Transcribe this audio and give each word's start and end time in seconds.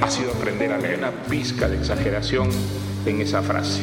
ha 0.00 0.10
sido 0.10 0.32
aprender 0.32 0.72
a 0.72 0.78
leer 0.78 0.98
una 0.98 1.10
pizca 1.24 1.68
de 1.68 1.76
exageración 1.76 2.50
en 3.06 3.20
esa 3.20 3.42
frase. 3.42 3.82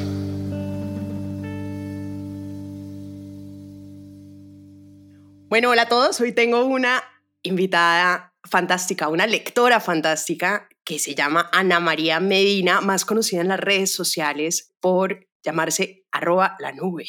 Bueno, 5.50 5.70
hola 5.70 5.84
a 5.84 5.90
todos. 5.90 6.20
Hoy 6.22 6.34
tengo 6.34 6.64
una 6.66 7.04
invitada 7.44 8.34
fantástica, 8.44 9.10
una 9.10 9.28
lectora 9.28 9.80
fantástica 9.80 10.68
que 10.84 11.00
se 11.00 11.16
llama 11.16 11.50
Ana 11.52 11.80
María 11.80 12.20
Medina, 12.20 12.82
más 12.82 13.06
conocida 13.06 13.42
en 13.42 13.50
las 13.50 13.60
redes 13.60 13.94
sociales 13.94 14.74
por 14.80 15.28
llamarse 15.44 16.06
arroba 16.12 16.56
la 16.60 16.72
nube. 16.72 17.06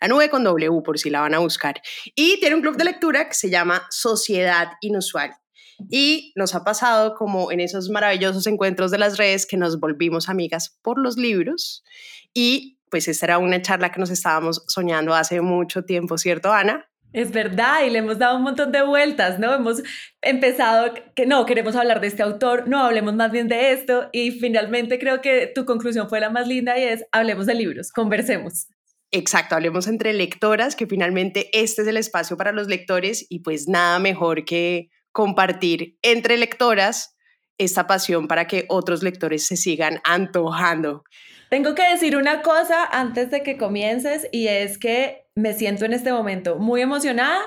La 0.00 0.08
nube 0.08 0.28
con 0.30 0.44
W 0.44 0.82
por 0.82 0.98
si 0.98 1.10
la 1.10 1.20
van 1.20 1.34
a 1.34 1.38
buscar. 1.38 1.80
Y 2.14 2.38
tiene 2.40 2.56
un 2.56 2.62
club 2.62 2.76
de 2.76 2.84
lectura 2.84 3.28
que 3.28 3.34
se 3.34 3.50
llama 3.50 3.86
Sociedad 3.90 4.72
Inusual. 4.80 5.34
Y 5.88 6.32
nos 6.36 6.54
ha 6.54 6.64
pasado 6.64 7.14
como 7.14 7.52
en 7.52 7.60
esos 7.60 7.88
maravillosos 7.90 8.46
encuentros 8.46 8.90
de 8.90 8.98
las 8.98 9.16
redes 9.16 9.46
que 9.46 9.56
nos 9.56 9.78
volvimos 9.80 10.28
amigas 10.28 10.78
por 10.82 10.98
los 10.98 11.16
libros. 11.16 11.84
Y 12.34 12.78
pues 12.90 13.08
esta 13.08 13.26
era 13.26 13.38
una 13.38 13.62
charla 13.62 13.90
que 13.90 14.00
nos 14.00 14.10
estábamos 14.10 14.64
soñando 14.68 15.14
hace 15.14 15.40
mucho 15.40 15.84
tiempo, 15.84 16.18
¿cierto, 16.18 16.52
Ana? 16.52 16.88
Es 17.12 17.32
verdad, 17.32 17.84
y 17.86 17.90
le 17.90 18.00
hemos 18.00 18.18
dado 18.18 18.36
un 18.36 18.42
montón 18.42 18.70
de 18.70 18.82
vueltas, 18.82 19.38
¿no? 19.38 19.54
Hemos 19.54 19.82
empezado 20.20 20.92
que 21.14 21.24
no, 21.24 21.46
queremos 21.46 21.74
hablar 21.74 22.00
de 22.02 22.06
este 22.06 22.22
autor, 22.22 22.68
no, 22.68 22.84
hablemos 22.84 23.14
más 23.14 23.32
bien 23.32 23.48
de 23.48 23.72
esto, 23.72 24.10
y 24.12 24.32
finalmente 24.32 24.98
creo 24.98 25.22
que 25.22 25.50
tu 25.54 25.64
conclusión 25.64 26.08
fue 26.08 26.20
la 26.20 26.28
más 26.28 26.46
linda 26.46 26.78
y 26.78 26.82
es, 26.82 27.04
hablemos 27.10 27.46
de 27.46 27.54
libros, 27.54 27.92
conversemos. 27.92 28.68
Exacto, 29.10 29.54
hablemos 29.54 29.86
entre 29.86 30.12
lectoras, 30.12 30.76
que 30.76 30.86
finalmente 30.86 31.48
este 31.58 31.80
es 31.80 31.88
el 31.88 31.96
espacio 31.96 32.36
para 32.36 32.52
los 32.52 32.68
lectores 32.68 33.24
y 33.30 33.38
pues 33.38 33.68
nada 33.68 33.98
mejor 33.98 34.44
que 34.44 34.90
compartir 35.18 35.98
entre 36.02 36.36
lectoras 36.36 37.16
esta 37.58 37.88
pasión 37.88 38.28
para 38.28 38.46
que 38.46 38.66
otros 38.68 39.02
lectores 39.02 39.44
se 39.44 39.56
sigan 39.56 40.00
antojando. 40.04 41.02
Tengo 41.50 41.74
que 41.74 41.82
decir 41.90 42.16
una 42.16 42.40
cosa 42.42 42.84
antes 42.84 43.28
de 43.28 43.42
que 43.42 43.56
comiences 43.56 44.28
y 44.30 44.46
es 44.46 44.78
que 44.78 45.26
me 45.34 45.54
siento 45.54 45.86
en 45.86 45.92
este 45.92 46.12
momento 46.12 46.60
muy 46.60 46.82
emocionada 46.82 47.40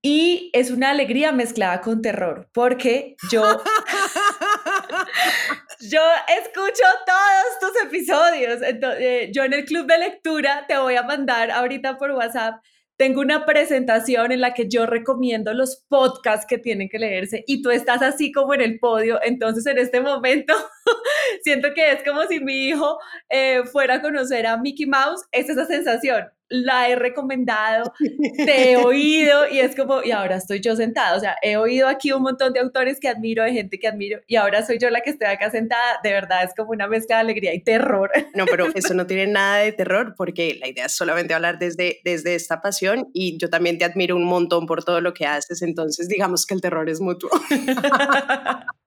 y 0.00 0.48
es 0.52 0.70
una 0.70 0.90
alegría 0.90 1.32
mezclada 1.32 1.80
con 1.80 2.02
terror 2.02 2.48
porque 2.54 3.16
yo 3.32 3.42
yo 5.90 6.02
escucho 6.38 6.84
todos 7.04 7.72
tus 7.72 7.82
episodios. 7.82 8.62
Entonces, 8.62 9.00
eh, 9.00 9.30
yo 9.34 9.42
en 9.42 9.54
el 9.54 9.64
club 9.64 9.88
de 9.88 9.98
lectura 9.98 10.66
te 10.68 10.78
voy 10.78 10.94
a 10.94 11.02
mandar 11.02 11.50
ahorita 11.50 11.98
por 11.98 12.12
WhatsApp 12.12 12.62
tengo 12.96 13.20
una 13.20 13.44
presentación 13.44 14.32
en 14.32 14.40
la 14.40 14.54
que 14.54 14.68
yo 14.68 14.86
recomiendo 14.86 15.52
los 15.54 15.84
podcasts 15.88 16.46
que 16.48 16.58
tienen 16.58 16.88
que 16.88 16.98
leerse 16.98 17.44
y 17.46 17.62
tú 17.62 17.70
estás 17.70 18.02
así 18.02 18.32
como 18.32 18.54
en 18.54 18.62
el 18.62 18.78
podio. 18.78 19.20
Entonces, 19.22 19.66
en 19.66 19.78
este 19.78 20.00
momento, 20.00 20.54
siento 21.42 21.68
que 21.74 21.92
es 21.92 22.02
como 22.02 22.22
si 22.24 22.40
mi 22.40 22.68
hijo 22.68 22.98
eh, 23.28 23.62
fuera 23.70 23.96
a 23.96 24.02
conocer 24.02 24.46
a 24.46 24.56
Mickey 24.56 24.86
Mouse. 24.86 25.22
Es 25.32 25.48
esa 25.48 25.66
sensación 25.66 26.26
la 26.48 26.88
he 26.88 26.96
recomendado, 26.96 27.92
te 28.36 28.72
he 28.72 28.76
oído 28.76 29.48
y 29.50 29.60
es 29.60 29.74
como, 29.74 30.02
y 30.02 30.10
ahora 30.10 30.36
estoy 30.36 30.60
yo 30.60 30.76
sentada, 30.76 31.16
o 31.16 31.20
sea, 31.20 31.36
he 31.42 31.56
oído 31.56 31.88
aquí 31.88 32.12
un 32.12 32.22
montón 32.22 32.52
de 32.52 32.60
autores 32.60 33.00
que 33.00 33.08
admiro, 33.08 33.42
de 33.42 33.52
gente 33.52 33.78
que 33.78 33.88
admiro, 33.88 34.20
y 34.26 34.36
ahora 34.36 34.64
soy 34.64 34.78
yo 34.78 34.90
la 34.90 35.00
que 35.00 35.10
estoy 35.10 35.28
acá 35.28 35.50
sentada, 35.50 36.00
de 36.02 36.12
verdad 36.12 36.44
es 36.44 36.54
como 36.54 36.70
una 36.70 36.88
mezcla 36.88 37.16
de 37.16 37.22
alegría 37.22 37.54
y 37.54 37.62
terror. 37.62 38.10
No, 38.34 38.44
pero 38.46 38.66
eso 38.74 38.94
no 38.94 39.06
tiene 39.06 39.26
nada 39.26 39.58
de 39.58 39.72
terror 39.72 40.14
porque 40.16 40.56
la 40.60 40.68
idea 40.68 40.86
es 40.86 40.92
solamente 40.92 41.34
hablar 41.34 41.58
desde, 41.58 41.98
desde 42.04 42.34
esta 42.34 42.60
pasión 42.60 43.08
y 43.12 43.38
yo 43.38 43.50
también 43.50 43.78
te 43.78 43.84
admiro 43.84 44.16
un 44.16 44.24
montón 44.24 44.66
por 44.66 44.84
todo 44.84 45.00
lo 45.00 45.14
que 45.14 45.26
haces, 45.26 45.62
entonces 45.62 46.08
digamos 46.08 46.46
que 46.46 46.54
el 46.54 46.60
terror 46.60 46.88
es 46.88 47.00
mutuo. 47.00 47.30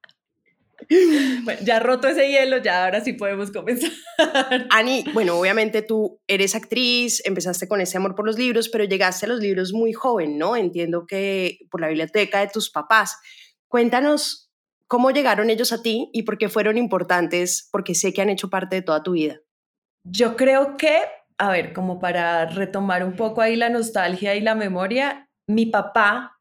Bueno, 1.44 1.62
ya 1.64 1.80
roto 1.80 2.08
ese 2.08 2.30
hielo, 2.30 2.58
ya 2.58 2.86
ahora 2.86 3.02
sí 3.02 3.14
podemos 3.14 3.52
comenzar. 3.52 3.92
Ani, 4.72 5.04
bueno, 5.14 5.38
obviamente 5.38 5.84
tú 5.84 6.20
eres 6.28 6.56
actriz, 6.56 7.22
empezaste 7.26 7.68
con 7.68 7.80
ese 7.80 7.98
amor 7.98 8.16
por 8.16 8.26
los 8.26 8.38
libros, 8.38 8.70
pero 8.70 8.84
llegaste 8.86 9.26
a 9.26 9.30
los 9.30 9.40
libros 9.40 9.72
muy 9.72 9.94
joven, 9.94 10.38
¿no? 10.40 10.56
Entiendo 10.56 11.06
que 11.08 11.60
por 11.70 11.82
la 11.82 11.90
biblioteca 11.90 12.40
de 12.40 12.48
tus 12.48 12.72
papás. 12.72 13.18
Cuéntanos 13.68 14.52
cómo 14.88 15.12
llegaron 15.12 15.52
ellos 15.52 15.72
a 15.72 15.84
ti 15.84 16.10
y 16.12 16.24
por 16.24 16.40
qué 16.40 16.50
fueron 16.50 16.78
importantes, 16.78 17.70
porque 17.72 17.94
sé 17.94 18.12
que 18.12 18.24
han 18.24 18.30
hecho 18.30 18.50
parte 18.50 18.78
de 18.78 18.82
toda 18.82 19.04
tu 19.04 19.12
vida. 19.12 19.40
Yo 20.04 20.36
creo 20.36 20.76
que, 20.76 20.98
a 21.38 21.52
ver, 21.52 21.74
como 21.74 22.00
para 22.00 22.48
retomar 22.48 23.04
un 23.04 23.16
poco 23.16 23.42
ahí 23.42 23.56
la 23.56 23.70
nostalgia 23.70 24.36
y 24.36 24.42
la 24.42 24.56
memoria, 24.56 25.30
mi 25.48 25.68
papá 25.68 26.39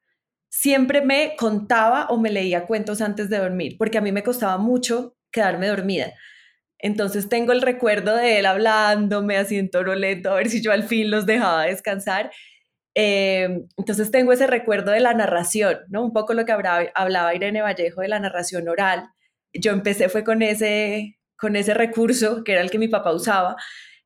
siempre 0.49 1.03
me 1.03 1.37
contaba 1.37 2.07
o 2.07 2.19
me 2.19 2.31
leía 2.31 2.67
cuentos 2.67 3.01
antes 3.01 3.29
de 3.31 3.39
dormir, 3.39 3.77
porque 3.79 3.99
a 3.99 4.01
mí 4.01 4.13
me 4.13 4.23
costaba 4.23 4.59
mucho 4.59 5.17
quedarme 5.31 5.69
dormida. 5.69 6.13
Entonces 6.79 7.29
tengo 7.29 7.53
el 7.53 7.63
recuerdo 7.63 8.17
de 8.17 8.39
él 8.39 8.47
hablándome 8.47 9.37
así 9.37 9.59
en 9.59 9.71
lento, 9.97 10.31
a 10.31 10.37
ver 10.37 10.49
si 10.49 10.63
yo 10.63 10.73
al 10.73 10.85
fin 10.85 11.11
los 11.11 11.27
dejaba 11.27 11.65
descansar. 11.65 12.31
Em, 12.95 13.67
entonces 13.77 14.11
tengo 14.11 14.33
ese 14.33 14.47
recuerdo 14.47 14.93
de 14.93 15.01
la 15.01 15.15
narración, 15.15 15.79
¿no? 15.89 16.05
Un 16.05 16.13
poco 16.13 16.35
lo 16.35 16.45
que 16.45 16.53
hablaba, 16.53 17.35
Irene 17.35 17.63
Vallejo 17.63 18.01
de 18.01 18.09
la 18.09 18.21
narración 18.21 18.69
oral. 18.69 19.09
Yo 19.53 19.73
empecé 19.73 20.09
fue 20.09 20.25
con 20.25 20.43
ese, 20.43 21.19
con 21.37 21.57
ese 21.57 21.75
recurso 21.75 22.45
que 22.45 22.53
era 22.53 22.61
el 22.63 22.71
que 22.71 22.79
mi 22.79 22.89
papá 22.89 23.13
usaba. 23.13 23.57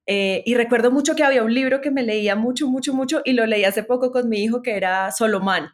Eh, 0.07 0.43
y 0.47 0.55
recuerdo 0.57 0.91
mucho 0.91 1.15
que 1.15 1.25
había 1.25 1.45
un 1.45 1.55
libro 1.55 1.81
que 1.81 1.91
me 1.91 2.03
leía 2.03 2.37
mucho, 2.37 2.67
mucho, 2.69 2.95
mucho 2.95 3.23
y 3.25 3.35
lo 3.35 3.47
leí 3.47 3.65
hace 3.65 3.85
poco 3.85 4.13
con 4.13 4.29
mi 4.29 4.43
hijo 4.43 4.63
que 4.63 4.77
era 4.77 5.11
Solomán 5.13 5.71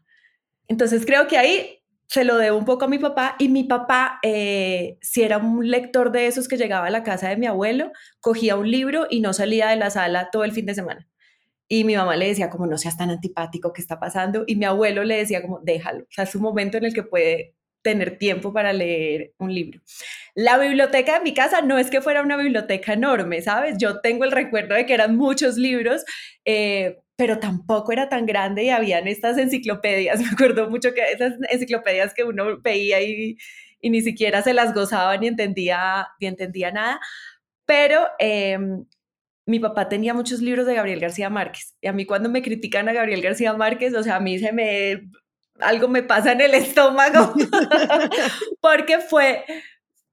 entonces 0.68 1.04
creo 1.04 1.26
que 1.26 1.38
ahí 1.38 1.78
se 2.06 2.24
lo 2.24 2.38
debo 2.38 2.56
un 2.56 2.64
poco 2.64 2.86
a 2.86 2.88
mi 2.88 2.98
papá 2.98 3.36
y 3.38 3.48
mi 3.48 3.64
papá, 3.64 4.18
eh, 4.22 4.98
si 5.02 5.22
era 5.22 5.38
un 5.38 5.68
lector 5.70 6.10
de 6.10 6.26
esos 6.26 6.48
que 6.48 6.56
llegaba 6.56 6.86
a 6.86 6.90
la 6.90 7.02
casa 7.02 7.28
de 7.28 7.36
mi 7.36 7.46
abuelo, 7.46 7.92
cogía 8.20 8.56
un 8.56 8.70
libro 8.70 9.06
y 9.10 9.20
no 9.20 9.34
salía 9.34 9.68
de 9.68 9.76
la 9.76 9.90
sala 9.90 10.30
todo 10.30 10.44
el 10.44 10.52
fin 10.52 10.64
de 10.64 10.74
semana. 10.74 11.06
Y 11.68 11.84
mi 11.84 11.96
mamá 11.96 12.16
le 12.16 12.28
decía 12.28 12.48
como 12.48 12.66
no 12.66 12.78
seas 12.78 12.96
tan 12.96 13.10
antipático, 13.10 13.74
¿qué 13.74 13.82
está 13.82 14.00
pasando? 14.00 14.44
Y 14.46 14.56
mi 14.56 14.64
abuelo 14.64 15.04
le 15.04 15.18
decía 15.18 15.42
como 15.42 15.60
déjalo, 15.62 16.04
o 16.04 16.06
sea, 16.10 16.24
es 16.24 16.34
un 16.34 16.42
momento 16.42 16.78
en 16.78 16.86
el 16.86 16.94
que 16.94 17.02
puede 17.02 17.54
tener 17.82 18.18
tiempo 18.18 18.52
para 18.52 18.72
leer 18.72 19.34
un 19.38 19.54
libro. 19.54 19.80
La 20.34 20.58
biblioteca 20.58 21.18
de 21.18 21.24
mi 21.24 21.34
casa 21.34 21.60
no 21.60 21.78
es 21.78 21.90
que 21.90 22.00
fuera 22.00 22.22
una 22.22 22.36
biblioteca 22.36 22.94
enorme, 22.94 23.42
¿sabes? 23.42 23.76
Yo 23.78 24.00
tengo 24.00 24.24
el 24.24 24.32
recuerdo 24.32 24.74
de 24.74 24.86
que 24.86 24.94
eran 24.94 25.16
muchos 25.16 25.56
libros, 25.58 26.04
eh, 26.44 26.98
pero 27.18 27.40
tampoco 27.40 27.90
era 27.90 28.08
tan 28.08 28.26
grande 28.26 28.62
y 28.62 28.70
habían 28.70 29.08
estas 29.08 29.36
enciclopedias. 29.38 30.20
Me 30.20 30.28
acuerdo 30.28 30.70
mucho 30.70 30.94
que 30.94 31.02
esas 31.02 31.34
enciclopedias 31.50 32.14
que 32.14 32.22
uno 32.22 32.60
veía 32.62 33.02
y, 33.02 33.36
ni 33.82 34.02
siquiera 34.02 34.40
se 34.42 34.54
las 34.54 34.72
gozaba 34.72 35.16
ni 35.16 35.26
entendía, 35.26 36.06
ni 36.20 36.28
entendía 36.28 36.70
nada. 36.70 37.00
Pero 37.66 38.06
em, 38.20 38.84
mi 39.46 39.58
papá 39.58 39.88
tenía 39.88 40.14
muchos 40.14 40.40
libros 40.40 40.64
de 40.66 40.74
Gabriel 40.74 41.00
García 41.00 41.28
Márquez. 41.28 41.74
Y 41.80 41.88
a 41.88 41.92
mí 41.92 42.06
cuando 42.06 42.28
me 42.28 42.40
critican 42.40 42.88
a 42.88 42.92
Gabriel 42.92 43.20
García 43.20 43.52
Márquez, 43.52 43.94
o 43.94 44.02
sea, 44.04 44.16
a 44.16 44.20
mí 44.20 44.38
se 44.38 44.52
me 44.52 45.02
algo 45.60 45.88
me 45.88 46.04
pasa 46.04 46.32
en 46.32 46.40
el 46.40 46.54
estómago, 46.54 47.34
porque 48.60 49.00
fue, 49.00 49.44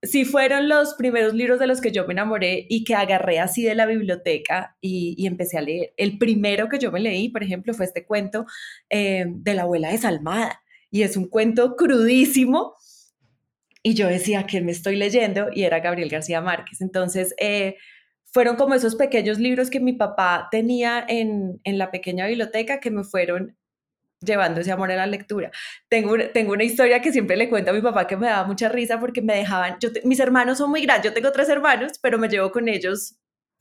si 0.05 0.25
fueron 0.25 0.69
los 0.69 0.93
primeros 0.95 1.33
libros 1.33 1.59
de 1.59 1.67
los 1.67 1.81
que 1.81 1.91
yo 1.91 2.05
me 2.05 2.13
enamoré 2.13 2.65
y 2.69 2.83
que 2.83 2.95
agarré 2.95 3.39
así 3.39 3.63
de 3.63 3.75
la 3.75 3.85
biblioteca 3.85 4.77
y, 4.81 5.25
empecé 5.25 5.57
a 5.57 5.61
leer. 5.61 5.93
El 5.97 6.17
primero 6.17 6.69
que 6.69 6.79
yo 6.79 6.91
me 6.91 6.99
leí, 6.99 7.29
por 7.29 7.43
ejemplo, 7.43 7.73
fue 7.73 7.85
este 7.85 8.05
cuento 8.05 8.45
eh, 8.89 9.25
de 9.27 9.53
la 9.53 9.63
abuela 9.63 9.91
desalmada, 9.91 10.61
y 10.91 11.03
es 11.03 11.17
un 11.17 11.27
cuento 11.27 11.75
crudísimo. 11.75 12.75
Y 13.83 13.93
yo 13.93 14.07
decía, 14.07 14.45
que 14.47 14.61
me 14.61 14.71
estoy 14.71 14.95
leyendo? 14.95 15.47
Y 15.53 15.63
era 15.63 15.79
Gabriel 15.79 16.09
García 16.09 16.41
Márquez. 16.41 16.81
Entonces, 16.81 17.35
eh, 17.39 17.75
fueron 18.25 18.55
como 18.55 18.73
esos 18.73 18.95
pequeños 18.95 19.39
libros 19.39 19.69
que 19.69 19.79
mi 19.79 19.93
papá 19.93 20.47
tenía 20.51 21.05
en, 21.07 21.59
en 21.63 21.77
la 21.77 21.91
pequeña 21.91 22.27
biblioteca 22.27 22.79
que 22.79 22.91
me 22.91 23.03
fueron 23.03 23.57
llevando 24.21 24.61
ese 24.61 24.71
amor 24.71 24.91
a 24.91 24.95
la 24.95 25.07
lectura. 25.07 25.51
Tengo, 25.89 26.13
una 26.51 26.63
historia 26.63 27.01
que 27.01 27.11
siempre 27.11 27.37
le 27.37 27.49
cuento 27.49 27.71
a 27.71 27.73
mi 27.73 27.81
papá 27.81 28.07
que 28.07 28.17
me 28.17 28.27
daba 28.27 28.47
mucha 28.47 28.69
risa 28.69 28.99
porque 28.99 29.21
me 29.21 29.35
dejaban, 29.35 29.77
yo 29.79 29.89
mis 30.03 30.19
hermanos 30.19 30.57
son 30.57 30.69
muy 30.69 30.81
grandes, 30.81 31.11
yo 31.11 31.13
tengo 31.13 31.31
tres 31.31 31.49
hermanos, 31.49 31.93
pero 32.01 32.17
me 32.17 32.29
llevo 32.29 32.51
con 32.51 32.67
ellos 32.67 33.17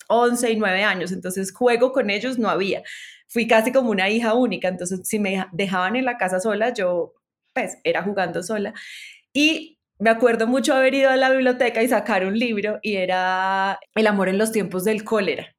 11 0.09 0.51
y 0.53 0.56
9 0.56 0.85
años, 0.85 1.12
entonces 1.12 1.53
juego 1.53 1.93
con 1.93 2.11
ellos 2.11 2.39
no 2.39 2.49
había. 2.49 2.83
Fui 3.29 3.47
casi 3.47 3.73
como 3.73 3.91
una 3.91 4.11
hija 4.11 4.35
única, 4.35 4.69
entonces 4.69 5.01
si 5.05 5.19
me 5.19 5.47
dejaban 5.53 5.97
en 5.97 6.05
la 6.05 6.19
casa 6.19 6.41
sola, 6.41 6.73
yo 6.73 7.15
pues 7.53 7.79
era 7.85 8.03
jugando 8.03 8.43
sola. 8.43 8.75
Y 9.33 9.79
me 9.99 10.11
acuerdo 10.11 10.47
mucho 10.47 10.75
haber 10.75 10.95
ido 10.95 11.11
a 11.11 11.17
la 11.17 11.31
biblioteca 11.31 11.83
y 11.83 11.89
sacar 11.89 12.27
un 12.27 12.39
libro 12.39 12.79
y 12.83 12.97
era 12.97 13.79
El 13.95 14.07
amor 14.07 14.29
en 14.29 14.39
los 14.39 14.53
tiempos 14.53 14.85
del 14.85 15.05
cólera. 15.05 15.55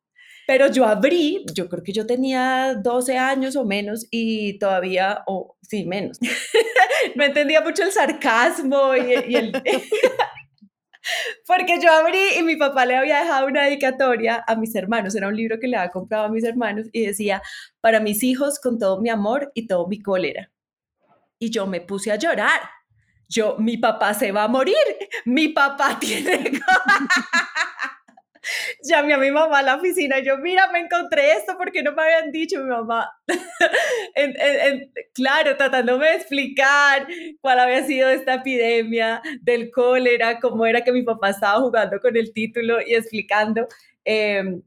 Pero 0.47 0.71
yo 0.71 0.85
abrí, 0.85 1.45
yo 1.53 1.67
creo 1.67 1.83
que 1.83 1.93
yo 1.93 2.05
tenía 2.05 2.75
12 2.75 3.17
años 3.17 3.55
o 3.55 3.65
menos 3.65 4.07
y 4.11 4.59
todavía, 4.59 5.23
o 5.27 5.57
sí, 5.61 5.85
menos. 5.85 6.19
no 7.15 7.23
entendía 7.23 7.61
mucho 7.61 7.83
el 7.83 7.91
sarcasmo 7.91 8.95
y 8.95 9.35
el... 9.35 9.51
Porque 11.45 11.79
yo 11.81 11.91
abrí 11.91 12.19
y 12.37 12.43
mi 12.43 12.55
papá 12.55 12.85
le 12.85 12.95
había 12.95 13.21
dejado 13.21 13.47
una 13.47 13.65
dedicatoria 13.65 14.43
a 14.47 14.55
mis 14.55 14.73
hermanos, 14.75 15.15
era 15.15 15.27
un 15.27 15.35
libro 15.35 15.59
que 15.59 15.67
le 15.67 15.77
había 15.77 15.91
comprado 15.91 16.25
a 16.25 16.29
mis 16.29 16.43
hermanos 16.43 16.87
y 16.91 17.05
decía, 17.05 17.41
para 17.81 17.99
mis 17.99 18.23
hijos 18.23 18.59
con 18.59 18.79
todo 18.79 19.01
mi 19.01 19.09
amor 19.09 19.51
y 19.53 19.67
todo 19.67 19.87
mi 19.87 20.01
cólera. 20.01 20.51
Y 21.37 21.51
yo 21.51 21.67
me 21.67 21.81
puse 21.81 22.11
a 22.11 22.15
llorar. 22.15 22.61
Yo, 23.27 23.55
mi 23.57 23.77
papá 23.77 24.13
se 24.13 24.31
va 24.31 24.43
a 24.43 24.47
morir, 24.47 24.75
mi 25.25 25.49
papá 25.49 25.97
tiene... 25.99 26.59
llamé 28.83 29.13
a 29.13 29.17
mi 29.17 29.31
mamá 29.31 29.59
a 29.59 29.63
la 29.63 29.75
oficina 29.75 30.19
yo, 30.19 30.37
mira, 30.37 30.71
me 30.71 30.79
encontré 30.79 31.33
esto 31.33 31.55
porque 31.57 31.83
no 31.83 31.93
me 31.93 32.03
habían 32.03 32.31
dicho 32.31 32.61
mi 32.61 32.69
mamá. 32.69 33.09
claro, 35.13 35.57
tratándome 35.57 36.07
de 36.07 36.15
explicar 36.15 37.07
cuál 37.41 37.59
había 37.59 37.85
sido 37.85 38.09
esta 38.09 38.35
epidemia 38.35 39.21
del 39.41 39.71
cólera, 39.71 40.39
cómo 40.39 40.65
era 40.65 40.83
que 40.83 40.91
mi 40.91 41.03
papá 41.03 41.29
estaba 41.29 41.59
jugando 41.61 41.99
con 41.99 42.15
el 42.15 42.33
título 42.33 42.79
y 42.81 42.95
explicando. 42.95 43.67
Em, 44.03 44.61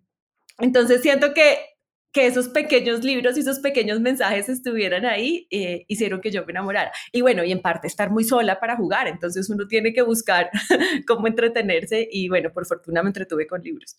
entonces 0.59 1.03
siento 1.03 1.33
que 1.35 1.59
que 2.13 2.27
esos 2.27 2.49
pequeños 2.49 3.05
libros 3.05 3.37
y 3.37 3.41
esos 3.41 3.61
pequeños 3.61 4.01
mensajes 4.01 4.49
estuvieran 4.49 5.05
ahí, 5.05 5.47
eh, 5.51 5.85
hicieron 5.89 6.21
que 6.21 6.31
yo 6.31 6.45
me 6.47 6.53
enamorara. 6.53 6.93
Y 7.13 7.21
bueno, 7.21 7.45
y 7.45 7.53
en 7.53 7.61
parte 7.61 7.87
estar 7.87 8.11
muy 8.11 8.25
sola 8.25 8.61
para 8.61 8.77
jugar, 8.77 9.09
entonces 9.09 9.49
uno 9.51 9.67
tiene 9.67 9.93
que 9.93 10.03
buscar 10.03 10.51
cómo 11.07 11.27
entretenerse 11.27 12.09
y 12.11 12.29
bueno, 12.29 12.51
por 12.53 12.67
fortuna 12.67 13.03
me 13.03 13.11
entretuve 13.11 13.47
con 13.47 13.63
libros. 13.63 13.97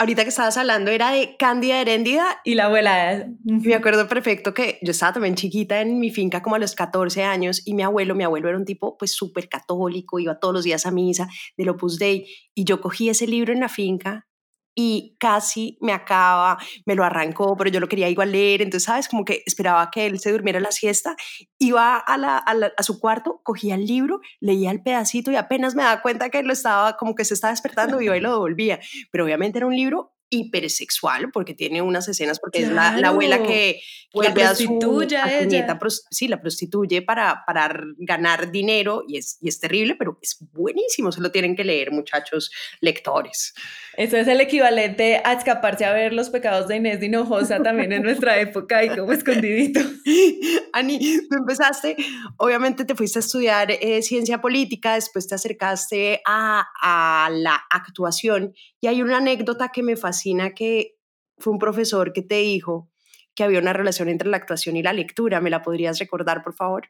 Ahorita 0.00 0.22
que 0.22 0.30
estabas 0.30 0.56
hablando 0.56 0.90
era 0.90 1.10
de 1.10 1.36
Cándida 1.36 1.78
Heréndida 1.78 2.40
y 2.42 2.54
la 2.54 2.64
abuela. 2.64 3.28
Me 3.44 3.74
acuerdo 3.74 4.08
perfecto 4.08 4.54
que 4.54 4.78
yo 4.80 4.92
estaba 4.92 5.12
también 5.12 5.34
chiquita 5.34 5.82
en 5.82 6.00
mi 6.00 6.10
finca 6.10 6.40
como 6.42 6.56
a 6.56 6.58
los 6.58 6.74
14 6.74 7.22
años 7.22 7.60
y 7.66 7.74
mi 7.74 7.82
abuelo, 7.82 8.14
mi 8.14 8.24
abuelo 8.24 8.48
era 8.48 8.56
un 8.56 8.64
tipo 8.64 8.96
pues 8.96 9.12
súper 9.12 9.50
católico, 9.50 10.18
iba 10.18 10.38
todos 10.40 10.54
los 10.54 10.64
días 10.64 10.86
a 10.86 10.90
misa 10.90 11.28
del 11.58 11.68
Opus 11.68 11.98
Dei 11.98 12.26
y 12.54 12.64
yo 12.64 12.80
cogí 12.80 13.10
ese 13.10 13.26
libro 13.26 13.52
en 13.52 13.60
la 13.60 13.68
finca 13.68 14.29
y 14.74 15.16
casi 15.18 15.78
me 15.80 15.92
acaba, 15.92 16.58
me 16.86 16.94
lo 16.94 17.04
arrancó, 17.04 17.56
pero 17.56 17.70
yo 17.70 17.80
lo 17.80 17.88
quería 17.88 18.08
igual 18.08 18.32
leer, 18.32 18.62
entonces, 18.62 18.86
¿sabes? 18.86 19.08
Como 19.08 19.24
que 19.24 19.42
esperaba 19.46 19.90
que 19.90 20.06
él 20.06 20.20
se 20.20 20.32
durmiera 20.32 20.60
la 20.60 20.72
siesta, 20.72 21.16
iba 21.58 21.96
a, 21.96 22.16
la, 22.16 22.38
a, 22.38 22.82
su 22.82 23.00
cuarto, 23.00 23.40
cogía 23.42 23.74
el 23.74 23.86
libro, 23.86 24.20
leía 24.40 24.70
el 24.70 24.82
pedacito 24.82 25.30
y 25.30 25.36
apenas 25.36 25.74
me 25.74 25.82
daba 25.82 26.02
cuenta 26.02 26.30
que 26.30 26.42
lo 26.42 26.52
estaba, 26.52 26.96
como 26.96 27.14
que 27.14 27.24
se 27.24 27.34
estaba 27.34 27.52
despertando, 27.52 28.00
iba 28.00 28.16
y 28.16 28.20
lo 28.20 28.30
devolvía, 28.32 28.80
pero 29.10 29.24
obviamente 29.24 29.58
era 29.58 29.66
un 29.66 29.76
libro 29.76 30.14
hipersexual 30.30 31.32
porque 31.32 31.54
tiene 31.54 31.82
unas 31.82 32.08
escenas 32.08 32.38
porque 32.38 32.62
es 32.62 32.70
la, 32.70 32.94
abuela 33.08 33.42
que 33.42 33.82
vuelve 34.14 34.44
a 34.44 34.54
su, 34.54 34.78
a 35.18 35.44
nieta, 35.44 35.78
sí, 36.10 36.28
la 36.28 36.40
prostituye 36.40 37.02
para, 37.02 37.42
para 37.44 37.82
ganar 37.98 38.52
dinero 38.52 39.02
y 39.06 39.18
es, 39.18 39.38
y 39.40 39.48
es 39.48 39.58
terrible, 39.58 39.96
pero 39.96 40.18
es 40.22 40.38
buenísimo, 40.52 41.10
se 41.10 41.20
lo 41.20 41.32
tienen 41.32 41.56
que 41.56 41.64
leer 41.64 41.90
muchachos 41.90 42.50
lectores. 42.80 43.54
Eso 43.96 44.16
es 44.16 44.28
el 44.28 44.40
equivalente 44.40 45.20
a 45.24 45.32
escaparse 45.32 45.84
a 45.84 45.92
ver 45.92 46.12
los 46.12 46.30
pecados 46.30 46.68
de 46.68 46.76
Inés 46.76 47.00
de 47.00 47.06
Hinojosa 47.06 47.60
también 47.62 47.92
en 47.92 48.02
nuestra 48.02 48.38
época 48.38 48.84
y 48.84 48.88
como 48.90 49.12
escondidito. 49.12 49.80
Ani, 50.72 50.98
tú 51.28 51.36
empezaste, 51.36 51.96
obviamente 52.36 52.84
te 52.84 52.94
fuiste 52.94 53.18
a 53.18 53.20
estudiar 53.20 53.72
eh, 53.72 54.00
ciencia 54.02 54.40
política, 54.40 54.94
después 54.94 55.26
te 55.26 55.34
acercaste 55.34 56.22
a, 56.24 56.64
a 56.80 57.30
la 57.30 57.60
actuación 57.68 58.54
y 58.80 58.86
hay 58.86 59.02
una 59.02 59.18
anécdota 59.18 59.70
que 59.70 59.82
me 59.82 59.96
fascina 59.96 60.19
que 60.54 60.96
fue 61.38 61.52
un 61.52 61.58
profesor 61.58 62.12
que 62.12 62.22
te 62.22 62.36
dijo 62.36 62.90
que 63.34 63.44
había 63.44 63.60
una 63.60 63.72
relación 63.72 64.08
entre 64.08 64.28
la 64.28 64.36
actuación 64.36 64.76
y 64.76 64.82
la 64.82 64.92
lectura. 64.92 65.40
¿Me 65.40 65.50
la 65.50 65.62
podrías 65.62 65.98
recordar, 65.98 66.42
por 66.42 66.54
favor? 66.54 66.88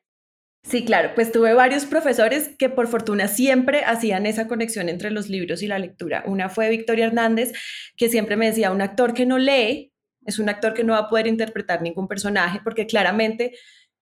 Sí, 0.62 0.84
claro, 0.84 1.12
pues 1.14 1.32
tuve 1.32 1.54
varios 1.54 1.86
profesores 1.86 2.50
que 2.58 2.68
por 2.68 2.86
fortuna 2.86 3.28
siempre 3.28 3.82
hacían 3.84 4.26
esa 4.26 4.46
conexión 4.46 4.90
entre 4.90 5.10
los 5.10 5.28
libros 5.30 5.62
y 5.62 5.66
la 5.66 5.78
lectura. 5.78 6.22
Una 6.26 6.50
fue 6.50 6.68
Victoria 6.68 7.06
Hernández, 7.06 7.52
que 7.96 8.10
siempre 8.10 8.36
me 8.36 8.46
decía, 8.46 8.70
un 8.70 8.82
actor 8.82 9.14
que 9.14 9.24
no 9.24 9.38
lee 9.38 9.90
es 10.26 10.38
un 10.38 10.48
actor 10.48 10.74
que 10.74 10.84
no 10.84 10.92
va 10.92 11.00
a 11.00 11.08
poder 11.08 11.26
interpretar 11.26 11.82
ningún 11.82 12.08
personaje, 12.08 12.60
porque 12.62 12.86
claramente 12.86 13.54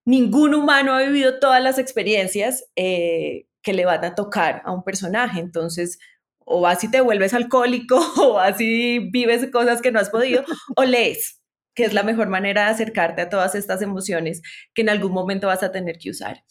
ningún 0.04 0.54
humano 0.54 0.92
ha 0.94 1.02
vivido 1.02 1.38
todas 1.38 1.62
las 1.62 1.78
experiencias 1.78 2.64
eh, 2.76 3.46
que 3.62 3.72
le 3.72 3.84
van 3.84 4.04
a 4.04 4.14
tocar 4.14 4.62
a 4.64 4.72
un 4.72 4.82
personaje. 4.82 5.40
Entonces, 5.40 5.98
o 6.50 6.66
así 6.66 6.90
te 6.90 7.00
vuelves 7.00 7.34
alcohólico, 7.34 7.98
o 8.22 8.38
así 8.38 8.98
vives 9.10 9.50
cosas 9.50 9.82
que 9.82 9.92
no 9.92 10.00
has 10.00 10.10
podido, 10.10 10.44
o 10.76 10.84
lees 10.84 11.38
que 11.74 11.84
es 11.84 11.94
la 11.94 12.02
mejor 12.02 12.28
manera 12.28 12.64
de 12.64 12.70
acercarte 12.70 13.22
a 13.22 13.28
todas 13.28 13.54
estas 13.54 13.82
emociones 13.82 14.42
que 14.74 14.82
en 14.82 14.88
algún 14.88 15.12
momento 15.12 15.46
vas 15.46 15.62
a 15.62 15.70
tener 15.70 15.98
que 15.98 16.10
usar. 16.10 16.42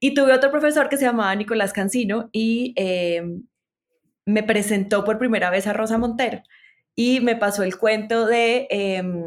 Y 0.00 0.12
tuve 0.12 0.34
otro 0.34 0.50
profesor 0.50 0.90
que 0.90 0.98
se 0.98 1.06
llamaba 1.06 1.34
Nicolás 1.34 1.72
Cancino 1.72 2.28
y 2.30 2.74
eh, 2.76 3.22
me 4.26 4.42
presentó 4.42 5.02
por 5.02 5.18
primera 5.18 5.48
vez 5.48 5.66
a 5.66 5.72
Rosa 5.72 5.96
Montero 5.96 6.42
y 6.94 7.20
me 7.20 7.36
pasó 7.36 7.62
el 7.62 7.78
cuento 7.78 8.26
de, 8.26 8.66
em, 8.68 9.22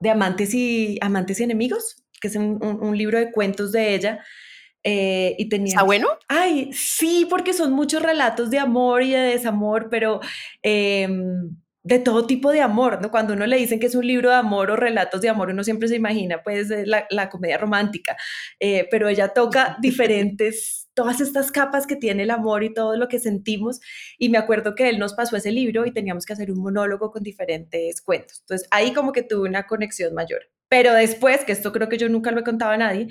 de 0.00 0.10
Amantes, 0.10 0.52
y, 0.52 0.98
Amantes 1.00 1.40
y 1.40 1.44
Enemigos, 1.44 2.04
que 2.20 2.28
es 2.28 2.36
un, 2.36 2.96
libro 2.96 3.18
de 3.18 3.32
cuentos 3.32 3.72
de 3.72 3.94
ella. 3.94 4.24
Eh, 4.84 5.36
y 5.38 5.48
tenía... 5.48 5.72
¿Está 5.72 5.82
bueno? 5.82 6.08
Ay, 6.28 6.72
sí, 6.72 7.26
porque 7.28 7.52
son 7.52 7.72
muchos 7.72 8.02
relatos 8.02 8.50
de 8.50 8.58
amor 8.58 9.02
y 9.02 9.10
de 9.10 9.18
desamor, 9.18 9.88
pero 9.90 10.20
em, 10.62 11.56
de 11.82 11.98
todo 11.98 12.26
tipo 12.26 12.50
de 12.50 12.60
amor, 12.60 13.00
¿no? 13.00 13.10
Cuando 13.10 13.34
uno 13.34 13.46
le 13.46 13.56
dicen 13.56 13.80
que 13.80 13.86
es 13.86 13.94
un 13.94 14.06
libro 14.06 14.30
de 14.30 14.36
amor 14.36 14.70
o 14.70 14.76
relatos 14.76 15.20
de 15.22 15.28
amor, 15.30 15.50
uno 15.50 15.64
siempre 15.64 15.88
se 15.88 15.96
imagina 15.96 16.42
pues 16.42 16.68
la, 16.68 17.06
la 17.10 17.30
comedia 17.30 17.58
romántica, 17.58 18.16
eh, 18.58 18.86
pero 18.90 19.08
ella 19.08 19.28
toca 19.28 19.76
diferentes, 19.82 20.88
todas 20.94 21.20
estas 21.20 21.50
capas 21.50 21.86
que 21.86 21.96
tiene 21.96 22.24
el 22.24 22.30
amor 22.30 22.64
y 22.64 22.74
todo 22.74 22.96
lo 22.96 23.08
que 23.08 23.18
sentimos, 23.18 23.80
y 24.18 24.28
me 24.28 24.38
acuerdo 24.38 24.74
que 24.74 24.88
él 24.90 24.98
nos 24.98 25.14
pasó 25.14 25.36
ese 25.36 25.52
libro 25.52 25.86
y 25.86 25.92
teníamos 25.92 26.26
que 26.26 26.34
hacer 26.34 26.50
un 26.50 26.60
monólogo 26.60 27.10
con 27.10 27.22
diferentes 27.22 28.02
cuentos, 28.02 28.40
entonces 28.40 28.68
ahí 28.70 28.92
como 28.92 29.12
que 29.12 29.22
tuve 29.22 29.48
una 29.48 29.66
conexión 29.66 30.14
mayor. 30.14 30.42
Pero 30.70 30.94
después, 30.94 31.44
que 31.44 31.50
esto 31.50 31.72
creo 31.72 31.88
que 31.88 31.98
yo 31.98 32.08
nunca 32.08 32.30
lo 32.30 32.40
he 32.40 32.44
contado 32.44 32.70
a 32.70 32.76
nadie, 32.76 33.08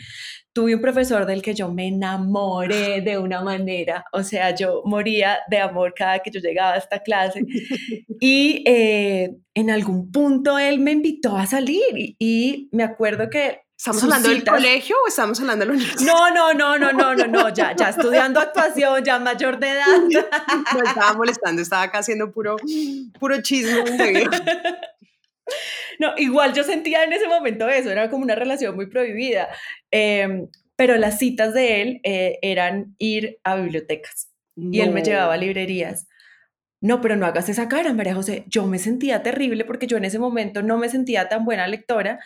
tuve 0.54 0.76
un 0.76 0.82
profesor 0.82 1.26
del 1.26 1.42
que 1.42 1.54
yo 1.54 1.72
me 1.72 1.88
enamoré 1.88 3.02
de 3.02 3.18
una 3.18 3.42
manera, 3.42 4.06
o 4.14 4.24
sea, 4.24 4.56
yo 4.56 4.82
moría 4.86 5.40
de 5.50 5.60
amor 5.60 5.94
cada 5.96 6.20
que 6.20 6.32
yo 6.32 6.40
llegaba 6.40 6.74
a 6.74 6.78
esta 6.78 7.00
clase. 7.00 7.42
Y 8.22 8.64
eh, 8.66 9.38
en 9.54 9.70
algún 9.70 10.12
punto 10.12 10.60
él 10.60 10.80
me 10.80 10.92
invitó 10.92 11.38
a 11.38 11.46
salir 11.46 12.16
y, 12.20 12.68
me 12.74 12.84
acuerdo 12.84 13.30
que 13.30 13.62
¿Estamos 13.78 14.04
hablando 14.04 14.28
del 14.28 14.44
colegio 14.44 14.98
o 15.06 15.08
estamos 15.08 15.40
hablando 15.40 15.64
de 15.64 15.68
la 15.68 15.78
universidad? 15.78 16.12
No, 16.12 16.34
no, 16.34 16.54
no, 16.54 16.78
no, 16.78 16.92
no, 16.92 17.16
no, 17.16 17.28
no, 17.28 17.54
ya, 17.54 17.74
ya 17.74 17.92
estudiando 17.92 18.42
actuación, 18.42 19.02
ya 19.06 19.20
mayor 19.20 19.58
de 19.58 19.70
edad. 19.70 19.86
No 20.74 20.84
estaba 20.84 21.14
molestando, 21.14 21.62
estaba 21.62 21.84
acá 21.84 22.00
haciendo 22.00 22.30
puro, 22.30 22.58
puro 23.18 23.42
chisme. 23.42 24.28
No, 26.00 26.14
igual 26.18 26.54
yo 26.54 26.64
sentía 26.64 27.04
en 27.04 27.14
ese 27.14 27.28
momento 27.28 27.68
eso, 27.68 27.92
era 27.92 28.10
como 28.10 28.24
una 28.24 28.36
relación 28.36 28.76
muy 28.76 28.88
prohibida, 28.88 29.50
em, 29.92 30.48
pero 30.76 30.96
las 30.98 31.20
citas 31.20 31.54
de 31.54 31.82
él 31.82 32.00
eh, 32.04 32.40
eran 32.42 32.96
ir 33.00 33.40
a 33.44 33.56
bibliotecas 33.56 34.32
y 34.56 34.82
él 34.82 34.92
me 34.92 35.04
llevaba 35.04 35.34
a 35.34 35.38
librerías. 35.38 36.08
No, 36.82 37.02
pero 37.02 37.18
no 37.18 37.26
hagas 37.26 37.50
esa 37.50 37.68
cara, 37.68 37.94
María 37.94 38.16
José. 38.16 38.46
Yo 38.48 38.66
me 38.66 38.80
sentía 38.80 39.22
terrible 39.22 39.66
porque 39.66 39.88
yo 39.88 39.98
en 39.98 40.06
ese 40.06 40.20
momento 40.20 40.62
no 40.62 40.78
me 40.78 40.88
sentía 40.88 41.28
tan 41.28 41.44
buena 41.44 41.68
lectora 41.68 42.20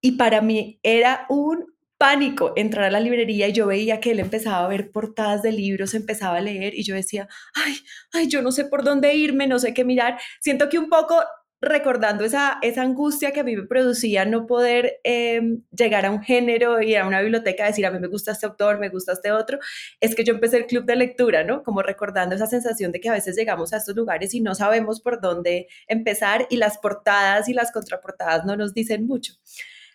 y 0.00 0.12
para 0.12 0.40
mí 0.40 0.80
era 0.82 1.26
un 1.28 1.66
pánico 1.98 2.52
entrar 2.56 2.86
a 2.86 2.90
la 2.90 2.98
librería 2.98 3.46
y 3.46 3.52
yo 3.52 3.66
veía 3.66 4.00
que 4.00 4.10
él 4.10 4.18
empezaba 4.18 4.64
a 4.64 4.68
ver 4.68 4.90
portadas 4.90 5.42
de 5.42 5.52
libros, 5.52 5.94
empezaba 5.94 6.38
a 6.38 6.40
leer 6.40 6.74
y 6.74 6.82
yo 6.82 6.96
decía, 6.96 7.28
ay, 7.54 7.76
ay, 8.12 8.26
yo 8.26 8.42
no 8.42 8.50
sé 8.50 8.64
por 8.64 8.82
dónde 8.82 9.14
irme, 9.14 9.46
no 9.46 9.58
sé 9.60 9.72
qué 9.72 9.84
mirar. 9.84 10.18
Siento 10.40 10.68
que 10.68 10.78
un 10.78 10.88
poco 10.88 11.22
recordando 11.62 12.24
esa, 12.24 12.58
esa 12.60 12.82
angustia 12.82 13.30
que 13.30 13.40
a 13.40 13.44
mí 13.44 13.56
me 13.56 13.62
producía 13.62 14.24
no 14.24 14.46
poder 14.46 15.00
em, 15.04 15.62
llegar 15.70 16.04
a 16.04 16.10
un 16.10 16.20
género 16.20 16.82
y 16.82 16.96
a 16.96 17.06
una 17.06 17.20
biblioteca 17.20 17.64
a 17.64 17.66
decir, 17.68 17.86
a 17.86 17.92
mí 17.92 18.00
me 18.00 18.08
gusta 18.08 18.32
este 18.32 18.46
autor, 18.46 18.80
me 18.80 18.88
gusta 18.88 19.12
este 19.12 19.30
otro, 19.30 19.60
es 20.00 20.16
que 20.16 20.24
yo 20.24 20.34
empecé 20.34 20.56
el 20.56 20.66
club 20.66 20.84
de 20.84 20.96
lectura, 20.96 21.44
¿no? 21.44 21.62
Como 21.62 21.80
recordando 21.82 22.34
esa 22.34 22.48
sensación 22.48 22.90
de 22.90 23.00
que 23.00 23.08
a 23.08 23.12
veces 23.12 23.36
llegamos 23.36 23.72
a 23.72 23.76
estos 23.76 23.94
lugares 23.94 24.34
y 24.34 24.40
no 24.40 24.56
sabemos 24.56 25.00
por 25.00 25.20
dónde 25.20 25.68
empezar 25.86 26.48
y 26.50 26.56
las 26.56 26.78
portadas 26.78 27.48
y 27.48 27.54
las 27.54 27.70
contraportadas 27.70 28.44
no 28.44 28.56
nos 28.56 28.74
dicen 28.74 29.06
mucho. 29.06 29.34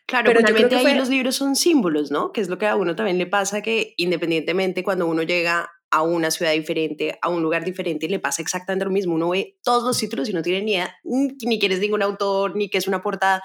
Claro, 0.06 0.28
pero 0.28 0.40
realmente 0.40 0.78
ahí 0.78 0.96
los 0.96 1.10
libros 1.10 1.36
son 1.36 1.58
símbolos, 1.58 2.12
¿no? 2.12 2.32
Que 2.32 2.40
es 2.40 2.48
lo 2.48 2.58
que 2.58 2.66
a 2.66 2.78
uno 2.78 2.96
también 2.96 3.18
le 3.18 3.28
pasa 3.28 3.62
que 3.62 3.94
independientemente 3.98 4.82
cuando 4.82 5.06
uno 5.06 5.22
llega 5.22 5.70
a 5.92 6.02
una 6.02 6.32
ciudad 6.32 6.52
diferente, 6.54 7.18
a 7.22 7.30
un 7.30 7.42
lugar 7.42 7.64
diferente, 7.64 8.06
y 8.06 8.10
le 8.10 8.20
pasa 8.20 8.42
exactamente 8.42 8.86
lo 8.86 8.92
mismo. 8.92 9.16
Uno 9.16 9.30
ve 9.30 9.58
todos 9.64 9.84
los 9.84 9.98
títulos 9.98 10.30
y 10.30 10.34
no 10.34 10.42
tiene 10.42 10.62
ni 10.62 10.72
idea, 10.74 10.96
ni 11.04 11.60
quién 11.60 11.72
es 11.72 11.80
ningún 11.80 12.04
autor, 12.04 12.56
ni 12.56 12.70
qué 12.70 12.78
es 12.78 12.88
una 12.88 13.02
portada. 13.02 13.42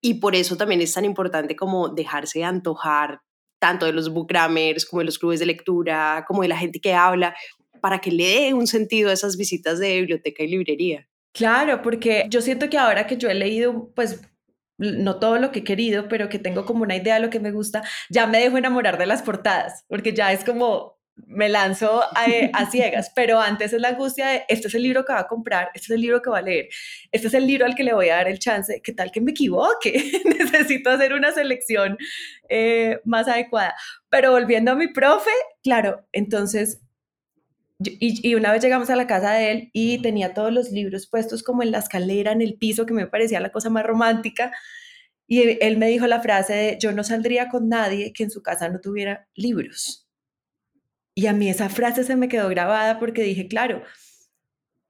Y 0.00 0.14
por 0.14 0.34
eso 0.34 0.56
también 0.56 0.80
es 0.80 0.92
tan 0.92 1.04
importante 1.04 1.56
como 1.56 1.88
dejarse 1.88 2.44
antojar 2.44 3.20
tanto 3.58 3.86
de 3.86 3.92
los 3.92 4.12
bookgrammers 4.12 4.86
como 4.86 5.00
de 5.00 5.06
los 5.06 5.18
clubes 5.18 5.40
de 5.40 5.46
lectura, 5.46 6.24
como 6.26 6.42
de 6.42 6.48
la 6.48 6.56
gente 6.56 6.80
que 6.80 6.94
habla, 6.94 7.36
para 7.80 7.98
que 8.00 8.10
le 8.10 8.24
dé 8.24 8.54
un 8.54 8.66
sentido 8.66 9.10
a 9.10 9.12
esas 9.12 9.36
visitas 9.36 9.78
de 9.78 9.96
biblioteca 9.96 10.42
y 10.42 10.48
librería. 10.48 11.06
Claro, 11.32 11.82
porque 11.82 12.26
yo 12.28 12.40
siento 12.40 12.68
que 12.68 12.78
ahora 12.78 13.06
que 13.06 13.16
yo 13.16 13.28
he 13.28 13.34
leído, 13.34 13.92
pues 13.94 14.20
no 14.78 15.18
todo 15.18 15.38
lo 15.38 15.52
que 15.52 15.60
he 15.60 15.64
querido, 15.64 16.08
pero 16.08 16.30
que 16.30 16.38
tengo 16.38 16.64
como 16.64 16.82
una 16.82 16.96
idea 16.96 17.14
de 17.14 17.20
lo 17.20 17.30
que 17.30 17.38
me 17.38 17.52
gusta, 17.52 17.82
ya 18.08 18.26
me 18.26 18.40
dejo 18.40 18.56
enamorar 18.56 18.96
de 18.98 19.06
las 19.06 19.22
portadas, 19.22 19.84
porque 19.88 20.14
ya 20.14 20.32
es 20.32 20.42
como 20.42 20.98
me 21.26 21.48
lanzo 21.48 22.02
a, 22.02 22.70
ciegas, 22.70 23.10
pero 23.14 23.40
antes 23.40 23.72
es 23.72 23.80
la 23.80 23.88
angustia 23.88 24.28
de, 24.28 24.42
este 24.48 24.68
es 24.68 24.74
el 24.74 24.82
libro 24.82 25.04
que 25.04 25.12
va 25.12 25.20
a 25.20 25.28
comprar, 25.28 25.70
este 25.74 25.86
es 25.86 25.90
el 25.90 26.00
libro 26.00 26.22
que 26.22 26.30
va 26.30 26.38
a 26.38 26.42
leer, 26.42 26.68
este 27.12 27.28
es 27.28 27.34
el 27.34 27.46
libro 27.46 27.66
al 27.66 27.74
que 27.74 27.84
le 27.84 27.92
voy 27.92 28.08
a 28.08 28.16
dar 28.16 28.28
el 28.28 28.38
chance, 28.38 28.80
¿qué 28.82 28.92
tal 28.92 29.10
que 29.10 29.20
me 29.20 29.32
equivoque? 29.32 30.22
Necesito 30.24 30.90
hacer 30.90 31.12
una 31.12 31.32
selección 31.32 31.98
eh, 32.48 33.00
más 33.04 33.28
adecuada. 33.28 33.74
Pero 34.08 34.32
volviendo 34.32 34.72
a 34.72 34.74
mi 34.74 34.88
profe, 34.88 35.30
claro, 35.62 36.06
entonces 36.12 36.80
y, 37.82 38.34
una 38.34 38.52
vez 38.52 38.62
llegamos 38.62 38.90
a 38.90 38.96
la 38.96 39.06
casa 39.06 39.32
de 39.32 39.50
él 39.50 39.70
y 39.72 40.02
tenía 40.02 40.34
todos 40.34 40.52
los 40.52 40.70
libros 40.70 41.06
puestos 41.06 41.42
como 41.42 41.62
en 41.62 41.70
la 41.70 41.78
escalera, 41.78 42.32
en 42.32 42.42
el 42.42 42.54
piso, 42.54 42.84
que 42.84 42.92
me 42.92 43.06
parecía 43.06 43.40
la 43.40 43.52
cosa 43.52 43.70
más 43.70 43.84
romántica. 43.84 44.52
Y 45.26 45.64
él 45.64 45.78
me 45.78 45.88
dijo 45.88 46.06
la 46.06 46.20
frase 46.20 46.52
de, 46.52 46.78
yo 46.80 46.92
no 46.92 47.04
saldría 47.04 47.48
con 47.48 47.68
nadie 47.68 48.12
que 48.12 48.24
en 48.24 48.30
su 48.30 48.42
casa 48.42 48.68
no 48.68 48.80
tuviera 48.80 49.28
libros. 49.34 49.99
Y 51.14 51.26
a 51.26 51.32
mí 51.32 51.48
esa 51.48 51.68
frase 51.68 52.04
se 52.04 52.16
me 52.16 52.28
quedó 52.28 52.48
grabada 52.48 52.98
porque 52.98 53.22
dije, 53.22 53.48
claro, 53.48 53.82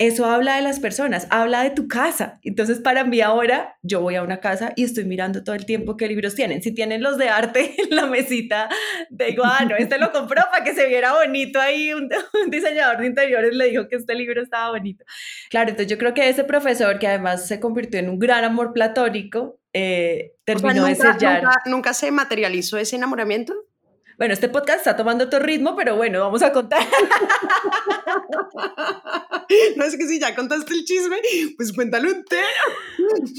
eso 0.00 0.24
habla 0.24 0.56
de 0.56 0.62
las 0.62 0.80
personas, 0.80 1.26
habla 1.28 1.62
de 1.62 1.72
tu 1.72 1.86
casa. 1.86 2.40
Entonces, 2.42 2.80
para 2.80 3.04
mí 3.04 3.20
ahora, 3.20 3.76
yo 3.82 4.00
voy 4.00 4.14
a 4.14 4.22
una 4.22 4.40
casa 4.40 4.72
y 4.74 4.84
estoy 4.84 5.04
mirando 5.04 5.44
todo 5.44 5.54
el 5.54 5.66
tiempo 5.66 5.98
qué 5.98 6.08
libros 6.08 6.34
tienen. 6.34 6.62
Si 6.62 6.72
tienen 6.72 7.02
los 7.02 7.18
de 7.18 7.28
arte 7.28 7.74
en 7.90 7.94
la 7.94 8.06
mesita, 8.06 8.70
digo, 9.10 9.42
ah, 9.44 9.66
no, 9.68 9.76
este 9.76 9.98
lo 9.98 10.10
compró 10.10 10.42
para 10.50 10.64
que 10.64 10.74
se 10.74 10.86
viera 10.86 11.12
bonito 11.12 11.60
ahí. 11.60 11.92
Un, 11.92 12.08
diseñador 12.48 12.96
de 12.96 13.08
interiores 13.08 13.54
le 13.54 13.66
dijo 13.68 13.88
que 13.88 13.96
este 13.96 14.14
libro 14.14 14.42
estaba 14.42 14.70
bonito. 14.70 15.04
Claro, 15.50 15.68
entonces 15.68 15.90
yo 15.90 15.98
creo 15.98 16.14
que 16.14 16.30
ese 16.30 16.44
profesor, 16.44 16.98
que 16.98 17.06
además 17.06 17.46
se 17.46 17.60
convirtió 17.60 18.00
en 18.00 18.08
un 18.08 18.18
gran 18.18 18.42
amor 18.44 18.72
platónico, 18.72 19.60
eh, 19.74 20.32
terminó 20.44 20.86
de 20.86 20.94
sellar. 20.94 21.42
¿nunca, 21.42 21.62
¿Nunca 21.66 21.92
se 21.92 22.10
materializó 22.10 22.78
ese 22.78 22.96
enamoramiento? 22.96 23.52
Bueno, 24.20 24.34
este 24.34 24.50
podcast 24.50 24.80
está 24.80 24.96
tomando 24.96 25.24
otro 25.24 25.38
ritmo, 25.38 25.74
pero 25.74 25.96
bueno, 25.96 26.20
vamos 26.20 26.42
a 26.42 26.52
contar. 26.52 26.82
no 29.76 29.84
es 29.86 29.96
que 29.96 30.06
si 30.06 30.20
ya 30.20 30.34
contaste 30.34 30.74
el 30.74 30.84
chisme, 30.84 31.16
pues 31.56 31.72
cuéntalo 31.72 32.10
entero. 32.10 32.44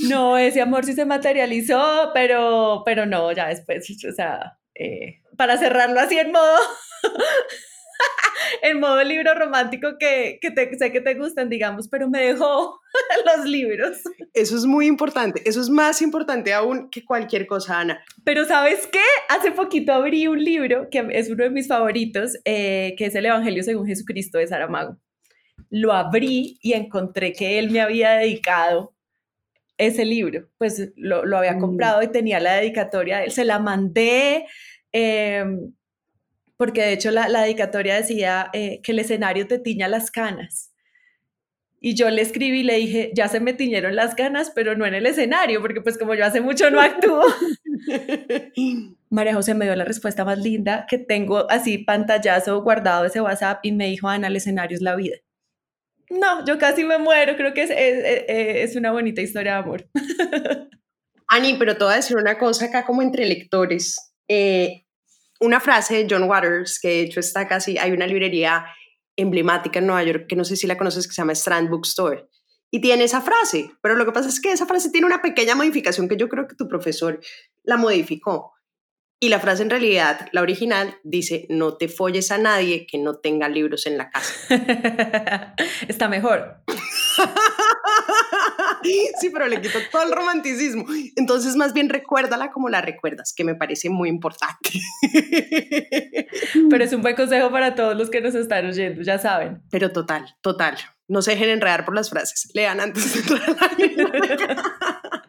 No, 0.08 0.40
ese 0.40 0.60
amor 0.60 0.84
sí 0.84 0.94
se 0.94 1.06
materializó, 1.06 2.10
pero, 2.16 2.82
pero 2.84 3.06
no, 3.06 3.32
ya 3.32 3.50
después, 3.50 3.88
o 4.10 4.12
sea, 4.12 4.58
eh, 4.74 5.22
para 5.38 5.60
cerrarlo 5.60 6.00
así 6.00 6.18
en 6.18 6.32
modo 6.32 6.58
en 8.62 8.80
modo 8.80 9.04
libro 9.04 9.34
romántico 9.34 9.98
que, 10.00 10.40
que 10.42 10.52
te, 10.52 10.78
sé 10.78 10.92
que 10.92 11.02
te 11.02 11.14
gustan, 11.16 11.50
digamos, 11.50 11.88
pero 11.88 12.10
me 12.10 12.22
dejó 12.22 12.80
los 13.38 13.46
libros. 13.46 13.98
Eso 14.34 14.56
es 14.56 14.66
muy 14.66 14.88
importante, 14.88 15.42
eso 15.46 15.62
es 15.62 15.70
más 15.70 16.02
importante 16.02 16.54
aún 16.54 16.90
que 16.90 17.04
cualquier 17.04 17.48
cosa, 17.48 17.80
Ana. 17.80 18.04
Pero 18.24 18.46
¿sabes 18.46 18.88
qué? 18.88 19.00
Hace 19.30 19.52
poquito 19.52 19.94
abrí 19.94 20.28
un 20.28 20.44
libro 20.44 20.90
que 20.90 21.08
es 21.12 21.30
uno 21.30 21.44
de 21.44 21.50
mis 21.50 21.68
favoritos, 21.68 22.38
eh, 22.46 22.96
que 22.98 23.06
es 23.06 23.16
el 23.16 23.26
Evangelio 23.26 23.64
según 23.64 23.88
Jesucristo 23.88 24.38
de 24.38 24.48
Saramago. 24.48 24.98
Lo 25.70 25.94
abrí 25.94 26.60
y 26.62 26.74
encontré 26.74 27.34
que 27.34 27.60
él 27.60 27.72
me 27.72 27.82
había 27.82 28.12
dedicado 28.12 28.94
ese 29.78 30.06
libro, 30.06 30.48
pues 30.58 30.92
lo, 30.96 31.26
lo 31.26 31.38
había 31.38 31.54
mm. 31.54 31.60
comprado 31.60 32.04
y 32.04 32.08
tenía 32.08 32.40
la 32.40 32.56
dedicatoria 32.56 33.18
de 33.18 33.26
él, 33.26 33.32
se 33.32 33.46
la 33.46 33.58
mandé. 33.58 34.46
Eh, 34.94 35.44
porque 36.62 36.84
de 36.84 36.94
hecho 36.94 37.10
la, 37.10 37.28
dedicatoria 37.28 37.96
decía 37.96 38.52
eh, 38.54 38.82
que 38.84 38.92
el 38.92 39.00
escenario 39.00 39.48
te 39.48 39.58
tiña 39.58 39.88
las 39.88 40.12
canas. 40.12 40.72
Y 41.80 41.96
yo 41.96 42.08
le 42.12 42.22
escribí 42.22 42.60
y 42.60 42.64
le 42.64 42.76
dije, 42.76 43.12
ya 43.16 43.28
se 43.30 43.40
me 43.40 43.54
tiñeron 43.54 43.96
las 43.96 44.14
canas, 44.14 44.52
pero 44.54 44.76
no 44.76 44.86
en 44.86 44.94
el 44.94 45.08
escenario, 45.08 45.60
porque 45.60 45.82
pues 45.82 45.98
como 45.98 46.14
yo 46.14 46.24
hace 46.24 46.40
mucho 46.40 46.70
no 46.70 46.80
actúo. 46.80 47.24
María 49.10 49.34
José 49.34 49.56
me 49.56 49.66
dio 49.66 49.76
la 49.76 49.86
respuesta 49.86 50.24
más 50.24 50.38
linda 50.38 50.86
que 50.88 51.00
tengo 51.00 51.50
así 51.50 51.80
pantallazo 51.80 52.62
guardado 52.62 53.06
ese 53.06 53.22
WhatsApp 53.22 53.66
y 53.66 53.72
me 53.72 53.88
dijo, 53.88 54.08
Ana, 54.08 54.28
el 54.28 54.36
escenario 54.36 54.76
es 54.76 54.84
la 54.84 54.96
vida. 54.96 55.16
No, 56.12 56.46
yo 56.46 56.60
casi 56.60 56.84
me 56.84 57.00
muero, 57.00 57.38
creo 57.38 57.56
que 57.56 57.64
es, 57.64 57.72
es, 57.74 58.76
una 58.76 58.92
bonita 58.92 59.20
historia 59.20 59.54
de 59.54 59.58
amor. 59.58 59.90
Ani, 61.28 61.56
pero 61.58 61.76
te 61.76 61.86
voy 61.86 61.94
a 61.94 61.96
decir 61.96 62.18
una 62.18 62.38
cosa 62.38 62.66
acá 62.66 62.86
como 62.86 63.02
entre 63.02 63.26
lectores. 63.26 64.14
Eh, 64.28 64.86
una 65.42 65.60
frase 65.60 65.96
de 65.96 66.08
John 66.10 66.24
Waters, 66.30 66.80
que 66.80 66.88
de 66.88 67.02
hecho 67.02 67.20
está 67.20 67.48
casi, 67.48 67.78
hay 67.78 67.92
una 67.92 68.08
librería 68.08 68.66
emblemática 69.18 69.80
en 69.80 69.88
Nueva 69.88 70.04
York, 70.04 70.26
que 70.30 70.36
no 70.36 70.46
sé 70.46 70.56
si 70.56 70.68
la 70.68 70.78
conoces, 70.78 71.08
que 71.08 71.14
se 71.14 71.22
llama 71.22 71.34
Strand 71.34 71.70
Bookstore. 71.70 72.28
Y 72.72 72.80
tiene 72.80 73.04
esa 73.04 73.22
frase, 73.22 73.72
pero 73.82 73.96
lo 73.96 74.06
que 74.06 74.14
pasa 74.14 74.30
es 74.30 74.40
que 74.40 74.52
esa 74.52 74.66
frase 74.66 74.92
tiene 74.92 75.08
una 75.08 75.22
pequeña 75.22 75.56
modificación 75.56 76.08
que 76.08 76.16
yo 76.16 76.30
creo 76.30 76.48
que 76.48 76.56
tu 76.56 76.70
profesor 76.70 77.20
la 77.64 77.76
modificó. 77.76 78.54
Y 79.20 79.30
la 79.30 79.40
frase 79.40 79.64
en 79.64 79.70
realidad, 79.70 80.30
la 80.32 80.42
original, 80.42 80.96
dice, 81.04 81.46
no 81.50 81.78
te 81.78 81.90
folles 81.90 82.32
a 82.32 82.38
nadie 82.38 82.88
que 82.88 82.98
no 82.98 83.18
tenga 83.18 83.50
libros 83.50 83.86
en 83.86 83.98
la 83.98 84.10
casa. 84.10 84.34
Está 85.88 86.08
mejor. 86.08 86.64
sí, 89.20 89.30
pero 89.30 89.48
le 89.48 89.62
quito 89.62 89.80
todo 89.92 90.04
el 90.04 90.12
romanticismo. 90.12 90.86
Entonces, 91.16 91.56
más 91.56 91.74
bien 91.74 91.90
recuérdala 91.90 92.52
como 92.52 92.70
la 92.70 92.82
recuerdas, 92.82 93.34
que 93.36 93.44
me 93.44 93.56
parece 93.56 93.90
muy 93.90 94.10
importante. 94.10 94.72
pero 96.70 96.84
es 96.84 96.94
un 96.94 97.02
buen 97.02 97.16
consejo 97.16 97.52
para 97.52 97.76
todos 97.76 97.98
los 97.98 98.10
que 98.10 98.22
nos 98.22 98.36
están 98.36 98.66
oyendo, 98.66 99.02
ya 99.02 99.18
saben. 99.18 99.62
Pero 99.70 99.92
total, 99.92 100.36
total. 100.42 100.78
No 101.08 101.22
se 101.22 101.32
dejen 101.32 101.50
enredar 101.50 101.86
por 101.86 101.96
las 101.96 102.10
frases. 102.10 102.50
Lean 102.54 102.80
antes 102.80 103.14
de 103.14 103.20
entrar 103.20 103.56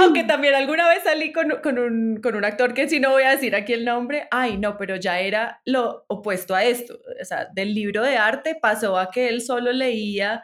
Aunque 0.00 0.24
también 0.24 0.54
alguna 0.54 0.88
vez 0.88 1.04
salí 1.04 1.32
con, 1.32 1.50
con, 1.62 1.78
un, 1.78 2.20
con, 2.20 2.34
un, 2.34 2.44
actor 2.44 2.74
que 2.74 2.88
si 2.88 3.00
no 3.00 3.10
voy 3.10 3.22
a 3.22 3.30
decir 3.30 3.54
aquí 3.54 3.72
el 3.72 3.84
nombre, 3.84 4.26
ay 4.30 4.58
no, 4.58 4.76
pero 4.76 4.96
ya 4.96 5.20
era 5.20 5.60
lo 5.64 6.04
opuesto 6.08 6.54
a 6.54 6.64
esto. 6.64 6.98
O 7.20 7.24
sea, 7.24 7.48
del 7.52 7.74
libro 7.74 8.02
de 8.02 8.16
arte 8.16 8.56
pasó 8.60 8.98
a 8.98 9.10
que 9.10 9.28
él 9.28 9.40
solo 9.40 9.72
leía 9.72 10.42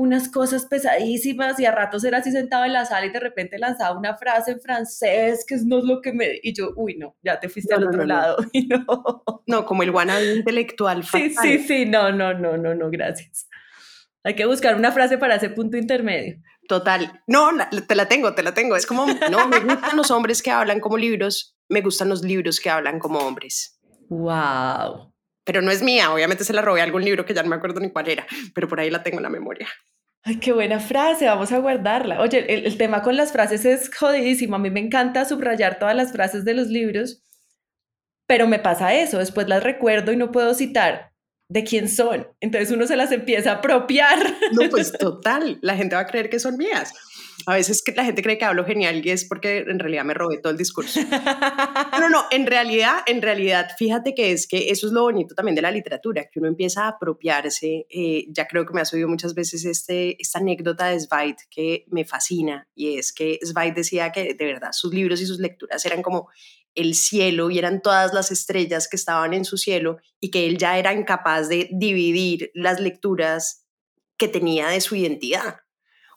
unas 0.00 0.30
cosas 0.30 0.64
pesadísimas 0.64 1.60
y 1.60 1.66
a 1.66 1.72
ratos 1.72 2.04
era 2.04 2.18
así 2.18 2.32
sentado 2.32 2.64
en 2.64 2.72
la 2.72 2.86
sala 2.86 3.04
y 3.04 3.10
de 3.10 3.20
repente 3.20 3.58
lanzaba 3.58 3.98
una 3.98 4.16
frase 4.16 4.52
en 4.52 4.60
francés 4.60 5.44
que 5.46 5.56
no 5.66 5.78
es 5.78 5.84
lo 5.84 6.00
que 6.00 6.14
me... 6.14 6.40
Y 6.42 6.54
yo, 6.54 6.70
uy, 6.74 6.96
no, 6.96 7.16
ya 7.22 7.38
te 7.38 7.50
fuiste 7.50 7.74
al 7.74 7.86
otro 7.86 8.04
lado. 8.04 8.38
no. 8.68 9.22
no, 9.46 9.66
como 9.66 9.82
el 9.82 9.90
wannabe 9.90 10.36
intelectual. 10.36 11.04
Sí, 11.04 11.34
sí, 11.42 11.58
sí, 11.58 11.84
no, 11.84 12.10
no, 12.12 12.32
no, 12.32 12.56
no, 12.56 12.74
no, 12.74 12.90
gracias. 12.90 13.46
Hay 14.24 14.34
que 14.34 14.46
buscar 14.46 14.74
una 14.74 14.90
frase 14.90 15.18
para 15.18 15.36
ese 15.36 15.50
punto 15.50 15.76
intermedio. 15.76 16.40
Total. 16.66 17.22
No, 17.26 17.50
te 17.86 17.94
la 17.94 18.08
tengo, 18.08 18.34
te 18.34 18.42
la 18.42 18.54
tengo. 18.54 18.76
Es 18.76 18.86
como, 18.86 19.06
no, 19.30 19.48
me 19.48 19.60
gustan 19.60 19.96
los 19.96 20.10
hombres 20.10 20.42
que 20.42 20.50
hablan 20.50 20.80
como 20.80 20.96
libros, 20.96 21.58
me 21.68 21.82
gustan 21.82 22.08
los 22.08 22.22
libros 22.22 22.58
que 22.58 22.70
hablan 22.70 22.98
como 22.98 23.18
hombres. 23.18 23.78
Wow. 24.08 25.12
Pero 25.44 25.62
no 25.62 25.70
es 25.70 25.82
mía, 25.82 26.12
obviamente 26.12 26.44
se 26.44 26.52
la 26.52 26.62
robé 26.62 26.80
a 26.80 26.84
algún 26.84 27.04
libro 27.04 27.26
que 27.26 27.34
ya 27.34 27.42
no 27.42 27.48
me 27.48 27.56
acuerdo 27.56 27.80
ni 27.80 27.90
cuál 27.90 28.08
era, 28.08 28.26
pero 28.54 28.68
por 28.68 28.80
ahí 28.80 28.90
la 28.90 29.02
tengo 29.02 29.18
en 29.18 29.24
la 29.24 29.30
memoria. 29.30 29.68
Ay, 30.22 30.38
qué 30.38 30.52
buena 30.52 30.80
frase, 30.80 31.26
vamos 31.26 31.50
a 31.50 31.58
guardarla. 31.58 32.20
Oye, 32.20 32.66
el, 32.66 32.76
tema 32.76 33.02
con 33.02 33.16
las 33.16 33.32
frases 33.32 33.64
es 33.64 33.90
jodidísimo. 33.94 34.56
A 34.56 34.58
mí 34.58 34.70
me 34.70 34.80
encanta 34.80 35.24
subrayar 35.24 35.78
todas 35.78 35.96
las 35.96 36.12
frases 36.12 36.44
de 36.44 36.54
los 36.54 36.68
libros, 36.68 37.22
pero 38.26 38.46
me 38.46 38.58
pasa 38.58 38.94
eso, 38.94 39.18
después 39.18 39.48
las 39.48 39.62
recuerdo 39.62 40.12
y 40.12 40.16
no 40.16 40.30
puedo 40.30 40.52
citar 40.54 41.12
de 41.48 41.64
quién 41.64 41.88
son. 41.88 42.28
Entonces 42.40 42.70
uno 42.70 42.86
se 42.86 42.96
las 42.96 43.12
empieza 43.12 43.50
a 43.50 43.54
apropiar. 43.56 44.18
No, 44.52 44.68
pues 44.68 44.92
total, 44.98 45.58
la 45.62 45.74
gente 45.76 45.96
va 45.96 46.02
a 46.02 46.06
creer 46.06 46.28
que 46.28 46.38
son 46.38 46.56
mías. 46.56 46.92
A 47.46 47.54
veces 47.54 47.82
que 47.82 47.92
la 47.92 48.04
gente 48.04 48.22
cree 48.22 48.38
que 48.38 48.44
hablo 48.44 48.64
genial 48.64 49.04
y 49.04 49.10
es 49.10 49.24
porque 49.24 49.58
en 49.58 49.78
realidad 49.78 50.04
me 50.04 50.14
robé 50.14 50.38
todo 50.38 50.52
el 50.52 50.58
discurso. 50.58 51.00
No, 52.00 52.08
no, 52.08 52.24
en 52.30 52.46
realidad, 52.46 53.00
en 53.06 53.20
realidad, 53.20 53.68
fíjate 53.78 54.14
que 54.14 54.32
es 54.32 54.46
que 54.46 54.70
eso 54.70 54.86
es 54.86 54.92
lo 54.92 55.02
bonito 55.02 55.34
también 55.34 55.54
de 55.54 55.60
la 55.60 55.70
literatura, 55.70 56.24
que 56.30 56.38
uno 56.38 56.48
empieza 56.48 56.84
a 56.84 56.88
apropiarse. 56.88 57.86
Eh, 57.90 58.24
ya 58.30 58.46
creo 58.46 58.64
que 58.64 58.72
me 58.72 58.80
has 58.80 58.92
oído 58.94 59.06
muchas 59.06 59.34
veces 59.34 59.66
este, 59.66 60.20
esta 60.20 60.38
anécdota 60.38 60.86
de 60.86 60.98
Zweig 60.98 61.36
que 61.50 61.84
me 61.88 62.06
fascina 62.06 62.66
y 62.74 62.96
es 62.96 63.12
que 63.12 63.38
Zweig 63.44 63.74
decía 63.74 64.12
que 64.12 64.32
de 64.32 64.44
verdad 64.46 64.70
sus 64.72 64.94
libros 64.94 65.20
y 65.20 65.26
sus 65.26 65.40
lecturas 65.40 65.84
eran 65.84 66.00
como 66.00 66.30
el 66.74 66.94
cielo 66.94 67.50
y 67.50 67.58
eran 67.58 67.82
todas 67.82 68.14
las 68.14 68.30
estrellas 68.30 68.88
que 68.88 68.96
estaban 68.96 69.34
en 69.34 69.44
su 69.44 69.58
cielo 69.58 69.98
y 70.20 70.30
que 70.30 70.46
él 70.46 70.56
ya 70.56 70.78
era 70.78 70.94
incapaz 70.94 71.48
de 71.48 71.68
dividir 71.72 72.50
las 72.54 72.80
lecturas 72.80 73.66
que 74.16 74.28
tenía 74.28 74.68
de 74.68 74.80
su 74.80 74.96
identidad 74.96 75.56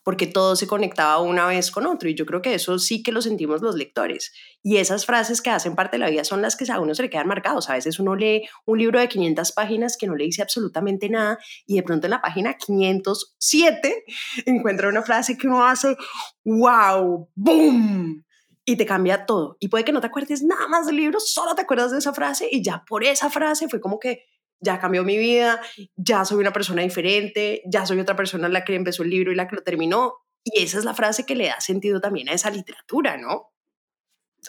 porque 0.04 0.28
todo 0.28 0.56
se 0.56 0.68
conectaba 0.68 1.20
una 1.20 1.48
vez 1.48 1.72
con 1.72 1.86
otro 1.86 2.10
y 2.10 2.16
yo 2.16 2.26
creo 2.26 2.42
que 2.42 2.54
eso 2.54 2.78
sí 2.78 3.02
que 3.02 3.12
lo 3.12 3.22
sentimos 3.22 3.62
los 3.62 3.76
lectores. 3.76 4.34
Y 4.62 4.78
esas 4.78 5.06
frases 5.06 5.42
que 5.42 5.50
hacen 5.50 5.76
parte 5.76 5.98
de 5.98 6.00
la 6.00 6.10
vida 6.10 6.24
son 6.24 6.42
las 6.42 6.56
que 6.56 6.70
a 6.72 6.80
uno 6.80 6.94
se 6.94 7.04
le 7.04 7.10
quedan 7.10 7.28
marcados. 7.28 7.70
A 7.70 7.74
veces 7.74 8.00
uno 8.00 8.16
lee 8.16 8.48
un 8.66 8.80
libro 8.80 9.00
de 9.00 9.08
500 9.08 9.52
páginas 9.54 9.98
que 9.98 10.08
no 10.08 10.16
le 10.16 10.26
dice 10.26 10.42
absolutamente 10.42 11.10
nada 11.10 11.40
y 11.66 11.76
de 11.76 11.84
pronto 11.84 12.08
en 12.08 12.12
la 12.12 12.22
página 12.22 12.58
507 12.58 14.04
encuentra 14.46 14.90
una 14.90 15.04
frase 15.04 15.38
que 15.38 15.48
uno 15.48 15.66
hace, 15.66 15.96
wow, 16.44 17.30
boom. 17.36 18.24
y 18.66 18.76
te 18.76 18.86
cambia 18.86 19.26
todo. 19.26 19.58
Y 19.60 19.70
puede 19.70 19.86
que 19.86 19.92
no 19.94 20.02
te 20.02 20.08
acuerdes 20.08 20.44
nada 20.44 20.68
más 20.68 20.86
del 20.86 20.98
libro, 20.98 21.20
solo 21.20 21.56
te 21.56 21.62
acuerdas 21.62 21.92
de 21.92 22.00
esa 22.00 22.14
frase 22.14 22.48
y 22.52 22.62
ya 22.62 22.84
por 22.88 23.04
esa 23.04 23.30
frase 23.30 23.70
fue 23.70 23.80
como 23.80 24.00
que 24.00 24.26
ya 24.64 24.80
cambió 24.80 25.04
mi 25.04 25.18
vida, 25.18 25.62
ya 25.96 26.26
soy 26.26 26.40
una 26.40 26.54
persona 26.54 26.82
diferente, 26.82 27.62
ya 27.66 27.86
soy 27.86 28.00
otra 28.00 28.16
persona 28.16 28.50
la 28.50 28.64
que 28.64 28.76
empezó 28.76 29.04
el 29.04 29.10
libro 29.10 29.32
y 29.32 29.36
la 29.36 29.48
que 29.48 29.56
lo 29.56 29.64
terminó. 29.64 30.16
Y 30.44 30.64
esa 30.64 30.78
es 30.78 30.86
la 30.86 30.94
frase 30.94 31.26
que 31.26 31.36
le 31.36 31.48
da 31.48 31.62
sentido 31.62 32.02
también 32.02 32.30
a 32.30 32.34
esa 32.34 32.50
literatura, 32.50 33.18
¿no? 33.18 33.52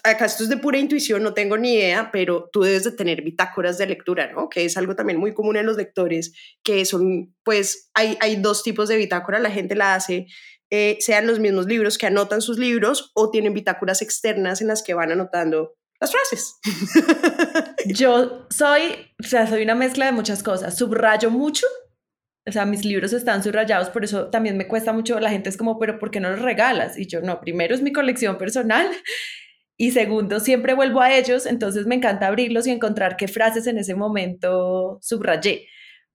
Acá 0.03 0.25
esto 0.25 0.43
es 0.43 0.49
de 0.49 0.57
pura 0.57 0.79
intuición, 0.79 1.23
no 1.23 1.35
tengo 1.35 1.57
ni 1.57 1.75
idea, 1.75 2.11
pero 2.11 2.51
tú 2.53 2.63
debes 2.63 2.83
de 2.83 2.91
tener 2.91 3.23
bitácoras 3.23 3.79
de 3.79 3.87
lectura, 3.87 4.33
¿no? 4.33 4.49
Que 4.49 4.65
es 4.65 4.77
algo 4.77 4.97
también 4.97 5.21
muy 5.21 5.35
común 5.35 5.57
en 5.57 5.67
los 5.67 5.77
lectores, 5.77 6.33
que 6.65 6.85
son, 6.85 7.33
pues, 7.45 7.91
hay, 7.95 8.19
hay 8.21 8.37
dos 8.37 8.65
tipos 8.65 8.89
de 8.89 8.97
bitácora, 8.97 9.39
la 9.39 9.53
gente 9.53 9.77
la 9.77 9.95
hace 9.95 10.27
eh, 10.77 10.97
sean 10.99 11.29
los 11.29 11.39
mismos 11.39 11.67
libros 11.67 11.99
que 11.99 12.07
anotan 12.07 12.43
sus 12.43 12.59
libros 12.59 13.13
o 13.15 13.31
tienen 13.31 13.55
bitácoras 13.55 14.03
externas 14.03 14.61
en 14.61 14.67
las 14.67 14.83
que 14.83 14.95
van 14.95 15.13
anotando 15.13 15.77
las 16.01 16.13
frases. 16.13 16.59
Yo 17.87 18.47
soy, 18.51 19.13
o 19.21 19.27
sea, 19.27 19.47
soy 19.47 19.63
una 19.63 19.75
mezcla 19.75 20.07
de 20.07 20.13
muchas 20.13 20.43
cosas. 20.43 20.77
Subrayo 20.77 21.31
mucho, 21.31 21.67
o 22.47 22.53
sea, 22.53 22.67
mis 22.67 22.85
libros 22.85 23.13
están 23.13 23.43
subrayados, 23.43 23.89
por 23.89 24.05
eso 24.05 24.29
también 24.29 24.57
me 24.57 24.69
cuesta 24.69 24.93
mucho. 24.93 25.19
La 25.19 25.31
gente 25.31 25.49
es 25.49 25.57
como, 25.57 25.79
pero 25.79 25.99
¿por 25.99 26.11
qué 26.11 26.21
no 26.21 26.31
los 26.31 26.43
regalas? 26.43 26.99
Y 26.99 27.07
yo, 27.07 27.23
no, 27.23 27.41
primero 27.41 27.75
es 27.75 27.83
mi 27.83 27.93
colección 27.93 28.37
personal 28.37 28.87
y 29.79 29.93
segundo, 29.93 30.41
siempre 30.41 30.75
vuelvo 30.75 31.01
a 31.01 31.15
ellos, 31.15 31.47
entonces 31.47 31.87
me 31.87 31.95
encanta 31.95 32.27
abrirlos 32.27 32.67
y 32.67 32.71
encontrar 32.71 33.17
qué 33.17 33.29
frases 33.29 33.67
en 33.67 33.79
ese 33.79 33.95
momento 33.95 34.99
subrayé. 35.01 35.69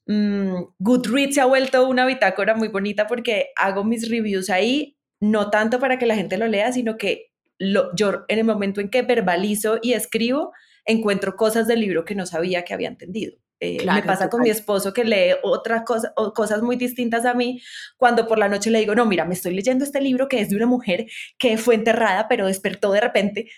Mm, 0.06 0.54
Goodreads 0.80 1.36
se 1.36 1.42
ha 1.42 1.46
vuelto 1.46 1.88
una 1.88 2.06
bitácora 2.06 2.56
muy 2.56 2.68
bonita 2.68 3.08
porque 3.08 3.48
hago 3.56 3.84
mis 3.84 4.10
reviews 4.10 4.50
ahí, 4.50 4.98
no 5.20 5.50
tanto 5.50 5.80
para 5.80 5.98
que 5.98 6.06
la 6.06 6.16
gente 6.16 6.38
lo 6.38 6.48
lea, 6.48 6.72
sino 6.72 6.98
que 6.98 7.29
lo, 7.60 7.94
yo 7.96 8.26
en 8.28 8.40
el 8.40 8.46
momento 8.46 8.82
en 8.82 8.90
que 8.90 9.04
verbalizo 9.04 9.78
y 9.82 9.94
escribo, 9.94 10.54
encuentro 10.86 11.36
cosas 11.36 11.68
del 11.68 11.82
libro 11.82 12.06
que 12.06 12.16
no 12.16 12.26
sabía 12.26 12.64
que 12.64 12.74
había 12.74 12.88
entendido. 12.88 13.38
Eh, 13.62 13.86
me 13.86 14.04
pasa 14.04 14.30
con 14.30 14.42
mi 14.42 14.50
esposo 14.50 14.94
que 14.94 15.04
lee 15.04 15.36
otras 15.44 15.84
cosas 15.84 16.14
o 16.16 16.34
cosas 16.34 16.62
muy 16.62 16.78
distintas 16.78 17.26
a 17.26 17.34
mí 17.34 17.62
cuando 17.98 18.26
por 18.26 18.38
la 18.38 18.48
noche 18.48 18.72
le 18.72 18.80
digo, 18.80 18.96
no, 18.96 19.06
mira, 19.06 19.26
me 19.26 19.34
estoy 19.34 19.54
leyendo 19.54 19.84
este 19.84 20.00
libro 20.00 20.30
que 20.30 20.40
es 20.40 20.50
de 20.50 20.56
una 20.56 20.66
mujer 20.66 21.08
que 21.38 21.58
fue 21.58 21.76
enterrada 21.76 22.30
pero 22.30 22.48
despertó 22.48 22.94
de 22.94 23.02
repente. 23.02 23.52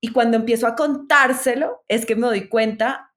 Y 0.00 0.12
cuando 0.12 0.38
empiezo 0.38 0.66
a 0.66 0.74
contárselo 0.74 1.84
es 1.88 2.06
que 2.06 2.16
me 2.16 2.26
doy 2.26 2.48
cuenta 2.48 3.12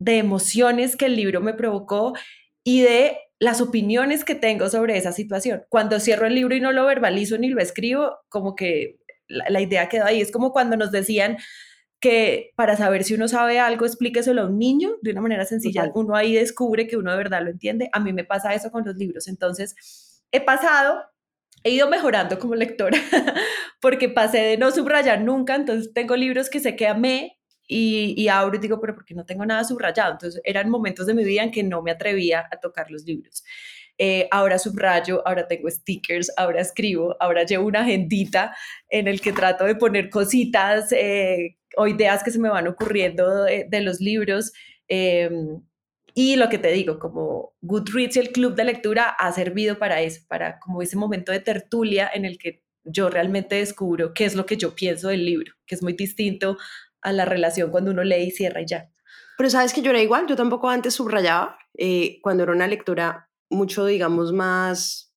de 0.00 0.18
emociones 0.18 0.96
que 0.96 1.06
el 1.06 1.14
libro 1.14 1.40
me 1.40 1.54
provocó 1.54 2.14
y 2.64 2.82
de 2.82 3.18
las 3.38 3.60
opiniones 3.60 4.24
que 4.24 4.34
tengo 4.34 4.68
sobre 4.70 4.96
esa 4.96 5.12
situación. 5.12 5.64
Cuando 5.68 6.00
cierro 6.00 6.26
el 6.26 6.34
libro 6.34 6.56
y 6.56 6.60
no 6.60 6.72
lo 6.72 6.84
verbalizo 6.84 7.38
ni 7.38 7.48
lo 7.48 7.60
escribo, 7.60 8.18
como 8.28 8.56
que 8.56 8.96
la, 9.28 9.60
idea 9.60 9.88
quedó 9.88 10.04
ahí. 10.06 10.20
Es 10.20 10.30
como 10.30 10.52
cuando 10.52 10.76
nos 10.76 10.90
decían 10.90 11.38
que 12.00 12.52
para 12.56 12.76
saber 12.76 13.04
si 13.04 13.14
uno 13.14 13.28
sabe 13.28 13.58
algo, 13.58 13.86
explíqueselo 13.86 14.42
a 14.42 14.46
un 14.46 14.58
niño 14.58 14.96
de 15.02 15.12
una 15.12 15.22
manera 15.22 15.44
sencilla. 15.44 15.90
Uno 15.94 16.16
ahí 16.16 16.34
descubre 16.34 16.86
que 16.86 16.96
uno 16.96 17.10
de 17.10 17.16
verdad 17.16 17.42
lo 17.42 17.50
entiende. 17.50 17.88
A 17.92 18.00
mí 18.00 18.12
me 18.12 18.24
pasa 18.24 18.54
eso 18.54 18.70
con 18.70 18.84
los 18.84 18.96
libros. 18.96 19.28
Entonces, 19.28 20.22
he 20.30 20.40
pasado, 20.40 21.02
he 21.62 21.70
ido 21.70 21.88
mejorando 21.88 22.38
como 22.38 22.54
lectora, 22.54 22.98
porque 23.80 24.08
pasé 24.08 24.38
de 24.38 24.58
no 24.58 24.70
subrayar 24.70 25.22
nunca. 25.22 25.54
Entonces, 25.54 25.92
tengo 25.94 26.16
libros 26.16 26.50
que 26.50 26.60
sé 26.60 26.76
que 26.76 26.86
amé 26.86 27.38
y, 27.66 28.14
y 28.16 28.28
abro 28.28 28.56
y 28.56 28.58
digo, 28.58 28.80
pero 28.80 28.94
porque 28.94 29.14
no 29.14 29.24
tengo 29.24 29.46
nada 29.46 29.64
subrayado. 29.64 30.12
Entonces, 30.12 30.42
eran 30.44 30.68
momentos 30.68 31.06
de 31.06 31.14
mi 31.14 31.24
vida 31.24 31.42
en 31.42 31.50
que 31.50 31.62
no 31.62 31.80
me 31.80 31.90
atrevía 31.90 32.46
a 32.50 32.60
tocar 32.60 32.90
los 32.90 33.04
libros. 33.04 33.44
Eh, 33.98 34.26
ahora 34.30 34.58
subrayo, 34.58 35.26
ahora 35.26 35.46
tengo 35.46 35.70
stickers, 35.70 36.32
ahora 36.36 36.60
escribo, 36.60 37.16
ahora 37.20 37.44
llevo 37.44 37.66
una 37.66 37.80
agendita 37.80 38.56
en 38.88 39.06
el 39.06 39.20
que 39.20 39.32
trato 39.32 39.64
de 39.64 39.76
poner 39.76 40.10
cositas 40.10 40.90
eh, 40.92 41.56
o 41.76 41.86
ideas 41.86 42.24
que 42.24 42.32
se 42.32 42.40
me 42.40 42.48
van 42.48 42.66
ocurriendo 42.66 43.44
de, 43.44 43.80
los 43.80 44.00
libros. 44.00 44.52
Em, 44.88 45.60
y 46.14 46.36
lo 46.36 46.48
que 46.48 46.58
te 46.58 46.72
digo, 46.72 46.98
como 46.98 47.54
Goodreads 47.62 48.16
y 48.16 48.20
el 48.20 48.32
club 48.32 48.54
de 48.54 48.64
lectura 48.64 49.08
ha 49.08 49.32
servido 49.32 49.78
para 49.78 50.00
eso, 50.00 50.22
para 50.28 50.58
como 50.60 50.82
ese 50.82 50.96
momento 50.96 51.32
de 51.32 51.40
tertulia 51.40 52.10
en 52.12 52.24
el 52.24 52.38
que 52.38 52.62
yo 52.84 53.08
realmente 53.10 53.56
descubro 53.56 54.12
qué 54.14 54.24
es 54.24 54.34
lo 54.34 54.46
que 54.46 54.56
yo 54.56 54.74
pienso 54.74 55.08
del 55.08 55.24
libro, 55.24 55.54
que 55.66 55.74
es 55.74 55.82
muy 55.82 55.94
distinto 55.94 56.58
a 57.00 57.12
la 57.12 57.24
relación 57.24 57.70
cuando 57.70 57.90
uno 57.90 58.04
lee 58.04 58.24
y 58.24 58.30
cierra 58.30 58.60
y 58.60 58.66
ya. 58.66 58.90
Pero 59.36 59.50
sabes 59.50 59.72
que 59.72 59.82
yo 59.82 59.90
era 59.90 60.00
igual, 60.00 60.26
yo 60.26 60.36
tampoco 60.36 60.68
antes 60.68 60.94
subrayaba. 60.94 61.58
Eh, 61.76 62.20
cuando 62.22 62.44
era 62.44 62.52
una 62.52 62.68
lectura 62.68 63.28
mucho, 63.54 63.86
digamos, 63.86 64.32
más 64.32 65.12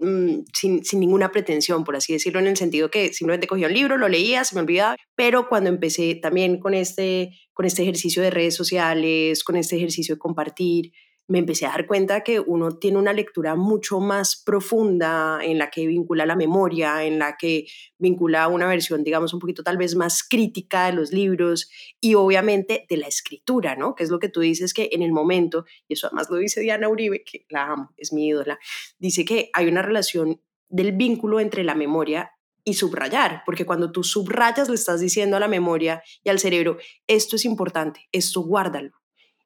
mm, 0.00 0.40
sin, 0.52 0.84
sin, 0.84 1.00
ninguna 1.00 1.30
pretensión, 1.30 1.84
por 1.84 1.96
así 1.96 2.12
decirlo, 2.12 2.40
en 2.40 2.46
el 2.46 2.56
sentido 2.56 2.90
que 2.90 3.12
simplemente 3.12 3.46
cogía 3.46 3.68
un 3.68 3.74
libro, 3.74 3.96
lo 3.96 4.08
leía, 4.08 4.44
se 4.44 4.54
me 4.54 4.62
olvidaba, 4.62 4.96
pero 5.14 5.48
cuando 5.48 5.70
empecé 5.70 6.14
también 6.16 6.58
con 6.58 6.74
este, 6.74 7.30
con 7.52 7.66
este 7.66 7.82
ejercicio 7.82 8.22
de 8.22 8.30
redes 8.30 8.54
sociales, 8.54 9.44
con 9.44 9.56
este 9.56 9.76
ejercicio 9.76 10.14
de 10.14 10.18
compartir, 10.18 10.92
me 11.28 11.38
empecé 11.38 11.66
a 11.66 11.70
dar 11.70 11.86
cuenta 11.86 12.22
que 12.22 12.40
uno 12.40 12.78
tiene 12.78 12.96
una 12.96 13.12
lectura 13.12 13.54
mucho 13.54 14.00
más 14.00 14.34
profunda 14.34 15.38
en 15.42 15.58
la 15.58 15.70
que 15.70 15.86
vincula 15.86 16.24
la 16.24 16.36
memoria, 16.36 17.04
en 17.04 17.18
la 17.18 17.36
que 17.36 17.66
vincula 17.98 18.48
una 18.48 18.66
versión, 18.66 19.04
digamos, 19.04 19.34
un 19.34 19.40
poquito 19.40 19.62
tal 19.62 19.76
vez 19.76 19.94
más 19.94 20.26
crítica 20.26 20.86
de 20.86 20.94
los 20.94 21.12
libros 21.12 21.70
y 22.00 22.14
obviamente 22.14 22.86
de 22.88 22.96
la 22.96 23.06
escritura, 23.06 23.76
¿no? 23.76 23.94
Que 23.94 24.04
es 24.04 24.10
lo 24.10 24.18
que 24.18 24.30
tú 24.30 24.40
dices 24.40 24.72
que 24.72 24.88
en 24.90 25.02
el 25.02 25.12
momento, 25.12 25.66
y 25.86 25.92
eso 25.92 26.06
además 26.06 26.30
lo 26.30 26.36
dice 26.36 26.62
Diana 26.62 26.88
Uribe, 26.88 27.22
que 27.22 27.44
la 27.50 27.72
amo, 27.72 27.92
es 27.98 28.12
mi 28.12 28.28
ídola, 28.28 28.58
dice 28.98 29.26
que 29.26 29.50
hay 29.52 29.68
una 29.68 29.82
relación 29.82 30.40
del 30.70 30.92
vínculo 30.92 31.40
entre 31.40 31.62
la 31.62 31.74
memoria 31.74 32.32
y 32.64 32.74
subrayar, 32.74 33.42
porque 33.44 33.66
cuando 33.66 33.92
tú 33.92 34.02
subrayas 34.02 34.70
le 34.70 34.74
estás 34.74 35.00
diciendo 35.00 35.36
a 35.36 35.40
la 35.40 35.48
memoria 35.48 36.02
y 36.24 36.30
al 36.30 36.38
cerebro, 36.38 36.78
esto 37.06 37.36
es 37.36 37.44
importante, 37.44 38.08
esto 38.12 38.40
guárdalo 38.40 38.98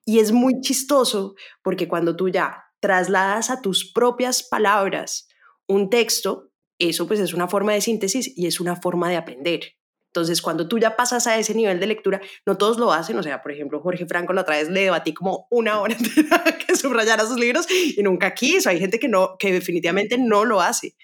y 0.04 0.18
es 0.18 0.32
muy 0.32 0.60
chistoso 0.60 1.34
porque 1.62 1.88
cuando 1.88 2.16
tú 2.16 2.28
ya 2.28 2.64
trasladas 2.80 3.50
a 3.50 3.60
tus 3.60 3.92
propias 3.92 4.42
palabras 4.42 5.28
un 5.66 5.88
texto, 5.90 6.50
eso 6.78 7.06
pues 7.06 7.20
es 7.20 7.32
una 7.32 7.48
forma 7.48 7.72
de 7.72 7.80
síntesis 7.80 8.32
y 8.36 8.46
es 8.46 8.60
una 8.60 8.76
forma 8.76 9.08
de 9.08 9.16
aprender. 9.16 9.76
Entonces, 10.12 10.42
cuando 10.42 10.68
tú 10.68 10.78
ya 10.78 10.94
pasas 10.94 11.26
a 11.26 11.38
ese 11.38 11.54
nivel 11.54 11.80
de 11.80 11.86
lectura, 11.86 12.20
no 12.44 12.58
todos 12.58 12.78
lo 12.78 12.92
hacen. 12.92 13.18
O 13.18 13.22
sea, 13.22 13.40
por 13.40 13.50
ejemplo, 13.50 13.80
Jorge 13.80 14.04
Franco 14.04 14.34
la 14.34 14.42
otra 14.42 14.56
vez 14.58 14.68
le 14.68 14.82
debatí 14.82 15.14
como 15.14 15.46
una 15.50 15.80
hora 15.80 15.96
que 16.66 16.76
subrayara 16.76 17.24
sus 17.24 17.40
libros 17.40 17.66
y 17.70 18.02
nunca 18.02 18.34
quiso. 18.34 18.68
Hay 18.68 18.78
gente 18.78 18.98
que, 18.98 19.08
no, 19.08 19.36
que 19.38 19.52
definitivamente 19.52 20.18
no 20.18 20.44
lo 20.44 20.60
hace. 20.60 20.94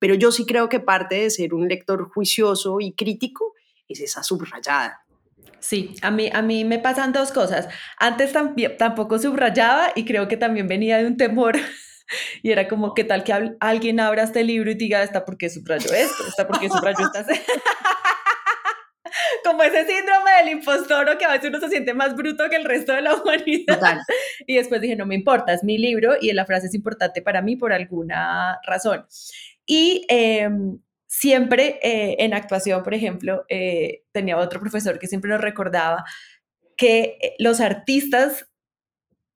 Pero 0.00 0.14
yo 0.14 0.32
sí 0.32 0.44
creo 0.44 0.68
que 0.68 0.80
parte 0.80 1.14
de 1.16 1.30
ser 1.30 1.54
un 1.54 1.68
lector 1.68 2.10
juicioso 2.12 2.80
y 2.80 2.94
crítico 2.94 3.54
es 3.86 4.00
esa 4.00 4.24
subrayada. 4.24 5.04
Sí, 5.60 5.94
a 6.02 6.10
mí, 6.10 6.30
a 6.32 6.42
mí 6.42 6.64
me 6.64 6.78
pasan 6.78 7.12
dos 7.12 7.32
cosas. 7.32 7.68
Antes 7.98 8.32
tampoco 8.78 9.18
subrayaba 9.18 9.88
y 9.94 10.04
creo 10.04 10.28
que 10.28 10.36
también 10.36 10.68
venía 10.68 10.98
de 10.98 11.06
un 11.06 11.16
temor 11.16 11.56
y 12.42 12.50
era 12.50 12.68
como, 12.68 12.94
¿qué 12.94 13.04
tal 13.04 13.24
que 13.24 13.56
alguien 13.60 14.00
abra 14.00 14.22
este 14.22 14.44
libro 14.44 14.70
y 14.70 14.74
diga, 14.74 15.02
¿está 15.02 15.24
por 15.24 15.36
qué 15.36 15.50
subrayó 15.50 15.92
esto? 15.92 16.26
¿Está 16.28 16.46
por 16.46 16.60
qué 16.60 16.68
subrayó 16.68 17.04
esta? 17.04 17.24
como 19.44 19.62
ese 19.62 19.86
síndrome 19.86 20.30
del 20.38 20.48
impostor 20.50 21.08
o 21.08 21.18
que 21.18 21.24
a 21.24 21.32
veces 21.32 21.48
uno 21.48 21.60
se 21.60 21.68
siente 21.68 21.94
más 21.94 22.14
bruto 22.14 22.48
que 22.48 22.56
el 22.56 22.64
resto 22.64 22.92
de 22.92 23.02
la 23.02 23.14
humanidad. 23.14 23.98
Y 24.46 24.56
después 24.56 24.80
dije, 24.80 24.96
no 24.96 25.06
me 25.06 25.14
importa, 25.14 25.52
es 25.52 25.64
mi 25.64 25.78
libro 25.78 26.14
y 26.20 26.32
la 26.32 26.44
frase 26.44 26.66
es 26.66 26.74
importante 26.74 27.22
para 27.22 27.42
mí 27.42 27.56
por 27.56 27.72
alguna 27.72 28.58
razón. 28.66 29.06
Y 29.66 30.04
em, 30.08 30.78
siempre 31.08 31.80
eh, 31.82 32.16
en 32.20 32.34
actuación, 32.34 32.84
por 32.84 32.94
ejemplo, 32.94 33.44
eh, 33.48 34.04
tenía 34.12 34.36
otro 34.36 34.60
profesor 34.60 34.98
que 34.98 35.08
siempre 35.08 35.30
nos 35.30 35.40
recordaba 35.40 36.04
que 36.76 37.18
eh, 37.20 37.34
los 37.38 37.60
artistas 37.60 38.46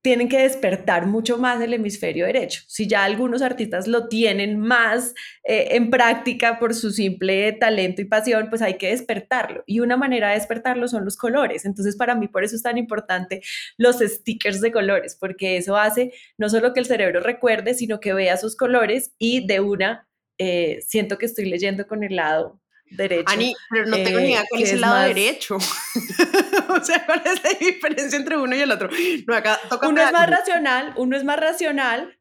tienen 0.03 0.29
que 0.29 0.39
despertar 0.39 1.07
mucho 1.07 1.39
más 1.39 1.61
el 1.61 1.75
hemisferio 1.75 2.27
derecho. 2.27 2.63
Si 2.67 2.89
ya 2.89 3.05
algunos 3.05 3.41
artistas 3.41 3.87
lo 3.87 4.09
tienen 4.09 4.59
más 4.59 5.15
en 5.45 5.91
práctica 5.91 6.59
por 6.59 6.75
su 6.75 6.91
simple 6.91 7.53
talento 7.53 8.03
y 8.03 8.07
pasión, 8.07 8.49
pues 8.51 8.63
hay 8.63 8.79
que 8.79 8.89
despertarlo. 8.89 9.63
Y 9.65 9.79
una 9.79 9.97
manera 9.97 10.31
de 10.31 10.35
despertarlo 10.35 10.89
son 10.89 11.05
los 11.05 11.17
colores. 11.17 11.65
Entonces, 11.65 11.95
para 11.95 12.17
mí, 12.17 12.27
por 12.27 12.43
eso 12.43 12.57
es 12.57 12.63
tan 12.63 12.79
importante 12.79 13.43
los 13.77 14.01
stickers 14.01 14.61
de 14.61 14.73
colores, 14.73 15.17
porque 15.21 15.57
eso 15.57 15.77
hace 15.77 16.13
no 16.37 16.49
solo 16.49 16.73
que 16.73 16.81
el 16.81 16.87
cerebro 16.87 17.21
recuerde, 17.21 17.75
sino 17.75 18.01
que 18.01 18.13
vea 18.13 18.37
sus 18.37 18.57
colores 18.57 19.13
y 19.19 19.47
de 19.47 19.61
una 19.61 20.09
eh, 20.45 20.81
siento 20.85 21.19
que 21.19 21.27
estoy 21.27 21.45
leyendo 21.45 21.87
con 21.87 22.03
el 22.03 22.17
lado 22.17 22.61
derecho. 22.91 23.33
Ani, 23.33 23.55
pero 23.71 23.87
no 23.87 23.97
tengo 23.97 24.19
ni 24.19 24.31
idea 24.31 24.43
cuál 24.51 24.63
es 24.63 24.73
el 24.73 24.81
lado 24.81 25.07
derecho. 25.07 25.55
o 26.69 26.85
sea, 26.85 27.07
¿cuál 27.07 27.23
es 27.25 27.45
la 27.45 27.51
diferencia 27.61 28.19
entre 28.19 28.37
uno 28.37 28.57
y 28.57 28.59
el 28.59 28.73
otro? 28.73 28.91
No, 29.25 29.37
acá 29.37 29.61
toca 29.71 29.87
uno 29.87 30.03
es 30.03 30.11
más 30.13 30.29
racional, 30.29 30.95
uno 30.97 31.17
es 31.17 31.23
más 31.23 31.39
racional 31.39 32.19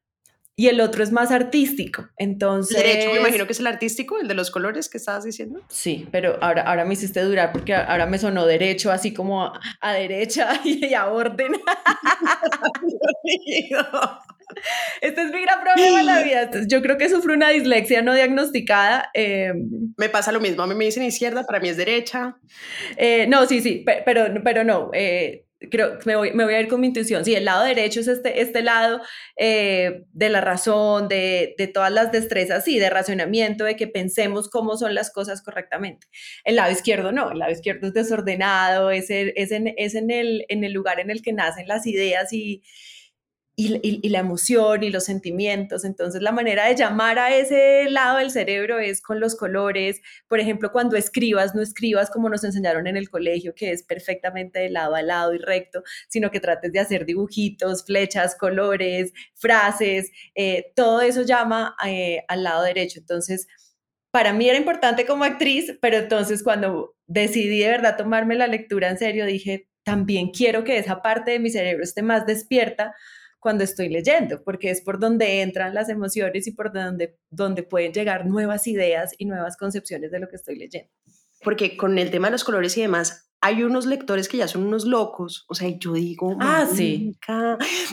y 0.55 0.67
el 0.67 0.81
otro 0.81 1.03
es 1.03 1.11
más 1.11 1.31
artístico. 1.31 2.09
Entonces. 2.15 2.77
El 2.77 2.83
derecho, 2.83 3.11
me 3.11 3.19
imagino 3.21 3.47
que 3.47 3.53
es 3.53 3.59
el 3.59 3.65
artístico, 3.65 4.19
el 4.19 4.27
de 4.27 4.35
los 4.35 4.51
colores 4.51 4.87
que 4.87 4.99
estabas 4.99 5.23
diciendo. 5.23 5.61
Sí, 5.69 6.07
pero 6.11 6.37
ahora, 6.41 6.61
ahora 6.61 6.85
me 6.85 6.93
hiciste 6.93 7.23
durar 7.23 7.51
porque 7.51 7.73
ahora 7.73 8.05
me 8.05 8.19
sonó 8.19 8.45
derecho, 8.45 8.91
así 8.91 9.15
como 9.15 9.51
a, 9.81 9.93
derecha 9.93 10.61
y 10.63 10.93
a 10.93 11.07
orden. 11.07 11.53
Este 15.01 15.21
es 15.21 15.31
mi 15.31 15.41
gran 15.41 15.61
problema 15.61 15.99
en 15.99 16.05
la 16.05 16.23
vida. 16.23 16.49
Yo 16.67 16.81
creo 16.81 16.97
que 16.97 17.09
sufro 17.09 17.33
una 17.33 17.49
dislexia 17.49 18.01
no 18.01 18.13
diagnosticada. 18.13 19.09
Em, 19.13 19.93
me 19.97 20.09
pasa 20.09 20.31
lo 20.31 20.39
mismo. 20.39 20.63
A 20.63 20.67
mí 20.67 20.75
me 20.75 20.85
dicen 20.85 21.03
izquierda, 21.03 21.45
para 21.45 21.59
mí 21.59 21.69
es 21.69 21.77
derecha. 21.77 22.37
Eh, 22.97 23.25
no, 23.27 23.45
sí, 23.45 23.61
sí, 23.61 23.83
pero, 24.05 24.27
pero 24.43 24.63
no. 24.63 24.91
Eh, 24.93 25.45
creo 25.69 25.99
que 25.99 26.05
me 26.05 26.15
voy, 26.15 26.31
me 26.33 26.43
voy, 26.43 26.53
a 26.53 26.61
ir 26.61 26.67
con 26.67 26.81
mi 26.81 26.87
intuición. 26.87 27.23
Sí, 27.23 27.35
el 27.35 27.45
lado 27.45 27.63
derecho 27.63 27.99
es 27.99 28.07
este, 28.07 28.41
este 28.41 28.63
lado 28.63 29.01
eh, 29.37 30.03
de 30.11 30.29
la 30.29 30.41
razón, 30.41 31.07
de, 31.07 31.53
de, 31.57 31.67
todas 31.67 31.91
las 31.91 32.11
destrezas, 32.11 32.63
sí, 32.63 32.79
de 32.79 32.89
racionamiento, 32.89 33.65
de 33.65 33.75
que 33.75 33.87
pensemos 33.87 34.49
cómo 34.49 34.77
son 34.77 34.95
las 34.95 35.11
cosas 35.11 35.41
correctamente. 35.41 36.07
El 36.43 36.55
lado 36.55 36.71
izquierdo 36.71 37.11
no, 37.11 37.31
el 37.31 37.39
lado 37.39 37.51
izquierdo 37.51 37.87
es 37.87 37.93
desordenado, 37.93 38.91
es, 38.91 39.09
es, 39.09 39.51
en, 39.51 39.73
es 39.77 39.95
en, 39.95 40.09
el, 40.09 40.45
en 40.49 40.63
el 40.63 40.73
lugar 40.73 40.99
en 40.99 41.11
el 41.11 41.21
que 41.21 41.33
nacen 41.33 41.67
las 41.67 41.85
ideas 41.85 42.33
y, 42.33 42.63
y, 43.55 44.09
la 44.09 44.19
emoción 44.19 44.83
y 44.83 44.89
los 44.89 45.03
sentimientos. 45.05 45.83
Entonces, 45.85 46.21
la 46.21 46.31
manera 46.31 46.67
de 46.67 46.75
llamar 46.75 47.19
a 47.19 47.35
ese 47.35 47.89
lado 47.89 48.17
del 48.17 48.31
cerebro 48.31 48.79
es 48.79 49.01
con 49.01 49.19
los 49.19 49.35
colores. 49.35 50.01
Por 50.27 50.39
ejemplo, 50.39 50.71
cuando 50.71 50.95
escribas, 50.95 51.53
no 51.53 51.61
escribas 51.61 52.09
como 52.09 52.29
nos 52.29 52.43
enseñaron 52.43 52.87
en 52.87 52.97
el 52.97 53.09
colegio, 53.09 53.53
que 53.55 53.71
es 53.71 53.83
perfectamente 53.83 54.59
de 54.59 54.69
lado 54.69 54.95
a 54.95 55.01
lado 55.01 55.33
y 55.33 55.37
recto, 55.37 55.83
sino 56.09 56.31
que 56.31 56.39
trates 56.39 56.71
de 56.71 56.79
hacer 56.79 57.05
dibujitos, 57.05 57.85
flechas, 57.85 58.35
colores, 58.35 59.13
frases. 59.35 60.11
Eh, 60.35 60.71
todo 60.75 61.01
eso 61.01 61.23
llama 61.23 61.75
eh, 61.85 62.23
al 62.27 62.43
lado 62.43 62.63
derecho. 62.63 62.99
Entonces, 62.99 63.47
para 64.11 64.33
mí 64.33 64.49
era 64.49 64.57
importante 64.57 65.05
como 65.05 65.23
actriz, 65.23 65.77
pero 65.81 65.97
entonces 65.97 66.43
cuando 66.43 66.95
decidí 67.07 67.59
de 67.59 67.69
verdad 67.69 67.97
tomarme 67.97 68.35
la 68.35 68.47
lectura 68.47 68.89
en 68.89 68.97
serio, 68.97 69.25
dije, 69.25 69.69
también 69.83 70.31
quiero 70.31 70.63
que 70.63 70.77
esa 70.77 71.01
parte 71.01 71.31
de 71.31 71.39
mi 71.39 71.49
cerebro 71.49 71.83
esté 71.83 72.01
más 72.01 72.25
despierta 72.25 72.93
cuando 73.41 73.63
estoy 73.63 73.89
leyendo, 73.89 74.43
porque 74.43 74.69
es 74.69 74.81
por 74.81 74.99
donde 74.99 75.41
entran 75.41 75.73
las 75.73 75.89
emociones 75.89 76.47
y 76.47 76.51
por 76.51 76.71
donde, 76.71 77.17
donde 77.29 77.63
pueden 77.63 77.91
llegar 77.91 78.27
nuevas 78.27 78.67
ideas 78.67 79.13
y 79.17 79.25
nuevas 79.25 79.57
concepciones 79.57 80.11
de 80.11 80.19
lo 80.19 80.29
que 80.29 80.35
estoy 80.35 80.57
leyendo. 80.57 80.91
Porque 81.43 81.75
con 81.75 81.97
el 81.97 82.11
tema 82.11 82.27
de 82.27 82.33
los 82.33 82.43
colores 82.43 82.77
y 82.77 82.81
demás, 82.81 83.31
hay 83.43 83.63
unos 83.63 83.87
lectores 83.87 84.29
que 84.29 84.37
ya 84.37 84.47
son 84.47 84.63
unos 84.67 84.85
locos, 84.85 85.45
o 85.49 85.55
sea, 85.55 85.67
yo 85.67 85.93
digo, 85.93 86.37
ah, 86.39 86.67
sí. 86.71 87.17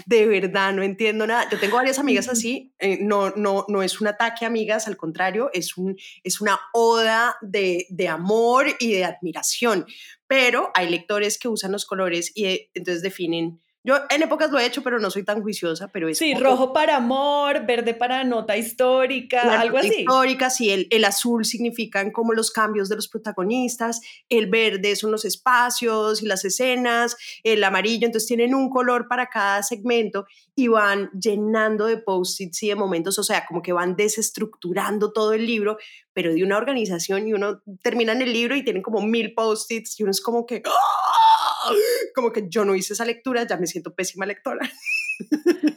de 0.04 0.26
verdad, 0.26 0.74
no 0.74 0.82
entiendo 0.82 1.26
nada. 1.26 1.48
Yo 1.50 1.58
tengo 1.58 1.76
varias 1.76 1.98
amigas 1.98 2.28
así, 2.28 2.74
eh, 2.78 2.98
no, 3.00 3.30
no, 3.30 3.64
no 3.68 3.82
es 3.82 4.02
un 4.02 4.08
ataque, 4.08 4.44
amigas, 4.44 4.86
al 4.86 4.98
contrario, 4.98 5.48
es, 5.54 5.78
un, 5.78 5.96
es 6.22 6.42
una 6.42 6.60
oda 6.74 7.36
de, 7.40 7.86
de 7.88 8.08
amor 8.08 8.66
y 8.78 8.92
de 8.92 9.06
admiración, 9.06 9.86
pero 10.26 10.70
hay 10.74 10.90
lectores 10.90 11.38
que 11.38 11.48
usan 11.48 11.72
los 11.72 11.86
colores 11.86 12.30
y 12.34 12.44
eh, 12.44 12.70
entonces 12.74 13.00
definen 13.00 13.62
yo 13.88 13.96
en 14.10 14.22
épocas 14.22 14.50
lo 14.50 14.58
he 14.58 14.66
hecho, 14.66 14.82
pero 14.82 15.00
no 15.00 15.10
soy 15.10 15.24
tan 15.24 15.40
juiciosa, 15.40 15.88
pero 15.88 16.10
es... 16.10 16.18
Sí, 16.18 16.34
rojo 16.34 16.74
para 16.74 16.96
amor, 16.96 17.64
verde 17.64 17.94
para 17.94 18.22
nota 18.22 18.54
histórica, 18.54 19.58
algo 19.58 19.78
así. 19.78 20.00
Histórica, 20.00 20.50
sí, 20.50 20.68
el, 20.68 20.88
el 20.90 21.06
azul 21.06 21.46
significan 21.46 22.10
como 22.10 22.34
los 22.34 22.50
cambios 22.50 22.90
de 22.90 22.96
los 22.96 23.08
protagonistas, 23.08 24.02
el 24.28 24.50
verde 24.50 24.94
son 24.94 25.10
los 25.10 25.24
espacios 25.24 26.22
y 26.22 26.26
las 26.26 26.44
escenas, 26.44 27.16
el 27.42 27.64
amarillo, 27.64 28.04
entonces 28.04 28.28
tienen 28.28 28.54
un 28.54 28.68
color 28.68 29.08
para 29.08 29.30
cada 29.30 29.62
segmento 29.62 30.26
y 30.54 30.68
van 30.68 31.10
llenando 31.18 31.86
de 31.86 31.96
post-its 31.96 32.62
y 32.64 32.68
de 32.68 32.74
momentos, 32.74 33.18
o 33.18 33.22
sea, 33.22 33.46
como 33.46 33.62
que 33.62 33.72
van 33.72 33.96
desestructurando 33.96 35.12
todo 35.12 35.32
el 35.32 35.46
libro, 35.46 35.78
pero 36.12 36.34
de 36.34 36.44
una 36.44 36.58
organización 36.58 37.26
y 37.26 37.32
uno 37.32 37.62
termina 37.80 38.12
en 38.12 38.20
el 38.20 38.34
libro 38.34 38.54
y 38.54 38.62
tienen 38.62 38.82
como 38.82 39.00
mil 39.00 39.32
post-its 39.32 39.98
y 39.98 40.02
uno 40.02 40.10
es 40.10 40.20
como 40.20 40.44
que... 40.44 40.62
¡ah! 40.66 41.47
como 42.14 42.32
que 42.32 42.46
yo 42.48 42.64
no 42.64 42.74
hice 42.74 42.92
esa 42.92 43.04
lectura, 43.04 43.46
ya 43.46 43.56
me 43.56 43.66
siento 43.66 43.94
pésima 43.94 44.26
lectora. 44.26 44.68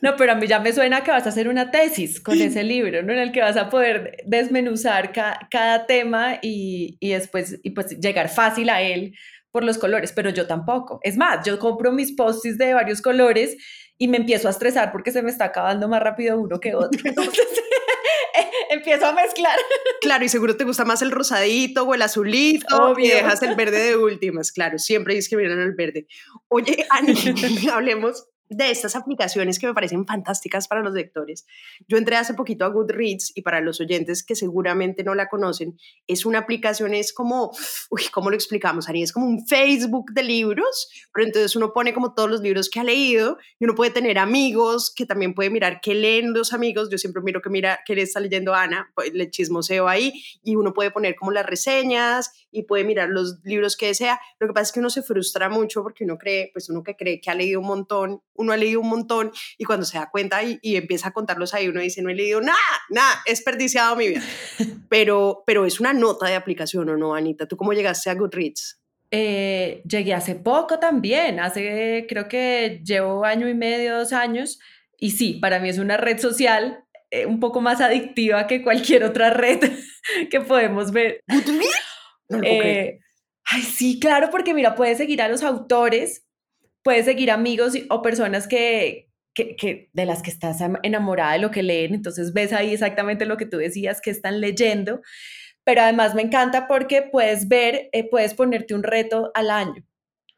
No, 0.02 0.16
pero 0.18 0.34
a 0.34 0.36
mí 0.36 0.48
ya 0.48 0.60
me 0.60 0.72
suena 0.72 1.04
que 1.04 1.12
vas 1.12 1.26
a 1.26 1.30
hacer 1.30 1.48
una 1.48 1.72
tesis 1.72 2.20
con 2.22 2.40
ese 2.40 2.64
libro, 2.64 3.02
¿no? 3.04 3.14
En 3.14 3.20
el 3.20 3.32
que 3.32 3.42
vas 3.42 3.58
a 3.58 3.70
poder 3.70 4.18
desmenuzar 4.26 5.12
cada 5.14 5.86
tema 5.88 6.40
y, 6.42 6.98
y 7.00 7.12
después 7.12 7.60
y 7.64 7.72
pues 7.72 8.00
llegar 8.00 8.30
fácil 8.30 8.70
a 8.70 8.82
él 8.82 9.16
por 9.52 9.64
los 9.64 9.78
colores, 9.78 10.14
pero 10.14 10.30
yo 10.30 10.48
tampoco. 10.48 11.00
Es 11.04 11.18
más, 11.18 11.46
yo 11.46 11.60
compro 11.60 11.92
mis 11.92 12.14
post 12.14 12.46
de 12.46 12.74
varios 12.74 13.02
colores 13.02 13.58
y 13.98 14.08
me 14.08 14.18
empiezo 14.18 14.48
a 14.48 14.52
estresar 14.52 14.92
porque 14.92 15.12
se 15.12 15.22
me 15.22 15.30
está 15.30 15.46
acabando 15.46 15.88
más 15.88 16.02
rápido 16.02 16.40
uno 16.40 16.60
que 16.60 16.74
otro. 16.74 17.02
Entonces, 17.06 17.48
empiezo 18.70 19.06
a 19.06 19.14
mezclar. 19.14 19.58
Claro, 20.02 20.24
y 20.24 20.30
seguro 20.30 20.58
te 20.58 20.64
gusta 20.64 20.86
más 20.86 21.02
el 21.02 21.12
rosadito 21.12 21.84
o 21.84 21.94
el 21.94 22.02
azulito 22.02 22.98
y 22.98 23.08
dejas 23.08 23.42
el 23.44 23.56
verde 23.56 23.80
de 23.80 23.98
últimas. 23.98 24.52
Claro, 24.52 24.80
siempre 24.80 25.16
discriminan 25.16 25.60
el 25.60 25.74
verde. 25.74 26.08
Oye, 26.48 26.86
Ani, 26.90 27.14
hablemos 27.72 28.28
de 28.52 28.70
estas 28.70 28.96
aplicaciones 28.96 29.60
que 29.60 29.68
me 29.68 29.74
parecen 29.74 30.06
fantásticas 30.06 30.68
para 30.68 30.82
los 30.82 30.94
lectores. 30.94 31.46
Yo 31.88 31.98
entré 31.98 32.18
hace 32.18 32.34
poquito 32.34 32.66
a 32.66 32.68
Goodreads 32.68 33.32
y 33.34 33.42
para 33.42 33.62
los 33.62 33.80
oyentes 33.80 34.24
que 34.24 34.36
seguramente 34.36 35.04
no 35.04 35.16
la 35.16 35.30
conocen, 35.30 35.80
es 36.06 36.26
una 36.26 36.40
aplicación, 36.40 36.94
es 36.94 37.14
como, 37.14 37.52
uy, 37.90 38.04
¿cómo 38.12 38.30
lo 38.30 38.36
explicamos, 38.36 38.90
Ari? 38.90 39.04
Es 39.04 39.14
como 39.14 39.26
un 39.26 39.48
Facebook 39.48 40.12
de 40.12 40.24
libros, 40.24 40.90
pero 41.14 41.26
entonces 41.26 41.56
uno 41.56 41.72
pone 41.72 41.94
como 41.94 42.14
todos 42.14 42.30
los 42.30 42.42
libros 42.42 42.70
que 42.70 42.82
ha 42.82 42.84
leído 42.84 43.38
y 43.58 43.64
uno 43.64 43.74
puede 43.74 43.92
tener 43.92 44.20
amigos 44.20 44.94
que 44.94 45.06
también 45.06 45.34
puede 45.34 45.50
mirar 45.50 45.80
qué 45.82 45.96
leen 45.96 46.34
los 46.34 46.52
amigos. 46.52 46.90
Yo 46.92 46.98
siempre 46.98 47.24
miro 47.24 47.42
que 47.42 47.50
mira 47.50 47.80
qué 47.86 47.96
le 47.96 48.02
está 48.02 48.20
leyendo 48.20 48.54
Ana, 48.54 48.92
pues 48.96 49.14
le 49.14 49.30
chismoseo 49.30 49.88
ahí 49.88 50.22
y 50.44 50.58
uno 50.58 50.74
puede 50.74 50.92
poner 50.92 51.16
como 51.16 51.32
las 51.32 51.46
reseñas 51.46 52.32
y 52.52 52.64
puede 52.64 52.84
mirar 52.84 53.10
los 53.10 53.40
libros 53.44 53.78
que 53.78 53.88
desea. 53.88 54.20
Lo 54.40 54.48
que 54.48 54.54
pasa 54.54 54.64
es 54.64 54.72
que 54.72 54.80
uno 54.80 54.90
se 54.90 55.02
frustra 55.02 55.50
mucho 55.50 55.84
porque 55.84 56.04
uno 56.04 56.18
cree, 56.18 56.50
pues 56.54 56.70
uno 56.70 56.84
que 56.84 56.96
cree 56.96 57.22
que 57.22 57.30
ha 57.30 57.36
leído 57.36 57.60
un 57.60 57.68
montón, 57.68 58.22
uno 58.34 58.52
ha 58.54 58.58
leído 58.58 58.82
un 58.82 58.90
montón 58.90 59.32
y 59.58 59.64
cuando 59.64 59.86
se 59.86 59.98
da 59.98 60.10
cuenta 60.12 60.42
y, 60.44 60.60
empieza 60.76 61.10
a 61.10 61.14
contarlos 61.14 61.54
ahí, 61.54 61.68
uno 61.68 61.82
dice, 61.82 62.02
no 62.02 62.10
he 62.10 62.16
leído 62.16 62.42
nada, 62.42 62.58
nada, 62.90 63.22
he 63.26 63.32
desperdiciado 63.32 63.96
mi 63.96 64.10
vida. 64.10 64.22
Pero, 64.90 65.44
pero 65.46 65.66
es 65.66 65.80
una 65.80 65.94
nota 65.94 66.28
de 66.28 66.36
aplicación, 66.36 66.90
¿o 66.90 66.98
no, 66.98 67.16
Anita? 67.16 67.48
¿Tú 67.48 67.56
cómo 67.56 67.72
llegaste 67.72 68.10
a 68.10 68.16
Goodreads? 68.16 68.82
Eh, 69.10 69.82
llegué 69.86 70.14
hace 70.14 70.36
poco 70.36 70.80
también, 70.80 71.40
hace, 71.40 72.06
creo 72.10 72.28
que 72.28 72.82
llevo 72.84 73.24
año 73.24 73.48
y 73.48 73.54
medio, 73.54 73.98
dos 73.98 74.12
años, 74.12 74.60
y 74.98 75.12
sí, 75.12 75.34
para 75.36 75.60
mí 75.60 75.70
es 75.70 75.78
una 75.78 75.96
red 75.96 76.20
social 76.20 76.84
eh, 77.14 77.26
un 77.26 77.42
poco 77.42 77.60
más 77.60 77.82
adictiva 77.82 78.48
que 78.48 78.64
cualquier 78.64 79.04
otra 79.04 79.32
red 79.32 79.60
que 80.30 80.40
podemos 80.40 80.92
ver. 80.92 81.22
Eh, 82.44 83.00
ay, 83.46 83.62
sí, 83.62 84.00
claro, 84.00 84.30
porque 84.30 84.54
mira, 84.54 84.76
puedes 84.76 84.98
seguir 84.98 85.22
a 85.22 85.28
los 85.28 85.44
autores, 85.44 86.26
puedes 86.84 87.06
seguir 87.06 87.32
amigos 87.32 87.74
o 87.90 88.02
personas 88.02 88.48
que, 88.48 89.10
que, 89.34 89.90
de 89.94 90.06
las 90.06 90.22
que 90.22 90.32
estás 90.32 90.60
enamorada 90.84 91.34
de 91.34 91.40
lo 91.40 91.52
que 91.52 91.64
leen, 91.64 91.94
entonces 91.94 92.34
ves 92.34 92.54
ahí 92.54 92.74
exactamente 92.74 93.26
lo 93.26 93.38
que 93.38 93.46
tú 93.46 93.58
decías 93.58 94.02
que 94.02 94.12
están 94.12 94.42
leyendo, 94.42 95.02
pero 95.64 95.82
además 95.82 96.16
me 96.16 96.22
encanta 96.22 96.68
porque 96.68 97.02
puedes 97.02 97.48
ver, 97.48 97.90
eh, 97.92 98.10
puedes 98.10 98.34
ponerte 98.34 98.74
un 98.74 98.84
reto 98.84 99.32
al 99.34 99.52
año. 99.52 99.86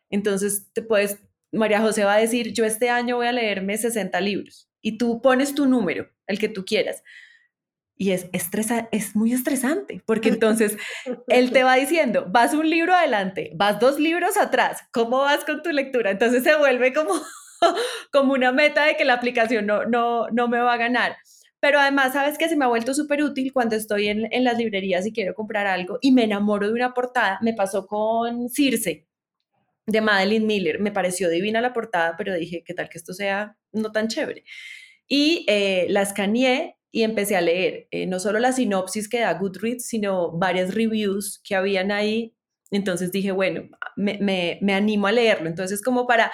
Entonces 0.09 0.71
te 0.73 0.81
puedes, 0.81 1.19
María 1.51 1.81
José 1.81 2.03
va 2.03 2.15
a 2.15 2.19
decir, 2.19 2.53
yo 2.53 2.65
este 2.65 2.89
año 2.89 3.15
voy 3.15 3.27
a 3.27 3.31
leerme 3.31 3.77
60 3.77 4.19
libros 4.21 4.69
y 4.81 4.97
tú 4.97 5.21
pones 5.21 5.55
tu 5.55 5.65
número, 5.65 6.09
el 6.27 6.39
que 6.39 6.49
tú 6.49 6.65
quieras. 6.65 7.03
Y 7.95 8.11
es, 8.11 8.27
estresa, 8.33 8.89
es 8.91 9.15
muy 9.15 9.33
estresante, 9.33 10.01
porque 10.05 10.29
entonces 10.35 10.77
él 11.27 11.51
te 11.51 11.63
va 11.63 11.75
diciendo, 11.75 12.25
vas 12.29 12.53
un 12.53 12.69
libro 12.69 12.93
adelante, 12.93 13.51
vas 13.55 13.79
dos 13.79 13.99
libros 13.99 14.37
atrás, 14.37 14.81
¿cómo 14.91 15.19
vas 15.19 15.45
con 15.45 15.61
tu 15.61 15.71
lectura? 15.71 16.11
Entonces 16.11 16.43
se 16.43 16.55
vuelve 16.55 16.93
como, 16.93 17.13
como 18.11 18.33
una 18.33 18.51
meta 18.51 18.85
de 18.85 18.95
que 18.95 19.05
la 19.05 19.13
aplicación 19.13 19.65
no, 19.65 19.85
no, 19.85 20.27
no 20.29 20.47
me 20.47 20.59
va 20.59 20.73
a 20.73 20.77
ganar. 20.77 21.17
Pero 21.59 21.79
además, 21.79 22.11
sabes 22.11 22.37
que 22.37 22.49
se 22.49 22.57
me 22.57 22.65
ha 22.65 22.67
vuelto 22.67 22.93
súper 22.93 23.23
útil 23.23 23.53
cuando 23.53 23.77
estoy 23.77 24.07
en, 24.09 24.27
en, 24.33 24.43
las 24.43 24.57
librerías 24.57 25.05
y 25.05 25.13
quiero 25.13 25.33
comprar 25.33 25.65
algo 25.65 25.97
y 26.01 26.11
me 26.11 26.25
enamoro 26.25 26.67
de 26.67 26.73
una 26.73 26.93
portada. 26.93 27.39
Me 27.41 27.53
pasó 27.53 27.87
con 27.87 28.49
Circe 28.49 29.07
de 29.85 30.01
Madeline 30.01 30.45
Miller. 30.45 30.79
Me 30.79 30.91
pareció 30.91 31.29
divina 31.29 31.61
la 31.61 31.73
portada, 31.73 32.15
pero 32.17 32.33
dije, 32.35 32.63
¿qué 32.65 32.73
tal 32.73 32.89
que 32.89 32.97
esto 32.97 33.13
sea 33.13 33.57
no 33.71 33.91
tan 33.91 34.07
chévere? 34.07 34.43
Y 35.07 35.45
eh, 35.47 35.87
la 35.89 36.01
escaneé 36.01 36.77
y 36.93 37.01
empecé 37.01 37.35
a 37.35 37.41
leer 37.41 37.87
eh, 37.89 38.05
no 38.05 38.19
solo 38.19 38.39
la 38.39 38.53
sinopsis 38.53 39.09
que 39.09 39.19
da 39.19 39.33
Goodreads, 39.33 39.87
sino 39.87 40.31
varias 40.31 40.75
reviews 40.75 41.41
que 41.43 41.55
habían 41.55 41.91
ahí. 41.91 42.35
Entonces 42.69 43.11
dije, 43.11 43.31
bueno, 43.31 43.63
me, 43.95 44.19
me, 44.21 44.59
me 44.61 44.75
animo 44.75 45.07
a 45.07 45.11
leerlo. 45.11 45.49
Entonces 45.49 45.81
como 45.81 46.05
para 46.05 46.31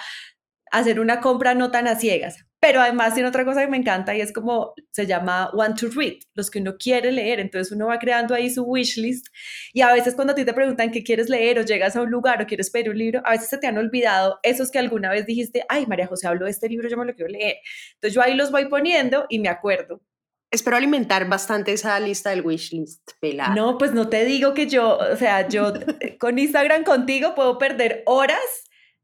hacer 0.70 1.00
una 1.00 1.20
compra 1.20 1.54
no 1.54 1.70
tan 1.70 1.88
a 1.88 1.96
ciegas. 1.96 2.44
Pero 2.60 2.82
además 2.82 3.14
tiene 3.14 3.30
otra 3.30 3.46
cosa 3.46 3.62
que 3.62 3.68
me 3.70 3.78
encanta 3.78 4.14
y 4.14 4.20
es 4.20 4.34
como 4.34 4.74
se 4.90 5.06
llama 5.06 5.50
want 5.54 5.80
to 5.80 5.88
read, 5.88 6.18
los 6.34 6.50
que 6.50 6.58
uno 6.58 6.76
quiere 6.76 7.10
leer. 7.10 7.40
Entonces 7.40 7.72
uno 7.72 7.86
va 7.86 7.98
creando 7.98 8.34
ahí 8.34 8.50
su 8.50 8.64
wish 8.64 8.98
list 8.98 9.28
y 9.72 9.80
a 9.80 9.90
veces 9.94 10.14
cuando 10.14 10.34
a 10.34 10.36
ti 10.36 10.44
te 10.44 10.52
preguntan 10.52 10.90
qué 10.90 11.02
quieres 11.02 11.30
leer 11.30 11.58
o 11.58 11.62
llegas 11.62 11.96
a 11.96 12.02
un 12.02 12.10
lugar 12.10 12.42
o 12.42 12.46
quieres 12.46 12.68
pedir 12.70 12.90
un 12.90 12.98
libro, 12.98 13.22
a 13.24 13.30
veces 13.30 13.48
se 13.48 13.56
te 13.56 13.66
han 13.66 13.78
olvidado 13.78 14.38
esos 14.42 14.70
que 14.70 14.78
alguna 14.78 15.10
vez 15.10 15.24
dijiste, 15.24 15.64
ay, 15.70 15.86
María 15.86 16.06
José 16.06 16.28
habló 16.28 16.44
de 16.44 16.50
este 16.50 16.68
libro, 16.68 16.86
yo 16.86 16.98
me 16.98 17.06
lo 17.06 17.14
quiero 17.14 17.30
leer. 17.30 17.56
Entonces 17.94 18.14
yo 18.14 18.20
ahí 18.20 18.34
los 18.34 18.50
voy 18.50 18.66
poniendo 18.66 19.24
y 19.30 19.38
me 19.38 19.48
acuerdo. 19.48 20.02
Espero 20.50 20.76
alimentar 20.76 21.28
bastante 21.28 21.72
esa 21.72 21.98
lista 22.00 22.30
del 22.30 22.44
wishlist, 22.44 23.00
pelada. 23.20 23.54
No, 23.54 23.78
pues 23.78 23.92
no 23.92 24.08
te 24.08 24.24
digo 24.24 24.52
que 24.54 24.66
yo, 24.66 24.98
o 24.98 25.16
sea, 25.16 25.48
yo 25.48 25.72
con 26.18 26.38
Instagram 26.38 26.82
contigo 26.84 27.34
puedo 27.34 27.56
perder 27.58 28.02
horas 28.06 28.40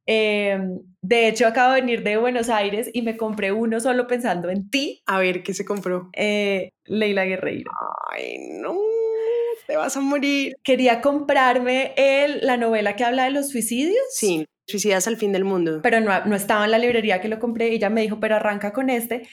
em, 0.07 0.79
De 1.03 1.29
hecho, 1.29 1.47
acabo 1.47 1.75
de 1.75 1.81
venir 1.83 2.03
de 2.03 2.17
Buenos 2.17 2.49
Aires 2.49 2.91
y 2.93 3.03
me 3.03 3.17
compré 3.17 3.53
uno 3.53 3.79
solo 3.81 4.07
pensando 4.07 4.51
en 4.51 4.69
ti, 4.71 5.03
A 5.07 5.19
ver, 5.19 5.43
¿qué 5.43 5.55
se 5.55 5.65
compró? 5.65 6.11
eh, 6.15 6.71
Leila 6.85 7.25
Guerreiro. 7.25 7.71
Ay, 8.13 8.39
no, 8.61 8.77
te 9.67 9.77
vas 9.77 9.97
a 9.97 10.01
morir. 10.01 10.55
Quería 10.65 11.01
comprarme 11.01 11.93
el, 11.97 12.41
la 12.47 12.57
novela 12.57 12.95
que 12.97 13.05
habla 13.05 13.25
de 13.25 13.31
los 13.31 13.49
suicidios. 13.51 14.05
Sí, 14.11 14.47
suicidas 14.69 15.07
al 15.09 15.17
fin 15.17 15.33
del 15.33 15.45
mundo. 15.45 15.81
pero 15.83 16.01
no, 16.01 16.25
no 16.25 16.35
estaba 16.37 16.65
en 16.65 16.71
la 16.73 16.79
librería 16.79 17.21
que 17.21 17.29
lo 17.29 17.39
compré. 17.39 17.73
Ella 17.73 17.91
me 17.91 18.03
dijo, 18.03 18.19
pero 18.21 18.37
arranca 18.37 18.73
con 18.73 18.91
este, 18.91 19.29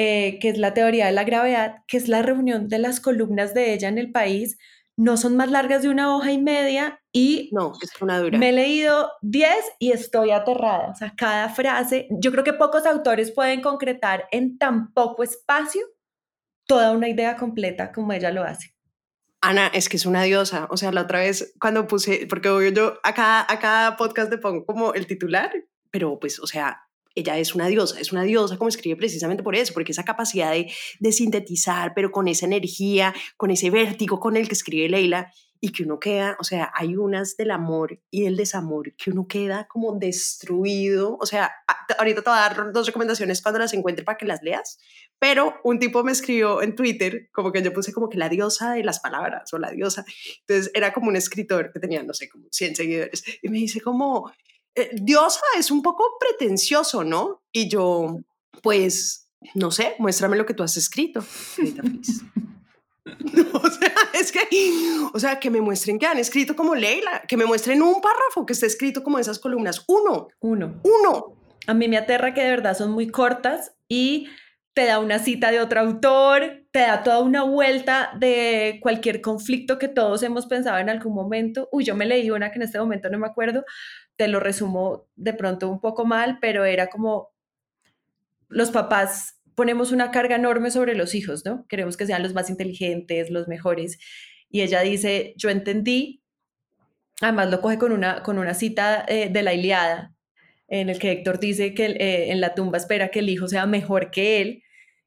eh, 0.00 0.38
que 0.40 0.48
es 0.48 0.58
la 0.58 0.74
teoría 0.74 1.06
de 1.06 1.12
la 1.12 1.24
gravedad, 1.24 1.78
que 1.88 1.96
es 1.96 2.06
la 2.06 2.22
reunión 2.22 2.68
de 2.68 2.78
las 2.78 3.00
columnas 3.00 3.52
de 3.52 3.74
ella 3.74 3.88
en 3.88 3.98
el 3.98 4.12
país. 4.12 4.56
No 4.96 5.16
son 5.16 5.36
más 5.36 5.50
largas 5.50 5.82
de 5.82 5.88
una 5.88 6.14
hoja 6.14 6.30
y 6.30 6.38
media 6.38 7.00
y 7.10 7.50
No, 7.52 7.72
es 7.82 7.90
una 8.00 8.20
dura. 8.20 8.38
me 8.38 8.50
he 8.50 8.52
leído 8.52 9.10
10 9.22 9.50
y 9.80 9.90
estoy 9.90 10.30
aterrada. 10.30 10.90
O 10.90 10.94
sea, 10.94 11.14
cada 11.16 11.48
frase, 11.48 12.06
yo 12.10 12.30
creo 12.30 12.44
que 12.44 12.52
pocos 12.52 12.86
autores 12.86 13.32
pueden 13.32 13.60
concretar 13.60 14.28
en 14.30 14.56
tan 14.56 14.92
poco 14.92 15.24
espacio 15.24 15.82
toda 16.68 16.92
una 16.92 17.08
idea 17.08 17.34
completa 17.34 17.90
como 17.90 18.12
ella 18.12 18.30
lo 18.30 18.44
hace. 18.44 18.76
Ana, 19.40 19.66
es 19.74 19.88
que 19.88 19.96
es 19.96 20.06
una 20.06 20.22
diosa. 20.22 20.68
O 20.70 20.76
sea, 20.76 20.92
la 20.92 21.02
otra 21.02 21.18
vez 21.18 21.54
cuando 21.60 21.88
puse, 21.88 22.28
porque 22.30 22.72
yo 22.72 23.00
a 23.02 23.14
cada, 23.14 23.46
a 23.48 23.58
cada 23.58 23.96
podcast 23.96 24.30
le 24.30 24.38
pongo 24.38 24.64
como 24.64 24.94
el 24.94 25.08
titular, 25.08 25.50
pero 25.90 26.20
pues, 26.20 26.38
o 26.38 26.46
sea, 26.46 26.87
ella 27.18 27.38
es 27.38 27.54
una 27.54 27.66
diosa, 27.66 28.00
es 28.00 28.12
una 28.12 28.22
diosa 28.22 28.56
como 28.56 28.68
escribe 28.68 28.96
precisamente 28.96 29.42
por 29.42 29.56
eso, 29.56 29.74
porque 29.74 29.92
esa 29.92 30.04
capacidad 30.04 30.52
de, 30.52 31.12
sintetizar, 31.12 31.92
pero 31.94 32.10
con 32.10 32.28
esa 32.28 32.46
energía, 32.46 33.14
con 33.36 33.50
ese 33.50 33.70
vértigo 33.70 34.20
con 34.20 34.36
el 34.36 34.46
que 34.48 34.54
escribe 34.54 34.88
Leila, 34.88 35.32
y 35.60 35.72
que 35.72 35.82
uno 35.82 35.98
queda, 35.98 36.36
o 36.38 36.44
sea, 36.44 36.70
hay 36.74 36.96
unas 36.96 37.36
del 37.36 37.50
amor 37.50 38.00
y 38.10 38.22
del 38.22 38.36
desamor 38.36 38.94
que 38.94 39.10
uno 39.10 39.26
queda 39.26 39.66
como 39.66 39.98
destruido. 39.98 41.16
O 41.20 41.26
sea, 41.26 41.52
ahorita 41.98 42.22
te 42.22 42.30
voy 42.30 42.38
a 42.38 42.42
dar 42.42 42.72
dos 42.72 42.86
recomendaciones 42.86 43.42
cuando 43.42 43.58
las 43.58 43.72
encuentre 43.74 44.04
para 44.04 44.16
que 44.16 44.26
las 44.26 44.42
leas, 44.42 44.78
pero 45.18 45.56
un 45.64 45.78
tipo 45.80 46.04
me 46.04 46.12
escribió 46.12 46.62
en 46.62 46.76
Twitter, 46.76 47.28
como 47.32 47.50
que 47.50 47.62
yo 47.62 47.72
puse 47.72 47.92
como 47.92 48.08
que 48.08 48.18
la 48.18 48.28
diosa 48.28 48.72
de 48.72 48.84
las 48.84 49.00
palabras 49.00 49.52
o 49.52 49.58
la 49.58 49.70
diosa. 49.72 50.04
Entonces 50.46 50.70
era 50.74 50.92
como 50.92 51.08
un 51.08 51.16
escritor 51.16 51.72
que 51.72 51.80
tenía, 51.80 52.02
no 52.02 52.14
sé, 52.14 52.28
como 52.28 52.46
100 52.50 52.76
seguidores. 52.76 53.24
Y 53.42 53.48
me 53.48 53.58
dice 53.58 53.80
como, 53.80 54.30
"Eh, 54.78 54.90
diosa 54.92 55.40
es 55.58 55.70
un 55.70 55.82
poco 55.82 56.04
pretencioso, 56.20 57.04
¿no? 57.04 57.42
Y 57.52 57.68
yo, 57.68 58.18
pues, 58.62 59.28
no 59.54 59.70
sé, 59.70 59.94
muéstrame 59.98 60.36
lo 60.36 60.46
que 60.46 60.54
tú 60.54 60.62
has 60.62 60.76
escrito. 60.76 61.24
O 63.52 63.70
sea, 63.70 63.92
es 64.14 64.32
que, 64.32 64.40
o 65.12 65.18
sea, 65.18 65.38
que 65.40 65.50
me 65.50 65.60
muestren 65.60 65.98
que 65.98 66.06
han 66.06 66.18
escrito 66.18 66.54
como 66.56 66.74
Leila, 66.74 67.22
que 67.26 67.36
me 67.36 67.46
muestren 67.46 67.82
un 67.82 68.00
párrafo 68.00 68.46
que 68.46 68.52
esté 68.52 68.66
escrito 68.66 69.02
como 69.02 69.18
esas 69.18 69.38
columnas. 69.38 69.84
Uno, 69.88 70.28
Uno. 70.40 70.80
uno. 70.82 71.34
A 71.66 71.74
mí 71.74 71.88
me 71.88 71.98
aterra 71.98 72.32
que 72.32 72.42
de 72.42 72.50
verdad 72.50 72.76
son 72.76 72.92
muy 72.92 73.08
cortas 73.08 73.74
y 73.88 74.28
te 74.74 74.86
da 74.86 75.00
una 75.00 75.18
cita 75.18 75.50
de 75.50 75.60
otro 75.60 75.80
autor, 75.80 76.64
te 76.70 76.80
da 76.80 77.02
toda 77.02 77.20
una 77.20 77.42
vuelta 77.42 78.12
de 78.18 78.78
cualquier 78.80 79.20
conflicto 79.20 79.78
que 79.78 79.88
todos 79.88 80.22
hemos 80.22 80.46
pensado 80.46 80.78
en 80.78 80.88
algún 80.88 81.14
momento. 81.14 81.68
Uy, 81.72 81.84
yo 81.84 81.94
me 81.94 82.06
leí 82.06 82.30
una 82.30 82.50
que 82.50 82.56
en 82.56 82.62
este 82.62 82.78
momento 82.78 83.10
no 83.10 83.18
me 83.18 83.26
acuerdo, 83.26 83.64
te 84.18 84.26
lo 84.26 84.40
resumo 84.40 85.06
de 85.14 85.32
pronto 85.32 85.70
un 85.70 85.80
poco 85.80 86.04
mal, 86.04 86.38
pero 86.40 86.64
era 86.64 86.88
como 86.88 87.30
los 88.48 88.72
papás 88.72 89.36
ponemos 89.54 89.92
una 89.92 90.10
carga 90.10 90.36
enorme 90.36 90.72
sobre 90.72 90.96
los 90.96 91.14
hijos, 91.14 91.44
¿no? 91.44 91.66
Queremos 91.68 91.96
que 91.96 92.04
sean 92.04 92.22
los 92.22 92.34
más 92.34 92.50
inteligentes, 92.50 93.30
los 93.30 93.46
mejores. 93.46 93.98
Y 94.50 94.62
ella 94.62 94.80
dice, 94.80 95.34
yo 95.36 95.50
entendí, 95.50 96.22
además 97.20 97.50
lo 97.50 97.60
coge 97.60 97.78
con 97.78 97.92
una, 97.92 98.24
con 98.24 98.38
una 98.38 98.54
cita 98.54 99.04
eh, 99.06 99.28
de 99.30 99.42
la 99.42 99.54
Iliada, 99.54 100.14
en 100.66 100.90
el 100.90 100.98
que 100.98 101.12
Héctor 101.12 101.38
dice 101.38 101.72
que 101.72 101.86
eh, 101.86 102.32
en 102.32 102.40
la 102.40 102.54
tumba 102.54 102.76
espera 102.76 103.10
que 103.10 103.20
el 103.20 103.28
hijo 103.28 103.46
sea 103.46 103.66
mejor 103.66 104.10
que 104.10 104.40
él, 104.40 104.62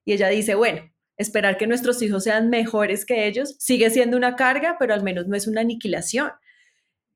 y 0.05 0.13
ella 0.13 0.29
dice, 0.29 0.55
bueno, 0.55 0.89
esperar 1.17 1.57
que 1.57 1.67
nuestros 1.67 2.01
hijos 2.01 2.23
sean 2.23 2.49
mejores 2.49 3.05
que 3.05 3.27
ellos 3.27 3.55
sigue 3.59 3.89
siendo 3.89 4.15
una 4.15 4.37
carga, 4.37 4.77
pero 4.79 4.93
al 4.93 5.03
menos 5.03 5.27
no 5.27 5.35
es 5.35 5.47
una 5.47 5.61
aniquilación. 5.61 6.31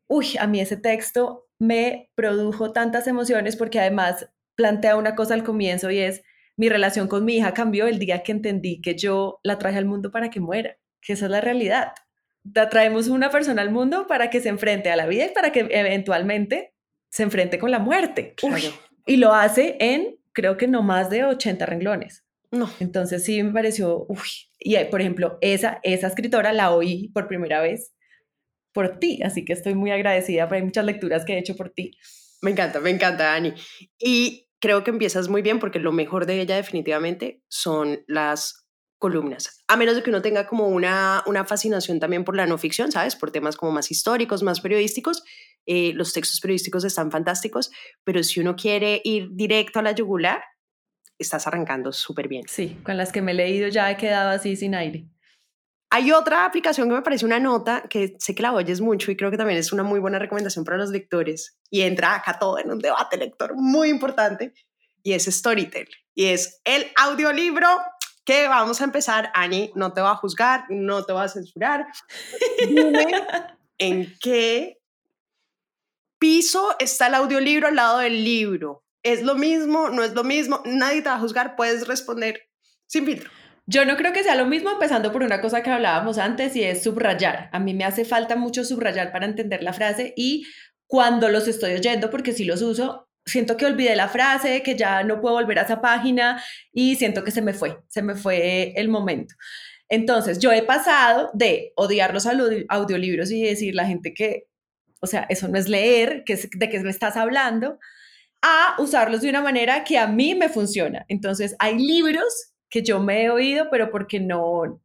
Uy, 0.08 0.36
a 0.40 0.46
mí 0.46 0.60
ese 0.60 0.78
texto 0.78 1.45
me 1.60 2.10
produjo 2.16 2.72
tantas 2.72 3.08
emociones 3.08 3.56
porque 3.56 3.80
además 3.80 4.30
plantea 4.56 4.96
una 4.96 5.16
cosa 5.16 5.34
al 5.34 5.44
comienzo 5.44 5.92
y 5.92 6.00
es, 6.00 6.24
mi 6.58 6.70
relación 6.70 7.08
con 7.08 7.26
mi 7.26 7.38
hija 7.38 7.54
cambió 7.54 7.88
el 7.88 8.00
día 8.00 8.24
que 8.24 8.32
entendí 8.32 8.82
que 8.82 8.96
yo 8.96 9.40
la 9.44 9.58
traje 9.58 9.78
al 9.78 9.86
mundo 9.86 10.12
para 10.12 10.30
que 10.30 10.40
muera, 10.40 10.78
que 11.02 11.14
esa 11.14 11.26
es 11.26 11.32
la 11.32 11.42
realidad. 11.42 11.92
La 12.54 12.70
traemos 12.70 13.08
una 13.08 13.30
persona 13.30 13.62
al 13.62 13.72
mundo 13.72 14.08
para 14.08 14.30
que 14.30 14.40
se 14.40 14.50
enfrente 14.50 14.90
a 14.90 14.96
la 14.96 15.08
vida 15.08 15.26
y 15.26 15.34
para 15.34 15.52
que 15.52 15.68
eventualmente 15.72 16.74
se 17.10 17.24
enfrente 17.24 17.60
con 17.60 17.72
la 17.72 17.80
muerte. 17.80 18.36
Uy, 18.44 18.64
y 19.06 19.18
lo 19.18 19.34
hace 19.34 19.78
en, 19.80 20.18
creo 20.32 20.58
que 20.58 20.68
no 20.68 20.84
más 20.84 21.10
de 21.10 21.26
80 21.26 21.66
renglones. 21.66 22.24
No. 22.52 22.70
Entonces 22.80 23.24
sí 23.24 23.42
me 23.44 23.52
pareció, 23.52 24.06
uy, 24.08 24.20
y 24.60 24.78
por 24.86 25.02
ejemplo, 25.02 25.38
esa, 25.42 25.80
esa 25.84 26.08
escritora 26.08 26.54
la 26.54 26.72
oí 26.72 27.10
por 27.10 27.28
primera 27.28 27.62
vez 27.62 27.95
por 28.76 29.00
ti, 29.00 29.22
así 29.24 29.46
que 29.46 29.54
estoy 29.54 29.74
muy 29.74 29.90
agradecida, 29.90 30.50
hay 30.52 30.62
muchas 30.62 30.84
lecturas 30.84 31.24
que 31.24 31.34
he 31.34 31.40
hecho 31.40 31.56
por 31.56 31.70
ti. 31.70 31.98
Me 32.42 32.52
encanta, 32.52 32.82
me 32.82 32.90
encanta, 32.90 33.34
Ani. 33.34 33.54
Y 33.98 34.50
creo 34.60 34.84
que 34.84 34.92
empiezas 34.92 35.30
muy 35.30 35.42
bien 35.42 35.60
porque 35.60 35.80
lo 35.80 35.94
mejor 35.94 36.26
de 36.26 36.42
ella 36.42 36.58
definitivamente 36.58 37.42
son 37.48 38.04
las 38.06 38.68
columnas. 38.98 39.64
A 39.70 39.78
menos 39.78 39.96
de 39.96 40.04
que 40.04 40.10
uno 40.10 40.22
tenga 40.22 40.46
como 40.46 40.68
una, 40.68 41.24
una 41.26 41.46
fascinación 41.46 42.02
también 42.02 42.26
por 42.26 42.36
la 42.36 42.48
no 42.48 42.58
ficción, 42.58 42.92
¿sabes? 42.92 43.16
Por 43.16 43.32
temas 43.32 43.56
como 43.56 43.72
más 43.72 43.92
históricos, 43.92 44.44
más 44.44 44.60
periodísticos. 44.60 45.24
Eh, 45.66 45.94
los 45.94 46.12
textos 46.12 46.42
periodísticos 46.42 46.84
están 46.84 47.12
fantásticos, 47.12 47.72
pero 48.04 48.24
si 48.24 48.42
uno 48.42 48.58
quiere 48.58 49.00
ir 49.06 49.30
directo 49.32 49.80
a 49.80 49.84
la 49.84 49.94
yugular, 49.94 50.44
estás 51.18 51.48
arrancando 51.48 51.94
súper 51.94 52.28
bien. 52.28 52.44
Sí, 52.46 52.78
con 52.84 52.98
las 52.98 53.14
que 53.14 53.22
me 53.22 53.32
he 53.32 53.36
leído 53.36 53.70
ya 53.70 53.90
he 53.90 53.96
quedado 53.96 54.32
así 54.32 54.58
sin 54.58 54.76
aire. 54.76 55.06
Hay 55.96 56.12
otra 56.12 56.44
aplicación 56.44 56.90
que 56.90 56.96
me 56.96 57.02
parece 57.04 57.26
una 57.26 57.40
nota 57.40 57.86
que 57.90 58.18
sé 58.20 58.36
que 58.36 58.42
la 58.42 58.52
oyes 58.52 58.82
mucho 58.82 59.12
y 59.12 59.16
creo 59.16 59.32
que 59.32 59.38
también 59.38 59.58
es 59.58 59.72
una 59.72 59.84
muy 59.84 60.02
buena 60.02 60.20
recomendación 60.20 60.66
para 60.66 60.76
los 60.76 60.90
lectores 60.90 61.58
y 61.70 61.84
entra 61.84 62.16
acá 62.16 62.38
todo 62.38 62.60
en 62.60 62.70
un 62.70 62.80
debate 62.80 63.16
lector 63.16 63.54
muy 63.56 63.88
importante 63.88 64.54
y 65.04 65.14
es 65.14 65.24
Storytel 65.24 65.88
y 66.14 66.26
es 66.26 66.60
el 66.66 66.86
audiolibro 66.98 67.70
que 68.26 68.46
vamos 68.50 68.82
a 68.82 68.84
empezar. 68.84 69.32
Ani, 69.34 69.72
no 69.76 69.94
te 69.94 70.02
va 70.02 70.12
a 70.12 70.16
juzgar, 70.18 70.66
no 70.68 71.06
te 71.06 71.14
va 71.14 71.24
a 71.24 71.30
censurar. 71.30 71.88
Dime 72.68 73.08
en 73.78 74.14
qué 74.20 74.82
piso 76.20 76.76
está 76.78 77.08
el 77.08 77.16
audiolibro 77.16 77.70
al 77.70 77.76
lado 77.78 78.00
del 78.00 78.22
libro. 78.22 78.84
¿Es 79.02 79.24
lo 79.24 79.36
mismo? 79.36 79.88
¿No 79.88 80.04
es 80.04 80.14
lo 80.14 80.26
mismo? 80.26 80.62
Nadie 80.66 81.04
te 81.04 81.08
va 81.08 81.16
a 81.16 81.20
juzgar, 81.20 81.56
puedes 81.56 81.88
responder 81.88 82.50
sin 82.86 83.06
filtro. 83.06 83.32
Yo 83.68 83.84
no 83.84 83.98
creo 83.98 84.14
que 84.14 84.24
sea 84.24 84.36
lo 84.36 84.46
mismo, 84.46 84.70
empezando 84.72 85.12
por 85.12 85.24
una 85.24 85.42
cosa 85.42 85.64
que 85.64 85.72
hablábamos 85.72 86.18
antes 86.20 86.56
y 86.56 86.64
es 86.64 86.84
subrayar. 86.84 87.50
A 87.52 87.60
mí 87.60 87.74
me 87.74 87.84
hace 87.84 88.06
falta 88.06 88.36
mucho 88.36 88.64
subrayar 88.64 89.12
para 89.12 89.26
entender 89.26 89.64
la 89.64 89.74
frase 89.74 90.14
y 90.16 90.46
cuando 90.88 91.30
los 91.30 91.48
estoy 91.48 91.74
oyendo, 91.74 92.12
porque 92.12 92.32
si 92.32 92.46
los 92.46 92.62
uso, 92.62 93.10
siento 93.26 93.58
que 93.58 93.66
olvidé 93.66 93.96
la 93.96 94.08
frase, 94.08 94.62
que 94.62 94.76
ya 94.76 95.04
no 95.04 95.20
puedo 95.20 95.34
volver 95.36 95.58
a 95.58 95.64
esa 95.64 95.82
página 95.82 96.44
y 96.72 96.96
siento 96.96 97.24
que 97.24 97.32
se 97.32 97.42
me 97.42 97.54
fue, 97.54 97.80
se 97.88 98.04
me 98.04 98.14
fue 98.14 98.74
el 98.76 98.88
momento. 98.88 99.34
Entonces, 99.90 100.38
yo 100.40 100.52
he 100.52 100.62
pasado 100.62 101.32
de 101.34 101.74
odiar 101.76 102.14
los 102.14 102.28
audi- 102.28 102.66
audiolibros 102.70 103.32
y 103.32 103.42
decir 103.44 103.74
la 103.74 103.88
gente 103.88 104.14
que, 104.14 104.48
o 105.02 105.08
sea, 105.08 105.26
eso 105.30 105.48
no 105.48 105.58
es 105.58 105.68
leer, 105.68 106.24
que 106.24 106.34
es, 106.34 106.48
de 106.52 106.70
qué 106.70 106.80
me 106.82 106.92
estás 106.92 107.18
hablando, 107.18 107.80
a 108.44 108.76
usarlos 108.80 109.22
de 109.22 109.30
una 109.30 109.42
manera 109.42 109.84
que 109.84 109.98
a 109.98 110.06
mí 110.06 110.36
me 110.36 110.50
funciona. 110.50 111.06
Entonces, 111.08 111.56
hay 111.58 111.80
libros 111.80 112.54
que 112.70 112.84
yo 112.84 113.00
me 113.00 113.24
he 113.24 113.30
oído, 113.30 113.70
pero 113.70 113.92
porque 113.92 114.20
no 114.20 114.82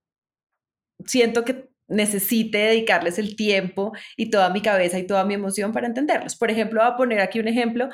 siento 1.07 1.45
que 1.45 1.71
necesite 1.89 2.59
dedicarles 2.59 3.19
el 3.19 3.37
tiempo 3.37 3.93
y 4.17 4.31
toda 4.31 4.49
mi 4.51 4.63
cabeza 4.63 4.99
y 4.99 5.07
toda 5.07 5.25
mi 5.25 5.35
emoción 5.35 5.73
para 5.73 5.87
entenderlos. 5.87 6.37
Por 6.37 6.51
ejemplo, 6.51 6.81
voy 6.81 6.91
a 6.91 6.97
poner 6.97 7.21
aquí 7.21 7.41
un 7.41 7.49
ejemplo, 7.49 7.89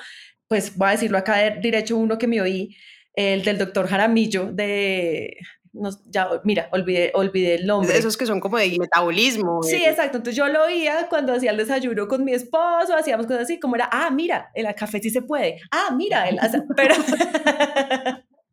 pues 0.49 0.77
voy 0.77 0.89
a 0.89 0.93
decirlo 0.93 1.19
acá 1.19 1.39
de 1.39 1.61
derecho 1.61 1.97
uno 1.97 2.19
que 2.19 2.27
me 2.27 2.41
oí, 2.41 2.77
el 3.15 3.43
del 3.43 3.59
doctor 3.59 3.89
Jaramillo 3.89 4.53
de... 4.53 5.37
No, 5.73 5.91
ya, 6.07 6.29
mira, 6.45 6.71
olvidé, 6.73 7.11
olvidé 7.13 7.57
el 7.57 7.67
nombre. 7.67 7.99
Esos 7.99 8.17
que 8.17 8.25
son 8.25 8.41
como 8.41 8.57
de 8.57 8.79
metabolismo. 8.79 9.63
Sí, 9.63 9.77
exacto. 9.77 10.17
Entonces 10.17 10.35
yo 10.35 10.49
lo 10.49 10.65
oía 10.65 11.07
cuando 11.11 11.35
hacía 11.35 11.51
el 11.51 11.59
desayuno 11.59 12.09
con 12.09 12.25
mi 12.25 12.33
esposo, 12.33 12.97
hacíamos 12.97 13.27
cosas 13.27 13.43
así, 13.43 13.61
como 13.61 13.77
era, 13.77 13.91
ah, 13.93 14.09
mira, 14.11 14.51
el 14.55 14.75
café 14.75 15.01
sí 15.01 15.11
se 15.11 15.21
puede. 15.21 15.61
Ah, 15.71 15.95
mira, 15.95 16.31
el 16.31 16.39
asa-". 16.39 16.65
pero 16.77 16.95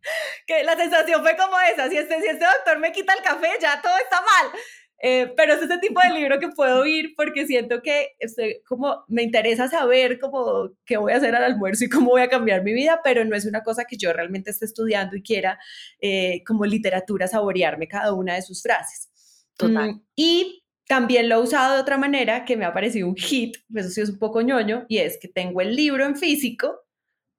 que 0.47 0.63
la 0.63 0.75
sensación 0.75 1.21
fue 1.21 1.35
como 1.37 1.59
esa, 1.59 1.89
si 1.89 1.97
este, 1.97 2.19
si 2.21 2.27
este 2.27 2.45
doctor 2.45 2.79
me 2.79 2.91
quita 2.91 3.13
el 3.13 3.23
café, 3.23 3.49
ya 3.61 3.81
todo 3.81 3.95
está 3.97 4.21
mal. 4.21 4.59
Eh, 5.05 5.33
pero 5.35 5.53
es 5.53 5.61
ese 5.61 5.77
tipo 5.79 5.99
de 5.99 6.13
libro 6.17 6.39
que 6.39 6.47
puedo 6.47 6.79
oír 6.79 7.13
porque 7.17 7.45
siento 7.45 7.81
que 7.81 8.15
estoy 8.19 8.61
como 8.65 9.03
me 9.09 9.21
interesa 9.21 9.67
saber 9.67 10.17
cómo 10.17 10.69
qué 10.85 10.95
voy 10.95 11.11
a 11.11 11.17
hacer 11.17 11.35
al 11.35 11.43
almuerzo 11.43 11.83
y 11.83 11.89
cómo 11.89 12.11
voy 12.11 12.21
a 12.21 12.29
cambiar 12.29 12.63
mi 12.63 12.71
vida, 12.73 13.01
pero 13.03 13.25
no 13.25 13.35
es 13.35 13.45
una 13.45 13.63
cosa 13.63 13.83
que 13.83 13.97
yo 13.97 14.13
realmente 14.13 14.51
esté 14.51 14.63
estudiando 14.63 15.17
y 15.17 15.21
quiera 15.21 15.59
eh, 15.99 16.41
como 16.45 16.65
literatura 16.65 17.27
saborearme 17.27 17.89
cada 17.89 18.13
una 18.13 18.35
de 18.35 18.43
sus 18.43 18.61
frases. 18.61 19.09
Total. 19.57 19.95
Mm, 19.95 20.01
y 20.15 20.63
también 20.87 21.27
lo 21.27 21.35
he 21.35 21.41
usado 21.41 21.75
de 21.75 21.81
otra 21.81 21.97
manera 21.97 22.45
que 22.45 22.55
me 22.55 22.65
ha 22.65 22.73
parecido 22.73 23.07
un 23.07 23.15
hit, 23.15 23.57
eso 23.75 23.89
sí 23.89 24.01
es 24.01 24.09
un 24.09 24.19
poco 24.19 24.41
ñoño, 24.41 24.85
y 24.87 24.99
es 24.99 25.17
que 25.19 25.27
tengo 25.27 25.59
el 25.61 25.75
libro 25.75 26.05
en 26.05 26.15
físico, 26.15 26.81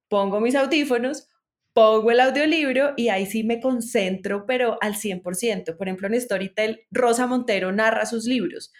pongo 0.08 0.40
mis 0.40 0.54
audífonos, 0.54 1.28
pongo 1.74 2.12
el 2.12 2.20
audiolibro 2.20 2.94
y 2.96 3.08
ahí 3.08 3.26
sí 3.26 3.44
me 3.44 3.60
concentro, 3.60 4.46
pero 4.46 4.78
al 4.80 4.94
100%. 4.94 5.76
Por 5.76 5.88
ejemplo, 5.88 6.06
en 6.06 6.20
Storytel, 6.20 6.86
Rosa 6.90 7.26
Montero 7.26 7.72
narra 7.72 8.06
sus 8.06 8.24
libros. 8.24 8.72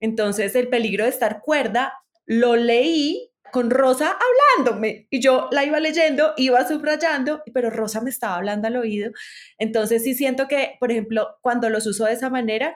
Entonces, 0.00 0.54
el 0.56 0.68
peligro 0.68 1.04
de 1.04 1.10
estar 1.10 1.40
cuerda, 1.40 1.94
lo 2.26 2.56
leí 2.56 3.30
con 3.52 3.70
Rosa 3.70 4.16
hablándome 4.56 5.06
y 5.10 5.20
yo 5.20 5.48
la 5.52 5.64
iba 5.64 5.78
leyendo, 5.78 6.32
iba 6.36 6.66
subrayando, 6.66 7.42
pero 7.52 7.70
Rosa 7.70 8.00
me 8.00 8.10
estaba 8.10 8.36
hablando 8.36 8.66
al 8.66 8.76
oído. 8.76 9.12
Entonces, 9.58 10.02
sí 10.02 10.14
siento 10.14 10.48
que, 10.48 10.76
por 10.80 10.90
ejemplo, 10.90 11.36
cuando 11.42 11.70
los 11.70 11.86
uso 11.86 12.06
de 12.06 12.14
esa 12.14 12.30
manera, 12.30 12.74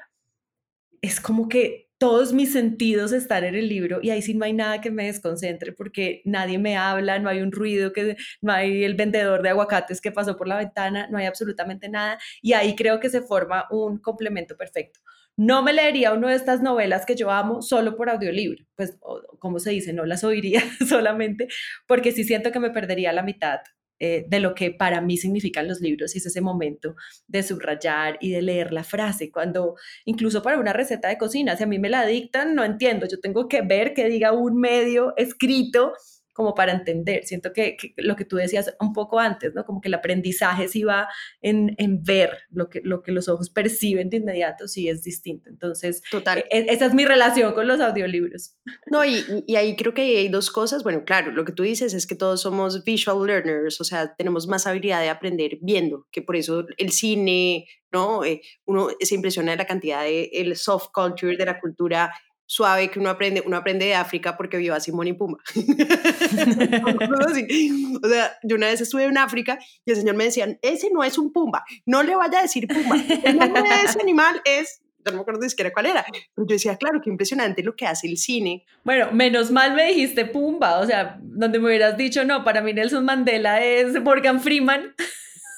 es 1.02 1.20
como 1.20 1.48
que 1.48 1.85
todos 1.98 2.32
mis 2.32 2.52
sentidos 2.52 3.12
están 3.12 3.44
en 3.44 3.54
el 3.54 3.68
libro 3.68 4.00
y 4.02 4.10
ahí 4.10 4.22
sí 4.22 4.34
no 4.34 4.44
hay 4.44 4.52
nada 4.52 4.80
que 4.80 4.90
me 4.90 5.06
desconcentre 5.06 5.72
porque 5.72 6.22
nadie 6.24 6.58
me 6.58 6.76
habla, 6.76 7.18
no 7.18 7.28
hay 7.28 7.40
un 7.40 7.52
ruido, 7.52 7.92
que, 7.92 8.16
no 8.42 8.52
hay 8.52 8.84
el 8.84 8.94
vendedor 8.94 9.42
de 9.42 9.50
aguacates 9.50 10.00
que 10.00 10.12
pasó 10.12 10.36
por 10.36 10.48
la 10.48 10.56
ventana, 10.56 11.08
no 11.10 11.18
hay 11.18 11.26
absolutamente 11.26 11.88
nada 11.88 12.18
y 12.42 12.52
ahí 12.52 12.74
creo 12.76 13.00
que 13.00 13.08
se 13.08 13.22
forma 13.22 13.66
un 13.70 13.98
complemento 13.98 14.56
perfecto. 14.56 15.00
No 15.38 15.62
me 15.62 15.72
leería 15.72 16.12
una 16.14 16.30
de 16.30 16.36
estas 16.36 16.62
novelas 16.62 17.04
que 17.04 17.14
yo 17.14 17.30
amo 17.30 17.60
solo 17.62 17.96
por 17.96 18.08
audiolibro, 18.08 18.64
pues 18.74 18.96
como 19.38 19.58
se 19.58 19.70
dice, 19.70 19.92
no 19.92 20.06
las 20.06 20.24
oiría 20.24 20.62
solamente 20.88 21.48
porque 21.86 22.12
sí 22.12 22.24
siento 22.24 22.52
que 22.52 22.60
me 22.60 22.70
perdería 22.70 23.12
la 23.12 23.22
mitad 23.22 23.60
eh, 23.98 24.26
de 24.28 24.40
lo 24.40 24.54
que 24.54 24.70
para 24.70 25.00
mí 25.00 25.16
significan 25.16 25.68
los 25.68 25.80
libros 25.80 26.14
y 26.14 26.18
es 26.18 26.26
ese 26.26 26.40
momento 26.40 26.96
de 27.26 27.42
subrayar 27.42 28.18
y 28.20 28.30
de 28.30 28.42
leer 28.42 28.72
la 28.72 28.84
frase, 28.84 29.30
cuando 29.30 29.76
incluso 30.04 30.42
para 30.42 30.58
una 30.58 30.72
receta 30.72 31.08
de 31.08 31.18
cocina, 31.18 31.56
si 31.56 31.64
a 31.64 31.66
mí 31.66 31.78
me 31.78 31.88
la 31.88 32.04
dictan, 32.04 32.54
no 32.54 32.64
entiendo, 32.64 33.06
yo 33.10 33.20
tengo 33.20 33.48
que 33.48 33.62
ver 33.62 33.94
que 33.94 34.08
diga 34.08 34.32
un 34.32 34.60
medio 34.60 35.14
escrito 35.16 35.92
como 36.36 36.54
para 36.54 36.72
entender. 36.72 37.24
Siento 37.24 37.54
que, 37.54 37.78
lo 37.96 38.14
que 38.14 38.26
tú 38.26 38.36
decías 38.36 38.76
un 38.78 38.92
poco 38.92 39.18
antes, 39.18 39.54
¿no? 39.54 39.64
Como 39.64 39.80
que 39.80 39.88
el 39.88 39.94
aprendizaje 39.94 40.68
sí 40.68 40.84
va 40.84 41.08
en, 41.40 41.74
en, 41.78 42.04
ver 42.04 42.30
lo 42.50 42.68
que, 42.68 42.82
lo 42.84 43.02
que 43.02 43.10
los 43.10 43.26
ojos 43.28 43.48
perciben 43.48 44.10
de 44.10 44.18
inmediato, 44.18 44.68
sí 44.68 44.86
es 44.86 45.02
distinto. 45.02 45.48
Entonces, 45.48 46.02
Total. 46.10 46.44
E, 46.50 46.66
esa 46.68 46.84
es 46.84 46.94
mi 46.94 47.06
relación 47.06 47.54
con 47.54 47.66
los 47.66 47.80
audiolibros. 47.80 48.54
No, 48.90 49.02
y, 49.02 49.24
y 49.46 49.56
ahí 49.56 49.76
creo 49.76 49.94
que 49.94 50.02
hay 50.02 50.28
dos 50.28 50.50
cosas. 50.50 50.82
Bueno, 50.82 51.04
claro, 51.06 51.32
lo 51.32 51.46
que 51.46 51.52
tú 51.52 51.62
dices 51.62 51.94
es 51.94 52.06
que 52.06 52.14
todos 52.14 52.42
somos 52.42 52.84
visual 52.84 53.26
learners, 53.26 53.80
o 53.80 53.84
sea, 53.84 54.14
tenemos 54.14 54.46
más 54.46 54.66
habilidad 54.66 55.00
de 55.00 55.08
aprender 55.08 55.58
viendo, 55.62 56.06
que 56.12 56.20
por 56.20 56.36
eso 56.36 56.66
el 56.76 56.92
cine, 56.92 57.66
¿no? 57.90 58.24
Eh, 58.26 58.42
uno 58.66 58.88
se 59.00 59.14
impresiona 59.14 59.52
de 59.52 59.56
la 59.56 59.66
cantidad 59.66 60.02
de 60.02 60.24
el 60.34 60.54
soft 60.56 60.88
culture, 60.92 61.34
de 61.34 61.46
la 61.46 61.58
cultura 61.58 62.12
suave 62.46 62.90
que 62.90 62.98
uno 62.98 63.10
aprende, 63.10 63.42
uno 63.44 63.56
aprende 63.56 63.86
de 63.86 63.94
África 63.94 64.36
porque 64.36 64.56
vio 64.56 64.74
a 64.74 64.80
Simón 64.80 65.08
y 65.08 65.12
Pumba. 65.12 65.38
o 68.02 68.08
sea, 68.08 68.38
yo 68.42 68.56
una 68.56 68.68
vez 68.68 68.80
estuve 68.80 69.04
en 69.04 69.18
África 69.18 69.58
y 69.84 69.90
el 69.90 69.96
señor 69.96 70.16
me 70.16 70.24
decía, 70.24 70.58
ese 70.62 70.90
no 70.90 71.04
es 71.04 71.18
un 71.18 71.32
Pumba, 71.32 71.64
no 71.84 72.02
le 72.02 72.16
vaya 72.16 72.38
a 72.38 72.42
decir 72.42 72.66
Pumba, 72.66 72.96
el 73.24 73.38
nombre 73.38 73.62
de 73.62 73.82
ese 73.84 74.00
animal 74.00 74.40
es 74.44 74.80
no 75.10 75.18
me 75.18 75.20
acuerdo 75.20 75.40
ni 75.40 75.48
siquiera 75.48 75.72
cuál 75.72 75.86
era. 75.86 76.04
Pero 76.34 76.46
yo 76.46 76.54
decía, 76.54 76.76
claro, 76.76 77.00
qué 77.02 77.10
impresionante 77.10 77.62
lo 77.62 77.76
que 77.76 77.86
hace 77.86 78.08
el 78.08 78.16
cine. 78.16 78.64
Bueno, 78.84 79.12
menos 79.12 79.50
mal 79.50 79.74
me 79.74 79.88
dijiste 79.88 80.26
Pumba, 80.26 80.80
o 80.80 80.86
sea, 80.86 81.18
donde 81.22 81.58
me 81.58 81.66
hubieras 81.66 81.96
dicho, 81.96 82.24
no, 82.24 82.44
para 82.44 82.60
mí 82.60 82.72
Nelson 82.72 83.04
Mandela 83.04 83.64
es 83.64 84.00
Morgan 84.02 84.40
Freeman, 84.40 84.94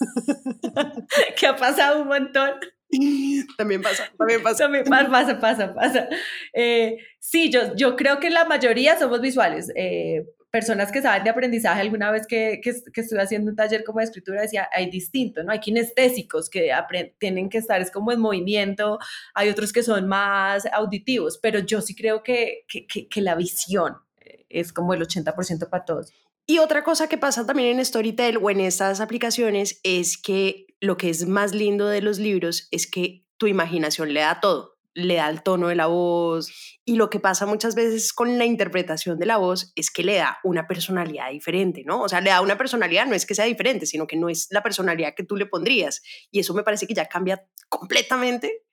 que 1.38 1.46
ha 1.46 1.56
pasado 1.56 2.02
un 2.02 2.08
montón. 2.08 2.50
También 3.58 3.82
pasa, 3.82 4.10
también 4.16 4.42
pasa. 4.42 4.64
También 4.64 4.84
pasa, 4.84 5.38
pasa, 5.38 5.74
pasa. 5.74 6.08
Eh, 6.52 6.96
sí, 7.18 7.50
yo, 7.50 7.74
yo 7.76 7.96
creo 7.96 8.18
que 8.18 8.30
la 8.30 8.44
mayoría 8.44 8.98
somos 8.98 9.20
visuales. 9.20 9.70
Eh, 9.74 10.24
personas 10.50 10.90
que 10.90 11.02
saben 11.02 11.24
de 11.24 11.30
aprendizaje, 11.30 11.80
alguna 11.80 12.10
vez 12.10 12.26
que, 12.26 12.60
que, 12.62 12.70
estuve 12.70 13.20
haciendo 13.20 13.50
un 13.50 13.56
taller 13.56 13.84
como 13.84 13.98
de 13.98 14.06
escritura, 14.06 14.40
decía, 14.40 14.68
hay 14.72 14.90
distinto, 14.90 15.42
¿no? 15.42 15.52
Hay 15.52 15.60
kinestésicos 15.60 16.48
que 16.48 16.72
tienen 17.18 17.50
que 17.50 17.58
estar, 17.58 17.80
es 17.80 17.90
como 17.90 18.12
en 18.12 18.20
movimiento, 18.20 18.98
hay 19.34 19.50
otros 19.50 19.72
que 19.72 19.82
son 19.82 20.08
más 20.08 20.66
auditivos, 20.72 21.38
pero 21.38 21.58
yo 21.58 21.82
sí 21.82 21.94
creo 21.94 22.22
que, 22.22 22.64
que, 22.66 22.86
que 22.86 23.20
la 23.20 23.34
visión 23.34 23.98
eh, 24.20 24.46
es 24.48 24.72
como 24.72 24.94
el 24.94 25.02
80% 25.02 25.68
para 25.68 25.84
todos. 25.84 26.12
Y 26.46 26.60
otra 26.60 26.82
cosa 26.82 27.08
que 27.08 27.18
pasa 27.18 27.44
también 27.44 27.78
en 27.78 27.84
Storytel 27.84 28.38
o 28.38 28.48
en 28.48 28.60
estas 28.60 29.00
aplicaciones 29.00 29.80
es 29.82 30.16
que 30.16 30.67
lo 30.80 30.96
que 30.96 31.10
es 31.10 31.26
más 31.26 31.54
lindo 31.54 31.86
de 31.86 32.02
los 32.02 32.18
libros 32.18 32.68
es 32.70 32.90
que 32.90 33.24
tu 33.36 33.46
imaginación 33.46 34.12
le 34.12 34.20
da 34.20 34.40
todo, 34.40 34.78
le 34.94 35.14
da 35.14 35.28
el 35.28 35.42
tono 35.42 35.68
de 35.68 35.76
la 35.76 35.86
voz 35.86 36.52
y 36.84 36.96
lo 36.96 37.08
que 37.08 37.20
pasa 37.20 37.46
muchas 37.46 37.74
veces 37.74 38.12
con 38.12 38.38
la 38.38 38.44
interpretación 38.44 39.18
de 39.18 39.26
la 39.26 39.36
voz 39.36 39.72
es 39.76 39.90
que 39.90 40.02
le 40.02 40.16
da 40.16 40.38
una 40.42 40.66
personalidad 40.66 41.30
diferente, 41.30 41.84
¿no? 41.84 42.02
O 42.02 42.08
sea, 42.08 42.20
le 42.20 42.30
da 42.30 42.40
una 42.40 42.58
personalidad, 42.58 43.06
no 43.06 43.14
es 43.14 43.26
que 43.26 43.34
sea 43.34 43.44
diferente, 43.44 43.86
sino 43.86 44.06
que 44.06 44.16
no 44.16 44.28
es 44.28 44.48
la 44.50 44.62
personalidad 44.62 45.14
que 45.14 45.24
tú 45.24 45.36
le 45.36 45.46
pondrías 45.46 46.02
y 46.30 46.40
eso 46.40 46.54
me 46.54 46.64
parece 46.64 46.86
que 46.86 46.94
ya 46.94 47.06
cambia 47.06 47.44
completamente 47.68 48.64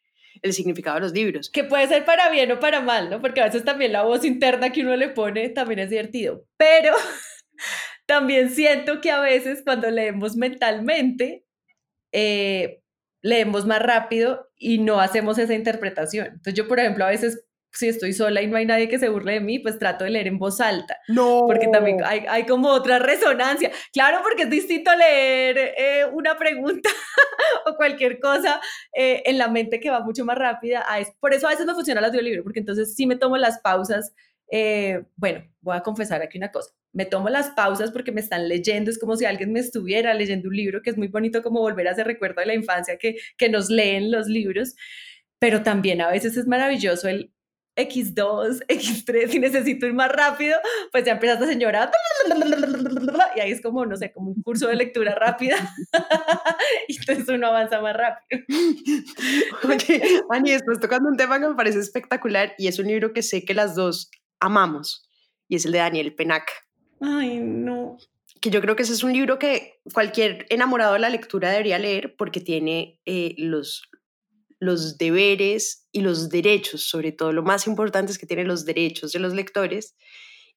el 0.42 0.54
significado 0.54 0.96
de 0.96 1.02
los 1.02 1.14
libros. 1.14 1.50
Que 1.50 1.64
puede 1.64 1.88
ser 1.88 2.06
para 2.06 2.30
bien 2.30 2.52
o 2.52 2.60
para 2.60 2.82
mal, 2.82 3.10
¿no? 3.10 3.22
Porque 3.22 3.42
a 3.42 3.46
veces 3.46 3.64
también 3.64 3.94
la 3.94 4.04
voz 4.04 4.26
interna 4.26 4.72
que 4.72 4.82
uno 4.82 4.96
le 4.96 5.10
pone 5.10 5.50
también 5.50 5.80
es 5.80 5.90
divertido, 5.90 6.46
pero 6.58 6.94
también 8.06 8.50
siento 8.50 9.00
que 9.00 9.12
a 9.12 9.20
veces 9.20 9.62
cuando 9.64 9.90
leemos 9.92 10.36
mentalmente, 10.36 11.45
eh, 12.18 12.82
leemos 13.22 13.66
más 13.66 13.82
rápido 13.82 14.50
y 14.56 14.78
no 14.78 15.02
hacemos 15.02 15.38
esa 15.38 15.54
interpretación. 15.54 16.28
Entonces 16.28 16.54
yo, 16.54 16.68
por 16.68 16.80
ejemplo, 16.80 17.04
a 17.04 17.10
veces 17.10 17.46
si 17.76 17.90
estoy 17.90 18.14
sola 18.14 18.42
y 18.42 18.48
no 18.48 18.56
hay 18.56 18.66
nadie 18.66 18.88
que 18.88 18.98
se 18.98 19.10
burle 19.10 19.34
de 19.34 19.40
mí, 19.42 19.60
pues 19.60 19.78
trato 19.78 20.06
de 20.06 20.10
leer 20.10 20.28
en 20.28 20.40
voz 20.40 20.62
alta. 20.62 20.98
No. 21.10 21.44
Porque 21.46 21.68
también 21.68 22.04
hay, 22.06 22.26
hay 22.30 22.46
como 22.46 22.70
otra 22.70 23.00
resonancia. 23.00 23.70
Claro, 23.92 24.20
porque 24.24 24.44
es 24.44 24.50
distinto 24.50 24.96
leer 24.96 25.58
eh, 25.78 26.06
una 26.14 26.38
pregunta 26.38 26.90
o 27.66 27.76
cualquier 27.76 28.20
cosa 28.20 28.62
eh, 28.94 29.24
en 29.26 29.38
la 29.38 29.50
mente 29.50 29.82
que 29.82 29.90
va 29.90 30.00
mucho 30.00 30.24
más 30.24 30.38
rápida. 30.38 30.86
Por 31.20 31.34
eso 31.34 31.48
a 31.48 31.50
veces 31.50 31.66
me 31.66 31.74
funciona 31.74 32.00
el 32.00 32.06
audiolibro, 32.06 32.44
porque 32.44 32.60
entonces 32.60 32.96
sí 32.96 33.06
me 33.06 33.18
tomo 33.18 33.36
las 33.36 33.60
pausas. 33.60 34.14
Bueno, 35.16 35.44
voy 35.62 35.78
a 35.78 35.82
confesar 35.82 36.22
aquí 36.22 36.38
una 36.38 36.52
cosa 36.52 36.72
me 36.96 37.06
tomo 37.06 37.30
las 37.30 37.50
pausas 37.50 37.92
porque 37.92 38.14
me 38.14 38.22
están 38.22 38.48
leyendo, 38.48 38.90
es 38.90 38.98
como 38.98 39.18
si 39.18 39.26
alguien 39.26 39.52
me 39.52 39.60
estuviera 39.60 40.14
leyendo 40.14 40.48
un 40.48 40.56
libro, 40.56 40.82
que 40.82 40.90
es 40.90 40.98
muy 40.98 41.10
bonito 41.10 41.44
como 41.44 41.60
volver 41.60 41.90
a 41.90 41.92
ese 41.92 42.06
recuerdo 42.06 42.40
de 42.40 42.48
la 42.48 42.56
infancia 42.56 42.98
que, 42.98 43.18
que 43.38 43.50
nos 43.50 43.70
leen 43.70 44.12
los 44.12 44.28
libros, 44.28 44.76
pero 45.38 45.62
también 45.62 46.00
a 46.00 46.10
veces 46.10 46.38
es 46.38 46.48
maravilloso 46.48 47.10
el 47.10 47.34
X2, 47.76 48.66
X3, 48.68 49.28
si 49.30 49.40
necesito 49.40 49.86
ir 49.86 49.94
más 49.94 50.10
rápido, 50.10 50.58
pues 50.94 51.04
ya 51.04 51.12
empiezas 51.12 51.42
a 51.42 51.48
señora 51.48 51.92
y 53.36 53.40
ahí 53.42 53.52
es 53.52 53.62
como, 53.62 53.86
no 53.86 53.98
sé, 53.98 54.14
como 54.14 54.32
un 54.32 54.42
curso 54.42 54.70
de 54.70 54.78
lectura 54.78 55.16
rápida 55.16 55.58
y 56.88 56.98
entonces 56.98 57.28
uno 57.28 57.48
avanza 57.48 57.82
más 57.82 57.98
rápido. 57.98 58.42
Oye, 59.68 60.02
Ani, 60.30 60.52
estás 60.52 60.80
tocando 60.80 61.10
un 61.10 61.18
tema 61.18 61.42
que 61.42 61.50
me 61.50 61.56
parece 61.56 61.80
espectacular 61.80 62.54
y 62.58 62.68
es 62.68 62.80
un 62.80 62.88
libro 62.88 63.12
que 63.12 63.22
sé 63.22 63.44
que 63.44 63.54
las 63.54 63.76
dos 63.76 64.10
amamos 64.40 65.10
y 65.48 65.56
es 65.56 65.66
el 65.66 65.72
de 65.72 65.80
Daniel 65.80 66.16
Penac. 66.16 66.52
Ay, 67.02 67.40
no. 67.40 67.98
Que 68.42 68.50
yo 68.50 68.62
creo 68.62 68.76
que 68.76 68.84
ese 68.84 68.94
es 68.94 69.04
un 69.04 69.14
libro 69.14 69.40
que 69.40 69.80
cualquier 69.94 70.46
enamorado 70.50 70.94
de 70.94 71.00
la 71.00 71.10
lectura 71.10 71.52
debería 71.52 71.80
leer 71.80 72.16
porque 72.16 72.42
tiene 72.42 73.00
eh, 73.06 73.36
los, 73.38 73.90
los 74.60 74.98
deberes 74.98 75.88
y 75.92 76.02
los 76.02 76.30
derechos, 76.30 76.84
sobre 76.84 77.12
todo 77.12 77.32
lo 77.32 77.44
más 77.44 77.68
importante 77.68 78.12
es 78.12 78.18
que 78.18 78.28
tiene 78.28 78.44
los 78.44 78.66
derechos 78.66 79.12
de 79.12 79.20
los 79.20 79.34
lectores 79.34 79.96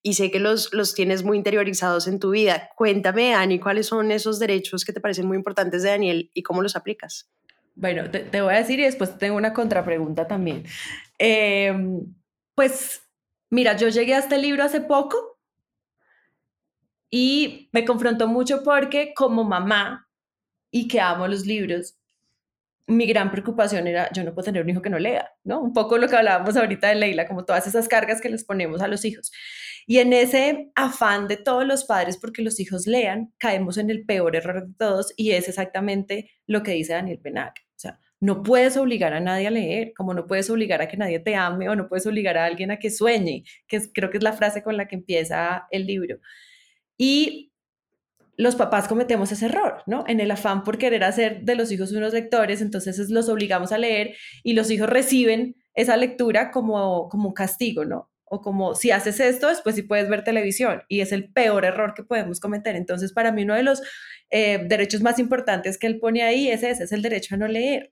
y 0.03 0.14
sé 0.14 0.31
que 0.31 0.38
los, 0.38 0.73
los 0.73 0.95
tienes 0.95 1.25
muy 1.25 1.37
interiorizados 1.37 2.07
en 2.07 2.21
tu 2.21 2.31
vida. 2.31 2.71
Cuéntame, 2.77 3.35
Ani, 3.35 3.59
cuáles 3.59 3.87
son 3.87 4.11
esos 4.12 4.38
derechos 4.38 4.85
que 4.85 4.93
te 4.93 5.01
parecen 5.01 5.27
muy 5.27 5.37
importantes 5.37 5.83
de 5.83 5.91
Daniel 5.91 6.31
y 6.35 6.43
cómo 6.43 6.62
los 6.62 6.77
aplicas. 6.77 7.31
Bueno, 7.75 8.11
te, 8.11 8.41
voy 8.41 8.55
a 8.55 8.59
decir 8.59 8.81
y 8.81 8.85
después 8.85 9.19
tengo 9.19 9.37
una 9.37 9.53
contrapregunta 9.53 10.27
también. 10.27 10.64
Em, 11.19 12.01
pues 12.55 13.03
mira, 13.51 13.77
yo 13.77 13.89
llegué 13.89 14.15
a 14.15 14.19
este 14.19 14.39
libro 14.39 14.63
hace 14.63 14.81
poco 14.81 15.39
y 17.11 17.69
me 17.73 17.85
confrontó 17.85 18.29
mucho 18.29 18.63
porque 18.63 19.13
como 19.15 19.45
mamá 19.45 20.09
y 20.71 20.89
que 20.89 21.01
amo 21.01 21.27
los 21.27 21.47
libros, 21.47 21.99
mi 22.87 23.07
gran 23.07 23.31
preocupación 23.31 23.87
era, 23.87 24.11
yo 24.13 24.25
no 24.25 24.35
puedo 24.35 24.47
tener 24.47 24.63
un 24.63 24.71
hijo 24.71 24.83
que 24.83 24.91
no 24.91 24.99
lea, 24.99 25.31
¿no? 25.45 25.61
Un 25.61 25.73
poco 25.75 25.99
lo 25.99 26.09
que 26.09 26.17
hablábamos 26.17 26.57
ahorita 26.57 26.89
de 26.89 26.95
Leila, 26.95 27.29
como 27.29 27.45
todas 27.45 27.67
esas 27.67 27.87
cargas 27.87 28.21
que 28.21 28.31
les 28.31 28.45
ponemos 28.45 28.81
a 28.81 28.89
los 28.89 29.05
hijos. 29.05 29.31
Y 29.87 29.99
en 29.99 30.13
ese 30.13 30.71
afán 30.75 31.29
de 31.29 31.37
todos 31.37 31.67
los 31.67 31.85
padres 31.85 32.19
porque 32.19 32.42
los 32.42 32.61
hijos 32.61 32.87
lean, 32.87 33.33
caemos 33.38 33.79
en 33.79 33.90
el 33.90 34.05
peor 34.05 34.37
error 34.37 34.67
de 34.67 34.75
todos 34.75 35.13
y 35.17 35.33
es 35.33 35.49
exactamente 35.49 36.31
lo 36.46 36.63
que 36.63 36.73
dice 36.73 36.94
Daniel 36.94 37.21
Benac. 37.23 37.67
No 38.21 38.42
puedes 38.42 38.77
obligar 38.77 39.12
a 39.12 39.21
nadie 39.21 39.46
a 39.46 39.50
leer, 39.50 39.92
como 39.96 40.14
no 40.14 40.27
puedes 40.27 40.50
obligar 40.50 40.83
a 40.83 40.88
que 40.88 40.96
nadie 40.96 41.21
te 41.21 41.35
ame 41.37 41.69
o 41.69 41.77
no 41.77 41.88
puedes 41.88 42.06
obligar 42.06 42.37
a 42.37 42.44
alguien 42.44 42.71
a 42.71 42.79
que 42.79 42.90
sueñe, 42.90 43.44
que 43.66 43.81
creo 43.92 44.10
que 44.10 44.19
es 44.19 44.25
la 44.25 44.33
frase 44.33 44.62
con 44.62 44.77
la 44.77 44.88
que 44.88 44.96
empieza 44.96 45.66
el 45.71 45.87
libro. 45.87 46.19
Y 46.96 47.52
los 48.37 48.56
papás 48.56 48.88
cometemos 48.88 49.33
ese 49.33 49.46
error, 49.46 49.83
¿no? 49.87 50.04
En 50.06 50.21
el 50.21 50.31
afán 50.31 50.64
por 50.64 50.79
querer 50.79 51.04
hacer 51.04 51.42
de 51.42 51.56
los 51.56 51.73
hijos 51.73 51.92
unos 51.92 52.12
lectores, 52.12 52.60
entonces 52.60 53.10
los 53.10 53.29
obligamos 53.29 53.73
a 53.73 53.79
leer 53.79 54.16
y 54.44 54.54
los 54.54 54.71
hijos 54.71 54.88
reciben 54.88 55.56
esa 55.75 55.96
lectura 55.96 56.50
como, 56.50 57.08
como 57.08 57.29
un 57.29 57.35
castigo, 57.35 57.85
¿no? 57.85 58.10
o 58.31 58.40
como 58.40 58.75
si 58.75 58.90
haces 58.90 59.21
esto, 59.21 59.48
después 59.48 59.75
sí 59.75 59.83
puedes 59.83 60.08
ver 60.08 60.25
televisión 60.25 60.83
y 60.88 61.00
es 61.00 61.12
el 61.12 61.33
peor 61.33 61.64
error 61.64 61.94
que 61.94 62.02
podemos 62.02 62.40
cometer. 62.40 62.77
Entonces, 62.77 63.12
para 63.12 63.33
mí 63.33 63.42
uno 63.44 63.54
de 63.54 63.62
los 63.62 63.83
eh, 64.31 64.64
derechos 64.66 65.00
más 65.00 65.19
importantes 65.19 65.79
que 65.79 65.87
él 65.87 65.98
pone 65.98 66.23
ahí 66.23 66.48
es 66.48 66.62
ese, 66.62 66.85
es 66.85 66.92
el 66.92 67.02
derecho 67.02 67.35
a 67.35 67.38
no 67.38 67.48
leer. 67.48 67.90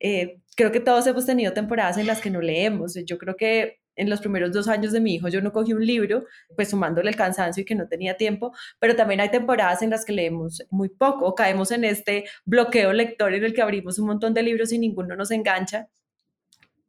Eh, 0.00 0.40
creo 0.56 0.72
que 0.72 0.80
todos 0.80 1.06
hemos 1.06 1.26
tenido 1.26 1.52
temporadas 1.52 1.98
en 1.98 2.06
las 2.06 2.20
que 2.20 2.30
no 2.30 2.40
leemos. 2.40 2.94
Yo 3.06 3.18
creo 3.18 3.36
que 3.36 3.80
en 3.96 4.10
los 4.10 4.20
primeros 4.20 4.52
dos 4.52 4.68
años 4.68 4.92
de 4.92 5.00
mi 5.00 5.14
hijo 5.14 5.28
yo 5.28 5.40
no 5.40 5.52
cogí 5.52 5.72
un 5.72 5.86
libro, 5.86 6.24
pues 6.56 6.70
sumándole 6.70 7.10
el 7.10 7.16
cansancio 7.16 7.62
y 7.62 7.64
que 7.64 7.74
no 7.74 7.86
tenía 7.88 8.16
tiempo, 8.16 8.52
pero 8.80 8.96
también 8.96 9.20
hay 9.20 9.30
temporadas 9.30 9.82
en 9.82 9.90
las 9.90 10.04
que 10.04 10.12
leemos 10.12 10.64
muy 10.70 10.88
poco 10.88 11.34
caemos 11.34 11.70
en 11.70 11.84
este 11.84 12.24
bloqueo 12.44 12.92
lector 12.92 13.34
en 13.34 13.44
el 13.44 13.54
que 13.54 13.62
abrimos 13.62 13.98
un 13.98 14.06
montón 14.06 14.34
de 14.34 14.42
libros 14.42 14.72
y 14.72 14.78
ninguno 14.78 15.16
nos 15.16 15.30
engancha. 15.30 15.88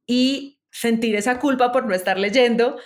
Y 0.08 0.60
sentir 0.72 1.16
esa 1.16 1.39
culpa 1.39 1.72
por 1.72 1.86
no 1.86 1.95
estar 1.95 2.20
leyendo, 2.20 2.78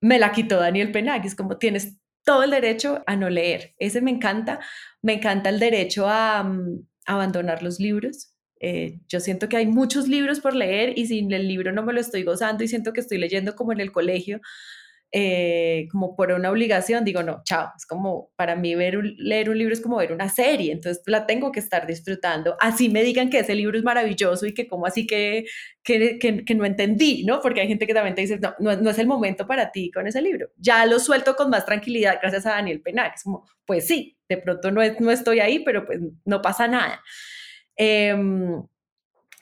me 0.00 0.18
la 0.18 0.32
quitó 0.32 0.58
Daniel 0.58 0.92
Penag. 0.92 1.24
Es 1.24 1.34
como 1.34 1.56
tienes 1.58 1.96
todo 2.24 2.42
el 2.42 2.50
derecho 2.50 3.02
a 3.06 3.16
no 3.16 3.30
leer. 3.30 3.74
Ese 3.78 4.00
me 4.00 4.10
encanta. 4.10 4.60
Me 5.02 5.14
encanta 5.14 5.48
el 5.48 5.60
derecho 5.60 6.08
a 6.08 6.42
mm, 6.42 6.86
abandonar 7.06 7.62
los 7.62 7.80
libros. 7.80 8.35
Eh, 8.60 9.00
yo 9.08 9.20
siento 9.20 9.48
que 9.48 9.56
hay 9.56 9.66
muchos 9.66 10.08
libros 10.08 10.40
por 10.40 10.54
leer 10.54 10.98
y 10.98 11.06
sin 11.06 11.32
el 11.32 11.46
libro 11.46 11.72
no 11.72 11.82
me 11.82 11.92
lo 11.92 12.00
estoy 12.00 12.22
gozando 12.22 12.64
y 12.64 12.68
siento 12.68 12.92
que 12.92 13.00
estoy 13.00 13.18
leyendo 13.18 13.54
como 13.54 13.72
en 13.72 13.80
el 13.80 13.92
colegio, 13.92 14.40
eh, 15.12 15.88
como 15.92 16.16
por 16.16 16.32
una 16.32 16.50
obligación, 16.50 17.04
digo, 17.04 17.22
no, 17.22 17.42
chao, 17.44 17.70
es 17.76 17.86
como 17.86 18.32
para 18.36 18.56
mí 18.56 18.74
ver 18.74 18.98
leer 19.18 19.50
un 19.50 19.56
libro 19.56 19.72
es 19.72 19.80
como 19.80 19.98
ver 19.98 20.12
una 20.12 20.28
serie, 20.28 20.72
entonces 20.72 21.02
la 21.06 21.26
tengo 21.26 21.52
que 21.52 21.60
estar 21.60 21.86
disfrutando. 21.86 22.56
Así 22.60 22.88
me 22.88 23.02
digan 23.04 23.30
que 23.30 23.38
ese 23.38 23.54
libro 23.54 23.78
es 23.78 23.84
maravilloso 23.84 24.46
y 24.46 24.52
que 24.52 24.66
como 24.66 24.84
así 24.86 25.06
que, 25.06 25.46
que, 25.84 26.18
que, 26.18 26.54
no 26.54 26.64
entendí, 26.64 27.24
¿no? 27.24 27.40
Porque 27.40 27.60
hay 27.60 27.68
gente 27.68 27.86
que 27.86 27.94
también 27.94 28.14
te 28.14 28.22
dice, 28.22 28.40
no, 28.40 28.54
no, 28.58 28.90
es 28.90 28.98
el 28.98 29.06
momento 29.06 29.46
para 29.46 29.70
ti 29.70 29.90
con 29.92 30.06
ese 30.06 30.20
libro. 30.20 30.50
Ya 30.58 30.84
lo 30.86 30.98
suelto 30.98 31.36
con 31.36 31.50
más 31.50 31.64
tranquilidad 31.64 32.18
gracias 32.20 32.46
a 32.46 32.50
Daniel 32.50 32.80
Penal, 32.80 33.12
es 33.14 33.22
como, 33.22 33.46
pues 33.64 33.86
sí, 33.86 34.18
de 34.28 34.38
pronto 34.38 34.70
no, 34.70 34.80
no 34.98 35.10
estoy 35.10 35.40
ahí, 35.40 35.60
pero 35.60 35.86
pues 35.86 36.00
no 36.24 36.42
pasa 36.42 36.66
nada. 36.68 37.00
Eh, 37.76 38.14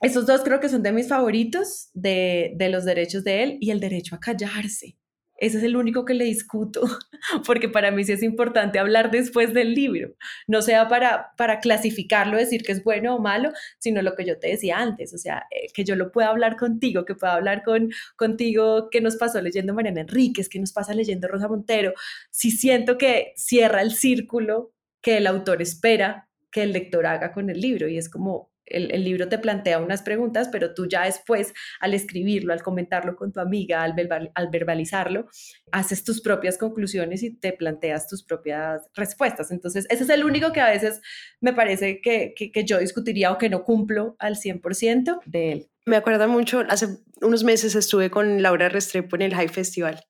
esos 0.05 0.27
dos 0.27 0.43
creo 0.43 0.61
que 0.61 0.69
son 0.69 0.83
de 0.83 0.93
mis 0.93 1.09
favoritos 1.09 1.89
de, 1.95 2.55
los 2.71 2.85
derechos 2.85 3.25
de 3.25 3.43
él 3.43 3.59
y 3.59 3.71
el 3.71 3.81
derecho 3.81 4.15
a 4.15 4.21
callarse. 4.21 4.99
Ese 5.39 5.57
es 5.57 5.65
el 5.65 5.77
único 5.77 6.05
que 6.05 6.13
le 6.13 6.27
discuto, 6.27 6.83
porque 7.47 7.71
para 7.71 7.91
mí 7.91 8.05
sí 8.05 8.13
es 8.13 8.23
importante 8.23 8.79
hablar 8.79 9.11
después 9.11 9.55
del 9.55 9.73
libro, 9.73 10.15
no 10.47 10.61
sea 10.61 10.89
para, 10.89 11.33
para 11.39 11.59
clasificarlo, 11.59 12.37
decir 12.37 12.63
que 12.63 12.73
es 12.73 12.85
bueno 12.85 13.17
o 13.17 13.19
malo, 13.19 13.51
sino 13.79 14.03
lo 14.03 14.15
que 14.15 14.27
yo 14.27 14.39
te 14.39 14.49
decía 14.49 14.79
antes, 14.79 15.15
o 15.15 15.19
sea, 15.19 15.47
eh, 15.51 15.69
que 15.73 15.85
yo 15.85 15.97
lo 15.97 16.13
pueda 16.13 16.29
hablar 16.29 16.57
contigo, 16.57 17.07
que 17.07 17.15
pueda 17.15 17.33
hablar 17.33 17.63
con, 17.63 17.91
contigo, 18.15 18.91
qué 18.91 19.01
nos 19.01 19.17
pasó 19.17 19.41
leyendo 19.41 19.73
Mariana 19.73 20.03
Enríquez, 20.03 20.51
qué 20.51 20.61
nos 20.61 20.73
pasa 20.73 20.93
leyendo 20.93 21.29
Rosa 21.29 21.49
Montero, 21.49 21.95
si 22.31 22.51
siento 22.51 22.99
que 22.99 23.33
cierra 23.37 23.81
el 23.81 23.93
círculo 23.93 24.75
que 25.01 25.17
el 25.17 25.27
autor 25.27 25.63
espera 25.63 26.29
que 26.55 26.63
el 26.63 26.73
lector 26.73 27.05
haga 27.05 27.33
con 27.33 27.51
el 27.51 27.61
libro 27.61 27.89
y 27.89 27.99
es 27.99 28.09
como 28.09 28.55
el, 28.65 28.93
el, 28.93 29.05
libro 29.05 29.29
te 29.29 29.39
plantea 29.39 29.79
unas 29.79 30.03
preguntas, 30.03 30.49
pero 30.51 30.73
tú 30.73 30.87
ya 30.87 31.05
después, 31.05 31.53
al 31.81 31.93
escribirlo, 31.93 32.53
al 32.53 32.63
comentarlo 32.63 33.17
con 33.17 33.33
tu 33.33 33.41
amiga, 33.41 33.83
al, 33.83 33.93
verbal, 33.93 34.31
al, 34.35 34.49
verbalizarlo, 34.49 35.27
haces 35.73 36.05
tus 36.05 36.23
propias 36.23 36.57
conclusiones 36.57 37.23
y 37.23 37.35
te 37.37 37.53
planteas 37.53 38.09
tus 38.09 38.23
propias 38.23 38.89
respuestas. 38.95 39.51
Entonces, 39.51 39.87
ese 39.91 40.05
es 40.05 40.09
el 40.09 40.25
único 40.25 40.53
que 40.53 40.61
a 40.61 40.71
veces 40.71 41.03
me 41.41 41.53
parece 41.53 42.01
que, 42.01 42.33
que, 42.35 42.65
yo 42.65 42.79
discutiría 42.79 43.33
o 43.33 43.39
que 43.39 43.51
no 43.51 43.65
cumplo 43.65 44.17
al 44.19 44.37
100% 44.37 45.21
de 45.27 45.53
él. 45.53 45.71
Me 45.85 45.97
acuerdo 45.97 46.27
mucho, 46.29 46.65
hace 46.71 46.87
unos 47.21 47.45
meses 47.45 47.75
estuve 47.75 48.11
con 48.11 48.43
Laura 48.43 48.71
Restrepo 48.71 49.17
en 49.17 49.23
el 49.23 49.35
High 49.35 49.49
Festival 49.49 50.01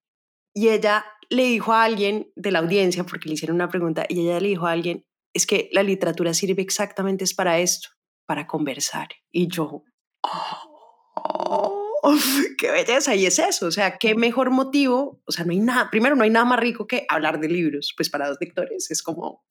y 0.52 0.68
ella 0.68 1.04
le 1.30 1.44
dijo 1.44 1.72
a 1.72 1.82
alguien 1.82 2.30
de 2.36 2.52
la 2.52 2.60
audiencia, 2.60 3.02
porque 3.02 3.28
le 3.28 3.34
hicieron 3.34 3.56
una 3.56 3.68
pregunta, 3.68 4.04
y 4.08 4.20
ella 4.20 4.38
le 4.38 4.48
dijo 4.48 4.66
a 4.66 4.72
alguien, 4.72 5.04
es 5.34 5.46
que 5.46 5.68
la 5.72 5.82
literatura 5.82 6.32
sirve 6.32 6.62
exactamente 6.62 7.24
es 7.24 7.34
para 7.34 7.58
esto, 7.58 7.90
para 8.26 8.46
conversar. 8.46 9.08
Y 9.30 9.48
yo, 9.48 9.84
oh, 10.22 11.90
qué 12.58 12.70
belleza, 12.70 13.14
y 13.14 13.26
es 13.26 13.38
eso, 13.38 13.66
o 13.66 13.70
sea, 13.70 13.98
qué 13.98 14.14
mejor 14.14 14.50
motivo, 14.50 15.20
o 15.26 15.32
sea, 15.32 15.44
no 15.44 15.52
hay 15.52 15.60
nada, 15.60 15.90
primero 15.90 16.16
no 16.16 16.24
hay 16.24 16.30
nada 16.30 16.46
más 16.46 16.60
rico 16.60 16.86
que 16.86 17.04
hablar 17.08 17.40
de 17.40 17.48
libros, 17.48 17.92
pues 17.96 18.08
para 18.08 18.28
dos 18.28 18.38
lectores 18.40 18.90
es 18.90 19.02
como, 19.02 19.44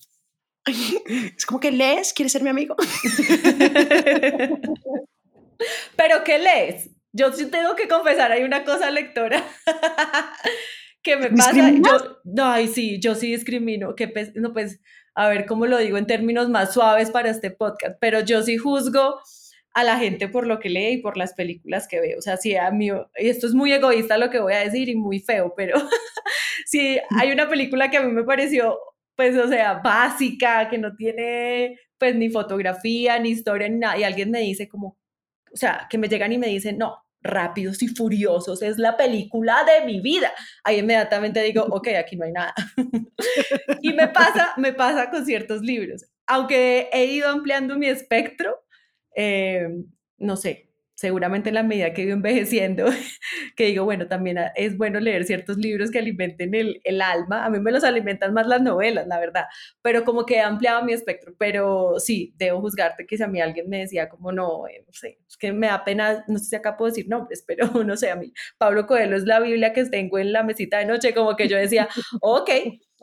es 0.65 1.45
como 1.45 1.59
que 1.59 1.71
lees, 1.71 2.13
quieres 2.13 2.31
ser 2.31 2.41
mi 2.43 2.49
amigo. 2.49 2.75
Pero 5.95 6.23
¿qué 6.23 6.39
lees? 6.39 6.89
Yo 7.11 7.31
sí 7.31 7.45
tengo 7.45 7.75
que 7.75 7.87
confesar, 7.87 8.31
hay 8.31 8.43
una 8.43 8.63
cosa 8.63 8.89
lectora 8.89 9.43
que 11.03 11.17
me 11.17 11.29
pasa. 11.29 11.71
Yo, 11.71 12.21
no, 12.23 12.45
ay, 12.45 12.67
sí, 12.67 12.99
yo 12.99 13.13
sí 13.13 13.31
discrimino. 13.31 13.95
Que 13.95 14.11
no, 14.35 14.53
pues, 14.53 14.79
a 15.15 15.29
ver 15.29 15.45
cómo 15.45 15.65
lo 15.65 15.77
digo 15.77 15.97
en 15.97 16.07
términos 16.07 16.49
más 16.49 16.73
suaves 16.73 17.11
para 17.11 17.29
este 17.29 17.51
podcast, 17.51 17.97
pero 17.99 18.21
yo 18.21 18.41
sí 18.43 18.57
juzgo 18.57 19.19
a 19.73 19.83
la 19.83 19.97
gente 19.97 20.27
por 20.27 20.45
lo 20.45 20.59
que 20.59 20.69
lee 20.69 20.93
y 20.93 20.97
por 20.97 21.17
las 21.17 21.33
películas 21.33 21.87
que 21.87 21.99
veo. 21.99 22.19
O 22.19 22.21
sea, 22.21 22.37
si 22.37 22.55
a 22.55 22.69
mí, 22.71 22.89
y 23.17 23.27
esto 23.27 23.47
es 23.47 23.53
muy 23.53 23.73
egoísta 23.73 24.17
lo 24.17 24.29
que 24.29 24.39
voy 24.39 24.53
a 24.53 24.59
decir 24.59 24.89
y 24.89 24.95
muy 24.95 25.19
feo, 25.19 25.53
pero 25.55 25.75
si 26.65 26.99
hay 27.09 27.31
una 27.31 27.49
película 27.49 27.89
que 27.89 27.97
a 27.97 28.03
mí 28.03 28.11
me 28.11 28.23
pareció, 28.23 28.79
pues, 29.15 29.37
o 29.37 29.47
sea, 29.47 29.75
básica, 29.83 30.69
que 30.69 30.77
no 30.77 30.95
tiene, 30.95 31.79
pues, 31.97 32.15
ni 32.15 32.29
fotografía, 32.29 33.19
ni 33.19 33.29
historia, 33.29 33.67
ni 33.69 33.79
nada, 33.79 33.97
y 33.97 34.03
alguien 34.03 34.31
me 34.31 34.41
dice 34.41 34.67
como, 34.67 34.97
o 35.51 35.57
sea, 35.57 35.87
que 35.89 35.97
me 35.97 36.07
llegan 36.07 36.31
y 36.31 36.37
me 36.37 36.47
dicen, 36.47 36.77
no, 36.77 37.02
Rápidos 37.23 37.81
y 37.81 37.87
Furiosos 37.87 38.61
es 38.61 38.77
la 38.77 38.97
película 38.97 39.63
de 39.63 39.85
mi 39.85 40.01
vida. 40.01 40.31
Ahí 40.63 40.79
inmediatamente 40.79 41.41
digo, 41.41 41.63
ok, 41.71 41.87
aquí 41.97 42.15
no 42.15 42.25
hay 42.25 42.31
nada. 42.31 42.53
y 43.81 43.93
me 43.93 44.07
pasa, 44.09 44.53
me 44.57 44.73
pasa 44.73 45.09
con 45.09 45.25
ciertos 45.25 45.61
libros. 45.61 46.05
Aunque 46.27 46.89
he 46.91 47.05
ido 47.05 47.29
ampliando 47.29 47.77
mi 47.77 47.87
espectro, 47.87 48.63
eh, 49.15 49.67
no 50.17 50.37
sé, 50.37 50.72
seguramente 51.03 51.49
en 51.49 51.55
la 51.55 51.63
medida 51.63 51.93
que 51.93 52.01
he 52.01 52.05
ido 52.05 52.13
envejeciendo, 52.13 52.85
que 53.57 53.65
digo, 53.65 53.83
bueno, 53.83 54.07
también 54.07 54.37
es 54.55 54.77
bueno 54.77 55.01
leer 55.01 55.25
ciertos 55.25 55.57
libros 55.57 55.91
que 55.91 55.99
alimenten 55.99 56.55
el, 56.55 56.79
el, 56.85 57.01
alma. 57.01 57.43
A 57.43 57.49
mí 57.49 57.59
me 57.59 57.73
los 57.73 57.83
alimentan 57.83 58.33
más 58.33 58.47
las 58.47 58.61
novelas, 58.61 59.05
la 59.05 59.19
verdad, 59.19 59.43
pero 59.81 60.05
como 60.05 60.25
que 60.25 60.35
he 60.35 60.39
ampliado 60.39 60.81
mi 60.85 60.93
espectro. 60.93 61.35
Pero 61.37 61.99
sí, 61.99 62.33
debo 62.37 62.61
juzgarte 62.61 63.05
que 63.05 63.17
si 63.17 63.23
a 63.23 63.27
mí 63.27 63.41
alguien 63.41 63.67
me 63.67 63.79
decía 63.79 64.07
como, 64.07 64.31
no, 64.31 64.65
eh, 64.69 64.85
no 64.87 64.93
sé, 64.93 65.19
es 65.27 65.35
que 65.35 65.51
me 65.51 65.67
da 65.67 65.83
pena, 65.83 66.23
no 66.29 66.39
sé 66.39 66.45
si 66.45 66.55
acá 66.55 66.77
puedo 66.77 66.89
decir 66.89 67.09
nombres, 67.09 67.43
pero 67.47 67.83
no 67.83 67.97
sé, 67.97 68.09
a 68.09 68.15
mí, 68.15 68.31
Pablo 68.57 68.87
Coelho 68.87 69.17
es 69.17 69.25
la 69.25 69.41
Biblia 69.41 69.73
que 69.73 69.83
tengo 69.83 70.19
en 70.19 70.31
la 70.31 70.43
mesita 70.43 70.77
de 70.77 70.85
noche, 70.85 71.13
como 71.13 71.35
que 71.35 71.49
yo 71.49 71.57
decía, 71.57 71.89
ok, 72.21 72.49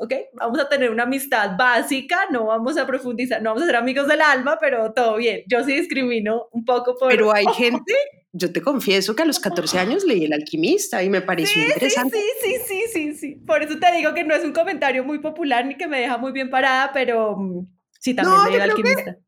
¿ok? 0.00 0.14
Vamos 0.32 0.58
a 0.58 0.68
tener 0.68 0.90
una 0.90 1.02
amistad 1.02 1.56
básica, 1.58 2.20
no 2.30 2.46
vamos 2.46 2.78
a 2.78 2.86
profundizar, 2.86 3.42
no 3.42 3.50
vamos 3.50 3.64
a 3.64 3.66
ser 3.66 3.76
amigos 3.76 4.08
del 4.08 4.22
alma, 4.22 4.56
pero 4.58 4.92
todo 4.92 5.16
bien. 5.16 5.42
Yo 5.46 5.62
sí 5.62 5.74
discrimino 5.74 6.48
un 6.52 6.64
poco 6.64 6.96
por... 6.96 7.10
Pero 7.10 7.32
hay 7.32 7.44
gente, 7.54 7.94
yo 8.32 8.50
te 8.50 8.62
confieso 8.62 9.14
que 9.14 9.22
a 9.22 9.26
los 9.26 9.38
14 9.38 9.78
años 9.78 10.04
leí 10.04 10.24
El 10.24 10.32
Alquimista 10.32 11.02
y 11.02 11.10
me 11.10 11.20
pareció 11.20 11.62
sí, 11.62 11.68
interesante. 11.68 12.18
Sí, 12.42 12.48
sí, 12.48 12.62
sí, 12.66 12.82
sí, 12.92 13.14
sí, 13.14 13.34
Por 13.46 13.62
eso 13.62 13.78
te 13.78 13.92
digo 13.92 14.14
que 14.14 14.24
no 14.24 14.34
es 14.34 14.42
un 14.42 14.52
comentario 14.52 15.04
muy 15.04 15.18
popular 15.18 15.66
ni 15.66 15.76
que 15.76 15.86
me 15.86 16.00
deja 16.00 16.16
muy 16.16 16.32
bien 16.32 16.48
parada, 16.48 16.92
pero 16.94 17.36
mm, 17.36 17.66
sí, 17.98 18.14
también 18.14 18.36
no, 18.36 18.46
leí 18.46 18.54
El 18.54 18.62
Alquimista. 18.62 19.18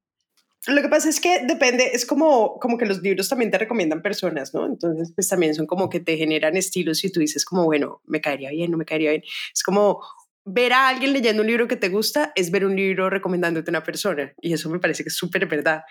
Lo 0.68 0.80
que 0.80 0.88
pasa 0.88 1.08
es 1.08 1.20
que 1.20 1.44
depende, 1.44 1.90
es 1.92 2.06
como, 2.06 2.60
como 2.60 2.78
que 2.78 2.86
los 2.86 3.02
libros 3.02 3.28
también 3.28 3.50
te 3.50 3.58
recomiendan 3.58 4.00
personas, 4.00 4.54
¿no? 4.54 4.64
Entonces, 4.64 5.12
pues 5.12 5.28
también 5.28 5.56
son 5.56 5.66
como 5.66 5.90
que 5.90 5.98
te 5.98 6.16
generan 6.16 6.56
estilos 6.56 7.02
y 7.02 7.10
tú 7.10 7.18
dices 7.18 7.44
como, 7.44 7.64
bueno, 7.64 8.00
me 8.06 8.20
caería 8.20 8.50
bien, 8.50 8.70
no 8.70 8.78
me 8.78 8.84
caería 8.84 9.10
bien. 9.10 9.24
Es 9.52 9.64
como 9.64 10.00
ver 10.44 10.72
a 10.72 10.88
alguien 10.88 11.12
leyendo 11.12 11.42
un 11.42 11.48
libro 11.48 11.68
que 11.68 11.76
te 11.76 11.88
gusta 11.88 12.32
es 12.34 12.50
ver 12.50 12.64
un 12.64 12.74
libro 12.74 13.08
recomendándote 13.10 13.70
a 13.70 13.72
una 13.72 13.82
persona. 13.82 14.32
Y 14.40 14.52
eso 14.52 14.68
me 14.70 14.78
parece 14.78 15.02
que 15.04 15.08
es 15.08 15.16
súper 15.16 15.46
verdad. 15.46 15.82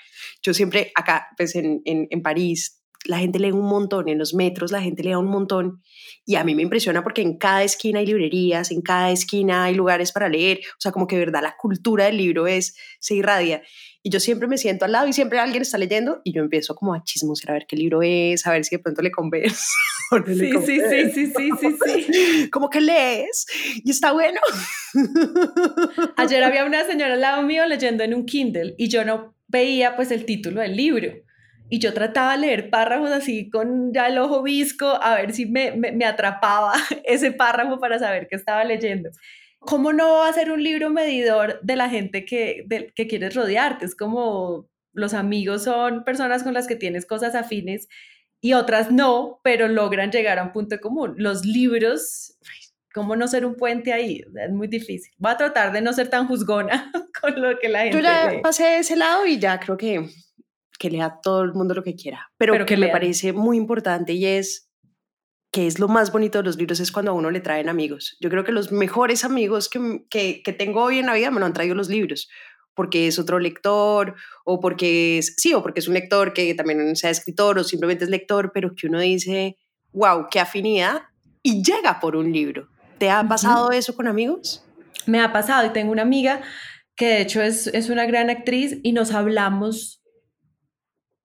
Yo 0.42 0.54
siempre 0.54 0.92
acá, 0.96 1.28
pues 1.38 1.56
en, 1.56 1.82
en, 1.86 2.08
en, 2.10 2.22
París, 2.22 2.82
la 3.06 3.18
gente 3.18 3.40
lee 3.40 3.52
un 3.52 3.66
montón, 3.66 4.10
en 4.10 4.18
los 4.18 4.34
metros 4.34 4.72
la 4.72 4.82
gente 4.82 5.04
lee 5.04 5.16
un 5.16 5.30
montón. 5.30 5.82
Y 6.26 6.36
a 6.36 6.44
mí 6.44 6.54
me 6.56 6.62
impresiona 6.62 7.04
porque 7.04 7.22
en 7.22 7.38
cada 7.38 7.64
esquina 7.64 8.00
hay 8.00 8.06
librerías, 8.06 8.72
en 8.72 8.82
cada 8.82 9.12
esquina 9.12 9.64
hay 9.64 9.76
lugares 9.76 10.12
para 10.12 10.30
leer. 10.30 10.60
O 10.60 10.80
sea, 10.80 10.92
como 10.92 11.08
que 11.08 11.18
verdad 11.18 11.42
la 11.42 11.56
cultura 11.58 12.06
del 12.06 12.18
libro 12.18 12.48
es, 12.48 12.76
se 13.00 13.16
irradia. 13.16 13.64
Y 14.04 14.10
yo 14.10 14.20
siempre 14.20 14.48
me 14.48 14.58
siento 14.58 14.86
al 14.86 14.94
lado 14.94 15.08
y 15.08 15.14
siempre 15.14 15.40
alguien 15.40 15.62
está 15.62 15.78
leyendo 15.78 16.22
y 16.24 16.34
yo 16.34 16.42
empiezo 16.42 16.76
como 16.76 16.96
a 16.96 17.04
chismosear 17.04 17.52
a 17.52 17.54
ver 17.54 17.66
qué 17.68 17.76
libro 17.76 18.02
es, 18.02 18.48
a 18.48 18.52
ver 18.52 18.66
si 18.66 18.76
de 18.76 18.82
pronto 18.82 19.02
le 19.04 19.12
converso. 19.12 19.64
No 20.12 20.26
sí, 20.26 20.36
le 20.36 20.62
sí, 20.62 20.82
sí, 20.90 21.12
sí, 21.14 21.34
sí, 21.36 21.50
sí, 21.60 21.78
sí. 21.86 22.50
Como 22.52 22.70
que 22.70 22.82
lees 22.82 23.46
y 23.76 23.92
está 23.92 24.12
bueno. 24.12 24.40
Ayer 26.18 26.44
había 26.44 26.66
una 26.66 26.84
señora 26.86 27.14
al 27.14 27.22
lado 27.22 27.44
mío 27.44 27.66
leyendo 27.68 28.04
en 28.04 28.16
un 28.16 28.26
Kindle 28.26 28.74
y 28.78 28.88
yo 28.88 29.06
no 29.06 29.36
veía 29.48 29.96
pues 29.96 30.10
el 30.10 30.26
título 30.26 30.62
del 30.62 30.76
libro. 30.76 31.12
Y 31.70 31.80
yo 31.80 31.94
trataba 31.94 32.34
de 32.34 32.40
leer 32.40 32.70
párrafos 32.70 33.12
así 33.12 33.50
con 33.50 33.94
ya 33.94 34.08
el 34.08 34.18
ojo 34.18 34.42
visco 34.42 34.88
a 34.88 35.16
ver 35.16 35.32
si 35.32 35.46
me, 35.46 35.72
me, 35.74 35.92
me 35.92 36.06
atrapaba 36.06 36.74
ese 37.06 37.32
párrafo 37.32 37.80
para 37.80 38.00
saber 38.00 38.28
qué 38.28 38.36
estaba 38.36 38.64
leyendo. 38.64 39.12
¿Cómo 39.62 39.94
no 39.94 40.16
va 40.20 40.28
a 40.28 40.34
ser 40.34 40.52
un 40.52 40.62
libro 40.62 40.90
medidor 40.90 41.60
de 41.62 41.76
la 41.76 41.88
gente 41.88 42.26
que, 42.26 42.64
de, 42.66 42.92
que 42.96 43.08
quieres 43.08 43.36
rodearte? 43.36 43.86
Es 43.86 43.96
como 43.96 44.68
los 44.92 45.14
amigos 45.14 45.64
son 45.64 46.04
personas 46.04 46.44
con 46.44 46.54
las 46.54 46.68
que 46.68 46.76
tienes 46.76 47.06
cosas 47.06 47.36
afines 47.36 47.88
y 48.42 48.54
otras 48.54 48.92
no, 48.92 49.40
pero 49.44 49.68
logran 49.68 50.12
llegar 50.12 50.40
a 50.40 50.44
un 50.44 50.52
punto 50.52 50.80
común. 50.82 51.14
Los 51.18 51.46
libros, 51.46 52.38
¿cómo 52.92 53.16
no 53.16 53.28
ser 53.28 53.46
un 53.46 53.56
puente 53.56 53.94
ahí? 53.94 54.24
Es 54.44 54.52
muy 54.52 54.68
difícil. 54.68 55.14
Voy 55.20 55.32
a 55.32 55.38
tratar 55.38 55.72
de 55.72 55.82
no 55.82 55.94
ser 55.94 56.10
tan 56.10 56.28
juzgona 56.28 56.92
con 57.22 57.40
lo 57.40 57.58
que 57.60 57.70
la 57.70 57.84
gente 57.84 57.98
Yo 57.98 58.04
ya 58.04 58.32
lee. 58.32 58.42
pasé 58.42 58.80
ese 58.80 58.96
lado 58.96 59.28
y 59.28 59.38
ya 59.38 59.60
creo 59.60 59.78
que, 59.78 60.10
que 60.80 60.90
lea 60.90 61.20
todo 61.22 61.44
el 61.44 61.54
mundo 61.54 61.76
lo 61.76 61.84
que 61.84 61.96
quiera, 61.96 62.32
pero, 62.36 62.54
Pero 62.54 62.66
que, 62.66 62.74
que 62.74 62.82
me 62.82 62.88
parece 62.88 63.32
muy 63.32 63.58
importante 63.58 64.14
y 64.14 64.26
es 64.26 64.71
que 65.52 65.68
es 65.68 65.80
lo 65.80 65.88
más 65.88 66.12
bonito 66.12 66.38
de 66.38 66.46
los 66.46 66.58
libros 66.58 66.80
es 66.80 66.92
cuando 66.92 67.12
a 67.12 67.14
uno 67.14 67.30
le 67.30 67.42
traen 67.42 67.68
amigos. 67.68 68.18
Yo 68.22 68.30
creo 68.30 68.46
que 68.46 68.54
los 68.54 68.72
mejores 68.72 69.26
amigos 69.26 69.68
que, 69.68 70.06
que, 70.10 70.42
que 70.44 70.54
tengo 70.54 70.82
hoy 70.82 71.00
en 71.00 71.06
la 71.06 71.14
vida 71.14 71.30
me 71.30 71.40
lo 71.42 71.46
han 71.46 71.54
traído 71.54 71.76
los 71.76 71.90
libros, 71.90 72.30
porque 72.74 73.08
es 73.08 73.20
otro 73.20 73.38
lector 73.38 74.16
o 74.46 74.62
porque 74.62 75.18
es, 75.18 75.36
sí, 75.38 75.54
o 75.54 75.62
porque 75.62 75.82
es 75.82 75.88
un 75.90 75.94
lector 75.94 76.34
que 76.34 76.56
también 76.56 76.96
sea 76.96 77.10
escritor 77.10 77.60
o 77.60 77.64
simplemente 77.66 78.06
es 78.06 78.10
lector, 78.10 78.52
pero 78.54 78.74
que 78.76 78.88
uno 78.88 79.00
dice, 79.00 79.58
wow, 79.92 80.28
qué 80.32 80.40
afinidad 80.40 81.02
y 81.44 81.64
llega 81.64 82.00
por 82.00 82.16
un 82.16 82.32
libro. 82.32 82.70
¿Te 82.98 83.10
ha 83.10 83.28
pasado 83.28 83.72
eso 83.72 83.96
con 83.96 84.08
amigos? 84.08 84.64
Me 85.06 85.20
ha 85.20 85.34
pasado 85.34 85.68
y 85.68 85.72
tengo 85.72 85.92
una 85.92 86.04
amiga 86.04 86.42
que 86.96 87.08
de 87.08 87.22
hecho 87.22 87.42
es, 87.42 87.68
es 87.68 87.90
una 87.90 88.06
gran 88.06 88.30
actriz 88.30 88.78
y 88.84 88.94
nos 88.94 89.12
hablamos 89.12 90.01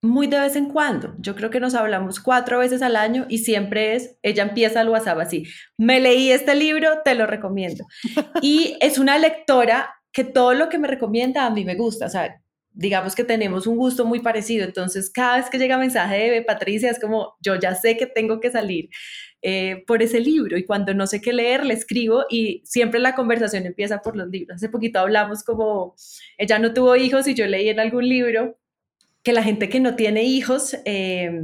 muy 0.06 0.26
de 0.26 0.40
vez 0.40 0.56
en 0.56 0.70
cuando. 0.70 1.14
Yo 1.18 1.34
creo 1.34 1.50
que 1.50 1.60
nos 1.60 1.74
hablamos 1.74 2.20
cuatro 2.20 2.58
veces 2.58 2.82
al 2.82 2.96
año 2.96 3.26
y 3.28 3.38
siempre 3.38 3.94
es, 3.94 4.18
ella 4.22 4.44
empieza 4.44 4.80
el 4.80 4.88
WhatsApp 4.88 5.18
así, 5.18 5.44
me 5.76 6.00
leí 6.00 6.30
este 6.30 6.54
libro, 6.54 7.00
te 7.04 7.14
lo 7.14 7.26
recomiendo. 7.26 7.84
Y 8.42 8.76
es 8.80 8.98
una 8.98 9.18
lectora 9.18 9.94
que 10.12 10.24
todo 10.24 10.54
lo 10.54 10.68
que 10.68 10.78
me 10.78 10.88
recomienda 10.88 11.46
a 11.46 11.50
mí 11.50 11.64
me 11.64 11.74
gusta, 11.74 12.06
o 12.06 12.08
sea, 12.08 12.40
digamos 12.72 13.14
que 13.14 13.24
tenemos 13.24 13.66
un 13.66 13.76
gusto 13.76 14.04
muy 14.04 14.20
parecido, 14.20 14.64
entonces 14.64 15.10
cada 15.10 15.38
vez 15.38 15.48
que 15.50 15.58
llega 15.58 15.78
mensaje 15.78 16.30
de 16.30 16.42
Patricia 16.42 16.90
es 16.90 17.00
como, 17.00 17.34
yo 17.40 17.56
ya 17.56 17.74
sé 17.74 17.96
que 17.96 18.06
tengo 18.06 18.38
que 18.38 18.50
salir 18.50 18.90
eh, 19.42 19.84
por 19.86 20.02
ese 20.02 20.20
libro 20.20 20.58
y 20.58 20.64
cuando 20.64 20.92
no 20.92 21.06
sé 21.06 21.20
qué 21.20 21.32
leer 21.32 21.64
le 21.64 21.74
escribo 21.74 22.24
y 22.28 22.62
siempre 22.64 23.00
la 23.00 23.14
conversación 23.14 23.64
empieza 23.64 24.02
por 24.02 24.16
los 24.16 24.28
libros. 24.28 24.56
Hace 24.56 24.68
poquito 24.68 24.98
hablamos 24.98 25.42
como 25.44 25.94
ella 26.36 26.58
no 26.58 26.74
tuvo 26.74 26.96
hijos 26.96 27.26
y 27.28 27.34
yo 27.34 27.46
leí 27.46 27.68
en 27.68 27.80
algún 27.80 28.08
libro 28.08 28.58
que 29.26 29.32
la 29.32 29.42
gente 29.42 29.68
que 29.68 29.80
no 29.80 29.96
tiene 29.96 30.22
hijos 30.22 30.76
eh, 30.84 31.42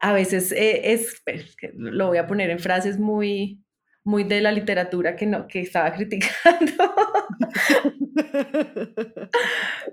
a 0.00 0.12
veces 0.12 0.50
eh, 0.50 0.92
es, 0.92 1.22
es 1.26 1.54
que 1.54 1.70
lo 1.76 2.08
voy 2.08 2.18
a 2.18 2.26
poner 2.26 2.50
en 2.50 2.58
frases 2.58 2.98
muy 2.98 3.62
muy 4.02 4.24
de 4.24 4.40
la 4.40 4.50
literatura 4.50 5.14
que 5.14 5.26
no 5.26 5.46
que 5.46 5.60
estaba 5.60 5.92
criticando. 5.94 6.92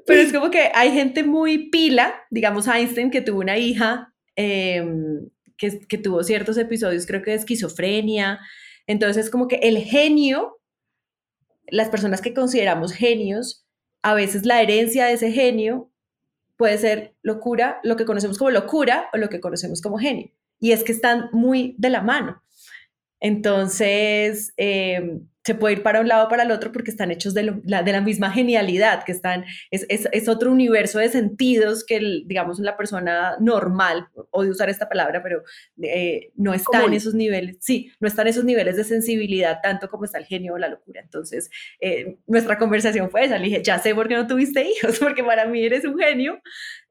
Pero 0.08 0.20
es 0.20 0.34
como 0.34 0.50
que 0.50 0.72
hay 0.74 0.92
gente 0.94 1.24
muy 1.24 1.70
pila 1.70 2.16
digamos 2.32 2.68
Einstein 2.68 3.12
que 3.12 3.22
tuvo 3.22 3.42
una 3.42 3.60
hija 3.60 4.12
eh, 4.36 4.84
que, 5.60 5.82
que 5.88 6.00
tuvo 6.00 6.24
ciertos 6.24 6.58
episodios 6.58 7.06
creo 7.06 7.22
que 7.22 7.30
de 7.30 7.38
esquizofrenia. 7.38 8.39
Entonces 8.88 9.30
como 9.30 9.48
que 9.48 9.58
el 9.58 9.78
genio 9.78 10.60
las 11.68 11.89
personas 11.89 12.20
que 12.20 12.34
consideramos 12.34 12.94
genios 12.94 13.64
a 14.02 14.16
veces 14.16 14.44
la 14.48 14.60
herencia 14.64 15.06
de 15.06 15.14
ese 15.14 15.32
genio 15.32 15.91
puede 16.62 16.78
ser 16.78 17.16
locura, 17.24 17.80
lo 17.82 17.95
que 17.95 18.05
conocemos 18.05 18.38
como 18.38 18.51
locura 18.51 19.09
o 19.14 19.18
lo 19.18 19.30
que 19.30 19.41
conocemos 19.41 19.82
como 19.82 19.97
genio. 19.97 20.30
Y 20.59 20.74
es 20.74 20.84
que 20.84 20.91
están 20.91 21.30
muy 21.32 21.74
de 21.80 21.89
la 21.89 22.03
mano. 22.03 22.43
Entonces, 23.20 24.53
eh, 24.57 25.22
se 25.44 25.56
puede 25.56 25.76
ir 25.76 25.84
para 25.84 26.02
un 26.02 26.08
lado 26.08 26.26
o 26.26 26.30
para 26.30 26.44
el 26.44 26.52
otro 26.52 26.72
porque 26.72 26.92
están 26.92 27.10
hechos 27.10 27.34
de, 27.34 27.44
lo, 27.44 27.62
la, 27.66 27.82
de 27.82 27.92
la 27.92 28.02
misma 28.02 28.32
genialidad, 28.32 29.04
que 29.04 29.12
están, 29.12 29.46
es, 29.72 29.86
es, 29.89 30.08
es, 30.12 30.30
otro 30.30 30.52
universo 30.52 31.00
de 31.00 31.10
sentidos 31.10 31.84
que, 31.84 31.96
el, 31.96 32.24
digamos, 32.28 32.60
la 32.60 32.78
persona 32.78 33.38
normal, 33.39 34.08
odio 34.30 34.52
usar 34.52 34.70
esta 34.70 34.88
palabra, 34.88 35.24
pero 35.24 35.44
eh, 35.82 36.32
no 36.36 36.54
está 36.54 36.84
en 36.84 36.94
esos 36.94 37.16
niveles, 37.16 37.58
sí, 37.60 37.92
no 38.00 38.08
está 38.08 38.22
en 38.22 38.28
esos 38.28 38.46
niveles 38.46 38.76
de 38.76 38.84
sensibilidad 38.84 39.60
tanto 39.64 39.89
como 39.89 40.06
está 40.06 40.20
el 40.20 40.26
genio 40.26 40.54
o 40.54 40.58
la 40.60 40.70
locura. 40.70 41.02
Entonces, 41.02 41.50
eh, 41.80 42.18
nuestra 42.28 42.60
conversación 42.60 43.10
fue 43.10 43.26
esa, 43.26 43.38
le 43.39 43.46
dije, 43.46 43.64
ya 43.64 43.80
sé 43.80 43.96
por 43.96 44.08
qué 44.08 44.16
no 44.16 44.28
tuviste 44.28 44.64
hijos, 44.64 45.00
porque 45.00 45.24
para 45.24 45.46
mí 45.46 45.64
eres 45.64 45.86
un 45.86 45.98
genio 45.98 46.39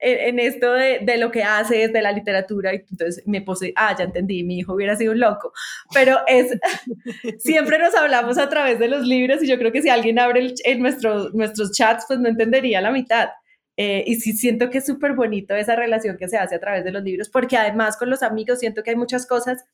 en, 0.00 0.38
en 0.38 0.38
esto 0.40 0.72
de, 0.72 1.00
de, 1.02 1.18
lo 1.18 1.30
que 1.30 1.44
haces, 1.44 1.92
de 1.92 2.02
la 2.02 2.10
literatura, 2.10 2.74
y 2.74 2.84
entonces 2.90 3.22
me 3.26 3.42
puse, 3.42 3.72
ah, 3.76 3.94
ya 3.96 4.04
entendí, 4.04 4.42
mi 4.42 4.58
hijo 4.58 4.74
hubiera 4.74 4.96
sido 4.96 5.12
un 5.12 5.20
loco, 5.20 5.52
pero 5.94 6.18
es, 6.26 6.58
siempre 7.38 7.78
nos 7.78 7.94
hablamos 7.94 8.39
a 8.40 8.48
través 8.48 8.78
de 8.78 8.88
los 8.88 9.06
libros 9.06 9.42
y 9.42 9.46
yo 9.46 9.58
creo 9.58 9.72
que 9.72 9.82
si 9.82 9.88
alguien 9.88 10.18
abre 10.18 10.40
el, 10.40 10.54
en 10.64 10.80
nuestro, 10.80 11.30
nuestros 11.30 11.72
chats, 11.72 12.04
pues 12.08 12.18
no 12.18 12.28
entendería 12.28 12.80
la 12.80 12.90
mitad. 12.90 13.28
Eh, 13.76 14.04
y 14.06 14.16
sí 14.16 14.32
siento 14.34 14.68
que 14.68 14.78
es 14.78 14.86
súper 14.86 15.14
bonito 15.14 15.54
esa 15.54 15.74
relación 15.76 16.16
que 16.18 16.28
se 16.28 16.36
hace 16.36 16.56
a 16.56 16.60
través 16.60 16.84
de 16.84 16.92
los 16.92 17.02
libros, 17.02 17.28
porque 17.30 17.56
además 17.56 17.96
con 17.96 18.10
los 18.10 18.22
amigos 18.22 18.58
siento 18.58 18.82
que 18.82 18.90
hay 18.90 18.96
muchas 18.96 19.26
cosas 19.26 19.64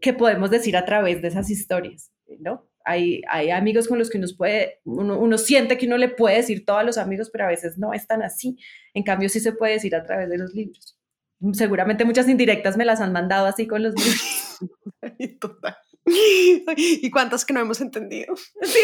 que 0.00 0.12
podemos 0.12 0.50
decir 0.50 0.76
a 0.76 0.84
través 0.84 1.20
de 1.20 1.28
esas 1.28 1.50
historias, 1.50 2.12
¿no? 2.38 2.68
Hay, 2.84 3.22
hay 3.28 3.50
amigos 3.50 3.88
con 3.88 3.98
los 3.98 4.08
que 4.08 4.18
uno, 4.18 4.28
puede, 4.36 4.80
uno, 4.84 5.18
uno 5.18 5.36
siente 5.36 5.76
que 5.76 5.86
uno 5.86 5.98
le 5.98 6.08
puede 6.08 6.36
decir 6.36 6.64
todo 6.64 6.78
a 6.78 6.84
los 6.84 6.96
amigos, 6.96 7.28
pero 7.30 7.44
a 7.44 7.48
veces 7.48 7.76
no 7.76 7.92
es 7.92 8.06
tan 8.06 8.22
así. 8.22 8.56
En 8.94 9.02
cambio, 9.02 9.28
sí 9.28 9.40
se 9.40 9.52
puede 9.52 9.74
decir 9.74 9.94
a 9.94 10.04
través 10.04 10.30
de 10.30 10.38
los 10.38 10.54
libros. 10.54 10.96
Seguramente 11.52 12.04
muchas 12.04 12.28
indirectas 12.28 12.76
me 12.76 12.84
las 12.84 13.00
han 13.00 13.12
mandado 13.12 13.46
así 13.46 13.66
con 13.66 13.82
los 13.82 13.94
libros. 13.94 14.58
Total. 15.40 15.76
¿Y 16.76 17.10
cuántas 17.10 17.44
que 17.44 17.52
no 17.52 17.60
hemos 17.60 17.80
entendido? 17.80 18.34
Sí. 18.62 18.78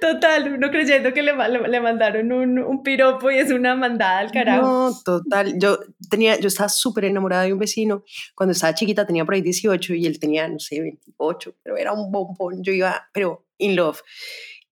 Total, 0.00 0.52
uno 0.52 0.70
creyendo 0.70 1.12
que 1.12 1.22
le, 1.22 1.32
le 1.32 1.80
mandaron 1.80 2.32
un, 2.32 2.58
un, 2.58 2.82
piropo 2.82 3.30
y 3.30 3.38
es 3.38 3.50
una 3.50 3.74
mandada 3.74 4.18
al 4.18 4.30
carajo. 4.30 4.62
No, 4.62 4.92
total. 5.04 5.58
Yo, 5.58 5.78
tenía, 6.10 6.38
yo 6.38 6.48
estaba 6.48 6.68
súper 6.68 7.06
enamorada 7.06 7.44
de 7.44 7.52
un 7.52 7.58
vecino. 7.58 8.04
Cuando 8.34 8.52
estaba 8.52 8.74
chiquita 8.74 9.06
tenía 9.06 9.24
por 9.24 9.34
ahí 9.34 9.40
18 9.40 9.94
y 9.94 10.06
él 10.06 10.18
tenía, 10.18 10.48
no 10.48 10.58
sé, 10.58 10.80
28, 10.80 11.54
pero 11.62 11.76
era 11.76 11.92
un 11.92 12.10
bombón. 12.10 12.62
Yo 12.62 12.72
iba, 12.72 13.08
pero 13.12 13.46
in 13.58 13.76
love. 13.76 14.00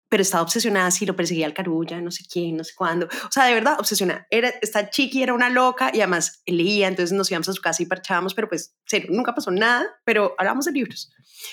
Pero 0.09 0.21
estaba 0.21 0.43
obsesionada, 0.43 0.87
así 0.87 1.05
lo 1.05 1.15
perseguía 1.15 1.45
al 1.45 1.53
carulla, 1.53 2.01
no 2.01 2.11
sé 2.11 2.25
quién, 2.31 2.57
no 2.57 2.63
sé 2.63 2.73
cuándo. 2.75 3.07
O 3.07 3.31
sea, 3.31 3.45
de 3.45 3.53
verdad, 3.53 3.79
obsesionada. 3.79 4.27
Era, 4.29 4.49
esta 4.61 4.89
chiqui 4.89 5.21
era 5.23 5.33
una 5.33 5.49
loca 5.49 5.91
y 5.93 6.01
además 6.01 6.41
leía, 6.45 6.87
entonces 6.87 7.15
nos 7.15 7.29
íbamos 7.29 7.47
a 7.49 7.53
su 7.53 7.61
casa 7.61 7.83
y 7.83 7.85
parchábamos, 7.85 8.33
pero 8.33 8.49
pues, 8.49 8.75
serio, 8.85 9.09
nunca 9.11 9.35
pasó 9.35 9.51
nada, 9.51 9.85
pero 10.03 10.35
hablábamos 10.37 10.65
de 10.65 10.71
libros. 10.71 11.11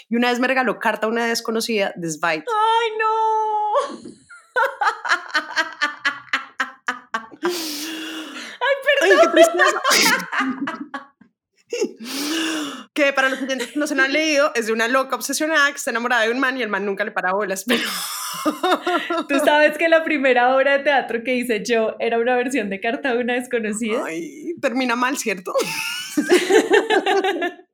Y 0.08 0.16
una 0.16 0.30
vez 0.30 0.40
me 0.40 0.48
regaló 0.48 0.78
carta 0.78 1.06
a 1.06 1.10
una 1.10 1.26
desconocida 1.26 1.92
de 1.96 2.10
Svite. 2.10 2.44
¡Ay, 2.48 2.88
no! 2.98 3.66
¡Ay, 8.62 8.74
perdón! 9.00 9.74
Ay, 9.90 11.00
que 12.94 13.12
para 13.12 13.28
los 13.28 13.38
que 13.40 13.56
no 13.74 13.86
se 13.86 13.94
lo 13.94 14.02
han 14.02 14.12
leído 14.12 14.52
es 14.54 14.66
de 14.66 14.72
una 14.72 14.88
loca 14.88 15.16
obsesionada 15.16 15.70
que 15.70 15.76
está 15.76 15.90
enamorada 15.90 16.22
de 16.22 16.30
un 16.30 16.40
man 16.40 16.56
y 16.56 16.62
el 16.62 16.68
man 16.68 16.84
nunca 16.84 17.04
le 17.04 17.10
para 17.10 17.32
bolas, 17.32 17.64
pero... 17.66 17.82
Tú 19.28 19.38
sabes 19.44 19.78
que 19.78 19.88
la 19.88 20.04
primera 20.04 20.54
obra 20.54 20.78
de 20.78 20.84
teatro 20.84 21.22
que 21.24 21.36
hice 21.36 21.62
yo 21.64 21.96
era 21.98 22.18
una 22.18 22.36
versión 22.36 22.70
de 22.70 22.80
Carta 22.80 23.14
de 23.14 23.20
una 23.20 23.34
desconocida. 23.34 24.04
Ay, 24.04 24.54
termina 24.60 24.96
mal, 24.96 25.16
¿cierto? 25.16 25.54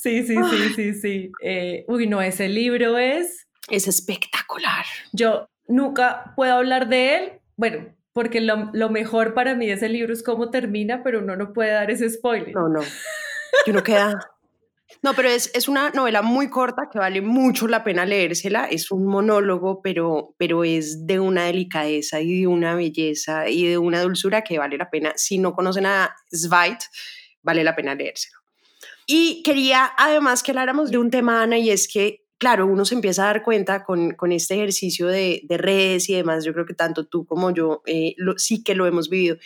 Sí, 0.00 0.24
sí, 0.24 0.36
sí, 0.36 0.72
sí, 0.76 0.94
sí. 0.94 1.32
Eh, 1.42 1.84
uy, 1.88 2.06
no, 2.06 2.22
ese 2.22 2.48
libro 2.48 2.96
es... 2.96 3.48
Es 3.68 3.88
espectacular. 3.88 4.84
Yo 5.12 5.48
nunca 5.66 6.32
puedo 6.36 6.54
hablar 6.54 6.88
de 6.88 7.16
él, 7.16 7.32
bueno, 7.56 7.94
porque 8.18 8.40
lo, 8.40 8.68
lo, 8.72 8.90
mejor 8.90 9.32
para 9.32 9.54
mí 9.54 9.68
de 9.68 9.74
ese 9.74 9.88
libro 9.88 10.12
es 10.12 10.24
cómo 10.24 10.50
termina, 10.50 11.04
pero 11.04 11.20
uno 11.20 11.36
no 11.36 11.52
puede 11.52 11.70
dar 11.70 11.88
ese 11.88 12.10
spoiler. 12.10 12.52
No, 12.52 12.68
no. 12.68 12.80
Y 13.64 13.70
uno 13.70 13.82
queda... 13.84 14.18
No, 15.02 15.14
pero 15.14 15.28
es, 15.28 15.52
es 15.54 15.68
una 15.68 15.90
novela 15.90 16.22
muy 16.22 16.50
corta 16.50 16.88
que 16.90 16.98
vale 16.98 17.20
mucho 17.20 17.68
la 17.68 17.84
pena 17.84 18.04
leérsela. 18.04 18.64
Es 18.64 18.90
un 18.90 19.06
monólogo, 19.06 19.80
pero, 19.80 20.34
pero 20.36 20.64
es 20.64 21.06
de 21.06 21.20
una 21.20 21.44
delicadeza 21.44 22.20
y 22.20 22.40
de 22.40 22.46
una 22.48 22.74
belleza 22.74 23.48
y 23.48 23.68
de 23.68 23.78
una 23.78 24.00
dulzura 24.00 24.42
que 24.42 24.58
vale 24.58 24.76
la 24.76 24.90
pena. 24.90 25.12
Si 25.14 25.38
no 25.38 25.52
conocen 25.52 25.86
a 25.86 26.16
Svite, 26.32 26.86
vale 27.42 27.62
la 27.62 27.76
pena 27.76 27.94
leérselo. 27.94 28.38
Y 29.06 29.44
quería 29.44 29.92
además 29.96 30.42
que 30.42 30.50
habláramos 30.50 30.90
de 30.90 30.98
un 30.98 31.10
tema, 31.10 31.42
Ana, 31.42 31.58
y 31.58 31.70
es 31.70 31.86
que 31.86 32.24
claro, 32.38 32.66
uno 32.66 32.84
se 32.84 32.94
empieza 32.94 33.24
a 33.24 33.26
dar 33.26 33.42
cuenta 33.42 33.84
con, 33.84 34.12
con 34.12 34.32
este 34.32 34.54
ejercicio 34.54 35.08
de, 35.08 35.42
de, 35.44 35.58
redes 35.58 36.08
y 36.08 36.14
demás, 36.14 36.44
yo 36.44 36.52
creo 36.52 36.66
que 36.66 36.74
tanto 36.74 37.06
tú 37.06 37.26
como 37.26 37.50
yo 37.52 37.82
eh, 37.86 38.14
lo, 38.16 38.38
sí 38.38 38.62
que 38.62 38.74
lo 38.74 38.86
hemos 38.86 39.10
vivido. 39.10 39.36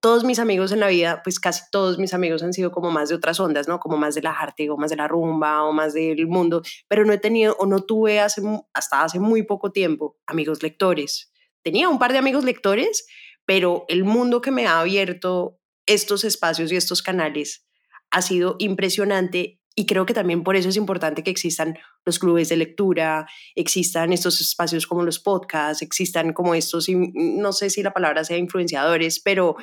Todos 0.00 0.24
mis 0.24 0.38
amigos 0.38 0.70
en 0.70 0.80
la 0.80 0.88
vida, 0.88 1.22
pues 1.24 1.40
casi 1.40 1.62
todos 1.72 1.98
mis 1.98 2.12
amigos 2.12 2.42
han 2.42 2.52
sido 2.52 2.70
como 2.70 2.90
más 2.90 3.08
de 3.08 3.14
otras 3.14 3.40
ondas, 3.40 3.68
¿no? 3.68 3.80
Como 3.80 3.96
más 3.96 4.14
de 4.14 4.20
la 4.20 4.32
arte 4.32 4.68
o 4.68 4.76
más 4.76 4.90
de 4.90 4.96
la 4.96 5.08
rumba 5.08 5.64
o 5.64 5.72
más 5.72 5.94
del 5.94 6.26
mundo, 6.26 6.62
pero 6.88 7.06
no 7.06 7.14
he 7.14 7.18
tenido 7.18 7.56
o 7.58 7.64
no 7.64 7.80
tuve 7.80 8.20
hasta 8.20 9.02
hace 9.02 9.18
muy 9.18 9.44
poco 9.44 9.72
tiempo 9.72 10.18
amigos 10.26 10.62
lectores. 10.62 11.32
Tenía 11.62 11.88
un 11.88 11.98
par 11.98 12.12
de 12.12 12.18
amigos 12.18 12.44
lectores, 12.44 13.06
pero 13.46 13.86
el 13.88 14.04
mundo 14.04 14.42
que 14.42 14.50
me 14.50 14.66
ha 14.66 14.80
abierto 14.80 15.58
estos 15.86 16.24
espacios 16.24 16.70
y 16.70 16.76
estos 16.76 17.02
canales 17.02 17.66
ha 18.10 18.20
sido 18.20 18.56
impresionante 18.58 19.60
Y 19.76 19.86
creo 19.86 20.06
que 20.06 20.14
también 20.14 20.44
por 20.44 20.54
eso 20.54 20.68
es 20.68 20.76
importante 20.76 21.24
que 21.24 21.30
existan 21.30 21.76
los 22.04 22.18
clubes 22.18 22.48
de 22.48 22.56
lectura, 22.56 23.26
existan 23.56 24.12
estos 24.12 24.40
espacios 24.40 24.86
como 24.86 25.02
los 25.02 25.18
podcasts, 25.18 25.82
existan 25.82 26.32
como 26.32 26.54
estos, 26.54 26.86
no 26.88 27.52
sé 27.52 27.70
si 27.70 27.82
la 27.82 27.92
palabra 27.92 28.22
sea 28.24 28.36
influenciadores, 28.36 29.20
pero 29.20 29.56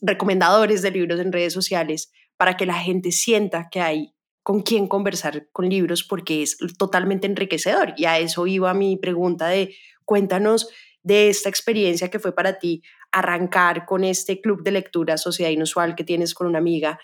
recomendadores 0.00 0.80
de 0.80 0.90
libros 0.90 1.20
en 1.20 1.32
redes 1.32 1.52
sociales 1.52 2.10
para 2.36 2.56
que 2.56 2.64
la 2.64 2.74
gente 2.74 3.12
sienta 3.12 3.68
que 3.70 3.80
hay 3.80 4.14
con 4.42 4.62
quién 4.62 4.86
conversar 4.86 5.48
con 5.52 5.68
libros 5.68 6.04
porque 6.04 6.42
es 6.42 6.56
totalmente 6.78 7.26
enriquecedor. 7.26 7.94
Y 7.96 8.06
a 8.06 8.18
eso 8.18 8.46
iba 8.46 8.72
mi 8.74 8.96
pregunta 8.96 9.48
de 9.48 9.74
cuéntanos 10.04 10.68
de 11.02 11.28
esta 11.28 11.48
experiencia 11.48 12.10
que 12.10 12.18
fue 12.18 12.34
para 12.34 12.58
ti 12.58 12.82
arrancar 13.12 13.86
con 13.86 14.04
este 14.04 14.40
club 14.40 14.62
de 14.62 14.72
lectura 14.72 15.16
Sociedad 15.16 15.50
Inusual 15.50 15.94
que 15.94 16.04
tienes 16.04 16.34
con 16.34 16.46
una 16.46 16.58
amiga 16.58 16.98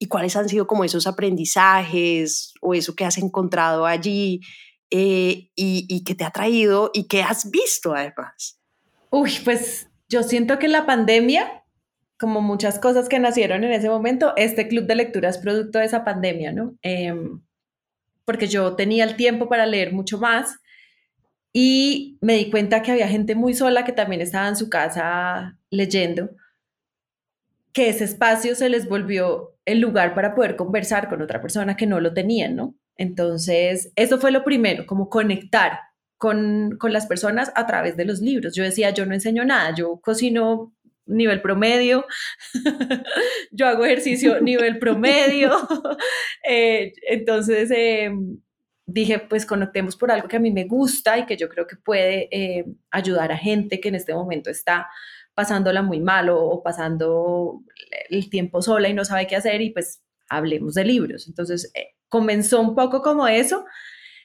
y 0.00 0.08
cuáles 0.08 0.34
han 0.34 0.48
sido 0.48 0.66
como 0.66 0.82
esos 0.82 1.06
aprendizajes 1.06 2.54
o 2.62 2.74
eso 2.74 2.96
que 2.96 3.04
has 3.04 3.18
encontrado 3.18 3.84
allí 3.84 4.40
eh, 4.90 5.50
y, 5.54 5.86
y 5.88 6.02
que 6.04 6.14
te 6.14 6.24
ha 6.24 6.30
traído 6.30 6.90
y 6.94 7.06
que 7.06 7.22
has 7.22 7.50
visto 7.50 7.94
además. 7.94 8.58
Uy, 9.10 9.32
pues 9.44 9.88
yo 10.08 10.22
siento 10.22 10.58
que 10.58 10.68
la 10.68 10.86
pandemia, 10.86 11.64
como 12.18 12.40
muchas 12.40 12.78
cosas 12.78 13.10
que 13.10 13.18
nacieron 13.18 13.62
en 13.62 13.72
ese 13.72 13.90
momento, 13.90 14.32
este 14.36 14.68
club 14.68 14.86
de 14.86 14.96
lectura 14.96 15.28
es 15.28 15.36
producto 15.36 15.78
de 15.78 15.84
esa 15.84 16.02
pandemia, 16.02 16.52
¿no? 16.52 16.78
Em, 16.80 17.42
porque 18.24 18.48
yo 18.48 18.76
tenía 18.76 19.04
el 19.04 19.16
tiempo 19.16 19.50
para 19.50 19.66
leer 19.66 19.92
mucho 19.92 20.18
más 20.18 20.56
y 21.52 22.16
me 22.22 22.36
di 22.36 22.50
cuenta 22.50 22.80
que 22.80 22.92
había 22.92 23.08
gente 23.08 23.34
muy 23.34 23.52
sola 23.52 23.84
que 23.84 23.92
también 23.92 24.22
estaba 24.22 24.48
en 24.48 24.56
su 24.56 24.70
casa 24.70 25.58
leyendo, 25.68 26.30
que 27.74 27.90
ese 27.90 28.04
espacio 28.04 28.54
se 28.54 28.70
les 28.70 28.88
volvió 28.88 29.56
el 29.70 29.80
lugar 29.80 30.14
para 30.14 30.34
poder 30.34 30.56
conversar 30.56 31.08
con 31.08 31.22
otra 31.22 31.40
persona 31.40 31.76
que 31.76 31.86
no 31.86 32.00
lo 32.00 32.12
tenían, 32.12 32.56
¿no? 32.56 32.74
Entonces, 32.96 33.92
eso 33.96 34.18
fue 34.18 34.30
lo 34.30 34.44
primero, 34.44 34.86
como 34.86 35.08
conectar 35.08 35.80
con, 36.18 36.76
con 36.78 36.92
las 36.92 37.06
personas 37.06 37.50
a 37.54 37.66
través 37.66 37.96
de 37.96 38.04
los 38.04 38.20
libros. 38.20 38.54
Yo 38.54 38.62
decía, 38.62 38.90
yo 38.90 39.06
no 39.06 39.14
enseño 39.14 39.44
nada, 39.44 39.74
yo 39.74 40.00
cocino 40.00 40.74
nivel 41.06 41.40
promedio, 41.42 42.06
yo 43.50 43.66
hago 43.66 43.84
ejercicio 43.84 44.40
nivel 44.42 44.78
promedio. 44.78 45.50
Eh, 46.42 46.94
entonces, 47.08 47.70
em, 47.70 48.38
dije, 48.86 49.18
pues 49.18 49.44
conectemos 49.44 49.94
por 49.94 50.10
algo 50.10 50.26
que 50.26 50.36
a 50.36 50.40
mí 50.40 50.50
me 50.50 50.64
gusta 50.64 51.18
y 51.18 51.26
que 51.26 51.36
yo 51.36 51.50
creo 51.50 51.66
que 51.66 51.76
puede 51.76 52.28
eh, 52.30 52.64
ayudar 52.90 53.30
a 53.30 53.36
gente 53.36 53.78
que 53.78 53.90
en 53.90 53.94
este 53.94 54.14
momento 54.14 54.48
está 54.50 54.88
pasándola 55.40 55.80
muy 55.80 56.00
mal 56.00 56.28
o, 56.28 56.62
pasando 56.62 57.62
el 58.10 58.28
tiempo 58.28 58.60
sola 58.60 58.90
y 58.90 58.92
no 58.92 59.06
sabe 59.06 59.26
qué 59.26 59.36
hacer 59.36 59.62
y 59.62 59.70
pues 59.70 60.02
hablemos 60.28 60.74
de 60.74 60.84
libros. 60.84 61.26
Entonces 61.28 61.72
eh, 61.74 61.94
comenzó 62.10 62.60
un 62.60 62.74
poco 62.74 63.00
como 63.00 63.26
eso 63.26 63.64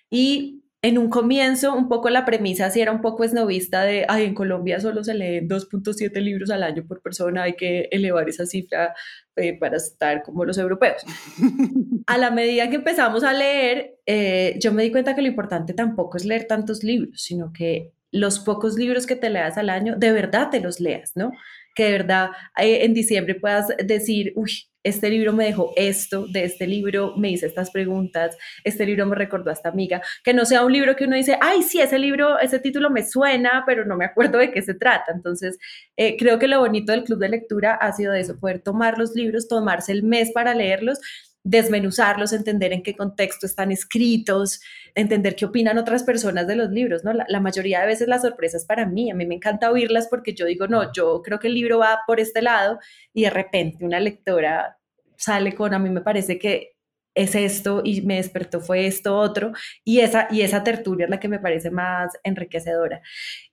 y 0.09 0.61
en 0.81 0.97
un 0.97 1.09
comienzo 1.09 1.73
un 1.73 1.87
poco 1.87 2.09
la 2.09 2.25
premisa 2.25 2.69
sí 2.69 2.81
era 2.81 2.91
un 2.91 3.01
poco 3.01 3.23
esnovista 3.23 3.83
de, 3.83 4.05
ay, 4.09 4.25
en 4.25 4.35
Colombia 4.35 4.81
solo 4.81 5.05
se 5.05 5.13
leen 5.13 5.47
2.7 5.47 6.21
libros 6.21 6.49
al 6.49 6.63
año 6.63 6.85
por 6.85 7.01
persona, 7.01 7.43
hay 7.43 7.53
que 7.53 7.87
elevar 7.91 8.27
esa 8.27 8.45
cifra 8.45 8.93
eh, 9.37 9.57
para 9.57 9.77
estar 9.77 10.21
como 10.21 10.43
los 10.43 10.57
europeos. 10.57 11.01
a 12.07 12.17
la 12.17 12.29
medida 12.29 12.69
que 12.69 12.75
empezamos 12.75 13.23
a 13.23 13.31
leer, 13.31 13.99
eh, 14.05 14.59
yo 14.59 14.73
me 14.73 14.83
di 14.83 14.91
cuenta 14.91 15.15
que 15.15 15.21
lo 15.21 15.29
importante 15.29 15.73
tampoco 15.73 16.17
es 16.17 16.25
leer 16.25 16.45
tantos 16.45 16.83
libros, 16.83 17.21
sino 17.21 17.53
que 17.53 17.94
los 18.15 18.39
pocos 18.39 18.75
libros 18.75 19.05
que 19.05 19.15
te 19.17 19.29
leas 19.29 19.57
al 19.57 19.69
año, 19.69 19.95
de 19.97 20.11
verdad 20.13 20.49
te 20.49 20.61
los 20.61 20.79
leas, 20.79 21.11
¿no? 21.15 21.31
Que 21.75 21.85
de 21.85 21.91
verdad 21.91 22.29
eh, 22.57 22.85
en 22.85 22.93
diciembre 22.93 23.35
puedas 23.35 23.67
decir, 23.83 24.31
uy, 24.35 24.51
este 24.83 25.09
libro 25.09 25.33
me 25.33 25.45
dejó 25.45 25.73
esto, 25.75 26.25
de 26.27 26.45
este 26.45 26.65
libro 26.67 27.13
me 27.17 27.31
hice 27.31 27.47
estas 27.47 27.71
preguntas, 27.71 28.37
este 28.63 28.85
libro 28.85 29.05
me 29.05 29.15
recordó 29.15 29.49
a 29.49 29.53
esta 29.53 29.67
amiga, 29.69 30.01
que 30.23 30.33
no 30.33 30.45
sea 30.45 30.63
un 30.63 30.71
libro 30.71 30.95
que 30.95 31.05
uno 31.05 31.15
dice, 31.17 31.37
ay, 31.41 31.63
sí, 31.63 31.81
ese 31.81 31.99
libro, 31.99 32.39
ese 32.39 32.59
título 32.59 32.89
me 32.89 33.05
suena, 33.05 33.63
pero 33.65 33.83
no 33.83 33.97
me 33.97 34.05
acuerdo 34.05 34.37
de 34.37 34.51
qué 34.51 34.61
se 34.61 34.75
trata. 34.75 35.11
Entonces, 35.11 35.57
eh, 35.97 36.15
creo 36.17 36.39
que 36.39 36.47
lo 36.47 36.59
bonito 36.59 36.91
del 36.91 37.03
club 37.03 37.19
de 37.19 37.29
lectura 37.29 37.73
ha 37.73 37.91
sido 37.91 38.13
eso, 38.13 38.39
poder 38.39 38.61
tomar 38.61 38.97
los 38.97 39.13
libros, 39.15 39.47
tomarse 39.47 39.91
el 39.91 40.03
mes 40.03 40.31
para 40.31 40.53
leerlos 40.53 40.99
desmenuzarlos, 41.45 42.33
entender 42.33 42.73
en 42.73 42.81
qué 42.81 42.95
contexto 42.95 43.45
están 43.45 43.71
escritos, 43.71 44.59
entender 44.95 45.35
qué 45.35 45.45
opinan 45.45 45.77
otras 45.77 46.03
personas 46.03 46.47
de 46.47 46.55
los 46.55 46.71
libros, 46.71 47.03
¿no? 47.03 47.13
La, 47.13 47.39
mayoría 47.39 47.81
de 47.81 47.85
veces 47.85 48.07
las 48.07 48.23
sorpresas 48.23 48.65
para 48.65 48.87
mí, 48.87 49.11
a 49.11 49.15
mí 49.15 49.27
me 49.27 49.35
encanta 49.35 49.71
oírlas 49.71 50.07
porque 50.09 50.33
yo 50.33 50.45
digo, 50.45 50.67
no, 50.67 50.91
yo 50.91 51.21
creo 51.21 51.37
que 51.37 51.47
el 51.47 51.53
libro 51.53 51.77
va 51.77 51.99
por 52.07 52.19
este 52.19 52.41
lado 52.41 52.79
y 53.13 53.23
de 53.23 53.29
repente 53.29 53.85
una 53.85 53.99
lectora 53.99 54.79
sale 55.17 55.53
con, 55.53 55.75
a 55.75 55.79
mí 55.79 55.89
me 55.91 56.01
parece 56.01 56.39
que 56.39 56.75
es 57.13 57.35
esto 57.35 57.81
y 57.83 58.01
me 58.01 58.15
despertó 58.15 58.59
fue 58.59 58.87
esto 58.87 59.15
otro 59.15 59.53
y 59.83 59.99
esa, 59.99 60.27
y 60.31 60.41
esa 60.41 60.63
tertulia 60.63 61.05
es 61.05 61.09
la 61.11 61.19
que 61.19 61.29
me 61.29 61.39
parece 61.39 61.69
más 61.69 62.11
enriquecedora. 62.23 63.01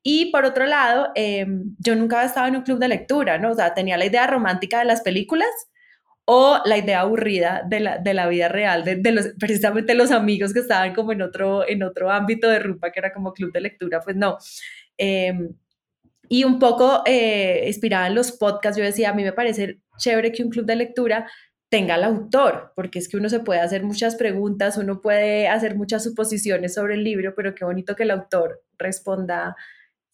Y 0.03 0.33
por 0.33 0.47
otro 0.47 0.65
lado, 0.65 1.11
em, 1.15 1.77
yo 1.79 1.95
nunca 1.95 2.17
había 2.17 2.29
estado 2.29 2.47
en 2.49 2.57
un 2.57 2.63
club 2.63 2.79
de 2.79 2.89
lectura, 2.89 3.37
¿no? 3.39 3.51
O 3.51 3.55
sea, 3.55 3.75
tenía 3.75 3.99
la 3.99 4.07
idea 4.07 4.27
romántica 4.27 4.79
de 4.79 4.87
las 4.87 5.03
películas, 5.03 5.51
o 6.25 6.61
la 6.65 6.79
idea 6.79 7.01
aburrida 7.01 7.63
de 7.69 7.81
la, 7.81 7.99
de 7.99 8.15
la 8.15 8.29
vida 8.29 8.49
real, 8.49 8.85
de, 8.85 9.13
los, 9.13 9.29
precisamente 9.39 9.95
los 9.95 10.11
amigos 10.11 10.53
que 10.53 10.61
estaban 10.61 10.95
como 10.95 11.13
en 11.13 11.23
otro, 11.23 11.69
en 11.69 11.83
otro 11.83 12.11
ámbito 12.11 12.49
de 12.49 12.61
rumba, 12.61 12.93
que 12.93 13.01
era 13.01 13.13
como 13.13 13.33
club 13.33 13.53
de 13.53 13.61
lectura, 13.61 14.01
pues 14.01 14.17
no. 14.17 14.39
Em, 14.97 15.55
y 16.29 16.45
un 16.45 16.59
poco 16.59 17.03
eh, 17.07 17.65
inspirada 17.67 18.07
en 18.07 18.15
los 18.15 18.33
podcasts, 18.33 18.79
yo 18.79 18.85
decía, 18.85 19.11
a 19.11 19.15
mí 19.15 19.23
me 19.23 19.33
parece 19.33 19.81
chévere 19.99 20.33
que 20.33 20.43
un 20.43 20.51
club 20.51 20.65
de 20.65 20.77
lectura 20.77 21.29
tenga 21.69 21.97
el 21.97 22.05
autor, 22.05 22.73
porque 22.77 22.99
es 22.99 23.09
que 23.09 23.17
uno 23.17 23.29
se 23.29 23.41
puede 23.41 23.61
hacer 23.61 23.83
muchas 23.83 24.17
preguntas, 24.17 24.77
uno 24.77 25.01
puede 25.01 25.49
hacer 25.49 25.75
muchas 25.75 26.05
suposiciones 26.05 26.75
sobre 26.75 26.95
el 26.95 27.05
libro, 27.05 27.35
pero 27.35 27.55
qué 27.55 27.65
bonito 27.65 27.97
que 27.97 28.03
el 28.05 28.11
autor 28.11 28.63
responda 28.79 29.57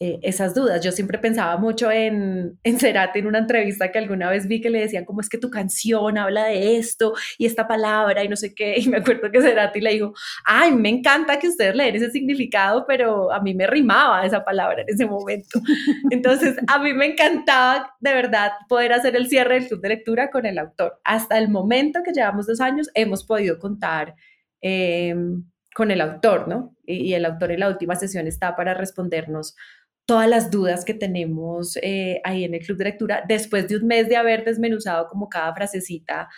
eh, 0.00 0.20
esas 0.22 0.54
dudas. 0.54 0.80
Yo 0.84 0.92
siempre 0.92 1.18
pensaba 1.18 1.56
mucho 1.56 1.90
en, 1.90 2.56
en 2.62 2.78
Cerati, 2.78 3.18
en 3.18 3.26
una 3.26 3.38
entrevista 3.38 3.90
que 3.90 3.98
alguna 3.98 4.30
vez 4.30 4.46
vi 4.46 4.60
que 4.60 4.70
le 4.70 4.78
decían, 4.78 5.04
¿cómo 5.04 5.20
es 5.20 5.28
que 5.28 5.38
tu 5.38 5.50
canción 5.50 6.16
habla 6.18 6.44
de 6.44 6.76
esto 6.76 7.14
y 7.36 7.46
esta 7.46 7.66
palabra 7.66 8.22
y 8.22 8.28
no 8.28 8.36
sé 8.36 8.54
qué? 8.54 8.76
Y 8.78 8.88
me 8.88 8.98
acuerdo 8.98 9.28
que 9.32 9.40
Cerati 9.40 9.80
le 9.80 9.94
dijo, 9.94 10.14
ay, 10.44 10.70
me 10.70 10.88
encanta 10.88 11.40
que 11.40 11.48
ustedes 11.48 11.74
leen 11.74 11.96
ese 11.96 12.12
significado, 12.12 12.84
pero 12.86 13.32
a 13.32 13.40
mí 13.40 13.54
me 13.54 13.66
rimaba 13.66 14.24
esa 14.24 14.44
palabra 14.44 14.82
en 14.82 14.88
ese 14.88 15.04
momento. 15.04 15.60
Entonces, 16.10 16.56
a 16.68 16.78
mí 16.78 16.92
me 16.92 17.06
encantaba 17.06 17.96
de 17.98 18.14
verdad 18.14 18.52
poder 18.68 18.92
hacer 18.92 19.16
el 19.16 19.28
cierre 19.28 19.54
del 19.54 19.66
club 19.66 19.80
de 19.80 19.88
lectura 19.88 20.30
con 20.30 20.46
el 20.46 20.58
autor. 20.58 21.00
Hasta 21.02 21.38
el 21.38 21.48
momento 21.48 22.04
que 22.04 22.12
llevamos 22.12 22.46
dos 22.46 22.60
años, 22.60 22.88
hemos 22.94 23.24
podido 23.24 23.58
contar. 23.58 24.14
Em, 24.60 25.42
con 25.74 25.92
el 25.92 26.00
autor, 26.00 26.48
¿no? 26.48 26.74
y 26.84 27.12
el 27.12 27.24
autor 27.24 27.52
en 27.52 27.60
la 27.60 27.68
última 27.68 27.94
sesión 27.94 28.26
está 28.26 28.56
para 28.56 28.74
respondernos 28.74 29.54
todas 30.08 30.26
las 30.26 30.50
dudas 30.50 30.86
que 30.86 30.94
tenemos 30.94 31.76
eh, 31.82 32.22
ahí 32.24 32.42
en 32.44 32.54
el 32.54 32.64
club 32.64 32.78
de 32.78 32.84
lectura 32.84 33.22
después 33.28 33.68
de 33.68 33.76
un 33.76 33.86
mes 33.86 34.08
de 34.08 34.16
haber 34.16 34.42
desmenuzado 34.42 35.06
como 35.06 35.28
cada 35.28 35.54
frasecita 35.54 36.30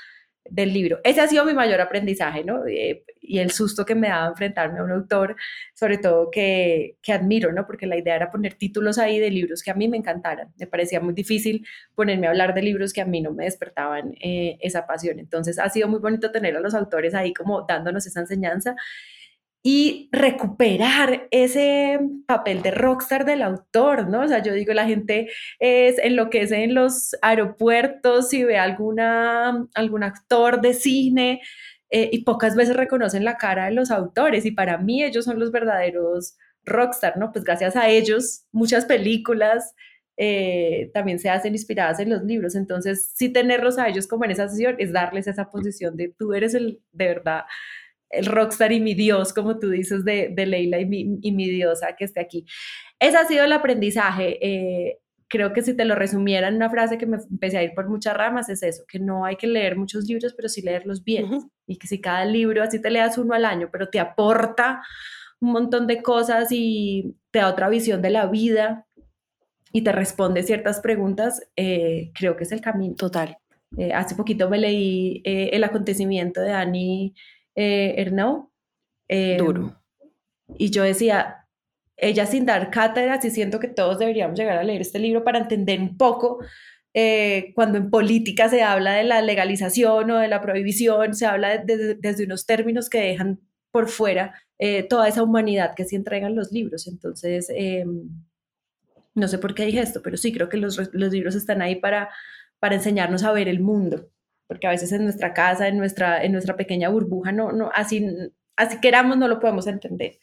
del 0.45 0.73
libro. 0.73 0.99
Ese 1.05 1.21
ha 1.21 1.29
sido 1.29 1.45
mi 1.45 1.55
mayor 1.55 1.81
aprendizaje, 1.81 2.43
¿no? 2.43 2.67
Eh, 2.67 3.05
y 3.21 3.39
el 3.39 3.53
susto 3.53 3.85
que 3.87 3.95
me 3.95 4.09
daba 4.09 4.27
enfrentarme 4.27 4.81
a 4.81 4.83
un 4.83 4.91
autor, 4.91 5.37
sobre 5.73 5.99
todo 5.99 6.33
que, 6.33 6.97
que, 7.01 7.13
admiro, 7.13 7.53
¿no? 7.53 7.65
Porque 7.65 7.87
la 7.87 7.97
idea 7.97 8.17
era 8.17 8.33
poner 8.33 8.55
títulos 8.55 8.99
ahí 8.99 9.21
de 9.21 9.31
libros 9.31 9.63
que 9.63 9.71
a 9.71 9.75
mí 9.75 9.87
me 9.87 9.99
encantaran. 9.99 10.53
Me 10.59 10.67
parecía 10.67 10.99
muy 10.99 11.15
difícil 11.15 11.65
ponerme 11.95 12.27
a 12.27 12.31
hablar 12.31 12.55
de 12.55 12.63
libros 12.63 12.93
que 12.93 13.03
a 13.03 13.07
mí 13.07 13.21
no 13.21 13.33
me 13.33 13.45
despertaban 13.45 14.15
eh, 14.21 14.59
esa 14.63 14.85
pasión. 14.85 15.21
Entonces 15.21 15.61
ha 15.61 15.69
sido 15.69 15.87
muy 15.87 16.01
bonito 16.01 16.33
tener 16.33 16.57
a 16.57 16.61
los 16.61 16.75
autores 16.75 17.15
ahí 17.15 17.33
como 17.33 17.65
dándonos 17.69 18.05
esa 18.05 18.19
enseñanza 18.19 18.75
y 19.63 20.09
recuperar 20.13 21.29
ese 21.31 22.01
papel 22.27 22.63
de 22.63 22.71
rockstar 22.71 23.27
del 23.27 23.43
autor, 23.43 24.09
¿no? 24.09 24.23
O 24.23 24.29
sea, 24.29 24.43
yo 24.43 24.55
digo, 24.55 24.73
la 24.73 24.87
gente 24.87 25.29
es 25.59 25.99
enloquece 25.99 26.65
en 26.65 26.75
los 26.75 27.15
aeropuertos 27.21 28.33
y 28.33 28.45
ve 28.45 28.59
alguna, 28.59 29.67
algún 29.75 30.03
actor 30.03 30.63
de 30.63 30.73
cine 30.73 31.41
eh, 31.91 32.09
y 32.13 32.25
pocas 32.25 32.57
veces 32.57 32.77
reconocen 32.77 33.25
la 33.25 33.37
cara 33.37 33.67
de 33.67 33.73
los 33.73 33.91
autores 33.91 34.47
y 34.47 34.53
para 34.53 34.79
mí 34.79 35.05
ellos 35.05 35.27
son 35.27 35.39
los 35.39 35.53
verdaderos 35.53 36.37
rockstar, 36.65 37.19
¿no? 37.19 37.33
Pues 37.33 37.45
gracias 37.45 37.77
a 37.77 37.89
ellos 37.89 38.45
muchas 38.53 38.87
películas 38.87 39.75
eh, 40.17 40.91
también 40.95 41.19
se 41.19 41.31
hacen 41.31 41.55
inspiradas 41.55 41.99
en 42.01 42.11
los 42.11 42.23
libros, 42.23 42.55
entonces 42.55 43.11
sí 43.15 43.31
tenerlos 43.31 43.79
a 43.79 43.89
ellos 43.89 44.07
como 44.07 44.25
en 44.25 44.31
esa 44.31 44.49
sesión 44.49 44.77
es 44.79 44.93
darles 44.93 45.27
esa 45.27 45.51
posición 45.51 45.97
de 45.97 46.15
tú 46.19 46.33
eres 46.35 46.55
el 46.55 46.81
de 46.93 47.07
verdad 47.07 47.43
el 48.11 48.27
rockstar 48.27 48.73
y 48.73 48.81
mi 48.81 48.95
Dios, 48.95 49.33
como 49.33 49.59
tú 49.59 49.71
dices, 49.71 50.05
de, 50.05 50.33
de 50.35 50.47
Leila 50.47 50.81
y 50.81 50.87
mi, 50.87 51.19
y 51.23 51.33
mi, 51.33 51.49
diosa 51.49 51.95
que 51.97 52.05
esté 52.05 52.21
aquí. 52.21 52.45
Ese 52.99 53.17
ha 53.17 53.25
sido 53.25 53.45
el 53.45 53.53
aprendizaje. 53.53 54.39
Eh, 54.45 54.99
creo 55.29 55.53
que 55.53 55.63
si 55.63 55.75
te 55.77 55.85
lo 55.85 55.95
resumiera 55.95 56.49
en 56.49 56.57
una 56.57 56.69
frase 56.69 56.99
que 56.99 57.07
me 57.07 57.19
empecé 57.19 57.59
a 57.59 57.63
ir 57.63 57.73
por 57.75 57.89
muchas 57.89 58.17
ramas, 58.17 58.49
es 58.49 58.63
eso, 58.65 58.85
que 58.87 58.99
no 58.99 59.25
hay 59.25 59.37
que 59.37 59.47
leer 59.47 59.77
muchos 59.77 60.05
libros, 60.05 60.35
pero 60.35 60.49
sí 60.49 60.61
leerlos 60.61 61.05
bien. 61.05 61.51
Y 61.67 61.79
que 61.79 61.87
si 61.87 62.01
cada 62.01 62.25
libro, 62.25 62.63
así 62.65 62.81
te 62.81 62.91
leas 62.91 63.17
uno 63.17 63.35
al 63.35 63.45
año, 63.45 63.69
pero 63.71 63.89
te 63.89 64.01
aporta 64.01 64.83
un 65.41 65.53
montón 65.53 65.87
de 65.87 66.03
cosas 66.03 66.49
y 66.51 67.17
te 67.31 67.39
da 67.39 67.49
otra 67.49 67.69
visión 67.69 68.03
de 68.03 68.11
la 68.11 68.27
vida 68.27 68.87
y 69.73 69.83
te 69.83 69.93
responde 69.93 70.43
ciertas 70.43 70.81
preguntas, 70.81 71.49
eh, 71.55 72.11
creo 72.13 72.37
que 72.37 72.43
es 72.43 72.51
el 72.51 72.61
camino. 72.61 72.97
Total. 72.97 73.39
Eh, 73.79 73.93
hace 73.93 74.17
poquito 74.17 74.51
me 74.51 74.59
leí 74.59 75.23
el 75.25 75.63
acontecimiento 75.63 76.41
de 76.41 76.51
Annie 76.53 77.15
eh, 77.55 77.95
Ernau. 77.99 78.51
Em, 79.09 79.39
Duro. 79.39 79.77
Y 80.57 80.71
yo 80.71 80.83
decía, 80.83 81.47
ella 81.97 82.27
sin 82.27 82.47
dar 82.47 82.71
cátedras, 82.71 83.25
y 83.25 83.31
siento 83.31 83.61
que 83.61 83.69
todos 83.69 83.99
deberíamos 83.99 84.39
llegar 84.39 84.59
a 84.59 84.65
leer 84.65 84.81
este 84.81 84.99
libro 84.99 85.23
para 85.25 85.39
entender 85.39 85.81
un 85.81 85.97
poco 85.97 86.41
eh, 86.93 87.53
cuando 87.55 87.79
en 87.79 87.91
política 87.91 88.49
se 88.49 88.63
habla 88.63 88.95
de 88.95 89.05
la 89.05 89.23
legalización 89.23 90.11
o 90.11 90.19
de 90.19 90.29
la 90.29 90.41
prohibición, 90.41 91.15
se 91.15 91.27
habla 91.27 91.59
desde 91.59 92.25
unos 92.25 92.47
términos 92.47 92.91
que 92.91 93.01
dejan 93.01 93.41
por 93.71 93.89
fuera 93.89 94.35
eh, 94.59 94.83
toda 94.83 95.09
esa 95.09 95.23
humanidad 95.23 95.75
que 95.77 95.85
sí 95.85 95.97
entregan 95.97 96.35
los 96.35 96.51
libros. 96.51 96.89
Entonces, 96.89 97.49
em, 97.55 98.09
no 99.15 99.29
sé 99.29 99.39
por 99.39 99.55
qué 99.55 99.67
dije 99.67 99.81
esto, 99.81 100.03
pero 100.03 100.17
sí 100.17 100.33
creo 100.33 100.49
que 100.49 100.57
los, 100.57 100.79
los, 100.93 101.13
libros 101.13 101.35
están 101.37 101.63
ahí 101.63 101.77
para, 101.77 102.11
para 102.59 102.75
enseñarnos 102.75 103.23
a 103.23 103.33
ver 103.33 103.49
el 103.49 103.61
mundo, 103.61 104.11
porque 104.51 104.67
a 104.67 104.71
veces 104.71 104.91
en 104.91 105.05
nuestra 105.05 105.33
casa, 105.33 105.69
en 105.69 105.79
nuestra, 105.79 106.25
en 106.25 106.33
nuestra 106.33 106.57
pequeña 106.57 106.89
burbuja, 106.89 107.31
no, 107.31 107.53
no, 107.53 107.71
así, 107.73 108.05
así 108.57 108.81
queramos, 108.81 109.17
no 109.17 109.29
lo 109.29 109.39
podemos 109.39 109.69
entender. 109.69 110.19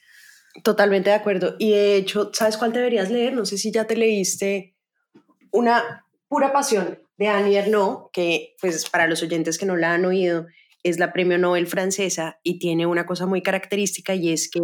Totalmente 0.62 1.08
de 1.08 1.16
acuerdo. 1.16 1.56
Y 1.58 1.70
de 1.70 1.96
hecho, 1.96 2.30
¿sabes 2.34 2.58
cuál 2.58 2.74
deberías 2.74 3.10
leer? 3.10 3.32
No 3.32 3.46
sé 3.46 3.56
si 3.56 3.72
ya 3.72 3.86
te 3.86 3.96
leíste 3.96 4.76
una 5.50 6.04
Pura 6.28 6.52
Pasión 6.52 6.98
de 7.16 7.28
Annie 7.28 7.56
Ernaux, 7.56 8.10
que 8.12 8.54
pues 8.60 8.90
para 8.90 9.06
los 9.06 9.22
oyentes 9.22 9.56
que 9.56 9.64
no 9.64 9.76
la 9.76 9.94
han 9.94 10.04
oído, 10.04 10.46
es 10.82 10.98
la 10.98 11.14
premio 11.14 11.38
Nobel 11.38 11.66
francesa 11.66 12.38
y 12.42 12.58
tiene 12.58 12.84
una 12.84 13.06
cosa 13.06 13.24
muy 13.24 13.42
característica 13.42 14.14
y 14.14 14.30
es 14.30 14.50
que 14.50 14.60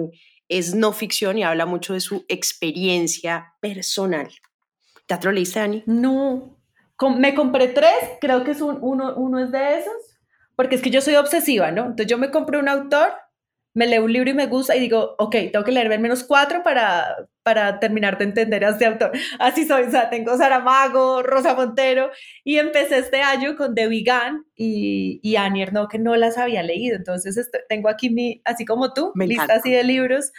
es 0.50 0.74
no 0.74 0.92
ficción 0.92 1.38
y 1.38 1.42
habla 1.42 1.64
mucho 1.64 1.94
de 1.94 2.00
su 2.00 2.26
experiencia 2.28 3.54
personal. 3.62 4.28
¿Ya 5.08 5.18
te 5.18 5.26
lo 5.26 5.32
leíste, 5.32 5.60
Annie? 5.60 5.84
No, 5.86 6.54
me 7.16 7.34
compré 7.34 7.68
tres, 7.68 7.94
creo 8.20 8.44
que 8.44 8.52
es 8.52 8.60
uno, 8.60 9.14
uno 9.16 9.38
es 9.38 9.50
de 9.50 9.78
esos, 9.78 10.18
porque 10.56 10.76
es 10.76 10.82
que 10.82 10.90
yo 10.90 11.00
soy 11.00 11.16
obsesiva, 11.16 11.70
¿no? 11.70 11.82
Entonces 11.82 12.06
yo 12.06 12.18
me 12.18 12.30
compré 12.30 12.58
un 12.58 12.68
autor 12.68 13.12
me 13.74 13.88
leo 13.88 14.04
un 14.04 14.12
libro 14.12 14.30
y 14.30 14.34
me 14.34 14.46
gusta 14.46 14.76
y 14.76 14.80
digo, 14.80 15.16
ok, 15.18 15.36
tengo 15.52 15.64
que 15.64 15.72
leerme 15.72 15.96
al 15.96 16.00
menos 16.00 16.22
cuatro 16.22 16.62
para, 16.62 17.28
para 17.42 17.80
terminar 17.80 18.16
de 18.18 18.24
entender 18.24 18.64
a 18.64 18.70
este 18.70 18.86
autor. 18.86 19.10
Así 19.40 19.66
soy, 19.66 19.82
o 19.84 19.90
sea, 19.90 20.10
tengo 20.10 20.36
Saramago, 20.38 21.22
Rosa 21.22 21.54
Montero 21.54 22.10
y 22.44 22.58
empecé 22.58 22.98
este 22.98 23.20
año 23.20 23.56
con 23.56 23.74
The 23.74 23.88
Vegan 23.88 24.44
y, 24.54 25.18
y 25.22 25.36
Annie 25.36 25.66
no 25.72 25.88
que 25.88 25.98
no 25.98 26.14
las 26.14 26.38
había 26.38 26.62
leído. 26.62 26.96
Entonces 26.96 27.36
este, 27.36 27.60
tengo 27.68 27.88
aquí 27.88 28.10
mi, 28.10 28.40
así 28.44 28.64
como 28.64 28.94
tú, 28.94 29.10
mi 29.16 29.26
lista 29.26 29.54
así 29.54 29.72
de 29.72 29.82
libros 29.82 30.30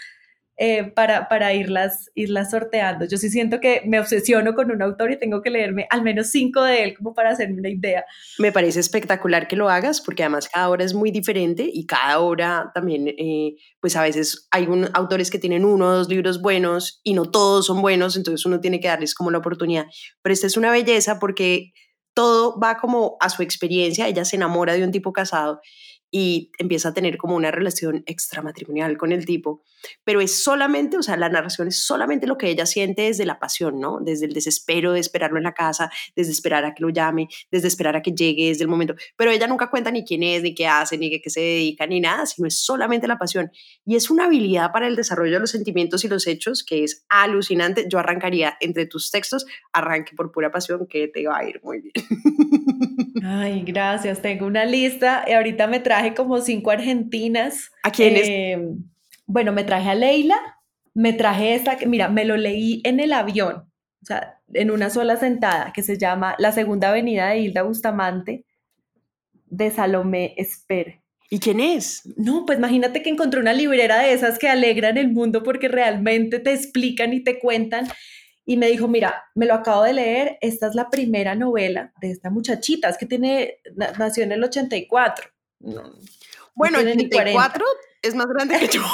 eh, 0.57 0.85
para, 0.95 1.27
para 1.27 1.53
irlas, 1.53 2.09
irlas 2.15 2.51
sorteando. 2.51 3.05
Yo 3.05 3.17
sí 3.17 3.29
siento 3.29 3.59
que 3.59 3.81
me 3.85 3.99
obsesiono 3.99 4.55
con 4.55 4.71
un 4.71 4.81
autor 4.81 5.11
y 5.11 5.19
tengo 5.19 5.41
que 5.41 5.49
leerme 5.49 5.85
al 5.89 6.01
menos 6.01 6.27
cinco 6.27 6.63
de 6.63 6.83
él 6.83 6.95
como 6.95 7.13
para 7.13 7.31
hacerme 7.31 7.59
una 7.59 7.69
idea. 7.69 8.05
Me 8.39 8.53
parece 8.53 8.79
espectacular 8.79 9.49
que 9.49 9.57
lo 9.57 9.69
hagas 9.69 9.99
porque 9.99 10.23
además 10.23 10.47
cada 10.47 10.69
obra 10.69 10.85
es 10.85 10.93
muy 10.93 11.11
diferente 11.11 11.69
y 11.71 11.85
cada 11.85 12.19
obra 12.19 12.71
también, 12.73 13.09
eh, 13.09 13.55
pues 13.81 13.97
a 13.97 14.01
veces 14.01 14.47
hay 14.49 14.67
un, 14.67 14.89
autores 14.93 15.29
que 15.29 15.39
tienen 15.39 15.65
uno 15.65 15.87
o 15.87 15.91
dos 15.91 16.07
libros 16.07 16.41
buenos 16.41 17.01
y 17.03 17.15
no 17.15 17.29
todos 17.29 17.65
son 17.65 17.81
buenos, 17.81 18.15
entonces 18.15 18.45
uno 18.45 18.61
tiene 18.61 18.79
que 18.79 18.87
darles 18.87 19.13
como 19.13 19.31
la 19.31 19.39
oportunidad. 19.39 19.87
Pero 20.21 20.31
esta 20.31 20.47
es 20.47 20.55
una 20.55 20.71
belleza 20.71 21.19
porque 21.19 21.73
todo 22.13 22.57
va 22.57 22.77
como 22.77 23.17
a 23.19 23.29
su 23.29 23.43
experiencia, 23.43 24.07
ella 24.07 24.23
se 24.23 24.37
enamora 24.37 24.73
de 24.73 24.85
un 24.85 24.91
tipo 24.91 25.11
casado 25.11 25.59
y 26.11 26.51
empieza 26.57 26.89
a 26.89 26.93
tener 26.93 27.17
como 27.17 27.35
una 27.35 27.51
relación 27.51 28.03
extramatrimonial 28.05 28.97
con 28.97 29.11
el 29.11 29.25
tipo, 29.25 29.63
pero 30.03 30.21
es 30.21 30.43
solamente, 30.43 30.97
o 30.97 31.03
sea, 31.03 31.17
la 31.17 31.29
narración 31.29 31.67
es 31.67 31.77
solamente 31.77 32.27
lo 32.27 32.37
que 32.37 32.49
ella 32.49 32.65
siente 32.65 33.03
desde 33.03 33.25
la 33.25 33.39
pasión, 33.39 33.79
¿no? 33.79 33.99
Desde 33.99 34.25
el 34.25 34.33
desespero 34.33 34.93
de 34.93 34.99
esperarlo 34.99 35.37
en 35.37 35.43
la 35.43 35.53
casa, 35.53 35.91
desde 36.15 36.31
esperar 36.31 36.65
a 36.65 36.73
que 36.73 36.83
lo 36.83 36.89
llame, 36.89 37.27
desde 37.51 37.67
esperar 37.67 37.95
a 37.95 38.01
que 38.01 38.11
llegue, 38.11 38.47
desde 38.47 38.63
el 38.63 38.69
momento, 38.69 38.95
pero 39.15 39.31
ella 39.31 39.47
nunca 39.47 39.69
cuenta 39.69 39.91
ni 39.91 40.03
quién 40.05 40.23
es, 40.23 40.43
ni 40.43 40.55
qué 40.55 40.67
hace, 40.67 40.97
ni 40.97 41.09
qué 41.19 41.29
se 41.29 41.41
dedica, 41.41 41.85
ni 41.87 41.99
nada, 41.99 42.25
sino 42.25 42.47
es 42.47 42.63
solamente 42.63 43.07
la 43.07 43.17
pasión. 43.17 43.51
Y 43.85 43.95
es 43.95 44.09
una 44.09 44.25
habilidad 44.25 44.71
para 44.71 44.87
el 44.87 44.95
desarrollo 44.95 45.33
de 45.33 45.39
los 45.39 45.51
sentimientos 45.51 46.03
y 46.05 46.07
los 46.07 46.27
hechos 46.27 46.63
que 46.63 46.83
es 46.83 47.05
alucinante. 47.09 47.85
Yo 47.89 47.99
arrancaría 47.99 48.57
entre 48.59 48.85
tus 48.85 49.11
textos, 49.11 49.45
arranque 49.73 50.15
por 50.15 50.31
pura 50.31 50.51
pasión, 50.51 50.87
que 50.87 51.07
te 51.07 51.25
va 51.27 51.39
a 51.39 51.49
ir 51.49 51.59
muy 51.63 51.81
bien. 51.81 51.93
Ay, 53.23 53.63
gracias. 53.65 54.21
Tengo 54.21 54.45
una 54.45 54.65
lista 54.65 55.25
y 55.27 55.33
ahorita 55.33 55.67
me 55.67 55.79
traje 55.95 56.13
como 56.13 56.41
cinco 56.41 56.71
argentinas. 56.71 57.71
¿A 57.83 57.91
quiénes? 57.91 58.27
Eh, 58.27 58.59
bueno, 59.25 59.51
me 59.51 59.63
traje 59.63 59.89
a 59.89 59.95
Leila, 59.95 60.37
me 60.93 61.13
traje 61.13 61.55
esta, 61.55 61.77
que 61.77 61.87
mira, 61.87 62.09
me 62.09 62.25
lo 62.25 62.37
leí 62.37 62.81
en 62.83 62.99
el 62.99 63.13
avión, 63.13 63.69
o 64.01 64.05
sea, 64.05 64.39
en 64.53 64.71
una 64.71 64.89
sola 64.89 65.17
sentada, 65.17 65.71
que 65.73 65.83
se 65.83 65.97
llama 65.97 66.35
La 66.37 66.51
Segunda 66.51 66.89
Avenida 66.89 67.29
de 67.29 67.39
Hilda 67.39 67.63
Bustamante, 67.63 68.45
de 69.47 69.71
Salomé 69.71 70.33
Esper. 70.37 71.01
¿Y 71.29 71.39
quién 71.39 71.59
es? 71.59 72.03
No, 72.17 72.45
pues 72.45 72.59
imagínate 72.59 73.01
que 73.01 73.09
encontré 73.09 73.39
una 73.39 73.53
librera 73.53 73.99
de 73.99 74.13
esas 74.13 74.37
que 74.37 74.47
alegran 74.47 74.97
el 74.97 75.11
mundo 75.11 75.41
porque 75.41 75.67
realmente 75.67 76.39
te 76.39 76.53
explican 76.53 77.13
y 77.13 77.23
te 77.23 77.39
cuentan 77.39 77.87
y 78.45 78.57
me 78.57 78.67
dijo, 78.67 78.87
mira, 78.87 79.23
me 79.33 79.47
lo 79.47 79.55
acabo 79.55 79.83
de 79.83 79.93
leer, 79.93 80.37
esta 80.41 80.67
es 80.67 80.75
la 80.75 80.91
primera 80.91 81.33
novela 81.33 81.91
de 81.99 82.11
esta 82.11 82.29
muchachita, 82.29 82.89
es 82.89 82.97
que 82.97 83.07
tiene, 83.07 83.57
nació 83.97 84.23
en 84.23 84.33
el 84.33 84.43
84. 84.43 85.34
Bueno, 86.53 86.79
el 86.79 86.87
84 86.87 87.65
es 88.01 88.15
más 88.15 88.27
grande 88.27 88.59
que 88.59 88.67
yo. 88.67 88.81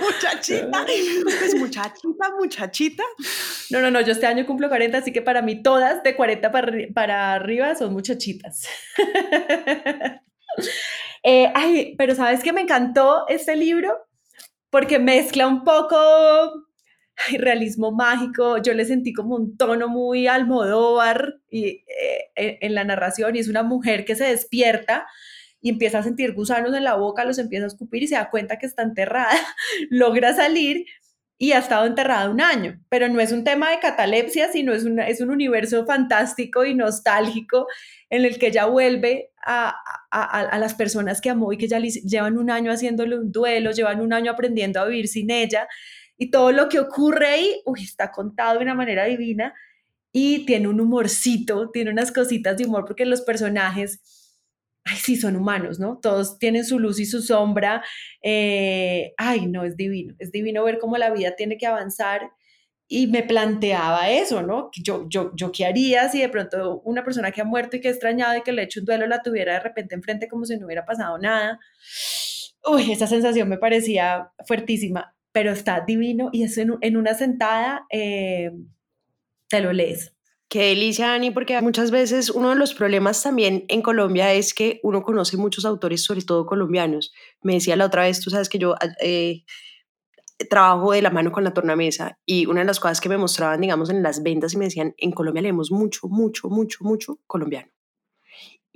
muchachita, 0.00 0.86
pues 1.24 1.54
muchachita, 1.56 2.30
muchachita. 2.38 3.02
No, 3.70 3.80
no, 3.80 3.90
no, 3.90 4.00
yo 4.00 4.12
este 4.12 4.26
año 4.26 4.46
cumplo 4.46 4.68
40, 4.68 4.98
así 4.98 5.12
que 5.12 5.22
para 5.22 5.42
mí 5.42 5.62
todas 5.62 6.02
de 6.02 6.14
40 6.16 6.50
para, 6.52 6.72
para 6.94 7.34
arriba 7.34 7.74
son 7.74 7.92
muchachitas. 7.92 8.66
Eh, 11.28 11.50
ay, 11.56 11.96
pero 11.98 12.14
¿sabes 12.14 12.40
qué 12.40 12.52
me 12.52 12.60
encantó 12.60 13.26
este 13.26 13.56
libro? 13.56 14.06
porque 14.76 14.98
mezcla 14.98 15.46
un 15.46 15.64
poco 15.64 16.65
realismo 17.38 17.92
mágico, 17.92 18.58
yo 18.58 18.74
le 18.74 18.84
sentí 18.84 19.12
como 19.12 19.36
un 19.36 19.56
tono 19.56 19.88
muy 19.88 20.26
almodóvar 20.26 21.36
y, 21.50 21.84
eh, 22.36 22.58
en 22.60 22.74
la 22.74 22.84
narración 22.84 23.36
y 23.36 23.40
es 23.40 23.48
una 23.48 23.62
mujer 23.62 24.04
que 24.04 24.16
se 24.16 24.24
despierta 24.24 25.06
y 25.60 25.70
empieza 25.70 25.98
a 25.98 26.02
sentir 26.02 26.34
gusanos 26.34 26.74
en 26.74 26.84
la 26.84 26.94
boca, 26.94 27.24
los 27.24 27.38
empieza 27.38 27.64
a 27.64 27.68
escupir 27.68 28.02
y 28.02 28.08
se 28.08 28.14
da 28.14 28.30
cuenta 28.30 28.58
que 28.58 28.66
está 28.66 28.82
enterrada, 28.82 29.30
logra 29.90 30.34
salir 30.34 30.86
y 31.38 31.52
ha 31.52 31.58
estado 31.58 31.86
enterrada 31.86 32.30
un 32.30 32.40
año, 32.40 32.80
pero 32.88 33.08
no 33.08 33.20
es 33.20 33.30
un 33.30 33.44
tema 33.44 33.70
de 33.70 33.78
catalepsia, 33.80 34.50
sino 34.50 34.72
es, 34.72 34.84
una, 34.84 35.06
es 35.06 35.20
un 35.20 35.30
universo 35.30 35.84
fantástico 35.84 36.64
y 36.64 36.74
nostálgico 36.74 37.66
en 38.08 38.24
el 38.24 38.38
que 38.38 38.46
ella 38.46 38.66
vuelve 38.66 39.32
a, 39.44 39.76
a, 40.10 40.58
las 40.58 40.74
personas 40.74 41.20
que 41.20 41.28
amó 41.28 41.52
y 41.52 41.58
que 41.58 41.68
ya 41.68 41.78
llevan 41.78 42.38
un 42.38 42.50
año 42.50 42.72
haciéndole 42.72 43.18
un 43.18 43.32
duelo, 43.32 43.70
llevan 43.70 44.00
un 44.00 44.14
año 44.14 44.32
aprendiendo 44.32 44.80
a 44.80 44.86
vivir 44.86 45.08
sin 45.08 45.30
ella 45.30 45.68
y 46.16 46.30
todo 46.30 46.52
lo 46.52 46.68
que 46.68 46.80
ocurre 46.80 47.26
ahí, 47.26 47.60
uy, 47.66 47.82
está 47.82 48.10
contado 48.10 48.58
de 48.58 48.64
una 48.64 48.74
manera 48.74 49.04
divina 49.04 49.54
y 50.12 50.46
tiene 50.46 50.68
un 50.68 50.80
humorcito, 50.80 51.70
tiene 51.70 51.90
unas 51.90 52.12
cositas 52.12 52.56
de 52.56 52.66
humor 52.66 52.84
porque 52.86 53.04
los 53.04 53.22
personajes 53.22 54.00
ay, 54.86 54.96
sí, 54.96 55.16
son 55.16 55.36
humanos, 55.36 55.78
¿no? 55.78 55.98
Todos 56.00 56.38
tienen 56.38 56.64
su 56.64 56.78
luz 56.78 57.00
y 57.00 57.06
su 57.06 57.20
sombra. 57.20 57.84
Eh, 58.22 59.12
ay, 59.18 59.46
no, 59.46 59.64
es 59.64 59.76
divino, 59.76 60.14
es 60.18 60.30
divino 60.32 60.64
ver 60.64 60.78
cómo 60.78 60.96
la 60.96 61.10
vida 61.10 61.34
tiene 61.36 61.58
que 61.58 61.66
avanzar. 61.66 62.30
Y 62.88 63.08
me 63.08 63.24
planteaba 63.24 64.10
eso, 64.10 64.42
¿no? 64.42 64.70
Yo, 64.80 65.06
yo, 65.08 65.32
yo 65.34 65.50
qué 65.50 65.66
haría 65.66 66.08
si 66.08 66.20
de 66.20 66.28
pronto 66.28 66.80
una 66.84 67.02
persona 67.04 67.32
que 67.32 67.40
ha 67.40 67.44
muerto 67.44 67.76
y 67.76 67.80
que 67.80 67.88
ha 67.88 67.90
extrañado 67.90 68.36
y 68.36 68.42
que 68.42 68.52
le 68.52 68.62
ha 68.62 68.64
hecho 68.64 68.78
un 68.78 68.86
duelo 68.86 69.08
la 69.08 69.22
tuviera 69.22 69.54
de 69.54 69.60
repente 69.60 69.96
enfrente 69.96 70.28
como 70.28 70.44
si 70.44 70.56
no 70.56 70.66
hubiera 70.66 70.84
pasado 70.84 71.18
nada. 71.18 71.58
Uy, 72.64 72.92
esa 72.92 73.08
sensación 73.08 73.48
me 73.48 73.58
parecía 73.58 74.30
fuertísima, 74.46 75.15
pero 75.36 75.52
está 75.52 75.82
divino 75.86 76.30
y 76.32 76.44
eso 76.44 76.62
en, 76.80 76.96
una 76.96 77.12
sentada 77.12 77.86
eh, 77.90 78.52
te 79.50 79.60
lo 79.60 79.70
lees. 79.70 80.16
Qué 80.48 80.68
delicia, 80.68 81.12
Ani, 81.12 81.30
porque 81.30 81.60
muchas 81.60 81.90
veces 81.90 82.30
uno 82.30 82.48
de 82.48 82.56
los 82.56 82.72
problemas 82.72 83.22
también 83.22 83.66
en 83.68 83.82
Colombia 83.82 84.32
es 84.32 84.54
que 84.54 84.80
uno 84.82 85.02
conoce 85.02 85.36
muchos 85.36 85.66
autores, 85.66 86.02
sobre 86.02 86.22
todo 86.22 86.46
colombianos. 86.46 87.12
Me 87.42 87.52
decía 87.52 87.76
la 87.76 87.84
otra 87.84 88.04
vez, 88.04 88.22
tú 88.22 88.30
sabes 88.30 88.48
que 88.48 88.58
yo 88.58 88.76
eh, 89.02 89.44
trabajo 90.48 90.92
de 90.92 91.02
la 91.02 91.10
mano 91.10 91.30
con 91.32 91.44
la 91.44 91.52
tornamesa 91.52 92.18
y 92.24 92.46
una 92.46 92.60
de 92.60 92.66
las 92.68 92.80
cosas 92.80 93.02
que 93.02 93.10
me 93.10 93.18
mostraban, 93.18 93.60
digamos, 93.60 93.90
en 93.90 94.02
las 94.02 94.22
ventas 94.22 94.54
y 94.54 94.56
me 94.56 94.64
decían, 94.64 94.94
en 94.96 95.12
Colombia 95.12 95.42
leemos 95.42 95.70
mucho, 95.70 96.08
mucho, 96.08 96.48
mucho, 96.48 96.78
mucho 96.82 97.18
colombiano. 97.26 97.75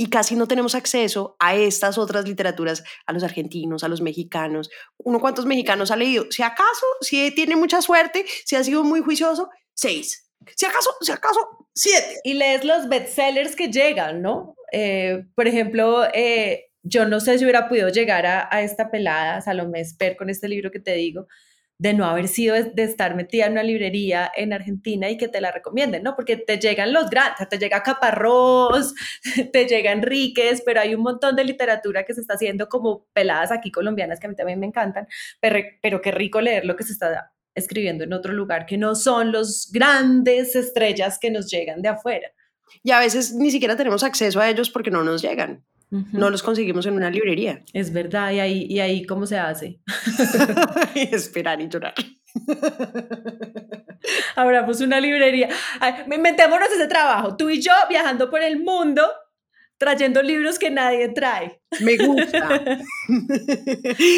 Y 0.01 0.09
casi 0.09 0.34
no 0.34 0.48
tenemos 0.48 0.74
acceso 0.74 1.36
a 1.38 1.55
estas 1.55 1.98
otras 1.98 2.26
literaturas, 2.26 2.82
a 3.05 3.12
los 3.12 3.22
argentinos, 3.22 3.84
a 3.84 3.88
los 3.88 4.01
mexicanos. 4.01 4.70
¿Uno 4.96 5.20
cuántos 5.20 5.44
mexicanos 5.44 5.90
ha 5.90 5.96
leído? 5.96 6.24
Si 6.30 6.42
acaso, 6.42 6.86
si 7.03 7.30
tiene 7.34 7.55
mucha 7.55 7.82
suerte, 7.82 8.24
si 8.46 8.57
ha 8.57 8.64
sido 8.64 8.82
muy 8.82 9.01
juicioso, 9.03 9.51
seis 9.74 10.30
si 10.57 10.66
acaso, 10.66 10.90
si 11.01 11.12
acaso, 11.12 11.66
siete. 11.74 12.20
Y 12.24 12.34
lees 12.34 12.64
los 12.64 12.88
bestsellers 12.88 13.55
que 13.55 13.68
llegan, 13.68 14.22
¿no? 14.22 14.55
Eh, 14.72 15.24
por 15.34 15.46
ejemplo, 15.46 16.05
eh, 16.14 16.70
yo 16.82 17.07
no 17.07 17.20
sé 17.20 17.38
si 17.38 17.44
hubiera 17.44 17.68
podido 17.68 17.88
llegar 17.90 18.24
a, 18.26 18.62
esta 18.62 18.90
pelada, 18.90 19.40
Salomé 19.40 19.80
Esper, 19.80 20.16
con 20.16 20.30
este 20.30 20.48
libro 20.48 20.70
que 20.70 20.80
te 20.80 20.94
digo, 20.94 21.26
de 21.81 21.95
no 21.95 22.05
haber 22.05 22.28
sido 22.28 22.55
de, 22.55 22.83
estar 22.83 23.14
metida 23.14 23.47
en 23.47 23.53
una 23.53 23.62
librería 23.62 24.31
en 24.37 24.53
Argentina 24.53 25.09
y 25.09 25.16
que 25.16 25.28
te 25.28 25.41
la 25.41 25.51
recomienden, 25.51 26.03
¿no? 26.03 26.14
Porque 26.14 26.37
te 26.37 26.59
llegan 26.59 26.93
los 26.93 27.09
grandes, 27.09 27.49
te 27.49 27.59
llega 27.59 27.83
Caparrós, 27.83 28.95
te 29.53 29.64
llega 29.64 29.91
Enríquez, 29.91 30.62
pero 30.62 30.83
hay 30.83 30.95
un 30.95 31.01
montón 31.01 31.37
de 31.37 31.45
literatura 31.45 32.05
que 32.05 32.12
se 32.12 32.20
está 32.20 32.35
haciendo 32.35 32.68
como 32.68 33.07
peladas 33.14 33.51
aquí 33.51 33.70
colombianas 33.70 34.20
que 34.20 34.26
a 34.26 34.28
mí 34.28 34.37
también 34.37 34.61
me 34.61 34.66
encantan, 34.66 35.09
pero, 35.41 35.59
pero 35.81 36.03
qué 36.03 36.11
rico 36.11 36.43
leer 36.43 36.66
lo 36.66 36.76
que 36.76 36.85
se 36.85 36.93
está 36.93 37.33
escribiendo 37.55 38.05
en 38.05 38.12
otro 38.12 38.35
lugar, 38.35 38.66
que 38.66 38.76
no 38.76 38.95
son 38.95 39.33
los 39.33 39.70
grandes 39.72 40.55
estrellas 40.57 41.18
que 41.18 41.31
nos 41.31 41.51
llegan 41.51 41.81
de 41.81 41.89
afuera. 41.89 42.31
Y 42.83 42.91
a 42.91 43.01
veces 43.01 43.33
ni 43.33 43.51
siquiera 43.51 43.74
tenemos 43.74 44.05
acceso 44.05 44.39
a 44.39 44.51
ellos 44.51 44.68
porque 44.68 44.91
no 44.91 45.03
nos 45.03 45.22
llegan. 45.22 45.64
No 45.91 46.30
los 46.30 46.43
conseguimos 46.43 46.86
en 46.86 46.95
una 46.95 47.11
librería. 47.11 47.64
Es 47.72 47.93
verdad, 47.93 48.30
y 48.30 48.38
ahí, 48.38 48.66
y 48.68 48.78
ahí 48.78 49.05
¿cómo 49.05 49.26
se 49.26 49.38
hace? 49.38 49.80
esperar 50.95 51.61
y 51.61 51.68
llorar. 51.68 51.95
Abramos 54.36 54.80
una 54.80 55.01
librería. 55.01 55.49
Inventémonos 56.07 56.70
ese 56.70 56.86
trabajo. 56.86 57.36
Tú 57.36 57.51
y 57.51 57.61
yo 57.61 57.72
viajando 57.88 58.30
por 58.30 58.43
el 58.43 58.62
mundo 58.62 59.03
trayendo 59.78 60.22
libros 60.22 60.59
que 60.59 60.70
nadie 60.70 61.09
trae. 61.09 61.61
Me 61.80 61.97
gusta. 61.97 62.49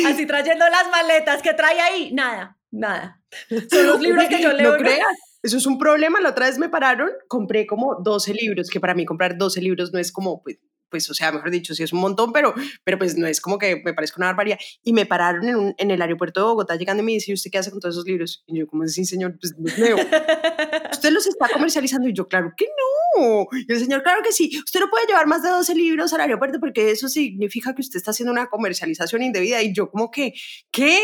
Así 0.07 0.27
trayendo 0.27 0.69
las 0.69 0.91
maletas 0.91 1.41
que 1.41 1.55
trae 1.55 1.81
ahí. 1.81 2.13
Nada, 2.13 2.59
nada. 2.71 3.23
Son 3.71 3.87
los 3.87 4.01
libros 4.01 4.27
que 4.27 4.43
yo 4.43 4.53
leo. 4.53 4.73
No 4.73 4.79
creas. 4.79 5.07
Eso 5.43 5.57
es 5.57 5.67
un 5.67 5.79
problema. 5.79 6.21
La 6.21 6.31
otra 6.31 6.47
vez 6.47 6.59
me 6.59 6.69
pararon, 6.69 7.11
compré 7.29 7.67
como 7.67 7.97
12 8.03 8.35
libros, 8.35 8.71
que 8.71 8.81
para 8.81 8.95
mí 8.95 9.05
comprar 9.05 9.39
12 9.39 9.61
libros 9.61 9.93
no 9.93 9.99
es 9.99 10.13
como, 10.13 10.43
pues, 10.43 10.59
pues, 10.93 11.09
o 11.11 11.15
sea, 11.15 11.33
mejor 11.33 11.51
dicho, 11.51 11.75
sí 11.75 11.83
es 11.83 11.93
un 11.93 12.01
montón, 12.01 12.33
pero, 12.33 12.55
pero 12.85 12.99
pues 12.99 13.17
no 13.17 13.27
es 13.27 13.41
como 13.41 13.59
que 13.59 13.83
me 13.83 13.95
parezca 13.95 14.19
una 14.19 14.27
barbaridad. 14.27 14.59
Y 14.85 14.93
me 14.93 15.07
pararon 15.07 15.49
en, 15.49 15.57
un, 15.57 15.75
en 15.79 15.91
el 15.91 16.03
aeropuerto 16.03 16.41
de 16.41 16.47
Bogotá 16.47 16.77
llegando 16.77 17.03
y 17.03 17.07
me 17.07 17.13
dice, 17.13 17.33
¿usted 17.33 17.51
qué 17.51 17.59
hace 17.59 17.71
con 17.71 17.81
todos 17.81 17.95
esos 17.95 18.07
libros? 18.07 18.45
Y 18.47 18.59
yo, 18.59 18.67
como 18.67 18.87
sí, 18.87 19.07
señor, 19.07 19.39
pues 19.41 19.55
los 19.59 19.79
leo. 19.79 19.97
¿Usted 21.03 21.15
los 21.15 21.27
está 21.27 21.49
comercializando? 21.53 22.09
Y 22.09 22.13
yo, 22.13 22.29
claro 22.29 22.53
que 22.57 22.67
no. 22.67 23.49
Y 23.51 23.73
el 23.73 23.81
señor, 23.81 24.05
claro 24.05 24.23
que 24.23 24.31
sí. 24.31 24.57
Usted 24.65 24.79
no 24.79 24.89
puede 24.89 25.05
llevar 25.09 25.27
más 25.27 25.43
de 25.43 25.49
12 25.49 25.75
libros 25.75 26.13
al 26.13 26.21
aeropuerto 26.21 26.61
porque 26.61 26.93
eso 26.93 27.09
significa 27.09 27.75
que 27.75 27.81
usted 27.81 27.97
está 27.97 28.13
haciendo 28.13 28.31
una 28.31 28.47
comercialización 28.47 29.23
indebida. 29.23 29.61
Y 29.63 29.75
yo, 29.75 29.91
como 29.91 30.13
que, 30.13 30.33
¿qué? 30.71 31.01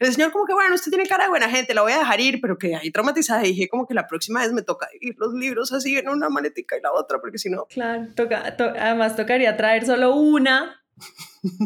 El 0.00 0.12
señor, 0.12 0.32
como 0.32 0.44
que, 0.44 0.52
bueno, 0.52 0.74
usted 0.74 0.90
tiene 0.90 1.08
cara 1.08 1.24
de 1.24 1.30
buena 1.30 1.48
gente, 1.48 1.72
la 1.72 1.80
voy 1.80 1.92
a 1.92 2.00
dejar 2.00 2.20
ir, 2.20 2.42
pero 2.42 2.58
que 2.58 2.76
ahí 2.76 2.90
traumatizada. 2.90 3.40
Dije, 3.40 3.68
como 3.68 3.86
que 3.86 3.94
la 3.94 4.06
próxima 4.06 4.42
vez 4.42 4.52
me 4.52 4.60
toca 4.60 4.86
ir 5.00 5.14
los 5.16 5.32
libros 5.32 5.72
así 5.72 5.96
en 5.96 6.10
una 6.10 6.28
maletica 6.28 6.76
y 6.76 6.82
la 6.82 6.92
otra, 6.92 7.18
porque 7.18 7.38
si 7.38 7.48
no. 7.48 7.64
Claro, 7.70 8.06
toca, 8.14 8.54
además 8.78 9.16
toca 9.16 9.28
tocaría 9.28 9.56
traer 9.56 9.86
solo 9.86 10.14
una, 10.14 10.84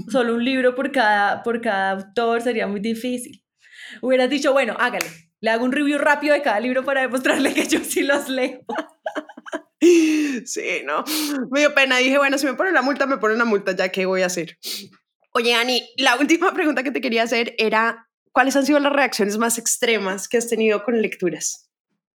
solo 0.09 0.37
un 0.37 0.45
libro 0.45 0.77
por 0.77 0.93
cada, 0.93 1.43
por 1.43 1.61
cada 1.61 1.91
autor, 1.91 2.43
sería 2.43 2.69
muy 2.69 2.79
difícil. 2.79 3.45
Hubieras 4.01 4.31
dicho, 4.31 4.53
bueno, 4.53 4.77
hágale, 4.79 5.07
le 5.43 5.51
hago 5.51 5.65
un 5.65 5.73
review 5.73 5.99
rápido 5.99 6.35
de 6.35 6.41
cada 6.41 6.61
libro 6.61 6.85
para 6.85 7.03
demostrarle 7.03 7.53
que 7.53 7.67
yo 7.67 7.81
sí 7.81 8.03
los 8.03 8.29
leo. 8.29 8.61
Sí, 10.45 10.83
no, 10.85 11.03
me 11.51 11.59
dio 11.59 11.75
pena. 11.75 11.97
Dije, 11.97 12.17
bueno, 12.17 12.39
si 12.39 12.47
me 12.47 12.55
ponen 12.55 12.73
la 12.73 12.83
multa, 12.83 13.05
me 13.05 13.19
ponen 13.19 13.39
la 13.39 13.45
multa, 13.45 13.73
ya 13.73 13.89
qué 13.89 14.07
voy 14.07 14.23
a 14.23 14.27
hacer. 14.27 14.57
Oye, 15.33 15.55
Ani, 15.55 15.83
la 15.97 16.17
última 16.17 16.55
pregunta 16.55 16.85
que 16.85 16.93
te 16.93 17.01
quería 17.01 17.25
hacer 17.25 17.57
era, 17.59 18.09
¿cuáles 18.31 18.55
han 18.55 18.65
sido 18.65 18.79
las 18.79 18.93
reacciones 18.93 19.39
más 19.39 19.59
extremas 19.59 20.29
que 20.29 20.39
has 20.39 20.49
tenido 20.49 20.85
con 20.85 21.03
lecturas? 21.03 21.69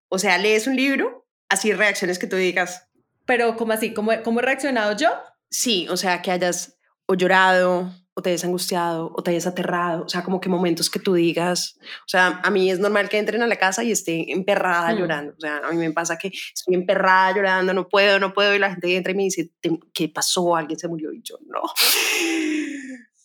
O 0.10 0.20
sea, 0.20 0.38
lees 0.38 0.68
un 0.68 0.76
libro, 0.76 1.28
así 1.50 1.74
reacciones 1.74 2.20
que 2.20 2.28
tú 2.28 2.36
digas, 2.36 2.88
pero 3.26 3.56
¿cómo 3.56 3.74
así? 3.74 3.96
¿Cómo, 3.96 4.12
cómo 4.24 4.42
he 4.42 4.44
reaccionado 4.44 4.96
yo? 4.96 5.10
Sí, 5.50 5.88
o 5.90 5.98
sea, 5.98 6.22
que 6.22 6.30
hayas 6.30 6.78
o 7.08 7.16
llorado, 7.16 7.92
o 8.18 8.22
te 8.22 8.30
hayas 8.30 8.46
angustiado, 8.46 9.12
o 9.14 9.22
te 9.22 9.32
hayas 9.32 9.46
aterrado, 9.46 10.06
o 10.06 10.10
sea, 10.10 10.24
como 10.24 10.40
que 10.40 10.48
momentos 10.48 10.90
que 10.90 11.00
tú 11.00 11.14
digas, 11.14 11.78
o 11.82 12.08
sea, 12.08 12.40
a 12.44 12.50
mí 12.50 12.72
es 12.72 12.80
normal 12.80 13.10
que 13.10 13.18
entren 13.18 13.42
a 13.42 13.48
la 13.48 13.58
casa 13.58 13.84
y 13.84 13.92
esté 13.92 14.32
emperrada 14.32 14.94
mm. 14.94 14.98
llorando, 14.98 15.34
o 15.38 15.40
sea, 15.40 15.58
a 15.58 15.72
mí 15.72 15.78
me 15.78 15.92
pasa 15.92 16.18
que 16.18 16.30
estoy 16.30 16.76
emperrada 16.76 17.36
llorando, 17.36 17.74
no 17.74 17.90
puedo, 17.90 18.18
no 18.18 18.34
puedo, 18.34 18.56
y 18.56 18.60
la 18.60 18.72
gente 18.72 18.96
entra 18.96 19.12
y 19.12 19.16
me 19.16 19.24
dice, 19.24 19.52
¿qué 19.94 20.08
pasó? 20.08 20.56
¿Alguien 20.56 20.80
se 20.80 20.88
murió? 20.88 21.12
Y 21.12 21.22
yo, 21.22 21.38
no. 21.46 21.62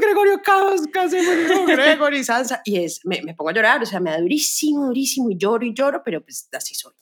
Gregorio 0.00 0.40
Caos, 0.42 0.82
casi 0.92 1.16
murió 1.16 1.66
Gregorio 1.66 2.22
Sansa. 2.22 2.62
Y 2.64 2.84
es, 2.84 3.00
me, 3.04 3.22
me 3.22 3.34
pongo 3.34 3.50
a 3.50 3.54
llorar, 3.54 3.82
o 3.82 3.86
sea, 3.86 4.00
me 4.00 4.10
da 4.10 4.20
durísimo, 4.20 4.86
durísimo, 4.86 5.30
y 5.30 5.36
lloro 5.36 5.64
y 5.64 5.74
lloro, 5.74 6.02
pero 6.04 6.22
pues 6.22 6.48
así 6.52 6.74
soy. 6.74 6.92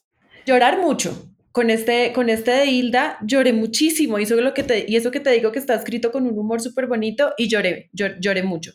Llorar 0.47 0.78
mucho, 0.78 1.14
con 1.55 1.70
este, 1.70 2.12
con 2.12 2.30
este 2.30 2.50
de 2.50 2.66
Hilda 2.66 3.16
lloré 3.22 3.52
muchísimo 3.52 4.18
y 4.18 4.24
eso, 4.24 4.34
lo 4.34 4.52
que 4.52 4.64
te, 4.64 4.86
y 4.88 4.96
eso 4.96 5.12
que 5.12 5.20
te 5.20 5.30
digo 5.30 5.52
que 5.52 5.61
está 5.61 5.76
escrito 5.76 6.11
con 6.11 6.26
un 6.26 6.36
humor 6.36 6.61
súper 6.61 6.88
bonito 6.88 7.32
y 7.38 7.46
lloré, 7.46 7.90
lloré 7.92 8.42
mucho. 8.42 8.72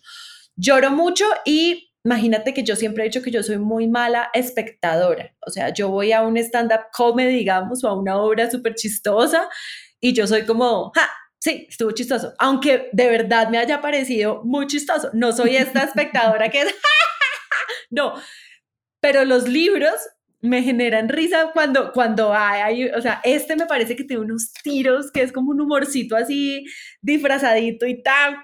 Lloro 0.55 0.89
mucho 0.89 1.25
y 1.43 1.91
imagínate 2.05 2.53
que 2.53 2.63
yo 2.63 2.77
siempre 2.77 3.03
he 3.03 3.07
dicho 3.07 3.21
que 3.21 3.31
yo 3.31 3.43
soy 3.43 3.57
muy 3.57 3.89
mala 3.89 4.29
espectadora. 4.33 5.35
O 5.45 5.51
sea, 5.51 5.73
yo 5.73 5.89
voy 5.89 6.13
a 6.13 6.21
un 6.21 6.37
stand-up 6.37 6.85
comedy, 6.93 7.33
digamos, 7.33 7.83
o 7.83 7.89
a 7.89 7.99
una 7.99 8.15
obra 8.15 8.49
súper 8.49 8.75
chistosa 8.75 9.49
y 9.99 10.13
yo 10.13 10.25
soy 10.25 10.45
como, 10.45 10.93
¡ja! 10.95 11.09
Sí, 11.37 11.67
estuvo 11.69 11.91
chistoso. 11.91 12.33
Aunque 12.39 12.87
de 12.93 13.09
verdad 13.09 13.49
me 13.49 13.57
haya 13.57 13.81
parecido 13.81 14.41
muy 14.45 14.67
chistoso. 14.67 15.09
No 15.11 15.33
soy 15.33 15.57
esta 15.57 15.83
espectadora 15.83 16.47
que 16.47 16.61
es, 16.61 16.73
no. 17.89 18.13
Pero 19.01 19.25
los 19.25 19.49
libros 19.49 19.95
me 20.41 20.63
generan 20.63 21.09
risa 21.09 21.51
cuando, 21.53 21.91
cuando 21.91 22.33
hay, 22.33 22.85
o 22.89 23.01
sea, 23.01 23.21
este 23.23 23.55
me 23.55 23.65
parece 23.65 23.95
que 23.95 24.05
tiene 24.05 24.23
unos 24.23 24.53
tiros, 24.63 25.11
que 25.11 25.21
es 25.21 25.31
como 25.31 25.51
un 25.51 25.61
humorcito 25.61 26.15
así 26.15 26.65
disfrazadito 27.01 27.85
y 27.85 28.01
tan, 28.01 28.37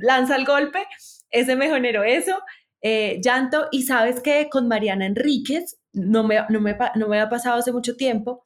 lanza 0.00 0.36
el 0.36 0.44
golpe, 0.44 0.86
ese 1.30 1.56
me 1.56 1.68
generó 1.68 2.04
eso, 2.04 2.38
eh, 2.80 3.20
llanto, 3.22 3.68
y 3.72 3.82
sabes 3.82 4.20
que 4.20 4.48
con 4.50 4.68
Mariana 4.68 5.06
Enríquez, 5.06 5.78
no 5.92 6.24
me, 6.24 6.38
no 6.48 6.60
me, 6.60 6.76
no 6.94 7.08
me 7.08 7.20
ha 7.20 7.28
pasado 7.28 7.58
hace 7.58 7.72
mucho 7.72 7.96
tiempo, 7.96 8.44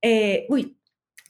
eh, 0.00 0.46
uy, 0.48 0.76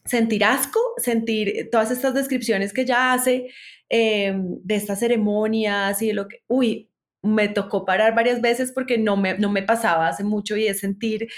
sentir 0.05 0.45
asco, 0.45 0.81
sentir 0.99 1.69
todas 1.71 1.91
estas 1.91 2.15
descripciones 2.15 2.73
que 2.73 2.83
ella 2.83 3.13
hace 3.13 3.49
eh, 3.91 4.35
de 4.37 4.75
estas 4.75 5.01
ceremonias 5.01 6.01
y 6.03 6.09
de 6.09 6.15
lo 6.15 6.29
que, 6.29 6.43
uy, 6.49 6.88
me 7.23 7.49
tocó 7.49 7.85
parar 7.85 8.15
varias 8.15 8.41
veces 8.41 8.73
porque 8.73 8.99
no 8.99 9.17
me, 9.17 9.39
no 9.39 9.51
me 9.51 9.63
pasaba 9.63 10.09
hace 10.09 10.25
mucho 10.25 10.57
y 10.57 10.67
es 10.67 10.81
sentir 10.81 11.29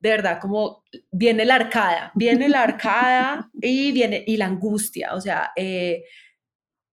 de 0.00 0.10
verdad 0.10 0.38
como 0.40 0.84
viene 1.10 1.44
la 1.44 1.56
arcada, 1.56 2.12
viene 2.14 2.48
la 2.48 2.62
arcada 2.62 3.50
y 3.60 3.92
viene 3.92 4.24
y 4.26 4.36
la 4.36 4.46
angustia, 4.46 5.14
o 5.14 5.20
sea, 5.20 5.52
eh, 5.56 6.04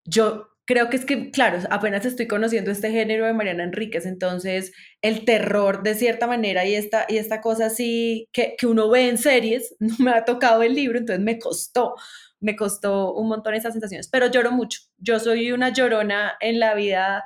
yo 0.06 0.50
creo 0.66 0.90
que 0.90 0.98
es 0.98 1.06
que, 1.06 1.30
claro, 1.32 1.60
apenas 1.70 2.06
estoy 2.06 2.28
conociendo 2.28 2.72
este 2.72 2.92
género 2.92 3.26
de 3.26 3.34
Mariana 3.34 3.64
Enríquez, 3.64 4.06
entonces 4.06 4.74
el 5.02 5.24
terror 5.24 5.84
de 5.84 5.94
cierta 5.94 6.28
manera 6.28 6.66
y 6.66 6.74
esta, 6.76 7.06
y 7.08 7.18
esta 7.18 7.40
cosa 7.42 7.68
así 7.68 8.28
que, 8.34 8.56
que 8.58 8.68
uno 8.68 8.90
ve 8.90 9.08
en 9.08 9.18
series, 9.18 9.76
no 9.80 9.96
me 10.00 10.12
ha 10.12 10.26
tocado 10.26 10.64
el 10.64 10.74
libro, 10.74 10.98
entonces 10.98 11.24
me 11.24 11.38
costó, 11.40 11.96
me 12.40 12.56
costó 12.56 13.14
un 13.14 13.30
montón 13.30 13.54
esas 13.54 13.74
sensaciones, 13.74 14.08
pero 14.10 14.28
lloro 14.28 14.52
mucho, 14.52 14.82
yo 14.98 15.20
soy 15.20 15.52
una 15.52 15.70
llorona 15.70 16.34
en 16.40 16.60
la 16.60 16.74
vida 16.74 17.24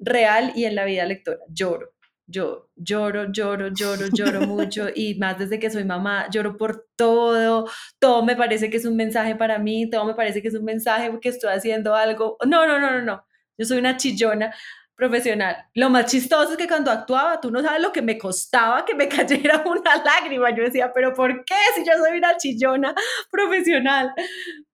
real 0.00 0.52
y 0.56 0.64
en 0.64 0.74
la 0.74 0.84
vida 0.84 1.04
lectora. 1.04 1.38
Lloro, 1.48 1.94
yo 2.26 2.70
lloro, 2.76 3.30
lloro, 3.32 3.68
lloro, 3.68 4.06
lloro 4.12 4.40
mucho 4.46 4.88
y 4.94 5.14
más 5.16 5.38
desde 5.38 5.58
que 5.58 5.70
soy 5.70 5.84
mamá, 5.84 6.28
lloro 6.30 6.56
por 6.56 6.88
todo, 6.96 7.68
todo 7.98 8.24
me 8.24 8.36
parece 8.36 8.70
que 8.70 8.78
es 8.78 8.84
un 8.86 8.96
mensaje 8.96 9.36
para 9.36 9.58
mí, 9.58 9.88
todo 9.90 10.04
me 10.04 10.14
parece 10.14 10.42
que 10.42 10.48
es 10.48 10.54
un 10.54 10.64
mensaje 10.64 11.10
porque 11.10 11.28
estoy 11.28 11.52
haciendo 11.52 11.94
algo. 11.94 12.36
No, 12.46 12.66
no, 12.66 12.78
no, 12.78 12.90
no, 12.90 13.02
no. 13.02 13.24
Yo 13.58 13.66
soy 13.66 13.78
una 13.78 13.96
chillona 13.96 14.54
profesional. 15.00 15.56
Lo 15.74 15.90
más 15.90 16.10
chistoso 16.10 16.52
es 16.52 16.56
que 16.58 16.68
cuando 16.68 16.90
actuaba, 16.90 17.40
tú 17.40 17.50
no 17.50 17.62
sabes 17.62 17.80
lo 17.80 17.90
que 17.90 18.02
me 18.02 18.18
costaba 18.18 18.84
que 18.84 18.94
me 18.94 19.08
cayera 19.08 19.62
una 19.66 19.96
lágrima. 19.96 20.54
Yo 20.54 20.62
decía, 20.64 20.92
pero 20.92 21.14
¿por 21.14 21.44
qué 21.44 21.54
si 21.74 21.84
yo 21.84 21.92
soy 21.98 22.18
una 22.18 22.36
chillona 22.36 22.94
profesional? 23.30 24.12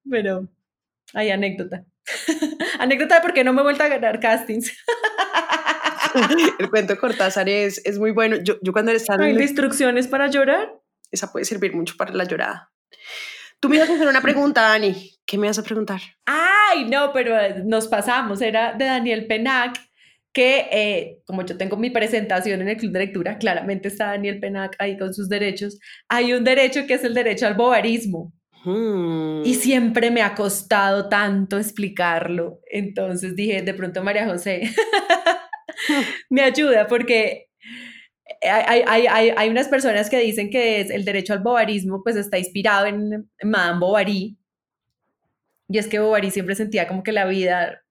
Pero 0.08 0.48
hay 1.14 1.30
anécdota. 1.30 1.84
Anécdota 2.78 3.16
de 3.16 3.20
por 3.20 3.32
qué 3.32 3.44
no 3.44 3.52
me 3.52 3.60
he 3.60 3.64
vuelto 3.64 3.82
a 3.82 3.88
ganar 3.88 4.20
castings. 4.20 4.72
el 6.58 6.70
cuento 6.70 6.98
Cortázar 6.98 7.48
es, 7.48 7.80
es 7.84 7.98
muy 7.98 8.10
bueno. 8.10 8.36
Yo, 8.42 8.56
yo 8.62 8.72
cuando 8.72 8.92
estaba... 8.92 9.24
¿Hay 9.24 9.36
instrucciones 9.36 10.08
para 10.08 10.28
llorar? 10.28 10.72
Esa 11.10 11.30
puede 11.30 11.44
servir 11.44 11.74
mucho 11.74 11.94
para 11.96 12.12
la 12.12 12.24
llorada. 12.24 12.72
Tú 13.60 13.68
me 13.68 13.76
ibas 13.76 13.88
a 13.88 13.94
hacer 13.94 14.06
una 14.06 14.20
pregunta, 14.20 14.62
Dani. 14.62 15.18
¿Qué 15.24 15.38
me 15.38 15.46
vas 15.46 15.58
a 15.58 15.62
preguntar? 15.62 16.00
Ay, 16.26 16.84
no, 16.84 17.12
pero 17.12 17.38
eh, 17.38 17.62
nos 17.64 17.88
pasamos. 17.88 18.40
Era 18.42 18.74
de 18.74 18.84
Daniel 18.84 19.26
Penac, 19.26 19.78
que 20.32 20.68
eh, 20.70 21.18
como 21.24 21.44
yo 21.44 21.56
tengo 21.56 21.76
mi 21.76 21.90
presentación 21.90 22.60
en 22.60 22.68
el 22.68 22.76
club 22.76 22.92
de 22.92 22.98
lectura, 23.00 23.38
claramente 23.38 23.88
está 23.88 24.08
Daniel 24.08 24.40
Penac 24.40 24.76
ahí 24.78 24.98
con 24.98 25.14
sus 25.14 25.28
derechos. 25.28 25.78
Hay 26.08 26.32
un 26.34 26.44
derecho 26.44 26.86
que 26.86 26.94
es 26.94 27.04
el 27.04 27.14
derecho 27.14 27.46
al 27.46 27.54
bobarismo. 27.54 28.32
Y 29.44 29.54
siempre 29.54 30.10
me 30.10 30.22
ha 30.22 30.34
costado 30.34 31.08
tanto 31.08 31.56
explicarlo. 31.56 32.60
Entonces 32.70 33.36
dije, 33.36 33.62
de 33.62 33.74
pronto 33.74 34.02
María 34.02 34.26
José 34.26 34.62
me 36.30 36.42
ayuda 36.42 36.88
porque 36.88 37.46
hay, 38.42 38.82
hay, 38.86 39.06
hay, 39.06 39.30
hay, 39.36 39.48
unas 39.48 39.68
personas 39.68 40.10
que 40.10 40.18
dicen 40.18 40.50
que 40.50 40.80
es 40.80 40.90
el 40.90 41.04
derecho 41.04 41.32
al 41.32 41.42
bobarismo 41.42 42.02
pues 42.02 42.16
está 42.16 42.38
inspirado 42.38 42.86
en, 42.86 43.30
Madame 43.42 43.78
Bovary. 43.78 44.36
Y 45.68 45.78
es 45.78 45.86
que 45.86 46.00
Bovary 46.00 46.30
siempre 46.30 46.56
sentía 46.56 46.88
como 46.88 47.02
que 47.02 47.12
la 47.12 47.26
vida 47.26 47.82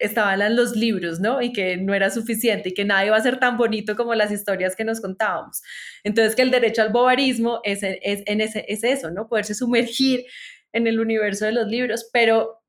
estaban 0.00 0.56
los 0.56 0.74
libros, 0.74 1.20
¿no? 1.20 1.40
Y 1.42 1.52
que 1.52 1.76
no 1.76 1.94
era 1.94 2.10
suficiente 2.10 2.70
y 2.70 2.74
que 2.74 2.84
nada 2.84 3.06
iba 3.06 3.16
a 3.16 3.22
ser 3.22 3.38
tan 3.38 3.56
bonito 3.56 3.96
como 3.96 4.14
las 4.14 4.32
historias 4.32 4.74
que 4.74 4.84
nos 4.84 5.00
contábamos. 5.00 5.62
Entonces, 6.02 6.34
que 6.34 6.42
el 6.42 6.50
derecho 6.50 6.82
al 6.82 6.90
bobarismo 6.90 7.60
es, 7.62 7.80
es, 7.82 8.22
en 8.26 8.40
ese, 8.40 8.64
es 8.68 8.82
eso, 8.82 9.10
¿no? 9.10 9.28
Poderse 9.28 9.54
sumergir 9.54 10.24
en 10.72 10.86
el 10.86 10.98
universo 11.00 11.44
de 11.44 11.52
los 11.52 11.68
libros, 11.68 12.08
pero 12.12 12.60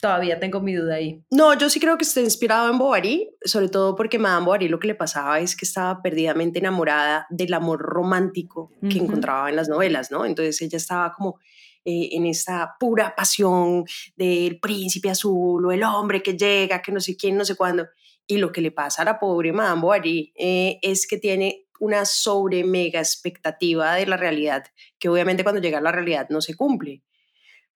todavía 0.00 0.38
tengo 0.38 0.60
mi 0.60 0.74
duda 0.74 0.96
ahí. 0.96 1.24
No, 1.30 1.56
yo 1.56 1.70
sí 1.70 1.80
creo 1.80 1.96
que 1.96 2.04
está 2.04 2.20
inspirado 2.20 2.70
en 2.70 2.76
Bovary, 2.76 3.30
sobre 3.42 3.70
todo 3.70 3.94
porque 3.94 4.18
Madame 4.18 4.44
Bovary 4.44 4.68
lo 4.68 4.78
que 4.78 4.88
le 4.88 4.94
pasaba 4.94 5.40
es 5.40 5.56
que 5.56 5.64
estaba 5.64 6.02
perdidamente 6.02 6.58
enamorada 6.58 7.26
del 7.30 7.54
amor 7.54 7.80
romántico 7.80 8.70
que 8.90 8.98
encontraba 8.98 9.48
en 9.48 9.56
las 9.56 9.68
novelas, 9.68 10.10
¿no? 10.10 10.26
Entonces 10.26 10.60
ella 10.60 10.76
estaba 10.76 11.10
como 11.12 11.38
eh, 11.84 12.10
en 12.12 12.26
esta 12.26 12.76
pura 12.78 13.14
pasión 13.14 13.84
del 14.16 14.58
príncipe 14.60 15.10
azul 15.10 15.64
o 15.64 15.72
el 15.72 15.82
hombre 15.82 16.22
que 16.22 16.36
llega, 16.36 16.80
que 16.82 16.92
no 16.92 17.00
sé 17.00 17.16
quién, 17.16 17.36
no 17.36 17.44
sé 17.44 17.56
cuándo. 17.56 17.86
Y 18.26 18.38
lo 18.38 18.52
que 18.52 18.60
le 18.60 18.70
pasa 18.70 19.02
a 19.02 19.04
la 19.04 19.18
pobre 19.18 19.52
Madame 19.52 19.82
Bovary 19.82 20.32
eh, 20.36 20.78
es 20.82 21.06
que 21.06 21.18
tiene 21.18 21.66
una 21.80 22.04
sobre 22.04 22.64
mega 22.64 23.00
expectativa 23.00 23.94
de 23.94 24.06
la 24.06 24.16
realidad, 24.16 24.64
que 24.98 25.08
obviamente 25.08 25.42
cuando 25.42 25.60
llega 25.60 25.78
a 25.78 25.82
la 25.82 25.92
realidad 25.92 26.28
no 26.30 26.40
se 26.40 26.54
cumple. 26.54 27.02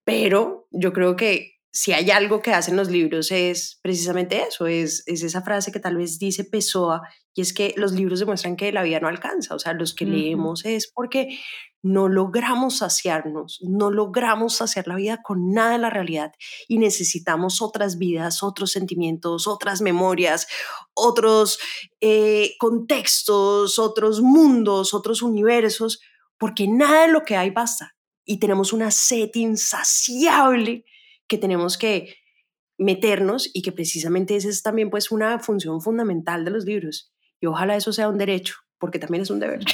Pero 0.03 0.67
yo 0.71 0.91
creo 0.93 1.15
que 1.15 1.59
si 1.71 1.93
hay 1.93 2.09
algo 2.09 2.41
que 2.41 2.53
hacen 2.53 2.75
los 2.75 2.89
libros 2.89 3.31
es 3.31 3.79
precisamente 3.83 4.41
eso, 4.41 4.65
es, 4.65 5.03
es 5.05 5.21
esa 5.21 5.43
frase 5.43 5.71
que 5.71 5.79
tal 5.79 5.97
vez 5.97 6.17
dice 6.17 6.43
Pessoa, 6.43 7.07
y 7.39 7.41
es 7.41 7.53
que 7.53 7.73
los 7.77 7.93
libros 7.93 8.19
demuestran 8.19 8.57
que 8.57 8.73
la 8.73 8.83
vida 8.83 8.99
no 8.99 9.07
alcanza, 9.07 9.55
o 9.55 9.59
sea, 9.59 9.71
los 9.71 9.93
que 9.93 10.03
leemos 10.03 10.65
es 10.65 10.91
porque 10.93 11.39
no 11.81 12.09
logramos 12.09 12.79
saciarnos, 12.79 13.59
no 13.61 13.91
logramos 13.91 14.55
saciar 14.55 14.89
la 14.89 14.97
vida 14.97 15.21
con 15.23 15.53
nada 15.53 15.71
de 15.71 15.77
la 15.77 15.89
realidad 15.89 16.33
y 16.67 16.79
necesitamos 16.79 17.61
otras 17.61 17.97
vidas, 17.97 18.43
otros 18.43 18.73
sentimientos, 18.73 19.47
otras 19.47 19.79
memorias, 19.79 20.47
otros 20.93 21.59
eh, 22.01 22.55
contextos, 22.59 23.79
otros 23.79 24.19
mundos, 24.19 24.93
otros 24.93 25.21
universos, 25.21 26.01
porque 26.37 26.67
nada 26.67 27.03
de 27.03 27.13
lo 27.13 27.23
que 27.23 27.37
hay 27.37 27.51
basta 27.51 27.95
y 28.25 28.39
tenemos 28.41 28.73
una 28.73 28.91
sed 28.91 29.29
insaciable 29.35 30.83
que 31.25 31.37
tenemos 31.37 31.77
que 31.77 32.17
meternos 32.77 33.49
y 33.53 33.61
que 33.61 33.71
precisamente 33.71 34.35
esa 34.35 34.49
es 34.49 34.61
también 34.61 34.89
pues 34.89 35.09
una 35.09 35.39
función 35.39 35.79
fundamental 35.79 36.43
de 36.43 36.51
los 36.51 36.65
libros 36.65 37.13
y 37.41 37.45
ojalá 37.45 37.75
eso 37.75 37.91
sea 37.93 38.09
un 38.09 38.17
derecho 38.17 38.55
porque 38.79 38.97
también 38.97 39.21
es 39.23 39.29
un 39.29 39.39
deber. 39.39 39.59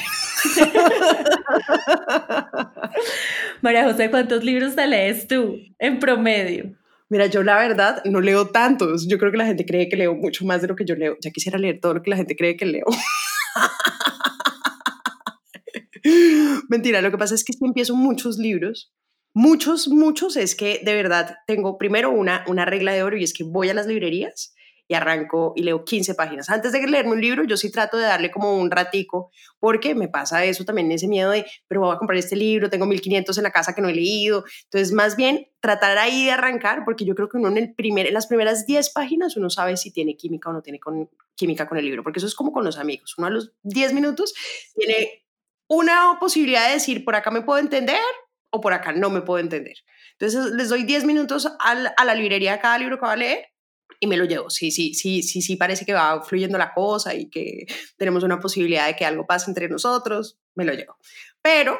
María 3.61 3.83
José, 3.85 4.09
¿cuántos 4.09 4.43
libros 4.43 4.75
te 4.75 4.87
lees 4.87 5.27
tú 5.27 5.57
en 5.79 5.99
promedio? 5.99 6.75
Mira, 7.07 7.27
yo 7.27 7.43
la 7.43 7.57
verdad 7.57 8.03
no 8.05 8.19
leo 8.19 8.47
tantos. 8.47 9.07
Yo 9.07 9.19
creo 9.19 9.31
que 9.31 9.37
la 9.37 9.45
gente 9.45 9.65
cree 9.65 9.87
que 9.89 9.95
leo 9.95 10.15
mucho 10.15 10.43
más 10.43 10.61
de 10.61 10.67
lo 10.67 10.75
que 10.75 10.85
yo 10.85 10.95
leo. 10.95 11.17
Ya 11.21 11.29
quisiera 11.29 11.59
leer 11.59 11.79
todo 11.79 11.93
lo 11.93 12.01
que 12.01 12.09
la 12.09 12.17
gente 12.17 12.35
cree 12.35 12.57
que 12.57 12.65
leo. 12.65 12.85
Mentira, 16.69 17.01
lo 17.01 17.11
que 17.11 17.17
pasa 17.17 17.35
es 17.35 17.43
que 17.43 17.53
si 17.53 17.63
empiezo 17.63 17.95
muchos 17.95 18.39
libros, 18.39 18.91
muchos, 19.33 19.87
muchos, 19.87 20.35
es 20.35 20.55
que 20.55 20.81
de 20.83 20.95
verdad 20.95 21.35
tengo 21.45 21.77
primero 21.77 22.09
una, 22.09 22.43
una 22.47 22.65
regla 22.65 22.91
de 22.93 23.03
oro 23.03 23.17
y 23.17 23.23
es 23.23 23.33
que 23.33 23.43
voy 23.43 23.69
a 23.69 23.75
las 23.75 23.85
librerías 23.85 24.55
y 24.87 24.93
arranco 24.93 25.53
y 25.55 25.63
leo 25.63 25.83
15 25.83 26.15
páginas. 26.15 26.49
Antes 26.49 26.71
de 26.71 26.85
leerme 26.87 27.13
un 27.13 27.21
libro, 27.21 27.43
yo 27.43 27.57
sí 27.57 27.71
trato 27.71 27.97
de 27.97 28.03
darle 28.03 28.31
como 28.31 28.55
un 28.55 28.69
ratico, 28.69 29.31
porque 29.59 29.95
me 29.95 30.07
pasa 30.07 30.43
eso 30.45 30.63
también, 30.63 30.91
ese 30.91 31.07
miedo 31.07 31.31
de, 31.31 31.45
pero 31.67 31.81
voy 31.81 31.95
a 31.95 31.97
comprar 31.97 32.17
este 32.17 32.35
libro, 32.35 32.69
tengo 32.69 32.85
1500 32.85 33.37
en 33.37 33.43
la 33.43 33.51
casa 33.51 33.73
que 33.73 33.81
no 33.81 33.89
he 33.89 33.95
leído. 33.95 34.43
Entonces, 34.65 34.93
más 34.93 35.15
bien, 35.15 35.47
tratar 35.59 35.97
ahí 35.97 36.25
de 36.25 36.31
arrancar, 36.31 36.83
porque 36.85 37.05
yo 37.05 37.15
creo 37.15 37.29
que 37.29 37.37
uno 37.37 37.47
en, 37.49 37.57
el 37.57 37.73
primer, 37.73 38.07
en 38.07 38.13
las 38.13 38.27
primeras 38.27 38.65
10 38.65 38.91
páginas 38.91 39.35
uno 39.37 39.49
sabe 39.49 39.77
si 39.77 39.91
tiene 39.91 40.15
química 40.15 40.49
o 40.49 40.53
no 40.53 40.61
tiene 40.61 40.79
con, 40.79 41.09
química 41.35 41.67
con 41.67 41.77
el 41.77 41.85
libro, 41.85 42.03
porque 42.03 42.19
eso 42.19 42.27
es 42.27 42.35
como 42.35 42.51
con 42.51 42.63
los 42.63 42.77
amigos. 42.77 43.15
Uno 43.17 43.27
a 43.27 43.31
los 43.31 43.53
10 43.63 43.93
minutos 43.93 44.33
tiene 44.75 45.23
una 45.67 46.17
posibilidad 46.19 46.67
de 46.67 46.73
decir, 46.73 47.03
por 47.03 47.15
acá 47.15 47.31
me 47.31 47.41
puedo 47.41 47.59
entender 47.59 47.97
o 48.51 48.61
por 48.61 48.73
acá 48.73 48.93
no 48.93 49.09
me 49.09 49.21
puedo 49.21 49.39
entender. 49.39 49.77
Entonces 50.11 50.51
les 50.51 50.69
doy 50.69 50.83
10 50.83 51.05
minutos 51.05 51.51
a 51.59 52.05
la 52.05 52.15
librería 52.15 52.53
de 52.53 52.59
cada 52.59 52.77
libro 52.77 52.99
que 52.99 53.05
va 53.05 53.13
a 53.13 53.17
leer 53.17 53.54
y 53.99 54.07
me 54.07 54.17
lo 54.17 54.25
llevo. 54.25 54.49
Sí, 54.49 54.71
sí, 54.71 54.93
sí, 54.93 55.23
sí, 55.23 55.41
sí, 55.41 55.55
parece 55.55 55.85
que 55.85 55.93
va 55.93 56.21
fluyendo 56.23 56.57
la 56.57 56.73
cosa 56.73 57.13
y 57.13 57.29
que 57.29 57.65
tenemos 57.97 58.23
una 58.23 58.39
posibilidad 58.39 58.87
de 58.87 58.95
que 58.95 59.05
algo 59.05 59.25
pase 59.25 59.49
entre 59.49 59.69
nosotros, 59.69 60.37
me 60.55 60.65
lo 60.65 60.73
llevo. 60.73 60.97
Pero 61.41 61.79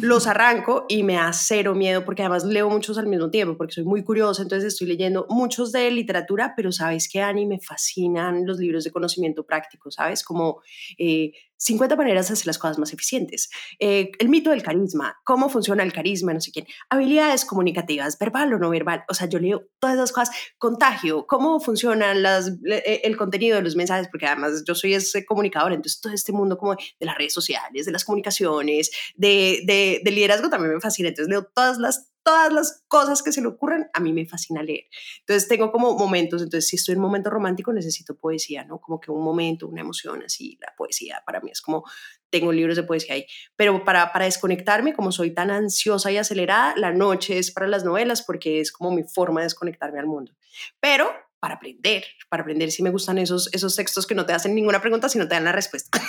los 0.00 0.26
arranco 0.26 0.84
y 0.88 1.02
me 1.02 1.14
da 1.14 1.32
cero 1.32 1.74
miedo 1.74 2.04
porque 2.04 2.22
además 2.22 2.44
leo 2.44 2.68
muchos 2.68 2.98
al 2.98 3.06
mismo 3.06 3.30
tiempo 3.30 3.56
porque 3.56 3.72
soy 3.72 3.84
muy 3.84 4.04
curiosa, 4.04 4.42
entonces 4.42 4.74
estoy 4.74 4.88
leyendo 4.88 5.26
muchos 5.30 5.72
de 5.72 5.90
literatura, 5.90 6.52
pero 6.54 6.70
sabes 6.70 7.08
que 7.08 7.22
Ani 7.22 7.46
me 7.46 7.60
fascinan 7.60 8.46
los 8.46 8.58
libros 8.58 8.84
de 8.84 8.90
conocimiento 8.90 9.46
práctico, 9.46 9.90
¿sabes? 9.90 10.22
Como 10.22 10.60
eh, 10.98 11.32
50 11.56 11.96
maneras 11.96 12.28
de 12.28 12.34
hacer 12.34 12.46
las 12.46 12.58
cosas 12.58 12.78
más 12.78 12.92
eficientes. 12.92 13.50
Eh, 13.78 14.12
el 14.18 14.28
mito 14.28 14.50
del 14.50 14.62
carisma, 14.62 15.16
cómo 15.24 15.48
funciona 15.48 15.82
el 15.82 15.92
carisma, 15.92 16.32
no 16.32 16.40
sé 16.40 16.50
quién. 16.50 16.66
Habilidades 16.90 17.44
comunicativas, 17.44 18.18
verbal 18.18 18.52
o 18.54 18.58
no 18.58 18.70
verbal. 18.70 19.04
O 19.08 19.14
sea, 19.14 19.28
yo 19.28 19.38
leo 19.38 19.66
todas 19.78 19.96
esas 19.96 20.12
cosas. 20.12 20.36
Contagio, 20.58 21.26
cómo 21.26 21.60
funciona 21.60 22.14
las, 22.14 22.48
eh, 22.70 23.00
el 23.04 23.16
contenido 23.16 23.56
de 23.56 23.62
los 23.62 23.76
mensajes, 23.76 24.08
porque 24.08 24.26
además 24.26 24.64
yo 24.66 24.74
soy 24.74 24.94
ese 24.94 25.24
comunicador, 25.24 25.72
entonces 25.72 26.00
todo 26.00 26.12
este 26.12 26.32
mundo 26.32 26.58
como 26.58 26.74
de 26.74 27.06
las 27.06 27.16
redes 27.16 27.32
sociales, 27.32 27.86
de 27.86 27.92
las 27.92 28.04
comunicaciones, 28.04 28.90
de, 29.14 29.62
de, 29.66 30.00
de 30.04 30.10
liderazgo 30.10 30.48
también 30.50 30.74
me 30.74 30.80
fascina. 30.80 31.08
Entonces 31.08 31.30
leo 31.30 31.48
todas 31.54 31.78
las 31.78 32.13
todas 32.24 32.52
las 32.52 32.84
cosas 32.88 33.22
que 33.22 33.32
se 33.32 33.40
le 33.40 33.48
ocurren, 33.48 33.88
a 33.92 34.00
mí 34.00 34.12
me 34.12 34.26
fascina 34.26 34.62
leer. 34.62 34.86
Entonces 35.20 35.46
tengo 35.48 35.70
como 35.70 35.96
momentos, 35.96 36.42
entonces 36.42 36.68
si 36.68 36.76
estoy 36.76 36.94
en 36.94 36.98
un 36.98 37.04
momento 37.04 37.30
romántico 37.30 37.72
necesito 37.72 38.16
poesía, 38.16 38.64
¿no? 38.64 38.80
Como 38.80 38.98
que 38.98 39.10
un 39.10 39.22
momento, 39.22 39.68
una 39.68 39.82
emoción 39.82 40.22
así, 40.24 40.58
la 40.60 40.74
poesía 40.76 41.22
para 41.24 41.40
mí 41.40 41.50
es 41.52 41.60
como, 41.60 41.84
tengo 42.30 42.50
libros 42.50 42.76
de 42.76 42.82
poesía 42.82 43.14
ahí. 43.14 43.26
Pero 43.56 43.84
para, 43.84 44.12
para 44.12 44.24
desconectarme, 44.24 44.94
como 44.94 45.12
soy 45.12 45.32
tan 45.32 45.50
ansiosa 45.50 46.10
y 46.10 46.16
acelerada, 46.16 46.74
la 46.76 46.92
noche 46.92 47.38
es 47.38 47.52
para 47.52 47.68
las 47.68 47.84
novelas 47.84 48.22
porque 48.22 48.60
es 48.60 48.72
como 48.72 48.90
mi 48.90 49.04
forma 49.04 49.40
de 49.40 49.46
desconectarme 49.46 50.00
al 50.00 50.06
mundo. 50.06 50.32
Pero 50.80 51.10
para 51.44 51.56
aprender, 51.56 52.02
para 52.30 52.42
aprender 52.42 52.70
si 52.70 52.82
me 52.82 52.88
gustan 52.88 53.18
esos, 53.18 53.50
esos 53.52 53.76
textos 53.76 54.06
que 54.06 54.14
no 54.14 54.24
te 54.24 54.32
hacen 54.32 54.54
ninguna 54.54 54.80
pregunta, 54.80 55.10
sino 55.10 55.28
te 55.28 55.34
dan 55.34 55.44
la 55.44 55.52
respuesta. 55.52 56.00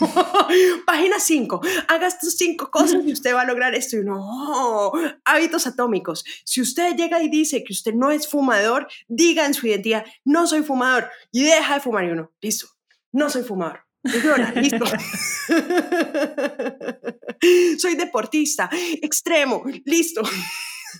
página 0.84 1.20
5, 1.20 1.60
haga 1.86 2.08
estas 2.08 2.36
cinco 2.36 2.72
cosas 2.72 3.04
y 3.06 3.12
usted 3.12 3.32
va 3.32 3.42
a 3.42 3.44
lograr 3.44 3.72
esto. 3.76 3.98
Y 3.98 4.04
no, 4.04 4.90
hábitos 5.24 5.68
atómicos. 5.68 6.24
Si 6.44 6.60
usted 6.60 6.96
llega 6.96 7.22
y 7.22 7.28
dice 7.28 7.62
que 7.62 7.72
usted 7.72 7.94
no 7.94 8.10
es 8.10 8.26
fumador, 8.26 8.88
diga 9.06 9.46
en 9.46 9.54
su 9.54 9.68
identidad, 9.68 10.04
no 10.24 10.48
soy 10.48 10.64
fumador 10.64 11.08
y 11.30 11.44
deja 11.44 11.74
de 11.74 11.80
fumar. 11.80 12.06
Y 12.06 12.10
uno, 12.10 12.32
listo, 12.40 12.66
no 13.12 13.30
soy 13.30 13.44
fumador. 13.44 13.84
listo. 14.56 14.86
soy 17.78 17.94
deportista, 17.94 18.68
extremo, 19.00 19.62
listo. 19.84 20.22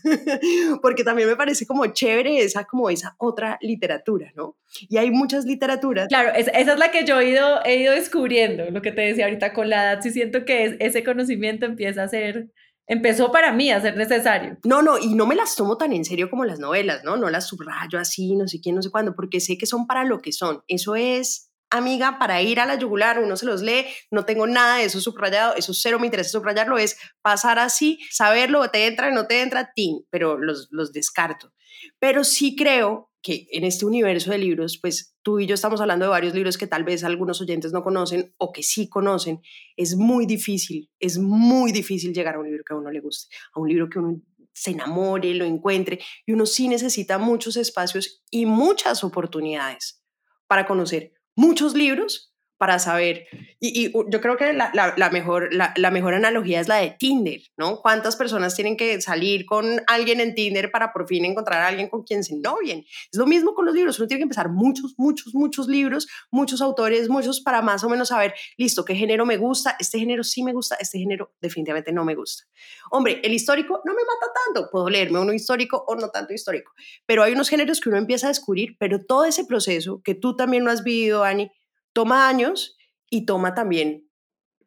porque 0.83 1.05
también 1.05 1.29
me 1.29 1.37
parece 1.37 1.67
como 1.67 1.87
chévere 1.87 2.39
esa, 2.39 2.65
como 2.65 2.91
esa 2.91 3.15
otra 3.19 3.59
literatura, 3.61 4.33
¿no? 4.35 4.57
Y 4.89 4.99
hay 4.99 5.11
muchas 5.11 5.45
literaturas. 5.45 6.09
Claro, 6.09 6.31
esa 6.35 6.51
es 6.53 6.79
la 6.79 6.91
que 6.91 7.05
yo 7.05 7.21
he 7.21 7.31
ido, 7.31 7.65
he 7.65 7.77
ido 7.77 7.95
descubriendo, 7.95 8.71
lo 8.71 8.83
que 8.83 8.93
te 8.93 9.03
decía 9.03 9.25
ahorita 9.25 9.53
con 9.53 9.69
la 9.69 9.85
edad, 9.85 10.03
sí 10.03 10.11
siento 10.11 10.45
que 10.45 10.77
ese 10.81 11.05
conocimiento 11.05 11.67
empieza 11.67 12.03
a 12.03 12.09
ser 12.09 12.51
empezó 12.91 13.31
para 13.31 13.53
mí 13.53 13.71
a 13.71 13.81
ser 13.81 13.97
necesario. 13.97 14.59
No, 14.65 14.83
no, 14.83 14.99
y 14.99 15.15
no 15.15 15.25
me 15.25 15.37
las 15.37 15.55
tomo 15.55 15.77
tan 15.77 15.93
en 15.93 16.05
serio 16.05 16.29
como 16.29 16.45
las 16.45 16.59
novelas, 16.59 17.05
¿no? 17.05 17.17
No 17.17 17.31
las 17.31 17.47
subrayo 17.47 18.01
así, 18.01 18.35
no 18.35 18.49
sé 18.49 18.61
quién, 18.61 18.75
no 18.75 18.83
sé 18.83 18.91
cuándo, 18.91 19.15
porque 19.15 19.39
sé 19.39 19.57
que 19.57 19.67
son 19.67 19.87
para 19.87 20.03
lo 20.03 20.21
que 20.21 20.33
son. 20.33 20.65
Eso 20.67 20.97
es 20.97 21.50
amiga, 21.71 22.19
para 22.19 22.43
ir 22.43 22.61
a 22.61 22.67
la 22.67 22.77
yugular, 22.77 23.21
uno 23.21 23.37
se 23.37 23.47
los 23.47 23.63
lee, 23.63 23.87
no 24.11 24.25
tengo 24.25 24.47
nada 24.47 24.77
de 24.77 24.85
eso 24.85 25.01
subrayado, 25.01 25.55
eso 25.55 25.73
cero 25.73 25.99
me 25.99 26.07
interesa 26.07 26.31
subrayarlo, 26.31 26.79
es 26.79 26.99
pasar 27.23 27.59
así, 27.59 28.01
saberlo, 28.11 28.69
te 28.71 28.87
entra, 28.87 29.11
no 29.11 29.27
te 29.27 29.43
entra, 29.43 29.73
tin, 29.75 30.05
pero 30.11 30.39
los, 30.39 30.69
los 30.71 30.93
descarto. 30.93 31.53
Pero 31.99 32.25
sí 32.25 32.57
creo 32.57 33.11
que 33.23 33.47
en 33.53 33.65
este 33.65 33.85
universo 33.85 34.31
de 34.31 34.39
libros, 34.39 34.79
pues 34.81 35.15
tú 35.23 35.41
y 35.41 35.47
yo 35.47 35.55
estamos 35.55 35.81
hablando 35.81 36.07
de 36.07 36.11
varios 36.11 36.35
libros 36.35 36.57
que 36.57 36.67
tal 36.67 36.85
vez 36.85 37.05
algunos 37.05 37.41
oyentes 37.41 37.73
no 37.73 37.83
conocen 37.83 38.35
o 38.39 38.53
que 38.53 38.63
sí 38.63 38.89
conocen, 38.89 39.41
es 39.77 39.97
muy 39.97 40.27
difícil, 40.27 40.91
es 40.99 41.19
muy 41.19 41.73
difícil 41.73 42.15
llegar 42.15 42.37
a 42.37 42.39
un 42.41 42.47
libro 42.47 42.65
que 42.67 42.73
a 42.73 42.77
uno 42.77 42.91
le 42.91 43.01
guste, 43.01 43.35
a 43.55 43.61
un 43.61 43.69
libro 43.69 43.89
que 43.89 43.99
uno 43.99 44.21
se 44.53 44.73
enamore, 44.73 45.35
lo 45.35 45.45
encuentre, 45.45 46.01
y 46.27 46.33
uno 46.33 46.47
sí 46.47 46.69
necesita 46.69 47.19
muchos 47.19 47.57
espacios 47.57 48.25
y 48.31 48.47
muchas 48.47 49.05
oportunidades 49.05 50.03
para 50.47 50.67
conocer 50.67 51.13
muchos 51.41 51.73
libros 51.75 52.30
para 52.61 52.79
saber. 52.79 53.27
Y, 53.59 53.91
yo 53.91 54.21
creo 54.21 54.37
que 54.37 54.53
la, 54.53 55.11
mejor, 55.11 55.49
la, 55.55 55.91
mejor 55.91 56.13
analogía 56.13 56.61
es 56.61 56.69
la 56.69 56.77
de 56.77 56.91
Tinder, 56.91 57.41
¿no? 57.57 57.81
¿Cuántas 57.81 58.17
personas 58.17 58.55
tienen 58.55 58.77
que 58.77 59.01
salir 59.01 59.47
con 59.47 59.81
alguien 59.87 60.21
en 60.21 60.35
Tinder 60.35 60.71
para 60.71 60.93
por 60.93 61.09
fin 61.09 61.25
encontrar 61.25 61.63
a 61.63 61.69
alguien 61.69 61.89
con 61.89 62.03
quien 62.03 62.23
se 62.23 62.37
novien? 62.37 62.85
Es 63.11 63.19
lo 63.19 63.27
mismo 63.27 63.55
con 63.55 63.65
los 63.65 63.75
libros. 63.75 63.99
Uno 63.99 64.09
tiene 64.09 64.19
que 64.19 64.25
empezar 64.25 64.51
muchos, 64.51 64.93
muchos, 64.99 65.35
muchos 65.35 65.69
libros, 65.69 66.07
muchos 66.31 66.61
autores, 66.61 67.09
muchos 67.09 67.41
para 67.41 67.63
más 67.63 67.83
o 67.83 67.89
menos 67.89 68.09
saber, 68.09 68.35
listo, 68.59 68.85
qué 68.85 68.95
género 68.95 69.25
me 69.25 69.39
gusta, 69.39 69.77
este 69.81 69.99
género 69.99 70.23
sí 70.23 70.43
me 70.43 70.53
gusta, 70.53 70.77
este 70.79 70.99
género 70.99 71.33
definitivamente 71.41 71.93
no 71.93 72.05
me 72.05 72.15
gusta. 72.15 72.45
Hombre, 72.91 73.23
el 73.25 73.33
histórico 73.33 73.81
no 73.87 73.95
me 73.95 74.03
mata 74.03 74.27
tanto. 74.45 74.69
Puedo 74.71 74.91
leerme 74.91 75.19
uno 75.19 75.33
histórico 75.33 75.83
o 75.89 75.95
no 75.95 76.11
tanto 76.11 76.35
histórico. 76.35 76.73
Pero 77.07 77.23
hay 77.23 77.33
unos 77.33 77.49
géneros 77.49 77.81
que 77.81 77.89
uno 77.89 77.97
empieza 77.97 78.27
a 78.27 78.29
descubrir, 78.29 78.77
pero 78.79 79.03
todo 79.03 79.25
ese 79.25 79.47
proceso 79.47 80.03
que 80.05 80.15
tú 80.15 80.37
también 80.37 80.63
lo 80.63 80.71
has 80.71 80.85
vivido, 80.85 81.25
Ani, 81.25 81.51
toma 81.93 82.29
años 82.29 82.77
y 83.09 83.27
toma 83.27 83.55
también 83.55 84.09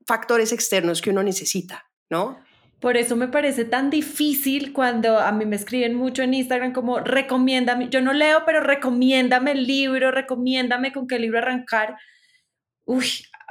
factores 0.05 0.51
externos 0.51 1.01
que 1.01 1.09
uno 1.09 1.23
necesita, 1.23 1.85
¿no? 2.09 2.37
Por 2.79 2.97
eso 2.97 3.15
me 3.15 3.29
parece 3.29 3.63
tan 3.63 3.89
difícil 3.89 4.73
cuando 4.73 5.17
a 5.17 5.31
mí 5.31 5.45
me 5.45 5.55
escriben 5.55 5.95
mucho 5.95 6.21
en 6.21 6.33
Instagram 6.33 6.73
como 6.73 6.99
recomiéndame, 6.99 7.87
yo 7.89 8.01
no 8.01 8.11
leo, 8.11 8.43
pero 8.45 8.59
recomiéndame 8.59 9.53
el 9.53 9.65
libro, 9.65 10.11
recomiéndame 10.11 10.91
con 10.91 11.07
qué 11.07 11.17
libro 11.17 11.37
arrancar. 11.37 11.95
Uy, 12.83 13.05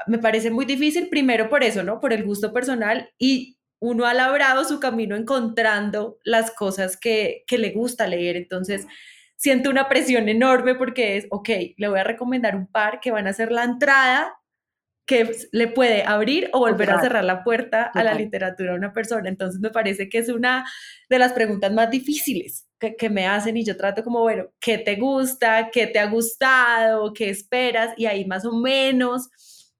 me 0.06 0.18
parece 0.18 0.50
muy 0.50 0.66
difícil, 0.66 1.08
primero 1.08 1.48
por 1.48 1.64
eso, 1.64 1.82
¿no? 1.82 1.98
Por 1.98 2.12
el 2.12 2.24
gusto 2.24 2.52
personal 2.52 3.08
y 3.18 3.56
uno 3.80 4.04
ha 4.04 4.12
labrado 4.12 4.64
su 4.64 4.78
camino 4.80 5.16
encontrando 5.16 6.18
las 6.24 6.50
cosas 6.50 6.98
que, 6.98 7.42
que 7.46 7.56
le 7.56 7.70
gusta 7.70 8.06
leer. 8.06 8.36
Entonces, 8.36 8.86
siento 9.42 9.70
una 9.70 9.88
presión 9.88 10.28
enorme 10.28 10.76
porque 10.76 11.16
es, 11.16 11.26
ok, 11.28 11.48
le 11.76 11.88
voy 11.88 11.98
a 11.98 12.04
recomendar 12.04 12.54
un 12.54 12.68
par 12.68 13.00
que 13.00 13.10
van 13.10 13.26
a 13.26 13.32
ser 13.32 13.50
la 13.50 13.64
entrada 13.64 14.38
que 15.04 15.32
le 15.50 15.66
puede 15.66 16.04
abrir 16.04 16.48
o 16.52 16.60
volver 16.60 16.88
a 16.90 17.00
cerrar 17.00 17.24
la 17.24 17.42
puerta 17.42 17.90
a 17.92 18.04
la 18.04 18.14
literatura 18.14 18.70
a 18.70 18.76
una 18.76 18.92
persona. 18.92 19.28
Entonces 19.28 19.60
me 19.60 19.70
parece 19.70 20.08
que 20.08 20.18
es 20.18 20.28
una 20.28 20.64
de 21.10 21.18
las 21.18 21.32
preguntas 21.32 21.72
más 21.72 21.90
difíciles 21.90 22.68
que, 22.78 22.94
que, 22.94 23.10
me 23.10 23.26
hacen 23.26 23.56
y 23.56 23.64
yo 23.64 23.76
trato 23.76 24.04
como, 24.04 24.20
bueno, 24.20 24.44
¿qué 24.60 24.78
te 24.78 24.94
gusta? 24.94 25.70
¿Qué 25.72 25.88
te 25.88 25.98
ha 25.98 26.06
gustado? 26.06 27.12
¿Qué 27.12 27.28
esperas? 27.28 27.94
Y 27.96 28.06
ahí 28.06 28.24
más 28.24 28.44
o 28.44 28.52
menos 28.52 29.28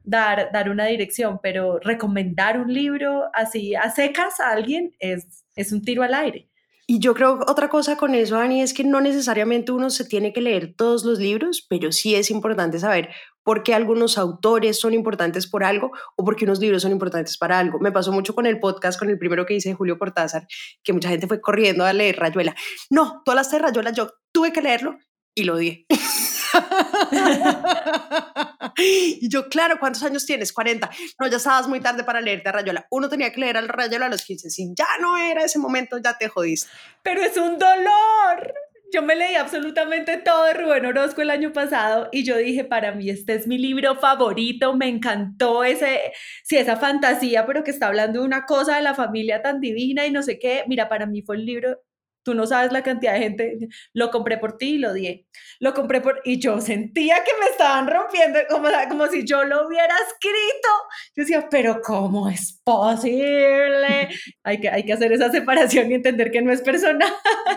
dar, 0.03 0.51
dar 0.53 0.71
una 0.71 0.87
dirección, 0.87 1.39
pero 1.41 1.79
recomendar 1.79 2.59
un 2.59 2.75
libro 2.75 3.31
así 3.33 3.77
a 3.77 3.91
secas 3.91 4.41
a 4.41 4.51
alguien 4.51 4.97
es, 4.99 5.45
es 5.55 5.71
un 5.71 5.83
tiro 5.83 6.03
al 6.03 6.15
aire. 6.15 6.49
Y 6.87 6.99
yo 6.99 7.15
creo 7.15 7.41
otra 7.47 7.69
cosa 7.69 7.97
con 7.97 8.15
eso, 8.15 8.37
Dani, 8.37 8.61
es 8.61 8.75
que 8.75 8.85
no 8.85 9.01
necesariamente 9.01 9.73
uno 9.73 9.89
se 9.89 10.05
tiene 10.05 10.33
que 10.33 10.41
leer 10.41 10.75
todos 10.77 11.05
los 11.05 11.19
libros, 11.19 11.65
pero 11.69 11.93
sí 11.93 12.15
es 12.15 12.31
importante 12.31 12.79
saber 12.79 13.11
por 13.45 13.63
qué 13.63 13.75
algunos 13.75 14.19
autores 14.19 14.81
son 14.81 14.95
importantes 14.95 15.49
por 15.49 15.65
algo 15.65 15.93
o 16.17 16.25
por 16.25 16.37
qué 16.37 16.45
unos 16.45 16.61
libros 16.61 16.83
son 16.83 16.93
importantes 16.93 17.39
para 17.39 17.59
algo. 17.59 17.79
Me 17.81 17.93
pasó 17.93 18.13
mucho 18.13 18.35
con 18.35 18.47
el 18.47 18.61
podcast, 18.61 18.99
con 18.99 19.11
el 19.11 19.19
primero 19.19 19.47
que 19.47 19.55
hice 19.55 19.71
de 19.71 19.75
Julio 19.75 19.99
Cortázar, 19.99 20.47
que 20.83 20.93
mucha 20.93 21.09
gente 21.09 21.27
fue 21.27 21.41
corriendo 21.41 21.85
a 21.85 21.93
leer 21.93 22.19
Rayuela. 22.19 22.55
No, 22.91 23.23
todas 23.25 23.37
las 23.37 23.51
de 23.51 23.59
Rayuela 23.59 23.93
yo 23.93 24.11
tuve 24.33 24.53
que 24.53 24.63
leerlo 24.63 24.97
y 25.35 25.45
lo 25.45 25.57
di. 25.57 25.87
y 28.77 29.29
yo, 29.29 29.49
claro, 29.49 29.79
¿cuántos 29.79 30.03
años 30.03 30.27
tienes? 30.27 30.53
40. 30.53 30.91
No, 31.21 31.27
ya 31.29 31.37
estabas 31.37 31.69
muy 31.69 31.81
tarde 31.81 32.05
para 32.05 32.21
leerte 32.21 32.49
a 32.49 32.53
Rayola. 32.53 32.87
Uno 32.91 33.09
tenía 33.09 33.33
que 33.33 33.41
leer 33.41 33.57
al 33.57 33.69
Rayola 33.69 34.07
a 34.07 34.09
los 34.09 34.25
15. 34.25 34.51
Si 34.51 34.73
ya 34.77 34.87
no 35.01 35.17
era 35.17 35.45
ese 35.45 35.59
momento, 35.59 35.99
ya 35.99 36.17
te 36.19 36.29
jodiste. 36.29 36.69
Pero 37.03 37.23
es 37.23 37.37
un 37.37 37.59
dolor. 37.59 38.55
Yo 38.93 39.01
me 39.01 39.17
leí 39.17 39.37
absolutamente 39.37 40.19
todo 40.19 40.45
de 40.45 40.53
Rubén 40.53 40.85
Orozco 40.85 41.23
el 41.23 41.31
año 41.31 41.51
pasado 41.55 42.11
y 42.13 42.25
yo 42.25 42.37
dije, 42.37 42.63
para 42.63 42.93
mí 42.93 43.09
este 43.09 43.33
es 43.33 43.47
mi 43.47 43.57
libro 43.57 43.97
favorito, 43.97 44.77
me 44.77 44.87
encantó 44.87 45.65
ese, 45.65 46.13
sí, 46.45 46.59
esa 46.59 46.77
fantasía, 46.77 47.47
pero 47.47 47.65
que 47.65 47.71
está 47.71 47.87
hablando 47.87 48.21
de 48.21 48.27
una 48.27 48.45
cosa 48.45 48.77
de 48.77 48.83
la 48.83 48.95
familia 48.95 49.41
tan 49.41 49.61
divina 49.61 50.05
y 50.05 50.11
no 50.11 50.23
sé 50.23 50.39
qué. 50.39 50.65
Mira, 50.67 50.91
para 50.91 51.07
mí 51.07 51.23
fue 51.23 51.37
el 51.37 51.47
libro 51.47 51.79
Tú 52.23 52.35
no 52.35 52.47
sabes 52.47 52.73
la 52.73 52.83
cantidad 52.83 53.15
de 53.15 53.19
gente, 53.19 53.59
lo 53.93 54.11
compré 54.11 54.39
por 54.39 54.57
ti 54.57 54.75
y 54.75 54.79
lo 54.79 54.93
di. 54.93 55.27
Lo 55.61 55.75
compré 55.75 56.01
por, 56.01 56.21
y 56.25 56.39
yo 56.39 56.61
sentía 56.61 57.17
que 57.25 57.33
me 57.41 57.47
estaban 57.51 57.87
rompiendo, 57.87 58.39
como, 58.49 58.69
como 58.89 59.07
si 59.09 59.25
yo 59.25 59.45
lo 59.45 59.67
hubiera 59.67 59.95
escrito. 60.09 60.69
Yo 61.17 61.23
decía, 61.23 61.49
pero 61.51 61.81
¿cómo 61.83 62.29
es 62.29 62.61
posible? 62.65 64.09
hay, 64.45 64.61
que, 64.61 64.69
hay 64.69 64.85
que 64.85 64.93
hacer 64.93 65.13
esa 65.13 65.31
separación 65.31 65.91
y 65.91 65.95
entender 65.95 66.31
que 66.31 66.43
no 66.43 66.53
es 66.53 66.63
personal. 66.63 67.13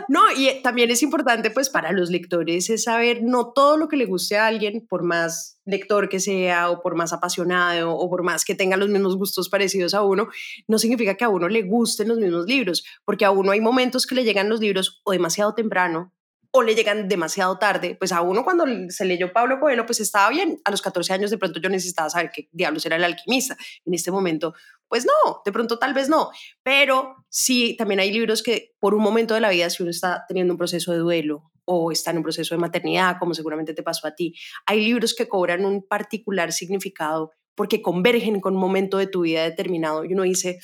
No, 0.07 0.22
y 0.36 0.61
también 0.61 0.91
es 0.91 1.01
importante, 1.03 1.51
pues, 1.51 1.70
para 1.70 1.91
los 1.91 2.09
lectores 2.09 2.70
es 2.70 2.84
saber 2.84 3.24
no 3.24 3.53
todo 3.53 3.78
lo 3.78 3.88
que 3.88 3.97
le 3.97 4.05
guste 4.05 4.38
a 4.38 4.47
alguien, 4.47 4.86
por 4.88 5.03
más 5.03 5.55
lector 5.66 6.09
que 6.09 6.20
sea 6.20 6.70
o 6.70 6.82
por 6.82 6.95
más 6.95 7.13
apasionado 7.13 7.93
o 7.95 8.09
por 8.09 8.24
más 8.24 8.45
que 8.45 8.55
tenga 8.55 8.78
los 8.78 8.89
mismos 8.89 9.18
gustos 9.18 9.49
parecidos 9.49 9.93
a 9.93 10.01
uno, 10.03 10.30
no 10.68 10.78
significa 10.80 11.16
que 11.16 11.26
a 11.26 11.30
uno 11.30 11.47
le 11.47 11.63
gusten 11.63 12.07
los 12.07 12.18
mismos 12.18 12.45
libros, 12.45 12.86
porque 13.03 13.26
a 13.26 13.32
uno 13.32 13.51
hay 13.51 13.61
momentos 13.61 14.05
que 14.05 14.16
le 14.16 14.24
llegan 14.24 14.49
los 14.49 14.59
libros 14.59 15.01
o 15.03 15.11
demasiado 15.11 15.53
temprano 15.53 16.13
o 16.57 16.61
le 16.61 16.74
llegan 16.74 17.09
demasiado 17.09 17.57
tarde. 17.57 17.95
Pues 17.99 18.13
a 18.13 18.22
uno 18.22 18.45
cuando 18.45 18.66
se 18.88 19.03
leyó 19.03 19.34
Pablo 19.34 19.59
Coelho, 19.59 19.86
pues 19.86 19.99
estaba 19.99 20.30
bien. 20.30 20.61
A 20.63 20.72
los 20.72 20.82
14 20.82 21.11
años 21.11 21.30
de 21.30 21.38
pronto 21.38 21.59
yo 21.59 21.68
necesitaba 21.68 22.09
saber 22.09 22.32
qué 22.34 22.47
diablos 22.53 22.86
era 22.86 22.95
el 22.95 23.03
alquimista. 23.03 23.57
En 23.84 23.93
este 23.93 24.09
momento, 24.09 24.53
pues 24.88 25.05
no, 25.05 25.41
de 25.43 25.51
pronto 25.51 25.78
tal 25.78 25.93
vez 25.93 26.07
no. 26.07 26.30
Pero 26.63 27.26
sí, 27.28 27.76
también 27.78 27.99
hay 27.99 28.09
libros 28.09 28.41
que 28.41 28.74
por 28.80 28.93
un 28.93 29.03
momento 29.03 29.34
de 29.34 29.41
la 29.41 29.49
vida, 29.49 29.70
si 29.70 29.84
uno 29.84 29.89
está 29.89 30.24
teniendo 30.30 30.53
un 30.53 30.57
proceso 30.57 30.93
de 30.93 30.99
duelo 30.99 31.51
o 31.66 31.91
está 31.91 32.11
en 32.11 32.18
un 32.18 32.24
proceso 32.24 32.55
de 32.55 32.61
maternidad, 32.61 33.18
como 33.20 33.34
seguramente 33.34 33.74
te 33.74 33.84
pasó 33.84 34.07
a 34.07 34.16
ti, 34.16 34.36
hay 34.66 34.82
libros 34.84 35.13
que 35.13 35.28
cobran 35.28 35.66
un 35.66 35.86
particular 35.86 36.53
significado 36.53 37.32
porque 37.55 37.82
convergen 37.82 38.39
con 38.39 38.55
un 38.55 38.59
momento 38.59 38.97
de 38.97 39.07
tu 39.07 39.22
vida 39.22 39.43
determinado 39.43 40.05
y 40.05 40.13
uno 40.13 40.24
dice, 40.24 40.59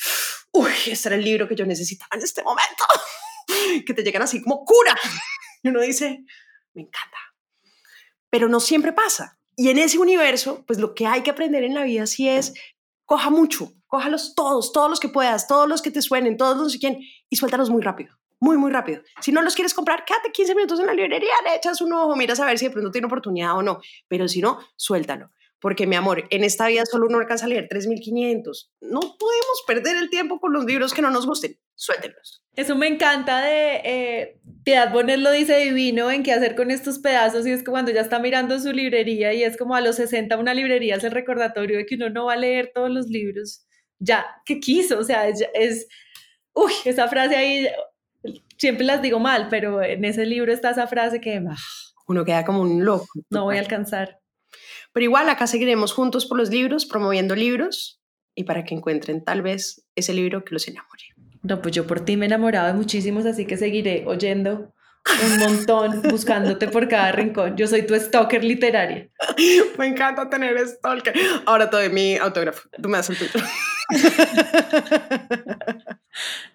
uy, 0.51 0.71
este 0.87 1.09
era 1.09 1.15
el 1.15 1.23
libro 1.23 1.47
que 1.47 1.55
yo 1.55 1.65
necesitaba 1.65 2.09
en 2.13 2.21
este 2.21 2.43
momento, 2.43 2.83
que 3.85 3.93
te 3.93 4.03
llegan 4.03 4.21
así 4.21 4.41
como 4.41 4.63
cura. 4.65 4.95
Y 5.63 5.69
uno 5.69 5.81
dice, 5.81 6.23
me 6.73 6.83
encanta. 6.83 7.17
Pero 8.29 8.47
no 8.47 8.59
siempre 8.59 8.93
pasa. 8.93 9.39
Y 9.55 9.69
en 9.69 9.77
ese 9.77 9.99
universo, 9.99 10.63
pues 10.65 10.79
lo 10.79 10.93
que 10.93 11.05
hay 11.05 11.21
que 11.21 11.31
aprender 11.31 11.63
en 11.63 11.73
la 11.73 11.83
vida 11.83 12.07
sí 12.07 12.27
es, 12.27 12.53
coja 13.05 13.29
mucho, 13.29 13.73
cójalos 13.87 14.33
todos, 14.35 14.71
todos 14.71 14.89
los 14.89 14.99
que 14.99 15.09
puedas, 15.09 15.47
todos 15.47 15.67
los 15.67 15.81
que 15.81 15.91
te 15.91 16.01
suenen, 16.01 16.37
todos 16.37 16.57
los 16.57 16.73
que 16.73 16.79
quieren, 16.79 17.01
y 17.29 17.35
suéltalos 17.35 17.69
muy 17.69 17.81
rápido 17.81 18.20
muy, 18.41 18.57
muy 18.57 18.71
rápido. 18.71 19.03
Si 19.21 19.31
no 19.31 19.43
los 19.43 19.53
quieres 19.53 19.73
comprar, 19.73 20.03
quédate 20.03 20.31
15 20.31 20.55
minutos 20.55 20.79
en 20.79 20.87
la 20.87 20.93
librería, 20.93 21.33
le 21.45 21.55
echas 21.55 21.79
un 21.79 21.93
ojo, 21.93 22.15
miras 22.15 22.39
a 22.39 22.45
ver 22.45 22.57
si 22.57 22.65
de 22.65 22.71
pronto 22.71 22.91
tiene 22.91 23.05
oportunidad 23.05 23.55
o 23.55 23.61
no. 23.61 23.79
Pero 24.07 24.27
si 24.27 24.41
no, 24.41 24.59
suéltalo. 24.75 25.29
Porque, 25.59 25.85
mi 25.85 25.95
amor, 25.95 26.23
en 26.31 26.43
esta 26.43 26.65
vida 26.67 26.87
solo 26.87 27.05
uno 27.05 27.19
alcanza 27.19 27.45
a 27.45 27.49
leer 27.49 27.69
3.500. 27.69 28.71
No 28.81 28.99
podemos 28.99 29.63
perder 29.67 29.95
el 29.97 30.09
tiempo 30.09 30.39
con 30.39 30.53
los 30.53 30.65
libros 30.65 30.91
que 30.91 31.03
no 31.03 31.11
nos 31.11 31.27
gusten. 31.27 31.59
Suéltenlos. 31.75 32.43
Eso 32.55 32.75
me 32.75 32.87
encanta 32.87 33.41
de 33.41 33.81
eh, 33.83 34.41
Piedad 34.63 34.91
Bonet 34.91 35.19
lo 35.19 35.31
dice 35.31 35.57
divino 35.57 36.09
en 36.09 36.23
qué 36.23 36.33
hacer 36.33 36.55
con 36.55 36.71
estos 36.71 36.97
pedazos 36.97 37.45
y 37.45 37.51
es 37.51 37.63
que 37.63 37.71
cuando 37.71 37.91
ya 37.91 38.01
está 38.01 38.19
mirando 38.19 38.59
su 38.59 38.73
librería 38.73 39.33
y 39.33 39.43
es 39.43 39.55
como 39.55 39.75
a 39.75 39.81
los 39.81 39.95
60 39.95 40.35
una 40.37 40.53
librería 40.53 40.95
es 40.95 41.03
el 41.03 41.11
recordatorio 41.11 41.77
de 41.77 41.85
que 41.85 41.95
uno 41.95 42.09
no 42.09 42.25
va 42.25 42.33
a 42.33 42.37
leer 42.37 42.71
todos 42.73 42.89
los 42.89 43.07
libros. 43.07 43.65
Ya, 43.99 44.25
¿qué 44.45 44.59
quiso? 44.59 44.99
O 44.99 45.03
sea, 45.03 45.27
es, 45.27 45.45
es 45.53 45.87
uy, 46.53 46.73
esa 46.85 47.07
frase 47.07 47.35
ahí, 47.35 47.67
siempre 48.61 48.85
las 48.85 49.01
digo 49.01 49.19
mal, 49.19 49.47
pero 49.49 49.81
en 49.81 50.05
ese 50.05 50.23
libro 50.23 50.53
está 50.53 50.69
esa 50.69 50.85
frase 50.85 51.19
que 51.19 51.37
ah, 51.37 51.55
uno 52.07 52.23
queda 52.23 52.45
como 52.45 52.61
un 52.61 52.85
loco. 52.85 53.07
No 53.31 53.45
voy 53.45 53.57
a 53.57 53.59
alcanzar. 53.59 54.19
Pero 54.93 55.03
igual 55.03 55.27
acá 55.29 55.47
seguiremos 55.47 55.93
juntos 55.93 56.27
por 56.27 56.37
los 56.37 56.51
libros, 56.51 56.85
promoviendo 56.85 57.35
libros 57.35 57.99
y 58.35 58.43
para 58.43 58.63
que 58.63 58.75
encuentren 58.75 59.23
tal 59.23 59.41
vez 59.41 59.87
ese 59.95 60.13
libro 60.13 60.45
que 60.45 60.53
los 60.53 60.67
enamore. 60.67 61.05
No, 61.41 61.59
pues 61.59 61.73
yo 61.73 61.87
por 61.87 62.01
ti 62.05 62.17
me 62.17 62.25
he 62.25 62.27
enamorado 62.27 62.67
de 62.67 62.73
muchísimos, 62.73 63.25
así 63.25 63.47
que 63.47 63.57
seguiré 63.57 64.03
oyendo 64.05 64.75
un 65.23 65.37
montón, 65.39 66.01
buscándote 66.03 66.67
por 66.67 66.87
cada 66.87 67.11
rincón. 67.11 67.55
Yo 67.57 67.67
soy 67.67 67.85
tu 67.85 67.95
stalker 67.95 68.43
literaria. 68.43 69.09
Me 69.77 69.87
encanta 69.87 70.29
tener 70.29 70.57
stalker. 70.67 71.13
Ahora 71.45 71.69
te 71.69 71.77
doy 71.77 71.89
mi 71.89 72.17
autógrafo. 72.17 72.69
Tú 72.81 72.89
me 72.89 72.97
das 72.97 73.09
el 73.09 73.17
tuyo. 73.17 73.31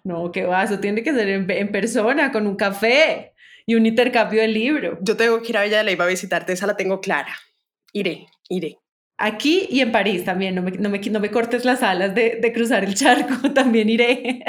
No, 0.03 0.31
qué 0.31 0.45
va, 0.45 0.63
eso 0.63 0.79
tiene 0.79 1.03
que 1.03 1.13
ser 1.13 1.27
en, 1.27 1.71
persona, 1.71 2.31
con 2.31 2.47
un 2.47 2.55
café 2.55 3.33
y 3.65 3.75
un 3.75 3.85
intercambio 3.85 4.41
de 4.41 4.47
libro. 4.47 4.97
Yo 5.01 5.17
tengo 5.17 5.41
que 5.41 5.49
ir 5.49 5.57
a 5.57 5.63
Villa 5.63 5.79
de 5.79 5.83
Leyva 5.83 6.05
a 6.05 6.07
visitarte, 6.07 6.53
esa 6.53 6.67
la 6.67 6.77
tengo 6.77 7.01
clara. 7.01 7.35
Iré, 7.91 8.27
iré. 8.49 8.77
Aquí 9.19 9.67
y 9.71 9.79
en 9.79 9.91
París 9.91 10.23
también, 10.23 10.53
no 10.53 10.61
me, 10.61 10.69
no 10.71 10.89
me, 10.89 10.99
no 10.99 11.19
me 11.19 11.31
cortes 11.31 11.65
las 11.65 11.81
alas 11.81 12.13
de, 12.13 12.37
de, 12.39 12.53
cruzar 12.53 12.83
el 12.83 12.93
charco, 12.93 13.51
también 13.53 13.89
iré. 13.89 14.43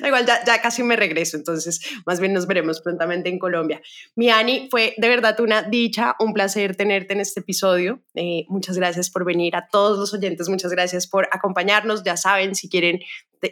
da 0.00 0.06
igual, 0.06 0.24
ya, 0.24 0.44
ya, 0.44 0.62
casi 0.62 0.84
me 0.84 0.94
regreso, 0.94 1.36
entonces 1.36 1.80
más 2.06 2.20
bien 2.20 2.32
nos 2.34 2.46
veremos 2.46 2.80
prontamente 2.80 3.28
en 3.28 3.40
Colombia. 3.40 3.82
Mi 4.14 4.30
Ani, 4.30 4.68
fue 4.70 4.94
de 4.96 5.08
verdad 5.08 5.40
una 5.40 5.62
dicha, 5.62 6.14
un 6.20 6.34
placer 6.34 6.76
tenerte 6.76 7.14
en 7.14 7.20
este 7.20 7.40
episodio. 7.40 8.00
Eh, 8.14 8.44
muchas 8.48 8.76
gracias 8.76 9.10
por 9.10 9.24
venir, 9.24 9.56
a 9.56 9.66
todos 9.66 9.98
los 9.98 10.14
oyentes, 10.14 10.48
muchas 10.48 10.70
gracias 10.70 11.08
por 11.08 11.28
acompañarnos. 11.32 12.04
Ya 12.04 12.16
saben, 12.16 12.54
si 12.54 12.68
quieren 12.68 13.00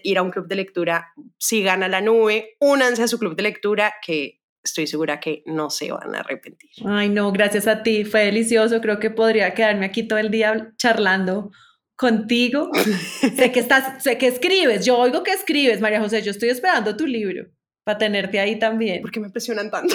ir 0.04 0.18
a 0.18 0.22
un 0.22 0.30
club 0.30 0.46
de 0.46 0.54
lectura, 0.54 1.12
sigan 1.38 1.82
a 1.82 1.88
la 1.88 2.00
nube, 2.00 2.56
únanse 2.60 3.02
a 3.02 3.08
su 3.08 3.18
club 3.18 3.34
de 3.34 3.42
lectura, 3.42 3.94
que 4.06 4.39
estoy 4.62 4.86
segura 4.86 5.20
que 5.20 5.42
no 5.46 5.70
se 5.70 5.90
van 5.92 6.14
a 6.14 6.20
arrepentir. 6.20 6.70
Ay, 6.84 7.08
no, 7.08 7.32
gracias 7.32 7.66
a 7.66 7.82
ti, 7.82 8.04
fue 8.04 8.26
delicioso. 8.26 8.80
Creo 8.80 8.98
que 8.98 9.10
podría 9.10 9.54
quedarme 9.54 9.86
aquí 9.86 10.02
todo 10.02 10.18
el 10.18 10.30
día 10.30 10.72
charlando 10.76 11.50
contigo. 11.96 12.70
sé 13.36 13.52
que 13.52 13.60
estás, 13.60 14.02
sé 14.02 14.18
que 14.18 14.26
escribes, 14.26 14.84
yo 14.84 14.98
oigo 14.98 15.22
que 15.22 15.32
escribes, 15.32 15.80
María 15.80 16.00
José, 16.00 16.22
yo 16.22 16.30
estoy 16.30 16.50
esperando 16.50 16.96
tu 16.96 17.06
libro 17.06 17.46
para 17.84 17.98
tenerte 17.98 18.40
ahí 18.40 18.58
también. 18.58 19.02
¿Por 19.02 19.10
qué 19.10 19.20
me 19.20 19.30
presionan 19.30 19.70
tanto? 19.70 19.94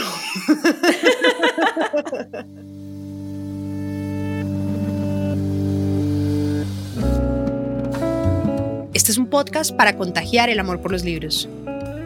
Este 8.93 9.11
es 9.11 9.17
un 9.17 9.29
podcast 9.29 9.75
para 9.75 9.97
contagiar 9.97 10.49
el 10.49 10.57
amor 10.57 10.81
por 10.81 10.91
los 10.91 11.03
libros 11.03 11.49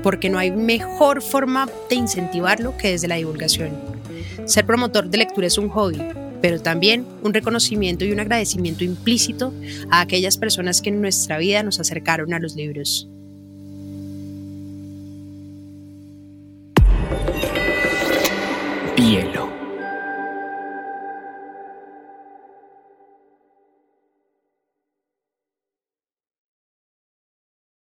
porque 0.03 0.29
no 0.29 0.37
hay 0.37 0.51
mejor 0.51 1.21
forma 1.21 1.69
de 1.89 1.95
incentivarlo 1.95 2.77
que 2.77 2.91
desde 2.91 3.07
la 3.07 3.15
divulgación. 3.15 3.71
Ser 4.45 4.65
promotor 4.65 5.09
de 5.09 5.17
lectura 5.17 5.47
es 5.47 5.57
un 5.57 5.69
hobby, 5.69 6.01
pero 6.41 6.61
también 6.61 7.05
un 7.21 7.33
reconocimiento 7.33 8.05
y 8.05 8.11
un 8.11 8.19
agradecimiento 8.19 8.83
implícito 8.83 9.53
a 9.91 10.01
aquellas 10.01 10.37
personas 10.37 10.81
que 10.81 10.89
en 10.89 11.01
nuestra 11.01 11.37
vida 11.37 11.63
nos 11.63 11.79
acercaron 11.79 12.33
a 12.33 12.39
los 12.39 12.55
libros. 12.55 13.07
Bielo. 18.95 19.58